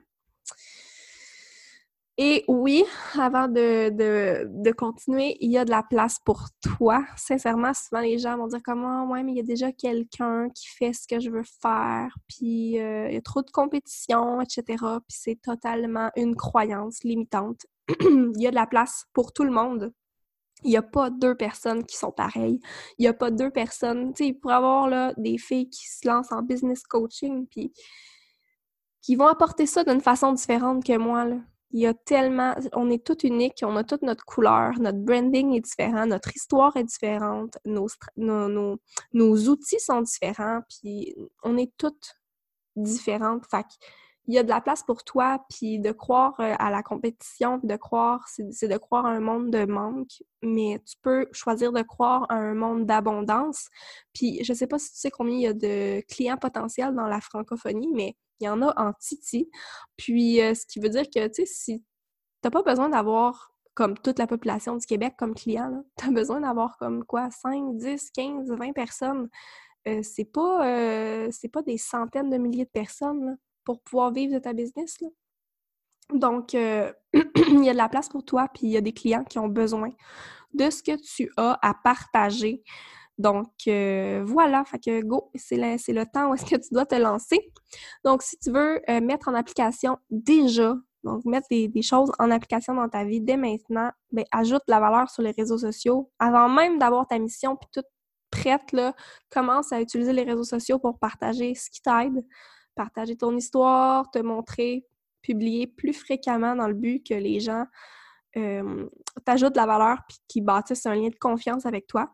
Et 2.19 2.43
oui, 2.47 2.83
avant 3.19 3.47
de, 3.47 4.71
continuer, 4.73 5.35
il 5.39 5.51
y 5.51 5.57
a 5.57 5.65
de 5.65 5.71
la 5.71 5.81
place 5.81 6.19
pour 6.23 6.49
toi. 6.61 7.03
Sincèrement, 7.17 7.73
souvent 7.73 8.01
les 8.01 8.19
gens 8.19 8.37
vont 8.37 8.45
dire 8.45 8.61
comment, 8.63 9.09
ouais, 9.09 9.23
mais 9.23 9.31
il 9.31 9.37
y 9.37 9.39
a 9.39 9.43
déjà 9.43 9.71
quelqu'un 9.71 10.49
qui 10.49 10.67
fait 10.67 10.93
ce 10.93 11.07
que 11.07 11.19
je 11.19 11.31
veux 11.31 11.43
faire, 11.61 12.15
puis 12.27 12.79
euh, 12.79 13.07
il 13.09 13.15
y 13.15 13.17
a 13.17 13.21
trop 13.21 13.41
de 13.41 13.49
compétition, 13.49 14.41
etc. 14.41 14.63
Puis 15.07 15.17
c'est 15.17 15.41
totalement 15.41 16.11
une 16.15 16.35
croyance 16.35 17.03
limitante. 17.03 17.65
il 17.99 18.39
y 18.39 18.45
a 18.45 18.51
de 18.51 18.55
la 18.55 18.67
place 18.67 19.05
pour 19.13 19.33
tout 19.33 19.43
le 19.43 19.51
monde. 19.51 19.91
Il 20.63 20.69
n'y 20.69 20.77
a 20.77 20.81
pas 20.81 21.09
deux 21.09 21.35
personnes 21.35 21.85
qui 21.85 21.97
sont 21.97 22.11
pareilles. 22.11 22.59
Il 22.97 23.03
n'y 23.03 23.07
a 23.07 23.13
pas 23.13 23.31
deux 23.31 23.49
personnes. 23.49 24.13
Tu 24.13 24.25
sais, 24.25 24.29
y 24.29 24.51
avoir 24.51 24.87
là, 24.87 25.13
des 25.17 25.37
filles 25.37 25.69
qui 25.69 25.87
se 25.87 26.07
lancent 26.07 26.31
en 26.31 26.41
business 26.41 26.83
coaching, 26.83 27.47
puis 27.47 27.73
qui 29.01 29.15
vont 29.15 29.27
apporter 29.27 29.65
ça 29.65 29.83
d'une 29.83 30.01
façon 30.01 30.33
différente 30.33 30.83
que 30.83 30.97
moi. 30.97 31.27
Il 31.71 31.81
y 31.81 31.87
a 31.87 31.93
tellement, 31.93 32.55
on 32.73 32.89
est 32.89 33.03
tout 33.03 33.17
unique, 33.25 33.63
on 33.63 33.75
a 33.75 33.83
toute 33.83 34.03
notre 34.03 34.23
couleur, 34.25 34.79
notre 34.79 34.99
branding 34.99 35.53
est 35.53 35.61
différent, 35.61 36.05
notre 36.05 36.35
histoire 36.35 36.77
est 36.77 36.83
différente, 36.83 37.57
nos, 37.65 37.87
outils 39.49 39.79
sont 39.79 40.01
différents, 40.01 40.61
puis 40.69 41.15
on 41.41 41.57
est 41.57 41.71
toutes 41.77 42.15
différentes. 42.75 43.45
Fait 43.49 43.65
il 44.27 44.33
y 44.33 44.37
a 44.37 44.43
de 44.43 44.49
la 44.49 44.61
place 44.61 44.83
pour 44.83 45.03
toi, 45.03 45.43
puis 45.49 45.79
de 45.79 45.91
croire 45.91 46.39
euh, 46.39 46.55
à 46.59 46.71
la 46.71 46.81
compétition, 46.81 47.59
puis 47.59 47.67
de 47.67 47.75
croire, 47.75 48.27
c'est 48.27 48.67
de 48.67 48.77
croire 48.77 49.05
à 49.05 49.09
un 49.09 49.19
monde 49.19 49.51
de 49.51 49.65
manque, 49.65 50.23
mais 50.41 50.81
tu 50.85 50.95
peux 51.01 51.27
choisir 51.31 51.71
de 51.73 51.81
croire 51.81 52.25
à 52.29 52.35
un 52.35 52.53
monde 52.53 52.85
d'abondance. 52.85 53.67
Puis 54.13 54.43
je 54.43 54.53
sais 54.53 54.67
pas 54.67 54.79
si 54.79 54.91
tu 54.93 54.99
sais 54.99 55.11
combien 55.11 55.35
il 55.35 55.41
y 55.41 55.47
a 55.47 55.53
de 55.53 56.01
clients 56.07 56.37
potentiels 56.37 56.95
dans 56.95 57.07
la 57.07 57.21
francophonie, 57.21 57.91
mais 57.93 58.15
il 58.39 58.45
y 58.45 58.49
en 58.49 58.61
a 58.61 58.73
en 58.77 58.93
Titi. 58.93 59.49
Puis, 59.97 60.41
euh, 60.41 60.53
ce 60.53 60.65
qui 60.65 60.79
veut 60.79 60.89
dire 60.89 61.03
que, 61.03 61.27
tu 61.27 61.33
sais, 61.33 61.45
si 61.45 61.83
t'as 62.41 62.49
pas 62.49 62.63
besoin 62.63 62.89
d'avoir 62.89 63.53
comme 63.73 63.97
toute 63.97 64.19
la 64.19 64.27
population 64.27 64.77
du 64.77 64.85
Québec 64.85 65.15
comme 65.17 65.33
client, 65.33 65.83
tu 65.97 66.07
as 66.07 66.11
besoin 66.11 66.41
d'avoir 66.41 66.77
comme 66.77 67.03
quoi 67.05 67.29
5, 67.31 67.77
10, 67.77 68.11
15, 68.11 68.51
20 68.51 68.73
personnes. 68.73 69.29
Euh, 69.87 70.01
c'est 70.03 70.25
pas 70.25 70.65
euh, 70.67 71.29
pas 71.51 71.61
des 71.63 71.77
centaines 71.77 72.29
de 72.29 72.37
milliers 72.37 72.65
de 72.65 72.69
personnes 72.69 73.37
pour 73.63 73.81
pouvoir 73.81 74.11
vivre 74.11 74.33
de 74.33 74.39
ta 74.39 74.53
business. 74.53 74.97
Donc, 76.13 76.53
il 76.53 77.63
y 77.63 77.69
a 77.69 77.73
de 77.73 77.77
la 77.77 77.89
place 77.89 78.09
pour 78.09 78.23
toi, 78.25 78.47
puis 78.53 78.67
il 78.67 78.71
y 78.71 78.77
a 78.77 78.81
des 78.81 78.93
clients 78.93 79.23
qui 79.23 79.39
ont 79.39 79.47
besoin 79.47 79.89
de 80.53 80.69
ce 80.69 80.83
que 80.83 80.95
tu 81.01 81.31
as 81.37 81.57
à 81.61 81.73
partager. 81.73 82.63
Donc, 83.17 83.51
euh, 83.67 84.23
voilà, 84.25 84.65
fait 84.65 84.79
que 84.79 85.01
go, 85.03 85.29
c'est 85.35 85.57
le, 85.57 86.03
temps 86.05 86.29
où 86.29 86.33
est-ce 86.33 86.45
que 86.45 86.55
tu 86.55 86.73
dois 86.73 86.85
te 86.85 86.95
lancer. 86.95 87.51
Donc, 88.03 88.23
si 88.23 88.37
tu 88.39 88.51
veux 88.51 88.81
euh, 88.89 89.01
mettre 89.01 89.27
en 89.27 89.35
application 89.35 89.97
déjà, 90.09 90.75
donc 91.03 91.23
mettre 91.25 91.47
des, 91.49 91.69
choses 91.81 92.11
en 92.17 92.31
application 92.31 92.73
dans 92.73 92.89
ta 92.89 93.03
vie 93.03 93.21
dès 93.21 93.37
maintenant, 93.37 93.91
ben, 94.11 94.25
ajoute 94.31 94.63
la 94.67 94.79
valeur 94.79 95.09
sur 95.09 95.21
les 95.21 95.31
réseaux 95.31 95.57
sociaux. 95.57 96.11
Avant 96.17 96.49
même 96.49 96.79
d'avoir 96.79 97.07
ta 97.07 97.19
mission, 97.19 97.55
puis 97.55 97.69
toute 97.71 97.85
prête, 98.31 98.71
là, 98.71 98.95
commence 99.29 99.71
à 99.71 99.79
utiliser 99.79 100.13
les 100.13 100.23
réseaux 100.23 100.43
sociaux 100.43 100.79
pour 100.79 100.97
partager 100.97 101.53
ce 101.53 101.69
qui 101.69 101.81
t'aide, 101.81 102.25
partager 102.75 103.15
ton 103.15 103.35
histoire, 103.35 104.09
te 104.11 104.19
montrer, 104.19 104.85
publier 105.21 105.67
plus 105.67 105.93
fréquemment 105.93 106.55
dans 106.55 106.67
le 106.67 106.73
but 106.73 107.05
que 107.05 107.13
les 107.13 107.39
gens 107.39 107.65
euh, 108.35 108.87
t'ajoutent 109.25 109.53
de 109.53 109.59
la 109.59 109.65
valeur 109.65 109.99
puis 110.07 110.17
qui 110.27 110.41
bâtissent 110.41 110.85
un 110.85 110.95
lien 110.95 111.09
de 111.09 111.15
confiance 111.15 111.65
avec 111.65 111.87
toi. 111.87 112.11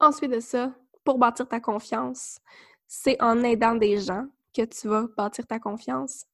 Ensuite 0.00 0.30
de 0.30 0.40
ça, 0.40 0.74
pour 1.04 1.18
bâtir 1.18 1.48
ta 1.48 1.60
confiance, 1.60 2.38
c'est 2.86 3.20
en 3.22 3.42
aidant 3.42 3.74
des 3.74 3.98
gens 3.98 4.26
que 4.54 4.62
tu 4.62 4.88
vas 4.88 5.06
bâtir 5.16 5.46
ta 5.46 5.58
confiance. 5.58 6.24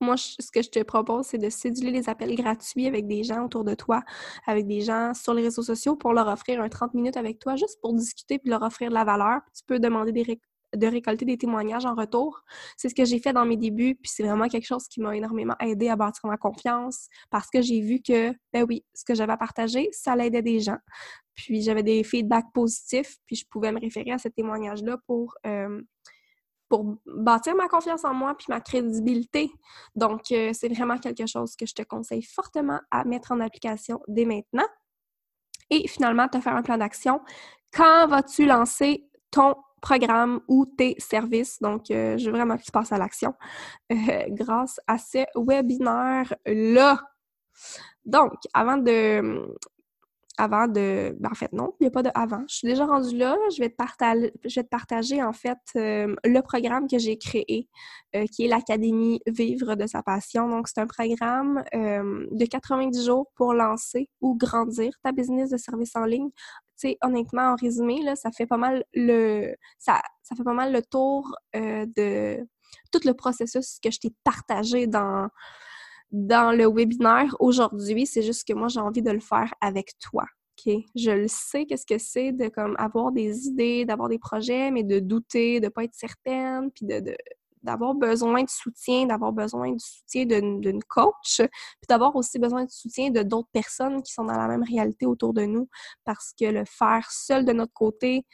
Moi, 0.00 0.16
ce 0.16 0.50
que 0.50 0.60
je 0.60 0.70
te 0.70 0.82
propose, 0.82 1.26
c'est 1.26 1.38
de 1.38 1.48
céduler 1.48 1.90
les 1.90 2.08
appels 2.08 2.34
gratuits 2.34 2.86
avec 2.86 3.06
des 3.06 3.22
gens 3.22 3.44
autour 3.44 3.64
de 3.64 3.74
toi, 3.74 4.02
avec 4.46 4.66
des 4.66 4.80
gens 4.80 5.14
sur 5.14 5.34
les 5.34 5.42
réseaux 5.42 5.62
sociaux 5.62 5.96
pour 5.96 6.12
leur 6.12 6.28
offrir 6.28 6.60
un 6.60 6.68
30 6.68 6.94
minutes 6.94 7.16
avec 7.16 7.38
toi, 7.38 7.56
juste 7.56 7.80
pour 7.80 7.94
discuter 7.94 8.38
puis 8.38 8.50
leur 8.50 8.62
offrir 8.62 8.90
de 8.90 8.94
la 8.94 9.04
valeur. 9.04 9.40
Tu 9.56 9.62
peux 9.64 9.78
demander 9.78 10.12
des, 10.12 10.40
de 10.74 10.86
récolter 10.86 11.24
des 11.24 11.38
témoignages 11.38 11.86
en 11.86 11.94
retour. 11.94 12.42
C'est 12.76 12.88
ce 12.88 12.94
que 12.94 13.04
j'ai 13.04 13.18
fait 13.18 13.32
dans 13.32 13.44
mes 13.44 13.56
débuts, 13.56 13.94
puis 13.94 14.10
c'est 14.14 14.22
vraiment 14.22 14.48
quelque 14.48 14.66
chose 14.66 14.86
qui 14.88 15.00
m'a 15.00 15.16
énormément 15.16 15.54
aidé 15.60 15.88
à 15.88 15.96
bâtir 15.96 16.26
ma 16.26 16.36
confiance 16.36 17.08
parce 17.30 17.48
que 17.50 17.62
j'ai 17.62 17.80
vu 17.80 18.00
que, 18.00 18.32
ben 18.52 18.64
oui, 18.68 18.84
ce 18.94 19.04
que 19.04 19.14
j'avais 19.14 19.32
à 19.32 19.36
partager, 19.36 19.88
ça 19.92 20.16
l'aidait 20.16 20.42
des 20.42 20.60
gens. 20.60 20.78
Puis 21.34 21.62
j'avais 21.62 21.82
des 21.82 22.04
feedbacks 22.04 22.52
positifs, 22.52 23.16
puis 23.26 23.36
je 23.36 23.44
pouvais 23.48 23.72
me 23.72 23.80
référer 23.80 24.12
à 24.12 24.18
ce 24.18 24.28
témoignage-là 24.28 24.98
pour, 25.06 25.34
euh, 25.46 25.82
pour 26.68 26.96
bâtir 27.06 27.54
ma 27.56 27.68
confiance 27.68 28.04
en 28.04 28.14
moi 28.14 28.34
puis 28.36 28.46
ma 28.48 28.60
crédibilité. 28.60 29.50
Donc, 29.94 30.30
euh, 30.32 30.50
c'est 30.52 30.68
vraiment 30.68 30.98
quelque 30.98 31.26
chose 31.26 31.56
que 31.56 31.66
je 31.66 31.74
te 31.74 31.82
conseille 31.82 32.22
fortement 32.22 32.80
à 32.90 33.04
mettre 33.04 33.32
en 33.32 33.40
application 33.40 34.00
dès 34.08 34.24
maintenant. 34.24 34.66
Et 35.70 35.88
finalement, 35.88 36.28
te 36.28 36.40
faire 36.40 36.54
un 36.54 36.62
plan 36.62 36.78
d'action. 36.78 37.20
Quand 37.72 38.06
vas-tu 38.06 38.46
lancer 38.46 39.08
ton 39.30 39.56
programme 39.84 40.40
ou 40.48 40.64
tes 40.64 40.96
services. 40.98 41.60
Donc, 41.60 41.90
euh, 41.90 42.16
je 42.16 42.24
veux 42.26 42.32
vraiment 42.32 42.56
que 42.56 42.62
tu 42.62 42.72
passes 42.72 42.90
à 42.90 42.98
l'action 42.98 43.34
euh, 43.92 43.96
grâce 44.30 44.80
à 44.86 44.96
ce 44.96 45.24
webinaire-là. 45.36 47.00
Donc, 48.06 48.32
avant 48.54 48.78
de, 48.78 49.54
avant 50.38 50.68
de. 50.68 51.14
Ben, 51.20 51.30
en 51.30 51.34
fait, 51.34 51.52
non, 51.52 51.74
il 51.78 51.84
n'y 51.84 51.88
a 51.88 51.90
pas 51.90 52.02
de 52.02 52.10
avant. 52.14 52.44
Je 52.48 52.56
suis 52.56 52.66
déjà 52.66 52.86
rendue 52.86 53.16
là. 53.16 53.36
Je 53.54 53.60
vais 53.60 53.68
te, 53.68 53.76
partager, 53.76 54.32
je 54.44 54.60
vais 54.60 54.64
partager, 54.64 55.22
en 55.22 55.34
fait, 55.34 55.58
euh, 55.76 56.16
le 56.24 56.40
programme 56.40 56.88
que 56.88 56.98
j'ai 56.98 57.18
créé, 57.18 57.68
qui 58.32 58.44
est 58.44 58.48
l'Académie 58.48 59.20
Vivre 59.26 59.74
de 59.74 59.86
sa 59.86 60.02
passion. 60.02 60.48
Donc, 60.48 60.68
c'est 60.68 60.80
un 60.80 60.86
programme 60.86 61.62
de 61.72 62.46
90 62.46 63.04
jours 63.04 63.26
pour 63.34 63.52
lancer 63.52 64.08
ou 64.20 64.36
grandir 64.36 64.92
ta 65.02 65.12
business 65.12 65.50
de 65.50 65.56
service 65.56 65.94
en 65.94 66.04
ligne 66.04 66.30
sais, 66.76 66.98
honnêtement, 67.02 67.52
en 67.52 67.56
résumé, 67.56 68.00
ça 68.16 68.30
fait 68.30 68.46
pas 68.46 68.56
mal 68.56 68.84
le 68.94 69.54
ça, 69.78 70.00
fait 70.36 70.44
pas 70.44 70.52
mal 70.52 70.72
le 70.72 70.82
tour 70.82 71.34
euh, 71.56 71.86
de 71.96 72.46
tout 72.92 73.00
le 73.04 73.14
processus 73.14 73.78
que 73.82 73.90
je 73.90 74.00
t'ai 74.00 74.12
partagé 74.24 74.86
dans, 74.86 75.28
dans 76.10 76.56
le 76.56 76.66
webinaire 76.66 77.36
aujourd'hui. 77.40 78.06
C'est 78.06 78.22
juste 78.22 78.46
que 78.46 78.52
moi, 78.52 78.68
j'ai 78.68 78.80
envie 78.80 79.02
de 79.02 79.10
le 79.10 79.20
faire 79.20 79.52
avec 79.60 79.92
toi. 80.00 80.24
Je 80.66 81.10
le 81.10 81.28
sais 81.28 81.66
qu'est-ce 81.66 81.86
que 81.86 81.98
c'est 81.98 82.32
de 82.32 82.48
comme 82.48 82.74
avoir 82.78 83.12
des 83.12 83.46
idées, 83.46 83.84
d'avoir 83.84 84.08
des 84.08 84.18
projets, 84.18 84.70
mais 84.70 84.82
de 84.82 84.98
douter, 84.98 85.60
de 85.60 85.68
pas 85.68 85.84
être 85.84 85.94
certaine, 85.94 86.70
puis 86.70 86.86
de, 86.86 87.14
d'avoir 87.64 87.94
besoin 87.94 88.44
de 88.44 88.48
soutien, 88.48 89.06
d'avoir 89.06 89.32
besoin 89.32 89.72
du 89.72 89.80
soutien 89.80 90.26
d'une 90.26 90.82
coach, 90.84 91.38
puis 91.38 91.86
d'avoir 91.88 92.14
aussi 92.14 92.38
besoin 92.38 92.64
de 92.64 92.70
soutien 92.70 93.10
de 93.10 93.22
d'autres 93.22 93.48
personnes 93.52 94.02
qui 94.02 94.12
sont 94.12 94.24
dans 94.24 94.36
la 94.36 94.46
même 94.46 94.62
réalité 94.62 95.06
autour 95.06 95.34
de 95.34 95.42
nous, 95.42 95.68
parce 96.04 96.32
que 96.38 96.44
le 96.44 96.64
faire 96.66 97.10
seul 97.10 97.44
de 97.44 97.52
notre 97.52 97.72
côté, 97.72 98.24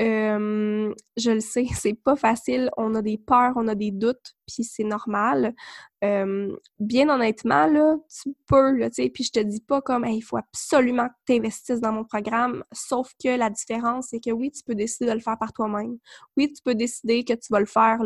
je 0.00 1.30
le 1.30 1.40
sais, 1.40 1.66
c'est 1.74 1.94
pas 1.94 2.16
facile. 2.16 2.70
On 2.76 2.94
a 2.94 3.02
des 3.02 3.18
peurs, 3.18 3.52
on 3.56 3.68
a 3.68 3.74
des 3.74 3.90
doutes, 3.90 4.34
puis 4.46 4.64
c'est 4.64 4.84
normal. 4.84 5.54
Bien 6.02 7.08
honnêtement, 7.08 7.66
là, 7.66 7.96
tu 8.22 8.34
peux, 8.46 8.78
tu 8.78 8.88
sais, 8.92 9.10
puis 9.10 9.24
je 9.24 9.32
te 9.32 9.40
dis 9.40 9.60
pas 9.60 9.82
comme 9.82 10.04
il 10.06 10.22
faut 10.22 10.38
absolument 10.38 11.08
que 11.08 11.14
tu 11.26 11.32
investisses 11.34 11.80
dans 11.80 11.92
mon 11.92 12.04
programme, 12.04 12.64
sauf 12.72 13.12
que 13.22 13.36
la 13.36 13.50
différence, 13.50 14.08
c'est 14.10 14.20
que 14.20 14.30
oui, 14.30 14.50
tu 14.50 14.62
peux 14.64 14.74
décider 14.74 15.10
de 15.10 15.14
le 15.14 15.20
faire 15.20 15.38
par 15.38 15.52
toi-même. 15.52 15.98
Oui, 16.36 16.52
tu 16.52 16.62
peux 16.62 16.74
décider 16.74 17.24
que 17.24 17.34
tu 17.34 17.48
vas 17.50 17.60
le 17.60 17.66
faire, 17.66 18.00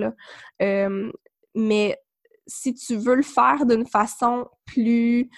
mais 1.55 1.97
si 2.47 2.74
tu 2.74 2.97
veux 2.97 3.14
le 3.14 3.22
faire 3.22 3.64
d'une 3.66 3.86
façon 3.86 4.49
plus 4.66 5.30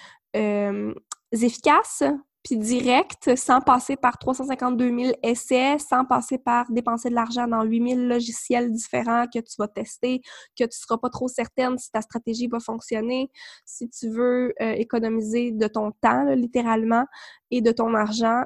efficace, 1.31 2.03
puis 2.47 2.57
direct, 2.57 3.35
sans 3.35 3.59
passer 3.59 3.97
par 3.97 4.17
352 4.17 4.97
000 4.97 5.11
essais, 5.21 5.77
sans 5.79 6.05
passer 6.05 6.37
par 6.37 6.65
dépenser 6.71 7.09
de 7.09 7.15
l'argent 7.15 7.45
dans 7.45 7.63
8 7.63 7.89
000 7.89 8.01
logiciels 8.03 8.71
différents 8.71 9.25
que 9.25 9.39
tu 9.39 9.55
vas 9.59 9.67
tester, 9.67 10.21
que 10.57 10.63
tu 10.63 10.67
ne 10.67 10.71
seras 10.71 10.97
pas 10.97 11.09
trop 11.09 11.27
certaine 11.27 11.77
si 11.77 11.91
ta 11.91 12.01
stratégie 12.01 12.47
va 12.47 12.61
fonctionner, 12.61 13.29
si 13.65 13.89
tu 13.89 14.09
veux 14.09 14.53
euh, 14.61 14.71
économiser 14.71 15.51
de 15.51 15.67
ton 15.67 15.91
temps, 15.91 16.23
littéralement, 16.35 17.05
et 17.51 17.59
de 17.59 17.73
ton 17.73 17.93
argent, 17.93 18.43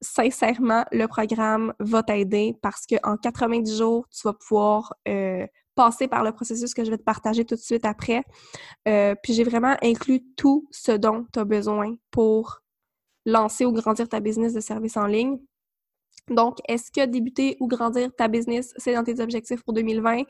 sincèrement, 0.00 0.84
le 0.92 1.06
programme 1.06 1.74
va 1.80 2.04
t'aider 2.04 2.56
parce 2.62 2.86
qu'en 2.86 3.16
90 3.16 3.78
jours, 3.78 4.06
tu 4.10 4.28
vas 4.28 4.34
pouvoir 4.34 4.94
euh, 5.08 5.44
passer 5.74 6.06
par 6.06 6.22
le 6.22 6.30
processus 6.30 6.72
que 6.72 6.84
je 6.84 6.90
vais 6.92 6.98
te 6.98 7.02
partager 7.02 7.44
tout 7.44 7.56
de 7.56 7.60
suite 7.60 7.84
après. 7.84 8.22
Euh, 8.86 9.16
puis 9.20 9.32
j'ai 9.32 9.42
vraiment 9.42 9.76
inclus 9.82 10.20
tout 10.36 10.68
ce 10.70 10.92
dont 10.92 11.26
tu 11.32 11.40
as 11.40 11.44
besoin 11.44 11.96
pour 12.12 12.60
lancer 13.24 13.64
ou 13.64 13.72
grandir 13.72 14.08
ta 14.08 14.20
business 14.20 14.52
de 14.52 14.60
service 14.60 14.96
en 14.96 15.06
ligne. 15.06 15.38
Donc, 16.28 16.58
est-ce 16.68 16.90
que 16.90 17.04
débuter 17.04 17.56
ou 17.60 17.68
grandir 17.68 18.10
ta 18.16 18.28
business, 18.28 18.72
c'est 18.78 18.94
dans 18.94 19.04
tes 19.04 19.20
objectifs 19.20 19.62
pour 19.62 19.74
2020? 19.74 20.22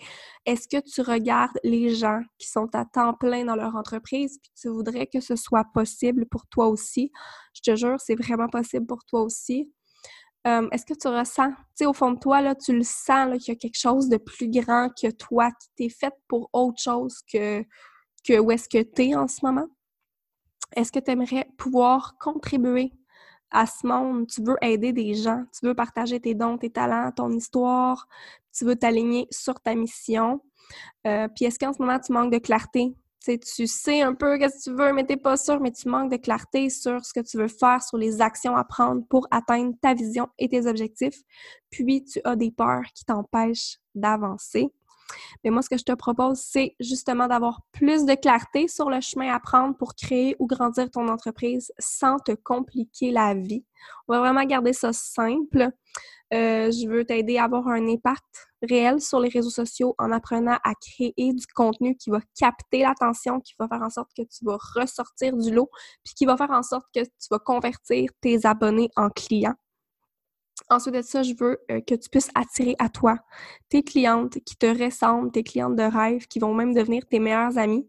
Est-ce 0.45 0.67
que 0.67 0.83
tu 0.83 1.03
regardes 1.03 1.57
les 1.63 1.95
gens 1.95 2.21
qui 2.39 2.49
sont 2.49 2.69
à 2.75 2.85
temps 2.85 3.15
plein 3.15 3.45
dans 3.45 3.55
leur 3.55 3.77
entreprise 3.77 4.39
puis 4.43 4.51
tu 4.61 4.69
voudrais 4.69 5.07
que 5.07 5.21
ce 5.21 5.37
soit 5.37 5.65
possible 5.73 6.27
pour 6.27 6.47
toi 6.49 6.67
aussi? 6.67 7.13
Je 7.55 7.61
te 7.61 7.77
jure, 7.77 8.01
c'est 8.01 8.17
vraiment 8.17 8.49
possible 8.49 8.87
pour 8.87 9.05
toi 9.05 9.23
aussi. 9.23 9.71
Euh, 10.47 10.69
est-ce 10.73 10.85
que 10.85 10.95
tu 10.95 11.09
ressens, 11.09 11.51
tu 11.51 11.57
sais, 11.77 11.87
au 11.87 11.95
fond 11.95 12.11
de 12.11 12.19
toi, 12.19 12.55
tu 12.57 12.77
le 12.77 12.83
sens 12.83 13.39
qu'il 13.39 13.55
y 13.55 13.57
a 13.57 13.59
quelque 13.59 13.79
chose 13.79 14.09
de 14.09 14.19
plus 14.19 14.51
grand 14.51 14.91
que 15.01 15.11
toi 15.11 15.51
qui 15.53 15.69
t'est 15.77 15.95
fait 15.95 16.13
pour 16.29 16.51
autre 16.53 16.83
chose 16.83 17.19
que, 17.33 17.63
que 18.27 18.39
où 18.39 18.51
est-ce 18.51 18.69
que 18.69 18.83
tu 18.83 19.11
es 19.11 19.15
en 19.15 19.29
ce 19.29 19.45
moment? 19.45 19.69
Est-ce 20.77 20.93
que 20.93 20.99
tu 20.99 21.11
aimerais 21.11 21.49
pouvoir 21.57 22.17
contribuer 22.19 22.93
à 23.51 23.67
ce 23.67 23.87
monde, 23.87 24.27
tu 24.27 24.43
veux 24.43 24.57
aider 24.63 24.93
des 24.93 25.15
gens, 25.15 25.45
tu 25.53 25.65
veux 25.67 25.75
partager 25.75 26.19
tes 26.19 26.35
dons, 26.35 26.59
tes 26.59 26.71
talents, 26.71 27.13
ton 27.13 27.31
histoire, 27.31 28.09
tu 28.53 28.65
veux 28.65 28.75
t'aligner 28.75 29.29
sur 29.31 29.61
ta 29.61 29.75
mission. 29.77 30.41
Euh, 31.07 31.29
puis 31.29 31.45
est-ce 31.45 31.59
qu'en 31.59 31.73
ce 31.73 31.81
moment, 31.81 31.99
tu 32.01 32.13
manques 32.13 32.33
de 32.33 32.39
clarté? 32.39 32.97
tu 33.25 33.67
sais 33.67 34.03
un 34.03 34.15
peu 34.15 34.39
ce 34.39 34.47
que 34.47 34.63
tu 34.65 34.77
veux, 34.77 34.93
mais 34.93 35.07
tu 35.07 35.15
n'es 35.15 35.17
pas 35.17 35.37
sûr, 35.37 35.61
mais 35.61 35.73
tu 35.73 35.89
manques 35.89 36.11
de 36.11 36.17
clarté 36.17 36.69
sur 36.69 37.05
ce 37.05 37.13
que 37.13 37.21
tu 37.21 37.39
veux 37.39 37.49
faire, 37.49 37.83
sur 37.83 37.97
les 37.97 38.21
actions 38.21 38.55
à 38.55 38.65
prendre 38.65 39.03
pour 39.09 39.27
atteindre 39.31 39.75
ta 39.81 39.95
vision 39.95 40.29
et 40.39 40.49
tes 40.49 40.67
objectifs. 40.67 41.23
Puis 41.71 42.05
tu 42.05 42.21
as 42.25 42.37
des 42.37 42.51
peurs 42.51 42.85
qui 42.95 43.05
t'empêchent 43.05 43.79
d'avancer. 43.95 44.71
Mais 45.43 45.51
moi, 45.51 45.63
ce 45.63 45.69
que 45.69 45.77
je 45.77 45.85
te 45.85 45.93
propose, 45.93 46.39
c'est 46.39 46.75
justement 46.81 47.27
d'avoir 47.27 47.61
plus 47.73 48.05
de 48.05 48.15
clarté 48.15 48.69
sur 48.69 48.91
le 48.91 49.01
chemin 49.01 49.33
à 49.35 49.41
prendre 49.41 49.77
pour 49.77 49.95
créer 49.95 50.37
ou 50.39 50.47
grandir 50.47 50.91
ton 50.91 51.09
entreprise 51.09 51.73
sans 51.79 52.19
te 52.19 52.33
compliquer 52.33 53.11
la 53.11 53.35
vie. 53.35 53.65
On 54.09 54.15
va 54.15 54.21
vraiment 54.21 54.45
garder 54.45 54.73
ça 54.73 54.93
simple. 54.93 55.71
Euh, 56.33 56.71
je 56.71 56.89
veux 56.89 57.05
t'aider 57.05 57.37
à 57.37 57.45
avoir 57.45 57.69
un 57.69 57.87
impact 57.87 58.49
réel 58.63 59.01
sur 59.01 59.21
les 59.21 59.29
réseaux 59.29 59.51
sociaux 59.51 59.95
en 59.99 60.11
apprenant 60.11 60.59
à 60.65 60.73
créer 60.75 61.33
du 61.33 61.47
contenu 61.55 61.97
qui 61.97 62.11
va 62.11 62.21
capter 62.39 62.81
l'attention, 62.81 63.41
qui 63.41 63.55
va 63.59 63.69
faire 63.69 63.83
en 63.83 63.91
sorte 63.91 64.11
que 64.17 64.23
tu 64.23 64.45
vas 64.45 64.59
ressortir 64.75 65.37
du 65.37 65.53
lot, 65.53 65.71
puis 66.03 66.15
qui 66.15 66.25
va 66.25 66.37
faire 66.37 66.51
en 66.51 66.63
sorte 66.63 66.87
que 66.95 67.03
tu 67.03 67.29
vas 67.31 67.39
convertir 67.39 68.11
tes 68.21 68.47
abonnés 68.47 68.91
en 68.97 69.11
clients. 69.11 69.55
Ensuite 70.71 70.95
de 70.95 71.03
ça, 71.03 71.23
je 71.23 71.35
veux 71.39 71.59
euh, 71.71 71.81
que 71.81 71.95
tu 71.95 72.09
puisses 72.09 72.31
attirer 72.35 72.75
à 72.79 72.89
toi 72.89 73.19
tes 73.69 73.83
clientes 73.83 74.39
qui 74.45 74.57
te 74.57 74.67
ressemblent, 74.67 75.31
tes 75.31 75.43
clientes 75.43 75.77
de 75.77 75.83
rêve, 75.83 76.27
qui 76.27 76.39
vont 76.39 76.55
même 76.55 76.73
devenir 76.73 77.07
tes 77.07 77.19
meilleures 77.19 77.59
amies. 77.59 77.87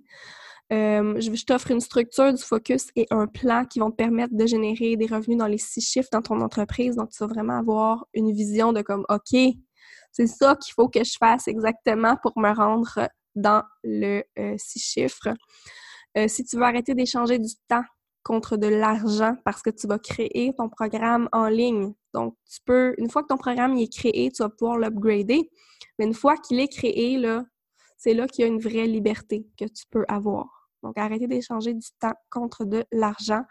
Euh, 0.73 1.19
je, 1.19 1.45
t'offre 1.45 1.71
une 1.71 1.79
structure 1.79 2.33
du 2.33 2.41
focus 2.41 2.87
et 2.95 3.05
un 3.11 3.27
plan 3.27 3.65
qui 3.65 3.79
vont 3.79 3.91
te 3.91 3.95
permettre 3.95 4.35
de 4.35 4.45
générer 4.45 4.97
des 4.97 5.05
revenus 5.05 5.37
dans 5.37 5.47
les 5.47 5.59
six 5.59 5.81
chiffres 5.81 6.09
dans 6.11 6.23
ton 6.23 6.41
entreprise. 6.41 6.95
Donc, 6.95 7.11
tu 7.11 7.19
vas 7.19 7.27
vraiment 7.27 7.59
avoir 7.59 8.07
une 8.13 8.33
vision 8.33 8.73
de 8.73 8.81
comme, 8.81 9.05
OK, 9.09 9.39
c'est 10.11 10.27
ça 10.27 10.55
qu'il 10.55 10.73
faut 10.73 10.89
que 10.89 11.03
je 11.03 11.15
fasse 11.19 11.47
exactement 11.47 12.17
pour 12.21 12.37
me 12.37 12.51
rendre 12.53 13.09
dans 13.35 13.63
le 13.83 14.23
euh, 14.39 14.55
six 14.57 14.79
chiffres. 14.79 15.33
si 16.27 16.43
tu 16.45 16.57
veux 16.57 16.63
arrêter 16.63 16.95
d'échanger 16.95 17.37
du 17.37 17.53
temps 17.67 17.83
contre 18.25 18.57
de 18.57 18.67
l'argent 18.67 19.37
parce 19.45 19.61
que 19.61 19.69
tu 19.69 19.87
vas 19.87 19.99
créer 19.99 20.53
ton 20.57 20.67
programme 20.67 21.29
en 21.31 21.47
ligne. 21.47 21.93
Donc, 22.13 22.35
tu 22.51 22.59
peux, 22.65 22.95
une 22.97 23.09
fois 23.09 23.21
que 23.21 23.27
ton 23.27 23.37
programme 23.37 23.77
est 23.77 23.93
créé, 23.93 24.31
tu 24.31 24.41
vas 24.41 24.49
pouvoir 24.49 24.77
l'upgrader. 24.79 25.49
Mais 25.97 26.05
une 26.05 26.13
fois 26.13 26.35
qu'il 26.35 26.59
est 26.59 26.67
créé, 26.67 27.17
là, 27.17 27.45
c'est 27.97 28.15
là 28.15 28.27
qu'il 28.27 28.41
y 28.41 28.45
a 28.45 28.47
une 28.47 28.59
vraie 28.59 28.87
liberté 28.87 29.47
que 29.57 29.65
tu 29.65 29.85
peux 29.89 30.05
avoir. 30.07 30.54
Donc, 30.85 30.97
arrêter 30.97 31.27
d'échanger 31.27 31.73
du 31.73 31.87
temps 31.99 32.13
contre 32.29 32.63
de 32.63 32.85
l'argent. 32.91 33.41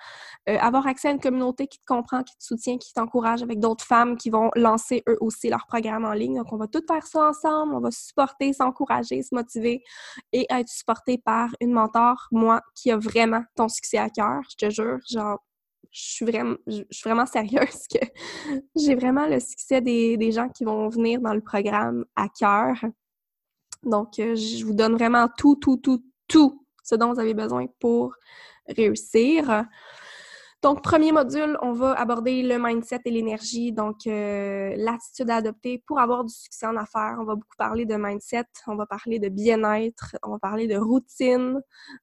Euh, 0.49 0.57
avoir 0.59 0.87
accès 0.87 1.09
à 1.09 1.11
une 1.11 1.21
communauté 1.21 1.67
qui 1.67 1.79
te 1.79 1.85
comprend, 1.85 2.23
qui 2.23 2.37
te 2.39 2.45
soutient, 2.45 2.79
qui 2.79 2.93
t'encourage 2.93 3.43
avec 3.43 3.59
d'autres 3.59 3.85
femmes 3.85 4.17
qui 4.17 4.31
vont 4.31 4.51
lancer 4.55 5.03
eux 5.09 5.19
aussi 5.21 5.49
leur 5.49 5.67
programme 5.67 6.05
en 6.05 6.13
ligne. 6.13 6.37
Donc, 6.37 6.53
on 6.53 6.57
va 6.57 6.69
tout 6.69 6.83
faire 6.87 7.07
ça 7.07 7.29
ensemble. 7.29 7.75
On 7.75 7.81
va 7.81 7.91
supporter, 7.91 8.53
s'encourager, 8.53 9.23
se 9.23 9.35
motiver 9.35 9.83
et 10.33 10.47
être 10.49 10.69
supporté 10.69 11.19
par 11.19 11.51
une 11.61 11.73
mentor, 11.73 12.29
moi, 12.31 12.61
qui 12.75 12.93
a 12.93 12.97
vraiment 12.97 13.43
ton 13.57 13.69
succès 13.69 13.99
à 13.99 14.09
cœur. 14.11 14.41
Je 14.51 14.67
te 14.67 14.71
jure, 14.71 14.99
genre, 15.11 15.41
je 15.91 16.01
suis 16.01 16.25
vraiment, 16.25 16.57
je 16.67 16.83
suis 16.91 17.09
vraiment 17.09 17.27
sérieuse 17.27 17.87
que 17.93 17.99
j'ai 18.77 18.95
vraiment 18.95 19.27
le 19.27 19.41
succès 19.41 19.81
des, 19.81 20.17
des, 20.17 20.33
gens 20.33 20.49
qui 20.49 20.65
vont 20.65 20.89
venir 20.89 21.21
dans 21.21 21.35
le 21.35 21.41
programme 21.41 22.05
à 22.17 22.29
cœur. 22.29 22.75
Donc, 23.85 24.19
euh, 24.19 24.35
je 24.35 24.65
vous 24.65 24.75
donne 24.75 24.95
vraiment 24.95 25.29
tout, 25.37 25.57
tout, 25.57 25.77
tout, 25.77 26.05
tout 26.27 26.64
ce 26.85 26.95
dont 26.95 27.13
vous 27.13 27.21
avez 27.21 27.35
besoin 27.35 27.67
pour 27.81 28.15
réussir. 28.69 29.67
Donc, 30.65 30.83
premier 30.83 31.13
module, 31.13 31.59
on 31.61 31.73
va 31.73 31.93
aborder 31.93 32.43
le 32.43 32.59
mindset 32.59 33.01
et 33.05 33.11
l'énergie, 33.11 33.71
donc 33.71 34.07
euh, 34.07 34.73
l'attitude 34.79 35.29
à 35.29 35.37
adopter 35.37 35.85
pour 35.87 36.01
avoir 36.01 36.25
du 36.25 36.33
succès 36.33 36.65
en 36.65 36.75
affaires. 36.77 37.19
On 37.21 37.25
va 37.25 37.35
beaucoup 37.35 37.57
parler 37.59 37.85
de 37.85 37.97
mindset, 37.97 38.47
on 38.67 38.75
va 38.75 38.87
parler 38.87 39.19
de 39.19 39.29
bien-être, 39.29 40.17
on 40.23 40.31
va 40.31 40.39
parler 40.39 40.67
de 40.67 40.79
routine, 40.79 41.61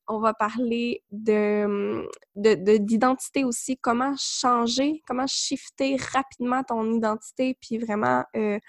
on 0.07 0.19
va 0.19 0.35
parler 0.35 1.03
de 1.09 2.05
d'identité 2.35 3.43
aussi, 3.45 3.77
comment 3.77 4.13
changer, 4.15 5.01
comment 5.07 5.25
shifter 5.25 5.97
rapidement 6.13 6.63
ton 6.63 6.93
identité, 6.93 7.57
puis 7.59 7.79
vraiment 7.79 8.23
euh, 8.35 8.59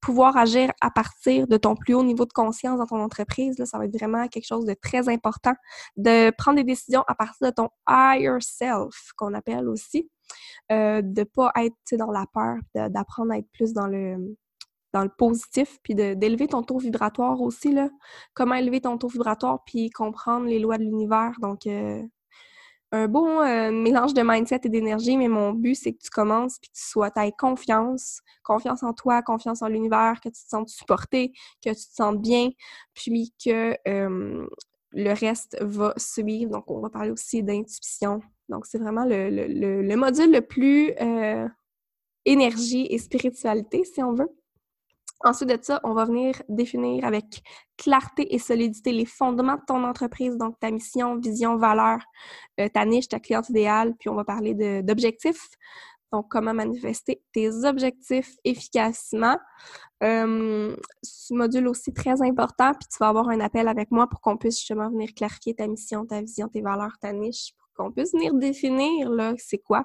pouvoir 0.00 0.36
agir 0.36 0.70
à 0.80 0.90
partir 0.90 1.46
de 1.46 1.56
ton 1.56 1.74
plus 1.74 1.94
haut 1.94 2.04
niveau 2.04 2.24
de 2.24 2.32
conscience 2.32 2.78
dans 2.78 2.86
ton 2.86 3.00
entreprise, 3.00 3.58
là, 3.58 3.66
ça 3.66 3.78
va 3.78 3.86
être 3.86 3.96
vraiment 3.96 4.28
quelque 4.28 4.46
chose 4.46 4.64
de 4.64 4.74
très 4.74 5.08
important. 5.08 5.54
De 5.96 6.30
prendre 6.36 6.56
des 6.56 6.64
décisions 6.64 7.04
à 7.08 7.14
partir 7.14 7.48
de 7.48 7.52
ton 7.52 7.68
higher 7.88 8.38
self, 8.40 9.12
qu'on 9.16 9.34
appelle 9.34 9.68
aussi. 9.68 10.08
Euh, 10.70 11.00
de 11.02 11.24
pas 11.24 11.50
être 11.56 11.74
dans 11.92 12.10
la 12.10 12.26
peur, 12.32 12.56
d'apprendre 12.74 13.32
à 13.32 13.38
être 13.38 13.50
plus 13.52 13.72
dans 13.72 13.86
le 13.86 14.36
dans 14.92 15.02
le 15.02 15.10
positif, 15.10 15.78
puis 15.82 15.94
d'élever 15.94 16.48
ton 16.48 16.62
taux 16.62 16.78
vibratoire 16.78 17.40
aussi. 17.40 17.72
Là. 17.72 17.90
Comment 18.34 18.54
élever 18.54 18.80
ton 18.80 18.96
taux 18.96 19.08
vibratoire, 19.08 19.62
puis 19.66 19.90
comprendre 19.90 20.46
les 20.46 20.58
lois 20.58 20.78
de 20.78 20.84
l'univers. 20.84 21.32
Donc, 21.40 21.66
euh, 21.66 22.02
un 22.92 23.06
bon 23.06 23.40
euh, 23.40 23.70
mélange 23.70 24.14
de 24.14 24.22
mindset 24.22 24.60
et 24.64 24.68
d'énergie, 24.68 25.16
mais 25.16 25.28
mon 25.28 25.52
but, 25.52 25.74
c'est 25.74 25.92
que 25.92 25.98
tu 26.02 26.10
commences 26.10 26.58
puis 26.58 26.70
que 26.70 26.76
tu 26.76 26.84
sois, 26.84 27.10
aies 27.16 27.32
confiance, 27.38 28.20
confiance 28.42 28.82
en 28.82 28.92
toi, 28.94 29.22
confiance 29.22 29.62
en 29.62 29.68
l'univers, 29.68 30.20
que 30.22 30.28
tu 30.28 30.42
te 30.42 30.48
sentes 30.48 30.68
supporté, 30.68 31.32
que 31.62 31.70
tu 31.70 31.74
te 31.74 31.94
sentes 31.94 32.20
bien, 32.20 32.50
puis 32.94 33.34
que 33.44 33.76
le 34.92 35.12
reste 35.12 35.56
va 35.60 35.94
suivre. 35.96 36.52
Donc, 36.52 36.70
on 36.70 36.80
va 36.80 36.90
parler 36.90 37.10
aussi 37.10 37.42
d'intuition. 37.42 38.20
Donc, 38.48 38.66
c'est 38.66 38.78
vraiment 38.78 39.04
le, 39.04 39.28
le, 39.28 39.96
module 39.96 40.32
le 40.32 40.40
plus 40.40 40.92
euh, 41.00 41.46
énergie 42.24 42.86
et 42.90 42.98
spiritualité, 42.98 43.84
si 43.84 44.02
on 44.02 44.14
veut. 44.14 44.30
Ensuite 45.24 45.48
de 45.48 45.58
ça, 45.60 45.80
on 45.82 45.94
va 45.94 46.04
venir 46.04 46.40
définir 46.48 47.04
avec 47.04 47.42
clarté 47.76 48.34
et 48.34 48.38
solidité 48.38 48.92
les 48.92 49.04
fondements 49.04 49.56
de 49.56 49.64
ton 49.66 49.82
entreprise, 49.82 50.36
donc 50.36 50.58
ta 50.60 50.70
mission, 50.70 51.16
vision, 51.16 51.56
valeur, 51.56 51.98
euh, 52.60 52.68
ta 52.68 52.84
niche, 52.84 53.08
ta 53.08 53.18
cliente 53.18 53.48
idéale, 53.48 53.94
puis 53.98 54.08
on 54.08 54.14
va 54.14 54.24
parler 54.24 54.54
d'objectifs. 54.82 55.48
Donc, 56.12 56.28
comment 56.30 56.54
manifester 56.54 57.22
tes 57.32 57.50
objectifs 57.64 58.36
efficacement. 58.44 59.38
Euh, 60.02 60.74
ce 61.02 61.34
module 61.34 61.68
aussi 61.68 61.92
très 61.92 62.22
important, 62.22 62.72
puis 62.72 62.88
tu 62.90 62.96
vas 63.00 63.08
avoir 63.08 63.28
un 63.28 63.40
appel 63.40 63.68
avec 63.68 63.90
moi 63.90 64.08
pour 64.08 64.20
qu'on 64.20 64.38
puisse 64.38 64.58
justement 64.58 64.88
venir 64.88 65.10
clarifier 65.14 65.54
ta 65.54 65.66
mission, 65.66 66.06
ta 66.06 66.20
vision, 66.20 66.48
tes 66.48 66.62
valeurs, 66.62 66.96
ta 67.00 67.12
niche, 67.12 67.52
pour 67.58 67.84
qu'on 67.86 67.92
puisse 67.92 68.12
venir 68.12 68.32
définir 68.34 69.10
là 69.10 69.34
c'est 69.36 69.58
quoi. 69.58 69.84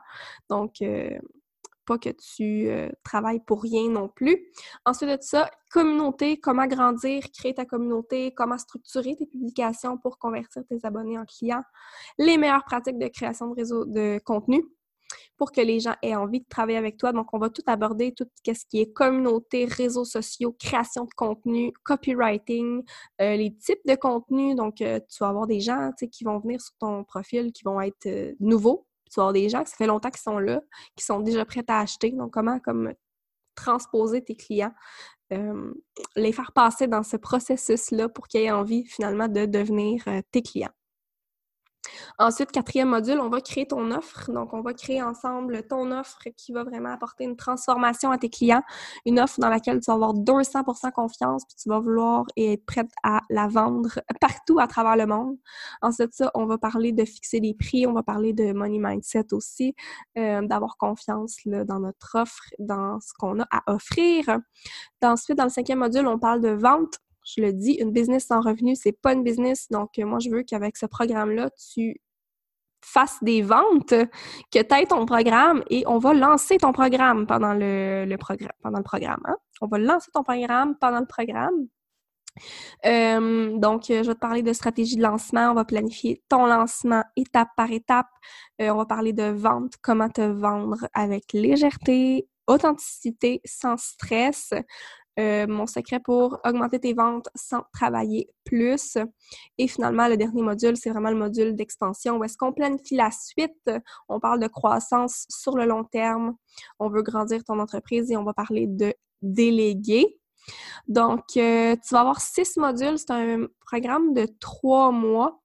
Donc, 0.50 0.82
euh, 0.82 1.18
pas 1.86 1.98
que 1.98 2.10
tu 2.10 2.68
euh, 2.70 2.90
travailles 3.04 3.42
pour 3.46 3.62
rien 3.62 3.90
non 3.90 4.10
plus. 4.10 4.48
Ensuite 4.86 5.10
de 5.10 5.18
ça, 5.22 5.50
communauté, 5.72 6.40
comment 6.40 6.68
grandir, 6.68 7.24
créer 7.32 7.54
ta 7.54 7.66
communauté, 7.66 8.34
comment 8.36 8.58
structurer 8.58 9.16
tes 9.16 9.26
publications 9.26 9.98
pour 9.98 10.20
convertir 10.20 10.64
tes 10.68 10.80
abonnés 10.84 11.18
en 11.18 11.26
clients, 11.26 11.64
les 12.18 12.38
meilleures 12.38 12.66
pratiques 12.66 13.00
de 13.00 13.08
création 13.08 13.48
de 13.50 13.56
réseau 13.56 13.86
de 13.86 14.20
contenu 14.24 14.64
pour 15.38 15.52
que 15.52 15.62
les 15.62 15.80
gens 15.80 15.96
aient 16.02 16.16
envie 16.16 16.40
de 16.40 16.46
travailler 16.48 16.78
avec 16.78 16.98
toi. 16.98 17.12
Donc, 17.12 17.28
on 17.34 17.40
va 17.40 17.50
tout 17.50 17.64
aborder, 17.66 18.14
tout 18.14 18.28
ce 18.46 18.66
qui 18.70 18.82
est 18.82 18.94
communauté, 18.94 19.66
réseaux 19.66 20.06
sociaux, 20.06 20.56
création 20.60 21.06
de 21.06 21.14
contenu, 21.16 21.74
copywriting, 21.84 22.84
euh, 23.22 23.36
les 23.36 23.56
types 23.56 23.86
de 23.86 23.96
contenu. 23.96 24.56
Donc, 24.56 24.82
euh, 24.82 25.00
tu 25.10 25.18
vas 25.20 25.30
avoir 25.30 25.48
des 25.48 25.60
gens 25.60 25.92
qui 26.12 26.24
vont 26.24 26.40
venir 26.40 26.62
sur 26.62 26.74
ton 26.80 27.04
profil 27.04 27.52
qui 27.52 27.64
vont 27.64 27.82
être 27.82 28.36
nouveaux 28.40 28.86
tu 29.14 29.34
des 29.34 29.50
gens 29.50 29.64
qui 29.64 29.72
ça 29.72 29.78
fait 29.78 29.88
longtemps 29.88 30.10
qu'ils 30.10 30.22
sont 30.22 30.40
là, 30.40 30.62
qui 30.96 31.04
sont 31.04 31.20
déjà 31.20 31.46
prêts 31.46 31.64
à 31.68 31.80
acheter. 31.80 32.12
Donc, 32.12 32.32
comment 32.32 32.60
comme 32.60 32.94
transposer 33.56 34.24
tes 34.24 34.36
clients, 34.36 34.74
euh, 35.32 35.74
les 36.16 36.32
faire 36.32 36.52
passer 36.52 36.88
dans 36.88 37.04
ce 37.04 37.18
processus-là 37.18 38.10
pour 38.10 38.28
qu'ils 38.28 38.42
aient 38.42 38.52
envie 38.52 38.86
finalement 38.86 39.28
de 39.28 39.46
devenir 39.46 40.04
euh, 40.08 40.22
tes 40.32 40.42
clients. 40.42 40.74
Ensuite, 42.20 42.52
quatrième 42.52 42.90
module, 42.90 43.20
on 43.20 43.30
va 43.30 43.42
créer 43.42 43.68
ton 43.68 43.92
offre. 43.92 44.32
Donc, 44.32 44.54
on 44.54 44.62
va 44.62 44.74
créer 44.74 45.02
ensemble 45.02 45.64
ton 45.68 45.92
offre 45.92 46.20
qui 46.38 46.52
va 46.52 46.64
vraiment 46.64 46.92
apporter 46.92 47.24
une 47.24 47.36
transformation 47.36 48.12
à 48.12 48.18
tes 48.18 48.30
clients, 48.30 48.64
une 49.06 49.20
offre 49.20 49.40
dans 49.40 49.50
laquelle 49.50 49.80
tu 49.80 49.86
vas 49.88 49.96
avoir 49.96 50.14
200% 50.14 50.92
confiance, 50.92 51.46
puis 51.46 51.56
tu 51.62 51.70
vas 51.70 51.80
vouloir 51.80 52.26
être 52.38 52.66
prête 52.66 52.92
à 53.04 53.22
la 53.30 53.48
vendre 53.48 54.00
partout 54.22 54.60
à 54.60 54.68
travers 54.68 54.96
le 54.96 55.06
monde. 55.06 55.38
Ensuite, 55.82 56.14
ça, 56.14 56.32
on 56.36 56.46
va 56.46 56.58
parler 56.58 56.92
de 56.92 57.06
fixer 57.06 57.40
des 57.40 57.54
prix, 57.54 57.88
on 57.88 57.94
va 57.94 58.04
parler 58.04 58.34
de 58.34 58.54
money 58.54 58.80
mindset 58.80 59.34
aussi, 59.34 59.76
euh, 60.18 60.42
d'avoir 60.46 60.78
confiance 60.78 61.38
dans 61.46 61.80
notre 61.80 62.16
offre, 62.16 62.50
dans 62.60 63.00
ce 63.00 63.14
qu'on 63.18 63.40
a 63.40 63.48
à 63.52 63.74
offrir. 63.74 64.40
Ensuite, 65.04 65.38
dans 65.38 65.44
le 65.44 65.50
cinquième 65.50 65.80
module, 65.80 66.08
on 66.08 66.18
parle 66.18 66.42
de 66.42 66.50
vente 66.50 67.00
je 67.24 67.42
le 67.42 67.54
dis, 67.54 67.74
une 67.74 67.92
business 67.92 68.28
sans 68.28 68.42
revenu, 68.42 68.76
c'est 68.76 68.92
pas 68.92 69.14
une 69.14 69.24
business. 69.24 69.68
Donc, 69.70 69.98
moi, 69.98 70.20
je 70.20 70.30
veux 70.30 70.44
qu'avec 70.44 70.78
ce 70.78 70.86
programme-là, 70.86 71.50
tu 71.74 72.02
fasses 72.84 73.24
des 73.24 73.42
ventes, 73.42 73.94
que 74.52 74.60
tu 74.60 74.76
aies 74.76 74.86
ton 74.86 75.06
programme 75.06 75.64
et 75.70 75.84
on 75.88 75.98
va 75.98 76.14
lancer 76.14 76.58
ton 76.58 76.74
programme 76.74 77.26
pendant 77.26 77.54
le, 77.54 78.16
programme. 78.18 79.22
Hein. 79.26 79.36
On 79.62 79.68
va 79.68 79.78
lancer 79.78 80.12
ton 80.12 80.24
programme 80.24 80.76
pendant 80.80 81.00
le 81.00 81.06
programme. 81.06 81.68
Euh, 82.86 83.58
donc, 83.58 83.86
je 83.88 83.94
vais 83.94 84.14
te 84.14 84.20
parler 84.20 84.42
de 84.42 84.54
stratégie 84.54 84.98
de 84.98 85.04
lancement. 85.04 85.52
On 85.52 85.54
va 85.54 85.66
planifier 85.66 86.24
ton 86.30 86.46
lancement 86.46 87.04
étape 87.16 87.50
par 87.56 87.72
étape. 87.72 88.10
Euh, 88.62 88.70
on 88.70 88.78
va 88.78 88.86
parler 88.86 89.14
de 89.14 89.32
vente, 89.32 89.74
comment 89.82 90.10
te 90.10 90.22
vendre 90.22 90.88
avec 90.94 91.32
légèreté, 91.34 92.28
authenticité, 92.48 93.42
sans 93.46 93.78
stress. 93.78 94.54
Euh, 95.20 95.46
mon 95.46 95.68
secret 95.68 96.00
pour 96.00 96.40
augmenter 96.44 96.80
tes 96.80 96.94
ventes 96.94 97.30
sans 97.36 97.62
travailler 97.72 98.30
plus. 98.46 98.98
Et 99.60 99.68
finalement, 99.68 100.08
le 100.08 100.18
dernier 100.18 100.42
module, 100.42 100.76
c'est 100.76 100.90
vraiment 100.90 101.12
le 101.12 101.18
module 101.18 101.56
d'expansion 101.56 102.18
où 102.18 102.24
est-ce 102.24 102.36
qu'on 102.36 102.52
planifie 102.52 102.96
la 102.96 103.12
suite. 103.12 103.70
On 104.10 104.20
parle 104.20 104.40
de 104.40 104.48
croissance 104.48 105.26
sur 105.30 105.56
le 105.56 105.66
long 105.66 105.84
terme. 105.84 106.36
On 106.80 106.90
veut 106.90 107.04
grandir 107.04 107.44
ton 107.44 107.60
entreprise 107.60 108.10
et 108.10 108.18
on 108.18 108.24
va 108.24 108.34
parler 108.34 108.66
de 108.66 108.94
déléguer. 109.22 110.18
Donc, 110.88 111.38
euh, 111.38 111.76
tu 111.76 111.94
vas 111.94 112.00
avoir 112.00 112.20
six 112.20 112.58
modules. 112.58 112.98
C'est 112.98 113.12
un 113.12 113.46
programme 113.68 114.16
de 114.16 114.28
trois 114.40 114.92
mois. 114.92 115.40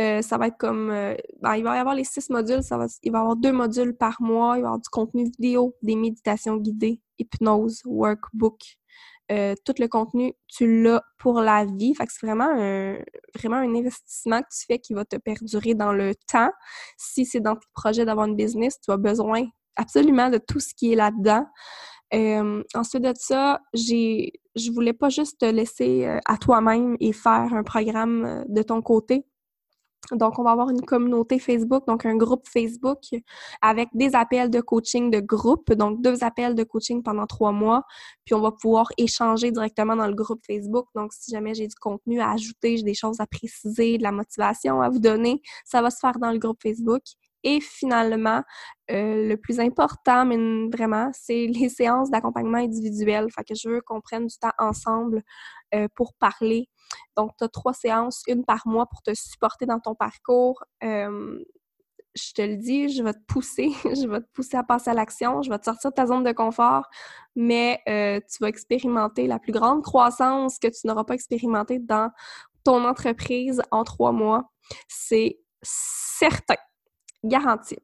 Euh, 0.00 0.20
ça 0.20 0.36
va 0.36 0.48
être 0.48 0.58
comme. 0.58 0.88
Ben, 0.88 1.54
il 1.54 1.62
va 1.62 1.76
y 1.76 1.78
avoir 1.78 1.94
les 1.94 2.04
six 2.04 2.28
modules. 2.28 2.64
Ça 2.64 2.76
va, 2.76 2.86
il 3.04 3.12
va 3.12 3.18
y 3.18 3.20
avoir 3.20 3.36
deux 3.36 3.52
modules 3.52 3.96
par 3.96 4.20
mois. 4.20 4.56
Il 4.56 4.62
va 4.62 4.66
y 4.66 4.66
avoir 4.66 4.80
du 4.80 4.88
contenu 4.88 5.24
vidéo, 5.24 5.76
des 5.82 5.94
méditations 5.94 6.56
guidées, 6.56 7.00
hypnose, 7.18 7.82
workbook, 7.84 8.58
euh, 9.32 9.54
tout 9.64 9.74
le 9.78 9.88
contenu, 9.88 10.34
tu 10.48 10.82
l'as 10.82 11.02
pour 11.18 11.40
la 11.40 11.64
vie. 11.64 11.94
Fait 11.94 12.06
que 12.06 12.12
c'est 12.12 12.26
vraiment 12.26 12.48
un, 12.48 12.98
vraiment 13.34 13.56
un 13.56 13.74
investissement 13.74 14.40
que 14.40 14.48
tu 14.52 14.64
fais 14.66 14.78
qui 14.78 14.94
va 14.94 15.04
te 15.04 15.16
perdurer 15.16 15.74
dans 15.74 15.92
le 15.92 16.14
temps. 16.30 16.50
Si 16.96 17.26
c'est 17.26 17.40
dans 17.40 17.56
tes 17.56 17.66
projets 17.74 18.04
d'avoir 18.04 18.26
une 18.26 18.36
business, 18.36 18.80
tu 18.80 18.90
as 18.92 18.96
besoin 18.96 19.44
absolument 19.76 20.30
de 20.30 20.38
tout 20.38 20.60
ce 20.60 20.74
qui 20.74 20.92
est 20.92 20.96
là-dedans. 20.96 21.46
Euh, 22.14 22.62
ensuite 22.74 23.02
de 23.02 23.12
ça, 23.16 23.60
j'ai, 23.74 24.32
je 24.54 24.70
voulais 24.70 24.92
pas 24.92 25.08
juste 25.08 25.40
te 25.40 25.46
laisser 25.46 26.06
euh, 26.06 26.18
à 26.24 26.38
toi-même 26.38 26.96
et 27.00 27.12
faire 27.12 27.52
un 27.52 27.64
programme 27.64 28.44
de 28.48 28.62
ton 28.62 28.80
côté. 28.80 29.26
Donc, 30.12 30.38
on 30.38 30.42
va 30.42 30.52
avoir 30.52 30.70
une 30.70 30.82
communauté 30.82 31.38
Facebook, 31.38 31.86
donc 31.86 32.06
un 32.06 32.16
groupe 32.16 32.46
Facebook 32.46 33.00
avec 33.62 33.88
des 33.94 34.14
appels 34.14 34.50
de 34.50 34.60
coaching 34.60 35.10
de 35.10 35.20
groupe, 35.20 35.72
donc 35.72 36.02
deux 36.02 36.22
appels 36.24 36.54
de 36.54 36.64
coaching 36.64 37.02
pendant 37.02 37.26
trois 37.26 37.52
mois. 37.52 37.82
Puis, 38.24 38.34
on 38.34 38.40
va 38.40 38.52
pouvoir 38.52 38.88
échanger 38.98 39.50
directement 39.50 39.96
dans 39.96 40.06
le 40.06 40.14
groupe 40.14 40.40
Facebook. 40.46 40.86
Donc, 40.94 41.12
si 41.12 41.30
jamais 41.30 41.54
j'ai 41.54 41.66
du 41.66 41.76
contenu 41.76 42.20
à 42.20 42.30
ajouter, 42.32 42.76
j'ai 42.76 42.82
des 42.84 42.94
choses 42.94 43.20
à 43.20 43.26
préciser, 43.26 43.98
de 43.98 44.02
la 44.02 44.12
motivation 44.12 44.80
à 44.80 44.88
vous 44.88 45.00
donner, 45.00 45.40
ça 45.64 45.82
va 45.82 45.90
se 45.90 45.98
faire 45.98 46.18
dans 46.18 46.32
le 46.32 46.38
groupe 46.38 46.58
Facebook. 46.62 47.02
Et 47.42 47.60
finalement, 47.60 48.42
euh, 48.90 49.28
le 49.28 49.36
plus 49.36 49.60
important, 49.60 50.24
mais 50.24 50.36
vraiment, 50.76 51.10
c'est 51.12 51.46
les 51.46 51.68
séances 51.68 52.10
d'accompagnement 52.10 52.58
individuel. 52.58 53.28
Fait 53.30 53.44
que 53.44 53.54
je 53.54 53.68
veux 53.68 53.80
qu'on 53.82 54.00
prenne 54.00 54.26
du 54.26 54.36
temps 54.36 54.50
ensemble 54.58 55.22
euh, 55.74 55.88
pour 55.94 56.14
parler. 56.14 56.68
Donc, 57.16 57.32
tu 57.38 57.44
as 57.44 57.48
trois 57.48 57.74
séances, 57.74 58.22
une 58.28 58.44
par 58.44 58.66
mois 58.66 58.86
pour 58.86 59.02
te 59.02 59.12
supporter 59.14 59.66
dans 59.66 59.80
ton 59.80 59.94
parcours. 59.94 60.62
Euh, 60.84 61.42
je 62.14 62.32
te 62.32 62.42
le 62.42 62.56
dis, 62.56 62.88
je 62.88 63.02
vais 63.02 63.12
te 63.12 63.24
pousser, 63.26 63.70
je 63.84 64.08
vais 64.08 64.20
te 64.20 64.28
pousser 64.32 64.56
à 64.56 64.62
passer 64.62 64.90
à 64.90 64.94
l'action, 64.94 65.42
je 65.42 65.50
vais 65.50 65.58
te 65.58 65.64
sortir 65.64 65.90
de 65.90 65.94
ta 65.94 66.06
zone 66.06 66.24
de 66.24 66.32
confort, 66.32 66.86
mais 67.34 67.82
tu 67.86 68.38
vas 68.40 68.48
expérimenter 68.48 69.26
la 69.26 69.38
plus 69.38 69.52
grande 69.52 69.82
croissance 69.82 70.58
que 70.58 70.68
tu 70.68 70.86
n'auras 70.86 71.04
pas 71.04 71.14
expérimentée 71.14 71.78
dans 71.78 72.10
ton 72.64 72.84
entreprise 72.86 73.62
en 73.70 73.84
trois 73.84 74.12
mois. 74.12 74.50
C'est 74.88 75.38
certain 75.62 76.56
garantie. 77.22 77.78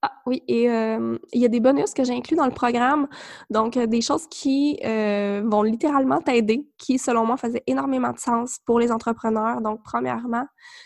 Ah 0.00 0.12
oui, 0.26 0.44
et 0.46 0.70
euh, 0.70 1.18
il 1.32 1.40
y 1.40 1.44
a 1.44 1.48
des 1.48 1.58
bonus 1.58 1.92
que 1.92 2.04
j'ai 2.04 2.12
inclus 2.14 2.36
dans 2.36 2.46
le 2.46 2.52
programme, 2.52 3.08
donc 3.50 3.76
euh, 3.76 3.86
des 3.88 4.00
choses 4.00 4.28
qui 4.28 4.78
euh, 4.84 5.42
vont 5.44 5.62
littéralement 5.62 6.20
t'aider, 6.20 6.68
qui 6.78 6.98
selon 6.98 7.26
moi 7.26 7.36
faisaient 7.36 7.64
énormément 7.66 8.12
de 8.12 8.18
sens 8.20 8.60
pour 8.64 8.78
les 8.78 8.92
entrepreneurs. 8.92 9.60
Donc 9.60 9.80
premièrement, 9.82 10.44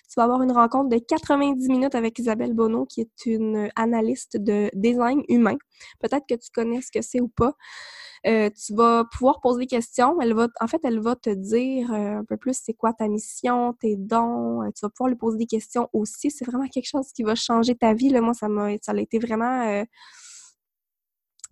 tu 0.09 0.15
vas 0.17 0.25
avoir 0.25 0.41
une 0.41 0.53
rencontre 0.53 0.89
de 0.89 0.97
90 0.97 1.69
minutes 1.69 1.95
avec 1.95 2.19
Isabelle 2.19 2.55
Bonneau, 2.55 2.87
qui 2.87 3.03
est 3.03 3.27
une 3.27 3.69
analyste 3.77 4.39
de 4.39 4.71
design 4.73 5.21
humain. 5.29 5.57
Peut-être 6.01 6.25
que 6.27 6.35
tu 6.35 6.51
connais 6.55 6.81
ce 6.81 6.91
que 6.91 7.03
c'est 7.03 7.21
ou 7.21 7.29
pas. 7.29 7.53
Euh, 8.27 8.51
tu 8.51 8.75
vas 8.75 9.05
pouvoir 9.11 9.41
poser 9.41 9.61
des 9.61 9.67
questions. 9.67 10.21
Elle 10.21 10.35
va, 10.35 10.49
en 10.61 10.67
fait, 10.69 10.81
elle 10.85 11.01
va 11.01 11.17
te 11.17 11.31
dire 11.31 11.93
euh, 11.93 12.19
un 12.19 12.25
peu 12.25 12.37
plus 12.37 12.57
c'est 12.63 12.75
quoi 12.75 12.93
ta 12.93 13.09
mission, 13.09 13.73
tes 13.75 13.97
dons. 13.97 14.63
Euh, 14.63 14.71
tu 14.77 14.81
vas 14.83 14.91
pouvoir 14.91 15.09
lui 15.09 15.17
poser 15.17 15.39
des 15.39 15.47
questions 15.47 15.89
aussi. 15.93 16.31
C'est 16.31 16.45
vraiment 16.45 16.69
quelque 16.69 16.89
chose 16.89 17.13
qui 17.13 17.25
va 17.25 17.35
changer 17.35 17.75
ta 17.75 17.95
vie. 17.95 18.11
Là. 18.11 18.21
Moi, 18.21 18.35
ça 18.35 18.49
m'a, 18.49 18.71
ça 18.81 18.93
a 18.93 19.01
été 19.01 19.19
vraiment, 19.19 19.85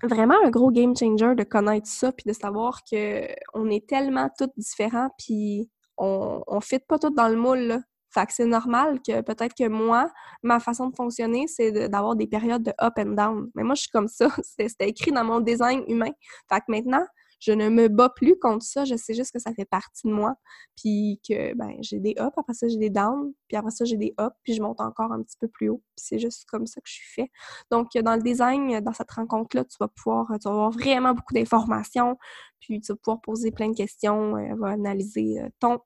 vraiment 0.04 0.36
un 0.44 0.50
gros 0.50 0.70
game 0.70 0.96
changer 0.96 1.34
de 1.34 1.44
connaître 1.44 1.88
ça 1.88 2.12
puis 2.12 2.24
de 2.26 2.32
savoir 2.32 2.80
que 2.90 3.26
on 3.54 3.68
est 3.68 3.86
tellement 3.88 4.30
tous 4.38 4.50
différents 4.56 5.10
puis 5.18 5.68
on, 5.98 6.42
on 6.46 6.60
fit 6.60 6.78
pas 6.78 6.98
tous 6.98 7.10
dans 7.10 7.28
le 7.28 7.36
moule. 7.36 7.60
Là. 7.60 7.80
Fait 8.12 8.26
que 8.26 8.32
c'est 8.32 8.46
normal 8.46 9.00
que 9.06 9.20
peut-être 9.20 9.54
que 9.54 9.68
moi, 9.68 10.10
ma 10.42 10.60
façon 10.60 10.88
de 10.88 10.96
fonctionner, 10.96 11.46
c'est 11.46 11.88
d'avoir 11.88 12.16
des 12.16 12.26
périodes 12.26 12.62
de 12.62 12.72
up 12.82 12.94
and 12.98 13.14
down. 13.14 13.50
Mais 13.54 13.62
moi, 13.62 13.74
je 13.74 13.82
suis 13.82 13.90
comme 13.90 14.08
ça. 14.08 14.28
C'était 14.42 14.88
écrit 14.88 15.12
dans 15.12 15.24
mon 15.24 15.40
design 15.40 15.84
humain. 15.86 16.10
Fait 16.48 16.60
que 16.60 16.64
maintenant, 16.68 17.06
je 17.40 17.52
ne 17.52 17.70
me 17.70 17.88
bats 17.88 18.10
plus 18.10 18.38
contre 18.38 18.64
ça. 18.64 18.84
Je 18.84 18.94
sais 18.96 19.14
juste 19.14 19.32
que 19.32 19.38
ça 19.38 19.52
fait 19.54 19.64
partie 19.64 20.06
de 20.06 20.12
moi. 20.12 20.34
Puis 20.76 21.20
que 21.26 21.54
ben, 21.54 21.74
j'ai 21.80 21.98
des 21.98 22.14
ups, 22.18 22.32
après 22.36 22.52
ça, 22.52 22.68
j'ai 22.68 22.76
des 22.76 22.90
downs. 22.90 23.32
Puis 23.48 23.56
après 23.56 23.70
ça, 23.70 23.84
j'ai 23.84 23.96
des 23.96 24.14
ups, 24.20 24.36
puis 24.42 24.54
je 24.54 24.62
monte 24.62 24.80
encore 24.80 25.10
un 25.10 25.22
petit 25.22 25.36
peu 25.40 25.48
plus 25.48 25.70
haut. 25.70 25.82
Puis 25.96 26.04
c'est 26.04 26.18
juste 26.18 26.44
comme 26.46 26.66
ça 26.66 26.80
que 26.80 26.88
je 26.88 26.94
suis 26.94 27.12
fait. 27.14 27.30
Donc, 27.70 27.92
dans 27.94 28.14
le 28.14 28.22
design, 28.22 28.80
dans 28.80 28.92
cette 28.92 29.10
rencontre-là, 29.10 29.64
tu 29.64 29.76
vas 29.80 29.88
pouvoir, 29.88 30.26
tu 30.40 30.48
vas 30.48 30.50
avoir 30.50 30.70
vraiment 30.70 31.14
beaucoup 31.14 31.34
d'informations. 31.34 32.18
Puis 32.60 32.80
tu 32.80 32.92
vas 32.92 32.96
pouvoir 32.96 33.20
poser 33.22 33.50
plein 33.52 33.70
de 33.70 33.76
questions. 33.76 34.36
Elle 34.36 34.58
va 34.58 34.68
analyser 34.68 35.40
euh, 35.40 35.48
ton 35.60 35.80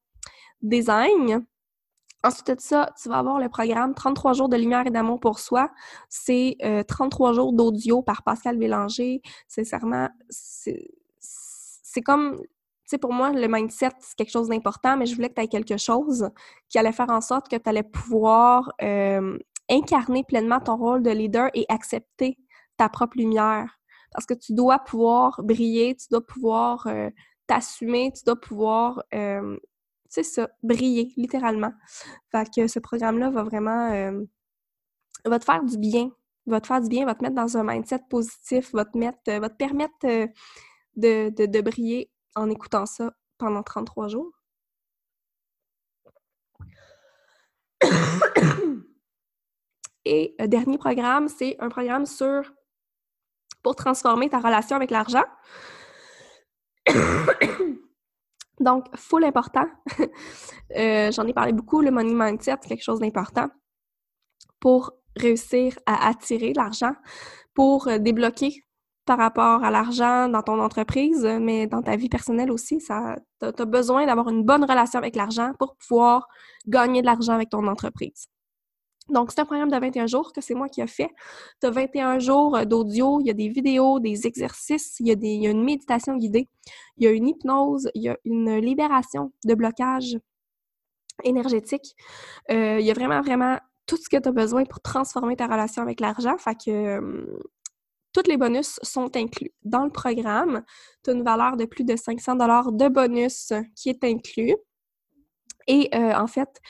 design. 0.61 1.45
Ensuite 2.25 2.57
de 2.57 2.61
ça, 2.61 2.91
tu 3.01 3.11
vas 3.11 3.19
avoir 3.19 3.39
le 3.39 3.51
programme 3.51 3.93
33 3.93 4.33
jours 4.33 4.49
de 4.49 4.57
lumière 4.57 4.87
et 4.87 4.91
d'amour 4.91 5.21
pour 5.21 5.39
soi. 5.39 5.71
C'est 6.09 6.57
33 6.89 7.31
euh, 7.31 7.35
jours 7.35 7.53
d'audio 7.53 8.01
par 8.01 8.23
Pascal 8.23 8.57
Bélanger. 8.57 9.21
Sincèrement, 9.47 10.09
c'est 10.31 12.01
comme, 12.03 12.39
tu 12.41 12.47
sais, 12.87 12.97
pour 12.97 13.13
moi, 13.13 13.31
le 13.31 13.47
mindset, 13.47 13.91
c'est 14.01 14.17
quelque 14.17 14.31
chose 14.31 14.49
d'important, 14.49 14.97
mais 14.97 15.05
je 15.05 15.15
voulais 15.15 15.29
que 15.29 15.35
tu 15.35 15.43
aies 15.43 15.49
quelque 15.49 15.77
chose 15.77 16.31
qui 16.71 16.79
allait 16.79 16.93
faire 16.93 17.11
en 17.11 17.21
sorte 17.21 17.51
que 17.51 17.57
tu 17.57 17.69
allais 17.69 17.83
pouvoir 17.83 18.73
euh, 18.83 19.39
incarner 19.71 20.25
pleinement 20.25 20.61
ton 20.61 20.79
rôle 20.79 21.03
de 21.03 21.11
leader 21.11 21.51
et 21.53 21.67
accepter 21.69 22.39
ta 22.79 22.89
propre 22.89 23.19
lumière. 23.19 23.79
Parce 24.13 24.25
que 24.25 24.33
tu 24.33 24.55
dois 24.55 24.79
pouvoir 24.79 25.43
briller, 25.43 25.95
tu 25.95 26.07
dois 26.11 26.25
pouvoir 26.25 26.87
euh, 26.87 27.11
t'assumer, 27.47 28.13
tu 28.17 28.25
dois 28.25 28.41
pouvoir 28.41 29.03
c'est 30.15 30.23
ça, 30.23 30.49
briller, 30.63 31.13
littéralement. 31.17 31.73
Fait 32.31 32.49
que 32.55 32.69
ce 32.69 32.79
programme-là 32.79 33.31
va 33.31 33.43
vraiment 33.43 33.91
euh, 33.93 34.23
va 35.25 35.41
te 35.41 35.45
faire 35.45 35.65
du 35.65 35.77
bien. 35.77 36.13
Va 36.47 36.61
te 36.61 36.69
faire 36.69 36.81
du 36.81 36.89
bien, 36.89 37.05
va 37.05 37.17
te 37.17 37.25
mettre 37.25 37.35
dans 37.35 37.57
un 37.57 37.65
mindset 37.65 37.99
positif, 38.09 38.73
va 38.73 38.85
te 38.85 38.97
mettre, 38.97 39.19
va 39.41 39.49
te 39.49 39.57
permettre 39.57 39.95
euh, 40.05 40.29
de, 40.95 41.31
de, 41.31 41.61
briller 41.63 42.13
en 42.37 42.49
écoutant 42.49 42.87
ça 42.87 43.13
pendant 43.39 43.65
33 43.65 44.07
jours. 44.09 44.31
Et 50.05 50.37
dernier 50.47 50.79
programme, 50.79 51.29
c'est 51.29 51.57
un 51.59 51.71
programme 51.71 52.07
sur 52.07 52.53
pour 53.63 53.75
transformer 53.75 54.29
ta 54.29 54.39
relation 54.39 54.77
avec 54.77 54.93
l'argent. 54.93 55.25
Donc, 58.61 58.87
full 58.97 59.25
important. 59.25 59.67
Euh, 60.77 61.13
j'en 61.13 61.27
ai 61.27 61.33
parlé 61.35 61.53
beaucoup, 61.53 61.83
le 61.83 61.91
money 61.91 62.15
mindset, 62.15 62.57
c'est 62.63 62.69
quelque 62.69 62.83
chose 62.83 62.99
d'important 62.99 63.49
pour 64.59 64.93
réussir 65.15 65.79
à 65.87 66.09
attirer 66.09 66.53
l'argent, 66.55 66.95
pour 67.55 67.87
euh, 67.87 67.99
débloquer 67.99 68.65
par 69.05 69.19
rapport 69.19 69.63
à 69.63 69.71
l'argent 69.71 70.29
dans 70.29 70.43
ton 70.43 70.59
entreprise, 70.61 71.25
mais 71.41 71.67
dans 71.67 71.83
ta 71.83 71.97
vie 71.97 72.09
personnelle 72.09 72.51
aussi. 72.51 72.79
Tu 72.79 72.93
as, 72.93 73.65
besoin 73.67 74.07
d'avoir 74.07 74.29
une 74.31 74.43
bonne 74.43 74.65
relation 74.65 74.99
avec 74.99 75.15
l'argent 75.17 75.53
pour 75.59 75.77
pouvoir 75.77 76.27
gagner 76.67 77.03
de 77.03 77.07
l'argent 77.07 77.35
avec 77.35 77.51
ton 77.51 77.67
entreprise. 77.67 78.27
Donc, 79.11 79.31
c'est 79.31 79.41
un 79.41 79.45
programme 79.45 79.71
de 79.71 79.77
21 79.77 80.07
jours 80.07 80.33
que 80.33 80.41
c'est 80.41 80.55
moi 80.55 80.69
qui 80.69 80.81
ai 80.81 80.87
fait. 80.87 81.11
Tu 81.61 81.67
as 81.67 81.71
21 81.71 82.19
jours 82.19 82.57
euh, 82.57 82.65
d'audio, 82.65 83.21
il 83.21 83.27
y 83.27 83.31
a 83.31 83.35
des 83.35 83.49
vidéos, 83.49 84.01
des 84.01 84.27
exercices, 84.27 84.97
il 85.01 85.07
y, 85.07 85.47
a 85.47 85.51
une 85.51 85.63
méditation 85.63 86.17
guidée, 86.17 86.49
il 86.97 87.05
y 87.05 87.07
a 87.07 87.11
une 87.11 87.29
hypnose, 87.29 87.91
il 87.95 88.03
y 88.03 88.09
a 88.09 88.17
une 88.25 88.57
libération 88.57 89.33
de 89.45 89.55
blocage 89.55 90.19
énergétique. 91.23 91.95
Euh, 92.51 92.79
il 92.81 92.87
y 92.87 92.91
a 92.91 92.95
vraiment, 92.95 93.21
vraiment 93.21 93.59
tout 93.87 93.99
ce 93.99 94.09
que 94.09 94.17
tu 94.17 94.29
as 94.29 94.33
besoin 94.33 94.65
pour 94.65 94.81
transformer 94.81 95.37
ta 95.37 95.47
relation 95.47 95.83
avec 95.83 96.01
l'argent. 96.01 96.39
Fait 96.39 96.57
que 96.57 97.01
tous 98.15 98.29
les 98.29 98.39
bonus 98.39 98.79
sont 98.83 99.15
inclus 99.17 99.53
dans 99.65 99.85
le 99.85 99.91
programme. 99.91 100.63
Tu 101.03 101.11
as 101.11 101.13
une 101.13 101.25
valeur 101.25 101.57
de 101.57 101.67
plus 101.67 101.85
de 101.85 101.97
500 101.97 102.37
de 102.37 102.89
bonus 102.89 103.53
qui 103.77 103.91
est 103.91 104.03
inclus. 104.05 104.57
Et 105.67 105.89
euh, 105.95 106.15
en 106.15 106.27
fait, 106.27 106.61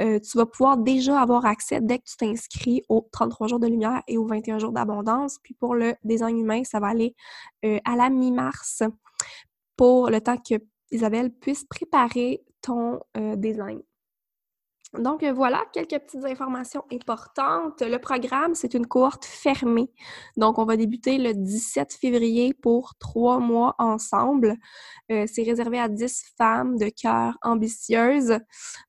euh, 0.00 0.18
tu 0.20 0.38
vas 0.38 0.46
pouvoir 0.46 0.76
déjà 0.76 1.20
avoir 1.20 1.46
accès 1.46 1.80
dès 1.80 1.98
que 1.98 2.04
tu 2.04 2.16
t'inscris 2.16 2.82
aux 2.88 3.08
33 3.12 3.48
jours 3.48 3.60
de 3.60 3.66
lumière 3.66 4.02
et 4.06 4.18
aux 4.18 4.26
21 4.26 4.58
jours 4.58 4.72
d'abondance. 4.72 5.38
Puis 5.42 5.54
pour 5.54 5.74
le 5.74 5.94
design 6.04 6.38
humain, 6.38 6.62
ça 6.64 6.80
va 6.80 6.88
aller 6.88 7.14
euh, 7.64 7.78
à 7.84 7.96
la 7.96 8.10
mi-mars 8.10 8.82
pour 9.76 10.10
le 10.10 10.20
temps 10.20 10.36
que 10.36 10.54
Isabelle 10.90 11.32
puisse 11.32 11.64
préparer 11.64 12.44
ton 12.60 13.00
design. 13.36 13.82
Donc 14.98 15.22
euh, 15.22 15.32
voilà, 15.32 15.64
quelques 15.72 15.98
petites 15.98 16.24
informations 16.24 16.84
importantes. 16.92 17.82
Le 17.82 17.98
programme, 17.98 18.54
c'est 18.54 18.74
une 18.74 18.86
cohorte 18.86 19.24
fermée. 19.24 19.90
Donc 20.36 20.58
on 20.58 20.64
va 20.64 20.76
débuter 20.76 21.18
le 21.18 21.34
17 21.34 21.92
février 21.94 22.54
pour 22.54 22.94
trois 22.98 23.38
mois 23.40 23.74
ensemble. 23.78 24.56
Euh, 25.10 25.26
c'est 25.26 25.42
réservé 25.42 25.80
à 25.80 25.88
10 25.88 26.24
femmes 26.38 26.76
de 26.78 26.90
cœur 26.90 27.36
ambitieuses 27.42 28.38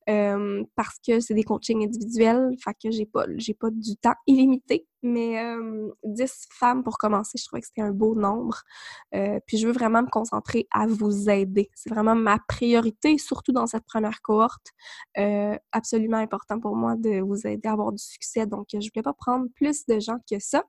euh, 0.08 0.62
parce 0.76 0.96
que 1.06 1.20
c'est 1.20 1.34
des 1.34 1.44
coachings 1.44 1.84
individuels. 1.84 2.50
Fait 2.62 2.74
que 2.74 2.90
j'ai 2.90 3.06
pas, 3.06 3.26
j'ai 3.36 3.54
pas 3.54 3.70
du 3.70 3.96
temps 3.96 4.14
illimité 4.26 4.86
mais 5.06 5.40
10 6.04 6.48
femmes 6.52 6.82
pour 6.82 6.98
commencer, 6.98 7.38
je 7.38 7.44
trouvais 7.46 7.60
que 7.60 7.66
c'était 7.68 7.82
un 7.82 7.92
beau 7.92 8.14
nombre. 8.14 8.62
puis 9.12 9.58
je 9.58 9.66
veux 9.66 9.72
vraiment 9.72 10.02
me 10.02 10.10
concentrer 10.10 10.66
à 10.70 10.86
vous 10.86 11.30
aider. 11.30 11.70
C'est 11.74 11.90
vraiment 11.90 12.14
ma 12.14 12.38
priorité, 12.48 13.18
surtout 13.18 13.52
dans 13.52 13.66
cette 13.66 13.84
première 13.84 14.20
cohorte. 14.22 14.72
absolument 15.72 16.18
important 16.18 16.60
pour 16.60 16.76
moi 16.76 16.96
de 16.96 17.20
vous 17.20 17.46
aider 17.46 17.68
à 17.68 17.72
avoir 17.72 17.92
du 17.92 18.02
succès. 18.02 18.46
Donc, 18.46 18.66
je 18.72 18.78
ne 18.78 18.82
voulais 18.82 19.02
pas 19.02 19.14
prendre 19.14 19.46
plus 19.54 19.86
de 19.86 20.00
gens 20.00 20.18
que 20.30 20.38
ça. 20.38 20.64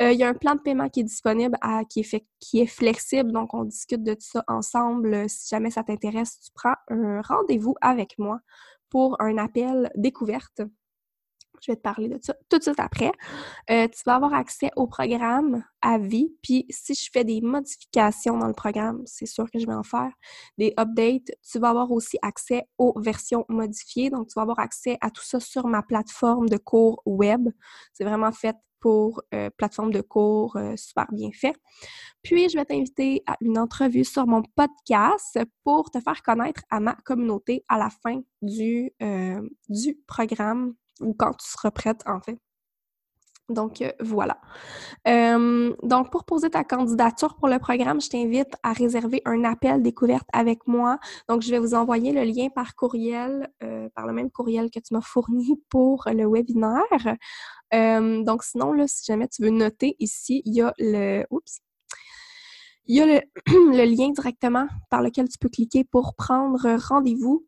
Il 0.00 0.12
y 0.12 0.22
a 0.22 0.28
un 0.28 0.34
plan 0.34 0.54
de 0.54 0.60
paiement 0.60 0.88
qui 0.88 1.00
est 1.00 1.04
disponible, 1.04 1.56
qui, 1.88 2.06
est 2.54 2.66
flexible, 2.66 3.32
donc 3.32 3.52
on 3.52 3.64
discute 3.64 4.02
de 4.02 4.16
ça 4.18 4.42
ensemble. 4.48 5.28
Si 5.28 5.48
jamais 5.48 5.70
ça 5.70 5.82
t'intéresse, 5.82 6.40
tu 6.40 6.50
prends 6.54 6.74
un 6.88 7.20
rendez-vous 7.22 7.74
avec 7.80 8.18
moi 8.18 8.40
pour 8.88 9.20
un 9.20 9.36
appel 9.38 9.90
découverte 9.96 10.62
je 11.60 11.70
vais 11.70 11.76
te 11.76 11.82
parler 11.82 12.08
de 12.08 12.18
ça 12.22 12.34
tout 12.48 12.58
de 12.58 12.62
suite 12.62 12.80
après. 12.80 13.12
Euh, 13.70 13.86
tu 13.88 14.02
vas 14.06 14.14
avoir 14.14 14.34
accès 14.34 14.70
au 14.76 14.86
programme 14.86 15.62
à 15.82 15.98
vie. 15.98 16.34
Puis 16.42 16.66
si 16.70 16.94
je 16.94 17.10
fais 17.12 17.24
des 17.24 17.40
modifications 17.40 18.38
dans 18.38 18.46
le 18.46 18.54
programme, 18.54 19.02
c'est 19.06 19.26
sûr 19.26 19.50
que 19.50 19.58
je 19.58 19.66
vais 19.66 19.74
en 19.74 19.82
faire, 19.82 20.10
des 20.58 20.72
updates, 20.78 21.30
tu 21.50 21.58
vas 21.58 21.70
avoir 21.70 21.90
aussi 21.92 22.18
accès 22.22 22.64
aux 22.78 22.98
versions 22.98 23.44
modifiées. 23.48 24.10
Donc, 24.10 24.28
tu 24.28 24.34
vas 24.36 24.42
avoir 24.42 24.58
accès 24.58 24.96
à 25.00 25.10
tout 25.10 25.22
ça 25.22 25.40
sur 25.40 25.66
ma 25.66 25.82
plateforme 25.82 26.48
de 26.48 26.56
cours 26.56 27.02
web. 27.04 27.48
C'est 27.92 28.04
vraiment 28.04 28.32
fait 28.32 28.56
pour 28.80 29.20
euh, 29.34 29.50
plateforme 29.58 29.92
de 29.92 30.00
cours 30.00 30.56
euh, 30.56 30.74
super 30.76 31.06
bien 31.12 31.28
fait. 31.34 31.54
Puis, 32.22 32.48
je 32.48 32.56
vais 32.56 32.64
t'inviter 32.64 33.22
à 33.26 33.36
une 33.42 33.58
entrevue 33.58 34.04
sur 34.04 34.26
mon 34.26 34.42
podcast 34.56 35.38
pour 35.64 35.90
te 35.90 36.00
faire 36.00 36.22
connaître 36.22 36.62
à 36.70 36.80
ma 36.80 36.94
communauté 37.04 37.62
à 37.68 37.76
la 37.76 37.90
fin 37.90 38.22
du, 38.40 38.90
du 39.68 39.98
programme 40.06 40.74
ou 41.00 41.14
quand 41.14 41.32
tu 41.32 41.48
seras 41.48 41.70
prête, 41.70 42.02
en 42.06 42.20
fait. 42.20 42.38
Donc, 43.50 43.82
euh, 43.82 43.90
voilà. 44.00 44.38
Euh, 45.08 45.74
donc, 45.82 46.10
pour 46.10 46.24
poser 46.24 46.50
ta 46.50 46.64
candidature 46.64 47.34
pour 47.36 47.48
le 47.48 47.58
programme, 47.58 48.00
je 48.00 48.08
t'invite 48.08 48.54
à 48.62 48.72
réserver 48.72 49.22
un 49.24 49.44
appel 49.44 49.82
découverte 49.82 50.26
avec 50.32 50.66
moi. 50.66 50.98
Donc, 51.28 51.42
je 51.42 51.50
vais 51.50 51.58
vous 51.58 51.74
envoyer 51.74 52.12
le 52.12 52.22
lien 52.22 52.48
par 52.48 52.76
courriel, 52.76 53.50
euh, 53.62 53.88
par 53.94 54.06
le 54.06 54.12
même 54.12 54.30
courriel 54.30 54.70
que 54.70 54.78
tu 54.78 54.94
m'as 54.94 55.00
fourni 55.00 55.60
pour 55.68 56.04
le 56.06 56.26
webinaire. 56.26 57.16
donc, 58.24 58.44
sinon, 58.44 58.72
là, 58.72 58.86
si 58.86 59.04
jamais 59.04 59.28
tu 59.28 59.42
veux 59.42 59.50
noter 59.50 59.96
ici, 59.98 60.42
il 60.44 60.54
y 60.54 60.62
a 60.62 60.72
le... 60.78 61.24
Oups! 61.30 61.60
Il 62.86 62.96
y 62.96 63.00
a 63.00 63.06
le, 63.06 63.20
le 63.46 63.84
lien 63.84 64.10
directement 64.10 64.66
par 64.90 65.02
lequel 65.02 65.28
tu 65.28 65.38
peux 65.38 65.48
cliquer 65.48 65.84
pour 65.84 66.14
prendre 66.14 66.76
rendez-vous 66.88 67.44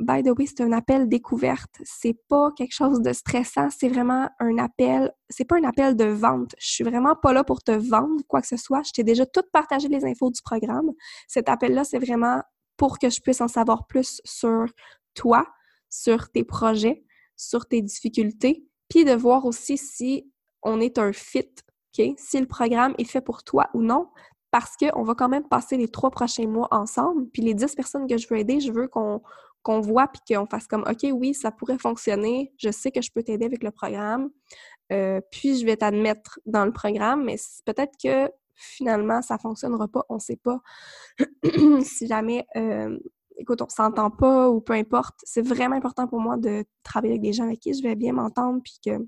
by 0.00 0.22
the 0.22 0.30
way, 0.38 0.46
c'est 0.46 0.62
un 0.62 0.72
appel 0.72 1.08
découverte. 1.08 1.74
C'est 1.84 2.18
pas 2.28 2.50
quelque 2.56 2.74
chose 2.74 3.00
de 3.00 3.12
stressant, 3.12 3.68
c'est 3.70 3.88
vraiment 3.88 4.28
un 4.40 4.58
appel, 4.58 5.12
c'est 5.28 5.44
pas 5.44 5.56
un 5.56 5.64
appel 5.64 5.96
de 5.96 6.04
vente. 6.04 6.54
Je 6.58 6.68
suis 6.68 6.84
vraiment 6.84 7.16
pas 7.16 7.32
là 7.32 7.44
pour 7.44 7.62
te 7.62 7.72
vendre 7.72 8.22
quoi 8.28 8.40
que 8.40 8.46
ce 8.46 8.56
soit. 8.56 8.82
Je 8.82 8.92
t'ai 8.92 9.04
déjà 9.04 9.26
tout 9.26 9.42
partagé 9.52 9.88
les 9.88 10.04
infos 10.04 10.30
du 10.30 10.42
programme. 10.42 10.90
Cet 11.26 11.48
appel-là, 11.48 11.84
c'est 11.84 11.98
vraiment 11.98 12.42
pour 12.76 12.98
que 12.98 13.10
je 13.10 13.20
puisse 13.20 13.40
en 13.40 13.48
savoir 13.48 13.86
plus 13.86 14.20
sur 14.24 14.66
toi, 15.14 15.46
sur 15.90 16.30
tes 16.30 16.44
projets, 16.44 17.04
sur 17.36 17.66
tes 17.66 17.82
difficultés, 17.82 18.66
puis 18.88 19.04
de 19.04 19.12
voir 19.12 19.44
aussi 19.44 19.76
si 19.76 20.30
on 20.62 20.80
est 20.80 20.98
un 20.98 21.12
fit? 21.12 21.50
Si 22.16 22.38
le 22.38 22.46
programme 22.46 22.94
est 22.98 23.04
fait 23.04 23.20
pour 23.20 23.42
toi 23.42 23.70
ou 23.74 23.82
non, 23.82 24.08
parce 24.52 24.76
qu'on 24.76 25.02
va 25.02 25.14
quand 25.14 25.28
même 25.28 25.48
passer 25.48 25.76
les 25.76 25.88
trois 25.88 26.10
prochains 26.10 26.46
mois 26.46 26.68
ensemble. 26.70 27.28
Puis 27.30 27.42
les 27.42 27.54
dix 27.54 27.74
personnes 27.74 28.06
que 28.06 28.16
je 28.16 28.28
veux 28.28 28.38
aider, 28.38 28.60
je 28.60 28.70
veux 28.70 28.86
qu'on 28.86 29.20
qu'on 29.62 29.80
voit 29.80 30.08
puis 30.08 30.20
qu'on 30.34 30.46
fasse 30.46 30.66
comme 30.66 30.84
OK, 30.88 31.06
oui, 31.12 31.34
ça 31.34 31.50
pourrait 31.50 31.78
fonctionner, 31.78 32.52
je 32.58 32.70
sais 32.70 32.90
que 32.90 33.02
je 33.02 33.10
peux 33.12 33.22
t'aider 33.22 33.44
avec 33.44 33.62
le 33.62 33.70
programme, 33.70 34.30
euh, 34.92 35.20
puis 35.30 35.58
je 35.58 35.66
vais 35.66 35.76
t'admettre 35.76 36.40
dans 36.46 36.64
le 36.64 36.72
programme, 36.72 37.24
mais 37.24 37.36
peut-être 37.66 37.92
que 38.02 38.30
finalement 38.54 39.22
ça 39.22 39.38
fonctionnera 39.38 39.88
pas, 39.88 40.04
on 40.08 40.14
ne 40.14 40.20
sait 40.20 40.36
pas. 40.36 40.60
si 41.82 42.06
jamais, 42.06 42.46
euh, 42.56 42.98
écoute, 43.36 43.62
on 43.62 43.68
s'entend 43.68 44.10
pas 44.10 44.48
ou 44.48 44.60
peu 44.60 44.72
importe, 44.72 45.16
c'est 45.22 45.46
vraiment 45.46 45.76
important 45.76 46.06
pour 46.06 46.20
moi 46.20 46.36
de 46.36 46.64
travailler 46.82 47.14
avec 47.14 47.22
des 47.22 47.32
gens 47.32 47.44
avec 47.44 47.60
qui 47.60 47.74
je 47.74 47.82
vais 47.82 47.94
bien 47.94 48.12
m'entendre 48.12 48.60
puis 48.62 48.78
que 48.84 48.98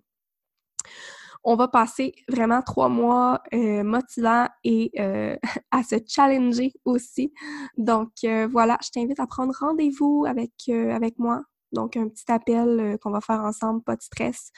on 1.44 1.56
va 1.56 1.68
passer 1.68 2.12
vraiment 2.28 2.62
trois 2.62 2.88
mois 2.88 3.42
euh, 3.54 3.82
motivants 3.82 4.48
et 4.64 4.90
euh, 4.98 5.36
à 5.70 5.82
se 5.82 5.96
challenger 6.06 6.72
aussi. 6.84 7.32
Donc 7.76 8.10
euh, 8.24 8.48
voilà, 8.50 8.78
je 8.84 8.90
t'invite 8.90 9.20
à 9.20 9.26
prendre 9.26 9.54
rendez-vous 9.58 10.24
avec, 10.26 10.52
avec 10.68 11.18
moi. 11.18 11.42
Donc 11.72 11.96
un 11.96 12.08
petit 12.08 12.30
appel 12.30 12.98
qu'on 13.00 13.10
va 13.10 13.20
faire 13.20 13.40
ensemble, 13.40 13.82
pas 13.84 13.94
de 13.94 14.02
stress, 14.02 14.50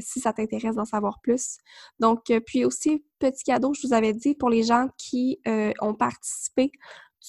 si 0.00 0.20
ça 0.20 0.32
t'intéresse 0.32 0.76
d'en 0.76 0.84
savoir 0.84 1.20
plus. 1.20 1.58
Donc, 1.98 2.32
puis 2.46 2.64
aussi, 2.64 3.04
petit 3.18 3.42
cadeau, 3.42 3.74
je 3.74 3.84
vous 3.84 3.92
avais 3.92 4.12
dit, 4.12 4.36
pour 4.36 4.50
les 4.50 4.62
gens 4.62 4.86
qui 4.96 5.40
ont 5.80 5.94
participé 5.94 6.70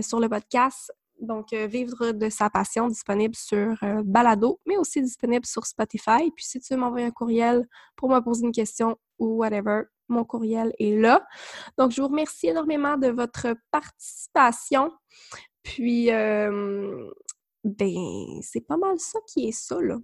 sur 0.00 0.18
le 0.18 0.30
podcast 0.30 0.90
donc, 1.22 1.52
euh, 1.52 1.66
Vivre 1.66 2.12
de 2.12 2.28
sa 2.28 2.50
passion, 2.50 2.88
disponible 2.88 3.34
sur 3.34 3.76
euh, 3.82 4.02
Balado, 4.04 4.60
mais 4.66 4.76
aussi 4.76 5.00
disponible 5.00 5.46
sur 5.46 5.64
Spotify. 5.66 6.30
Puis, 6.34 6.44
si 6.44 6.60
tu 6.60 6.74
veux 6.74 6.80
m'envoyer 6.80 7.06
un 7.06 7.10
courriel 7.10 7.66
pour 7.96 8.10
me 8.10 8.20
poser 8.20 8.44
une 8.44 8.52
question 8.52 8.96
ou 9.18 9.38
whatever, 9.38 9.82
mon 10.08 10.24
courriel 10.24 10.72
est 10.78 10.96
là. 10.96 11.24
Donc, 11.78 11.92
je 11.92 12.02
vous 12.02 12.08
remercie 12.08 12.48
énormément 12.48 12.96
de 12.96 13.08
votre 13.08 13.54
participation. 13.70 14.90
Puis, 15.62 16.10
euh, 16.10 17.08
ben, 17.64 18.40
c'est 18.42 18.66
pas 18.66 18.76
mal 18.76 18.98
ça 18.98 19.20
qui 19.28 19.48
est 19.48 19.52
ça, 19.52 19.80
là. 19.80 19.98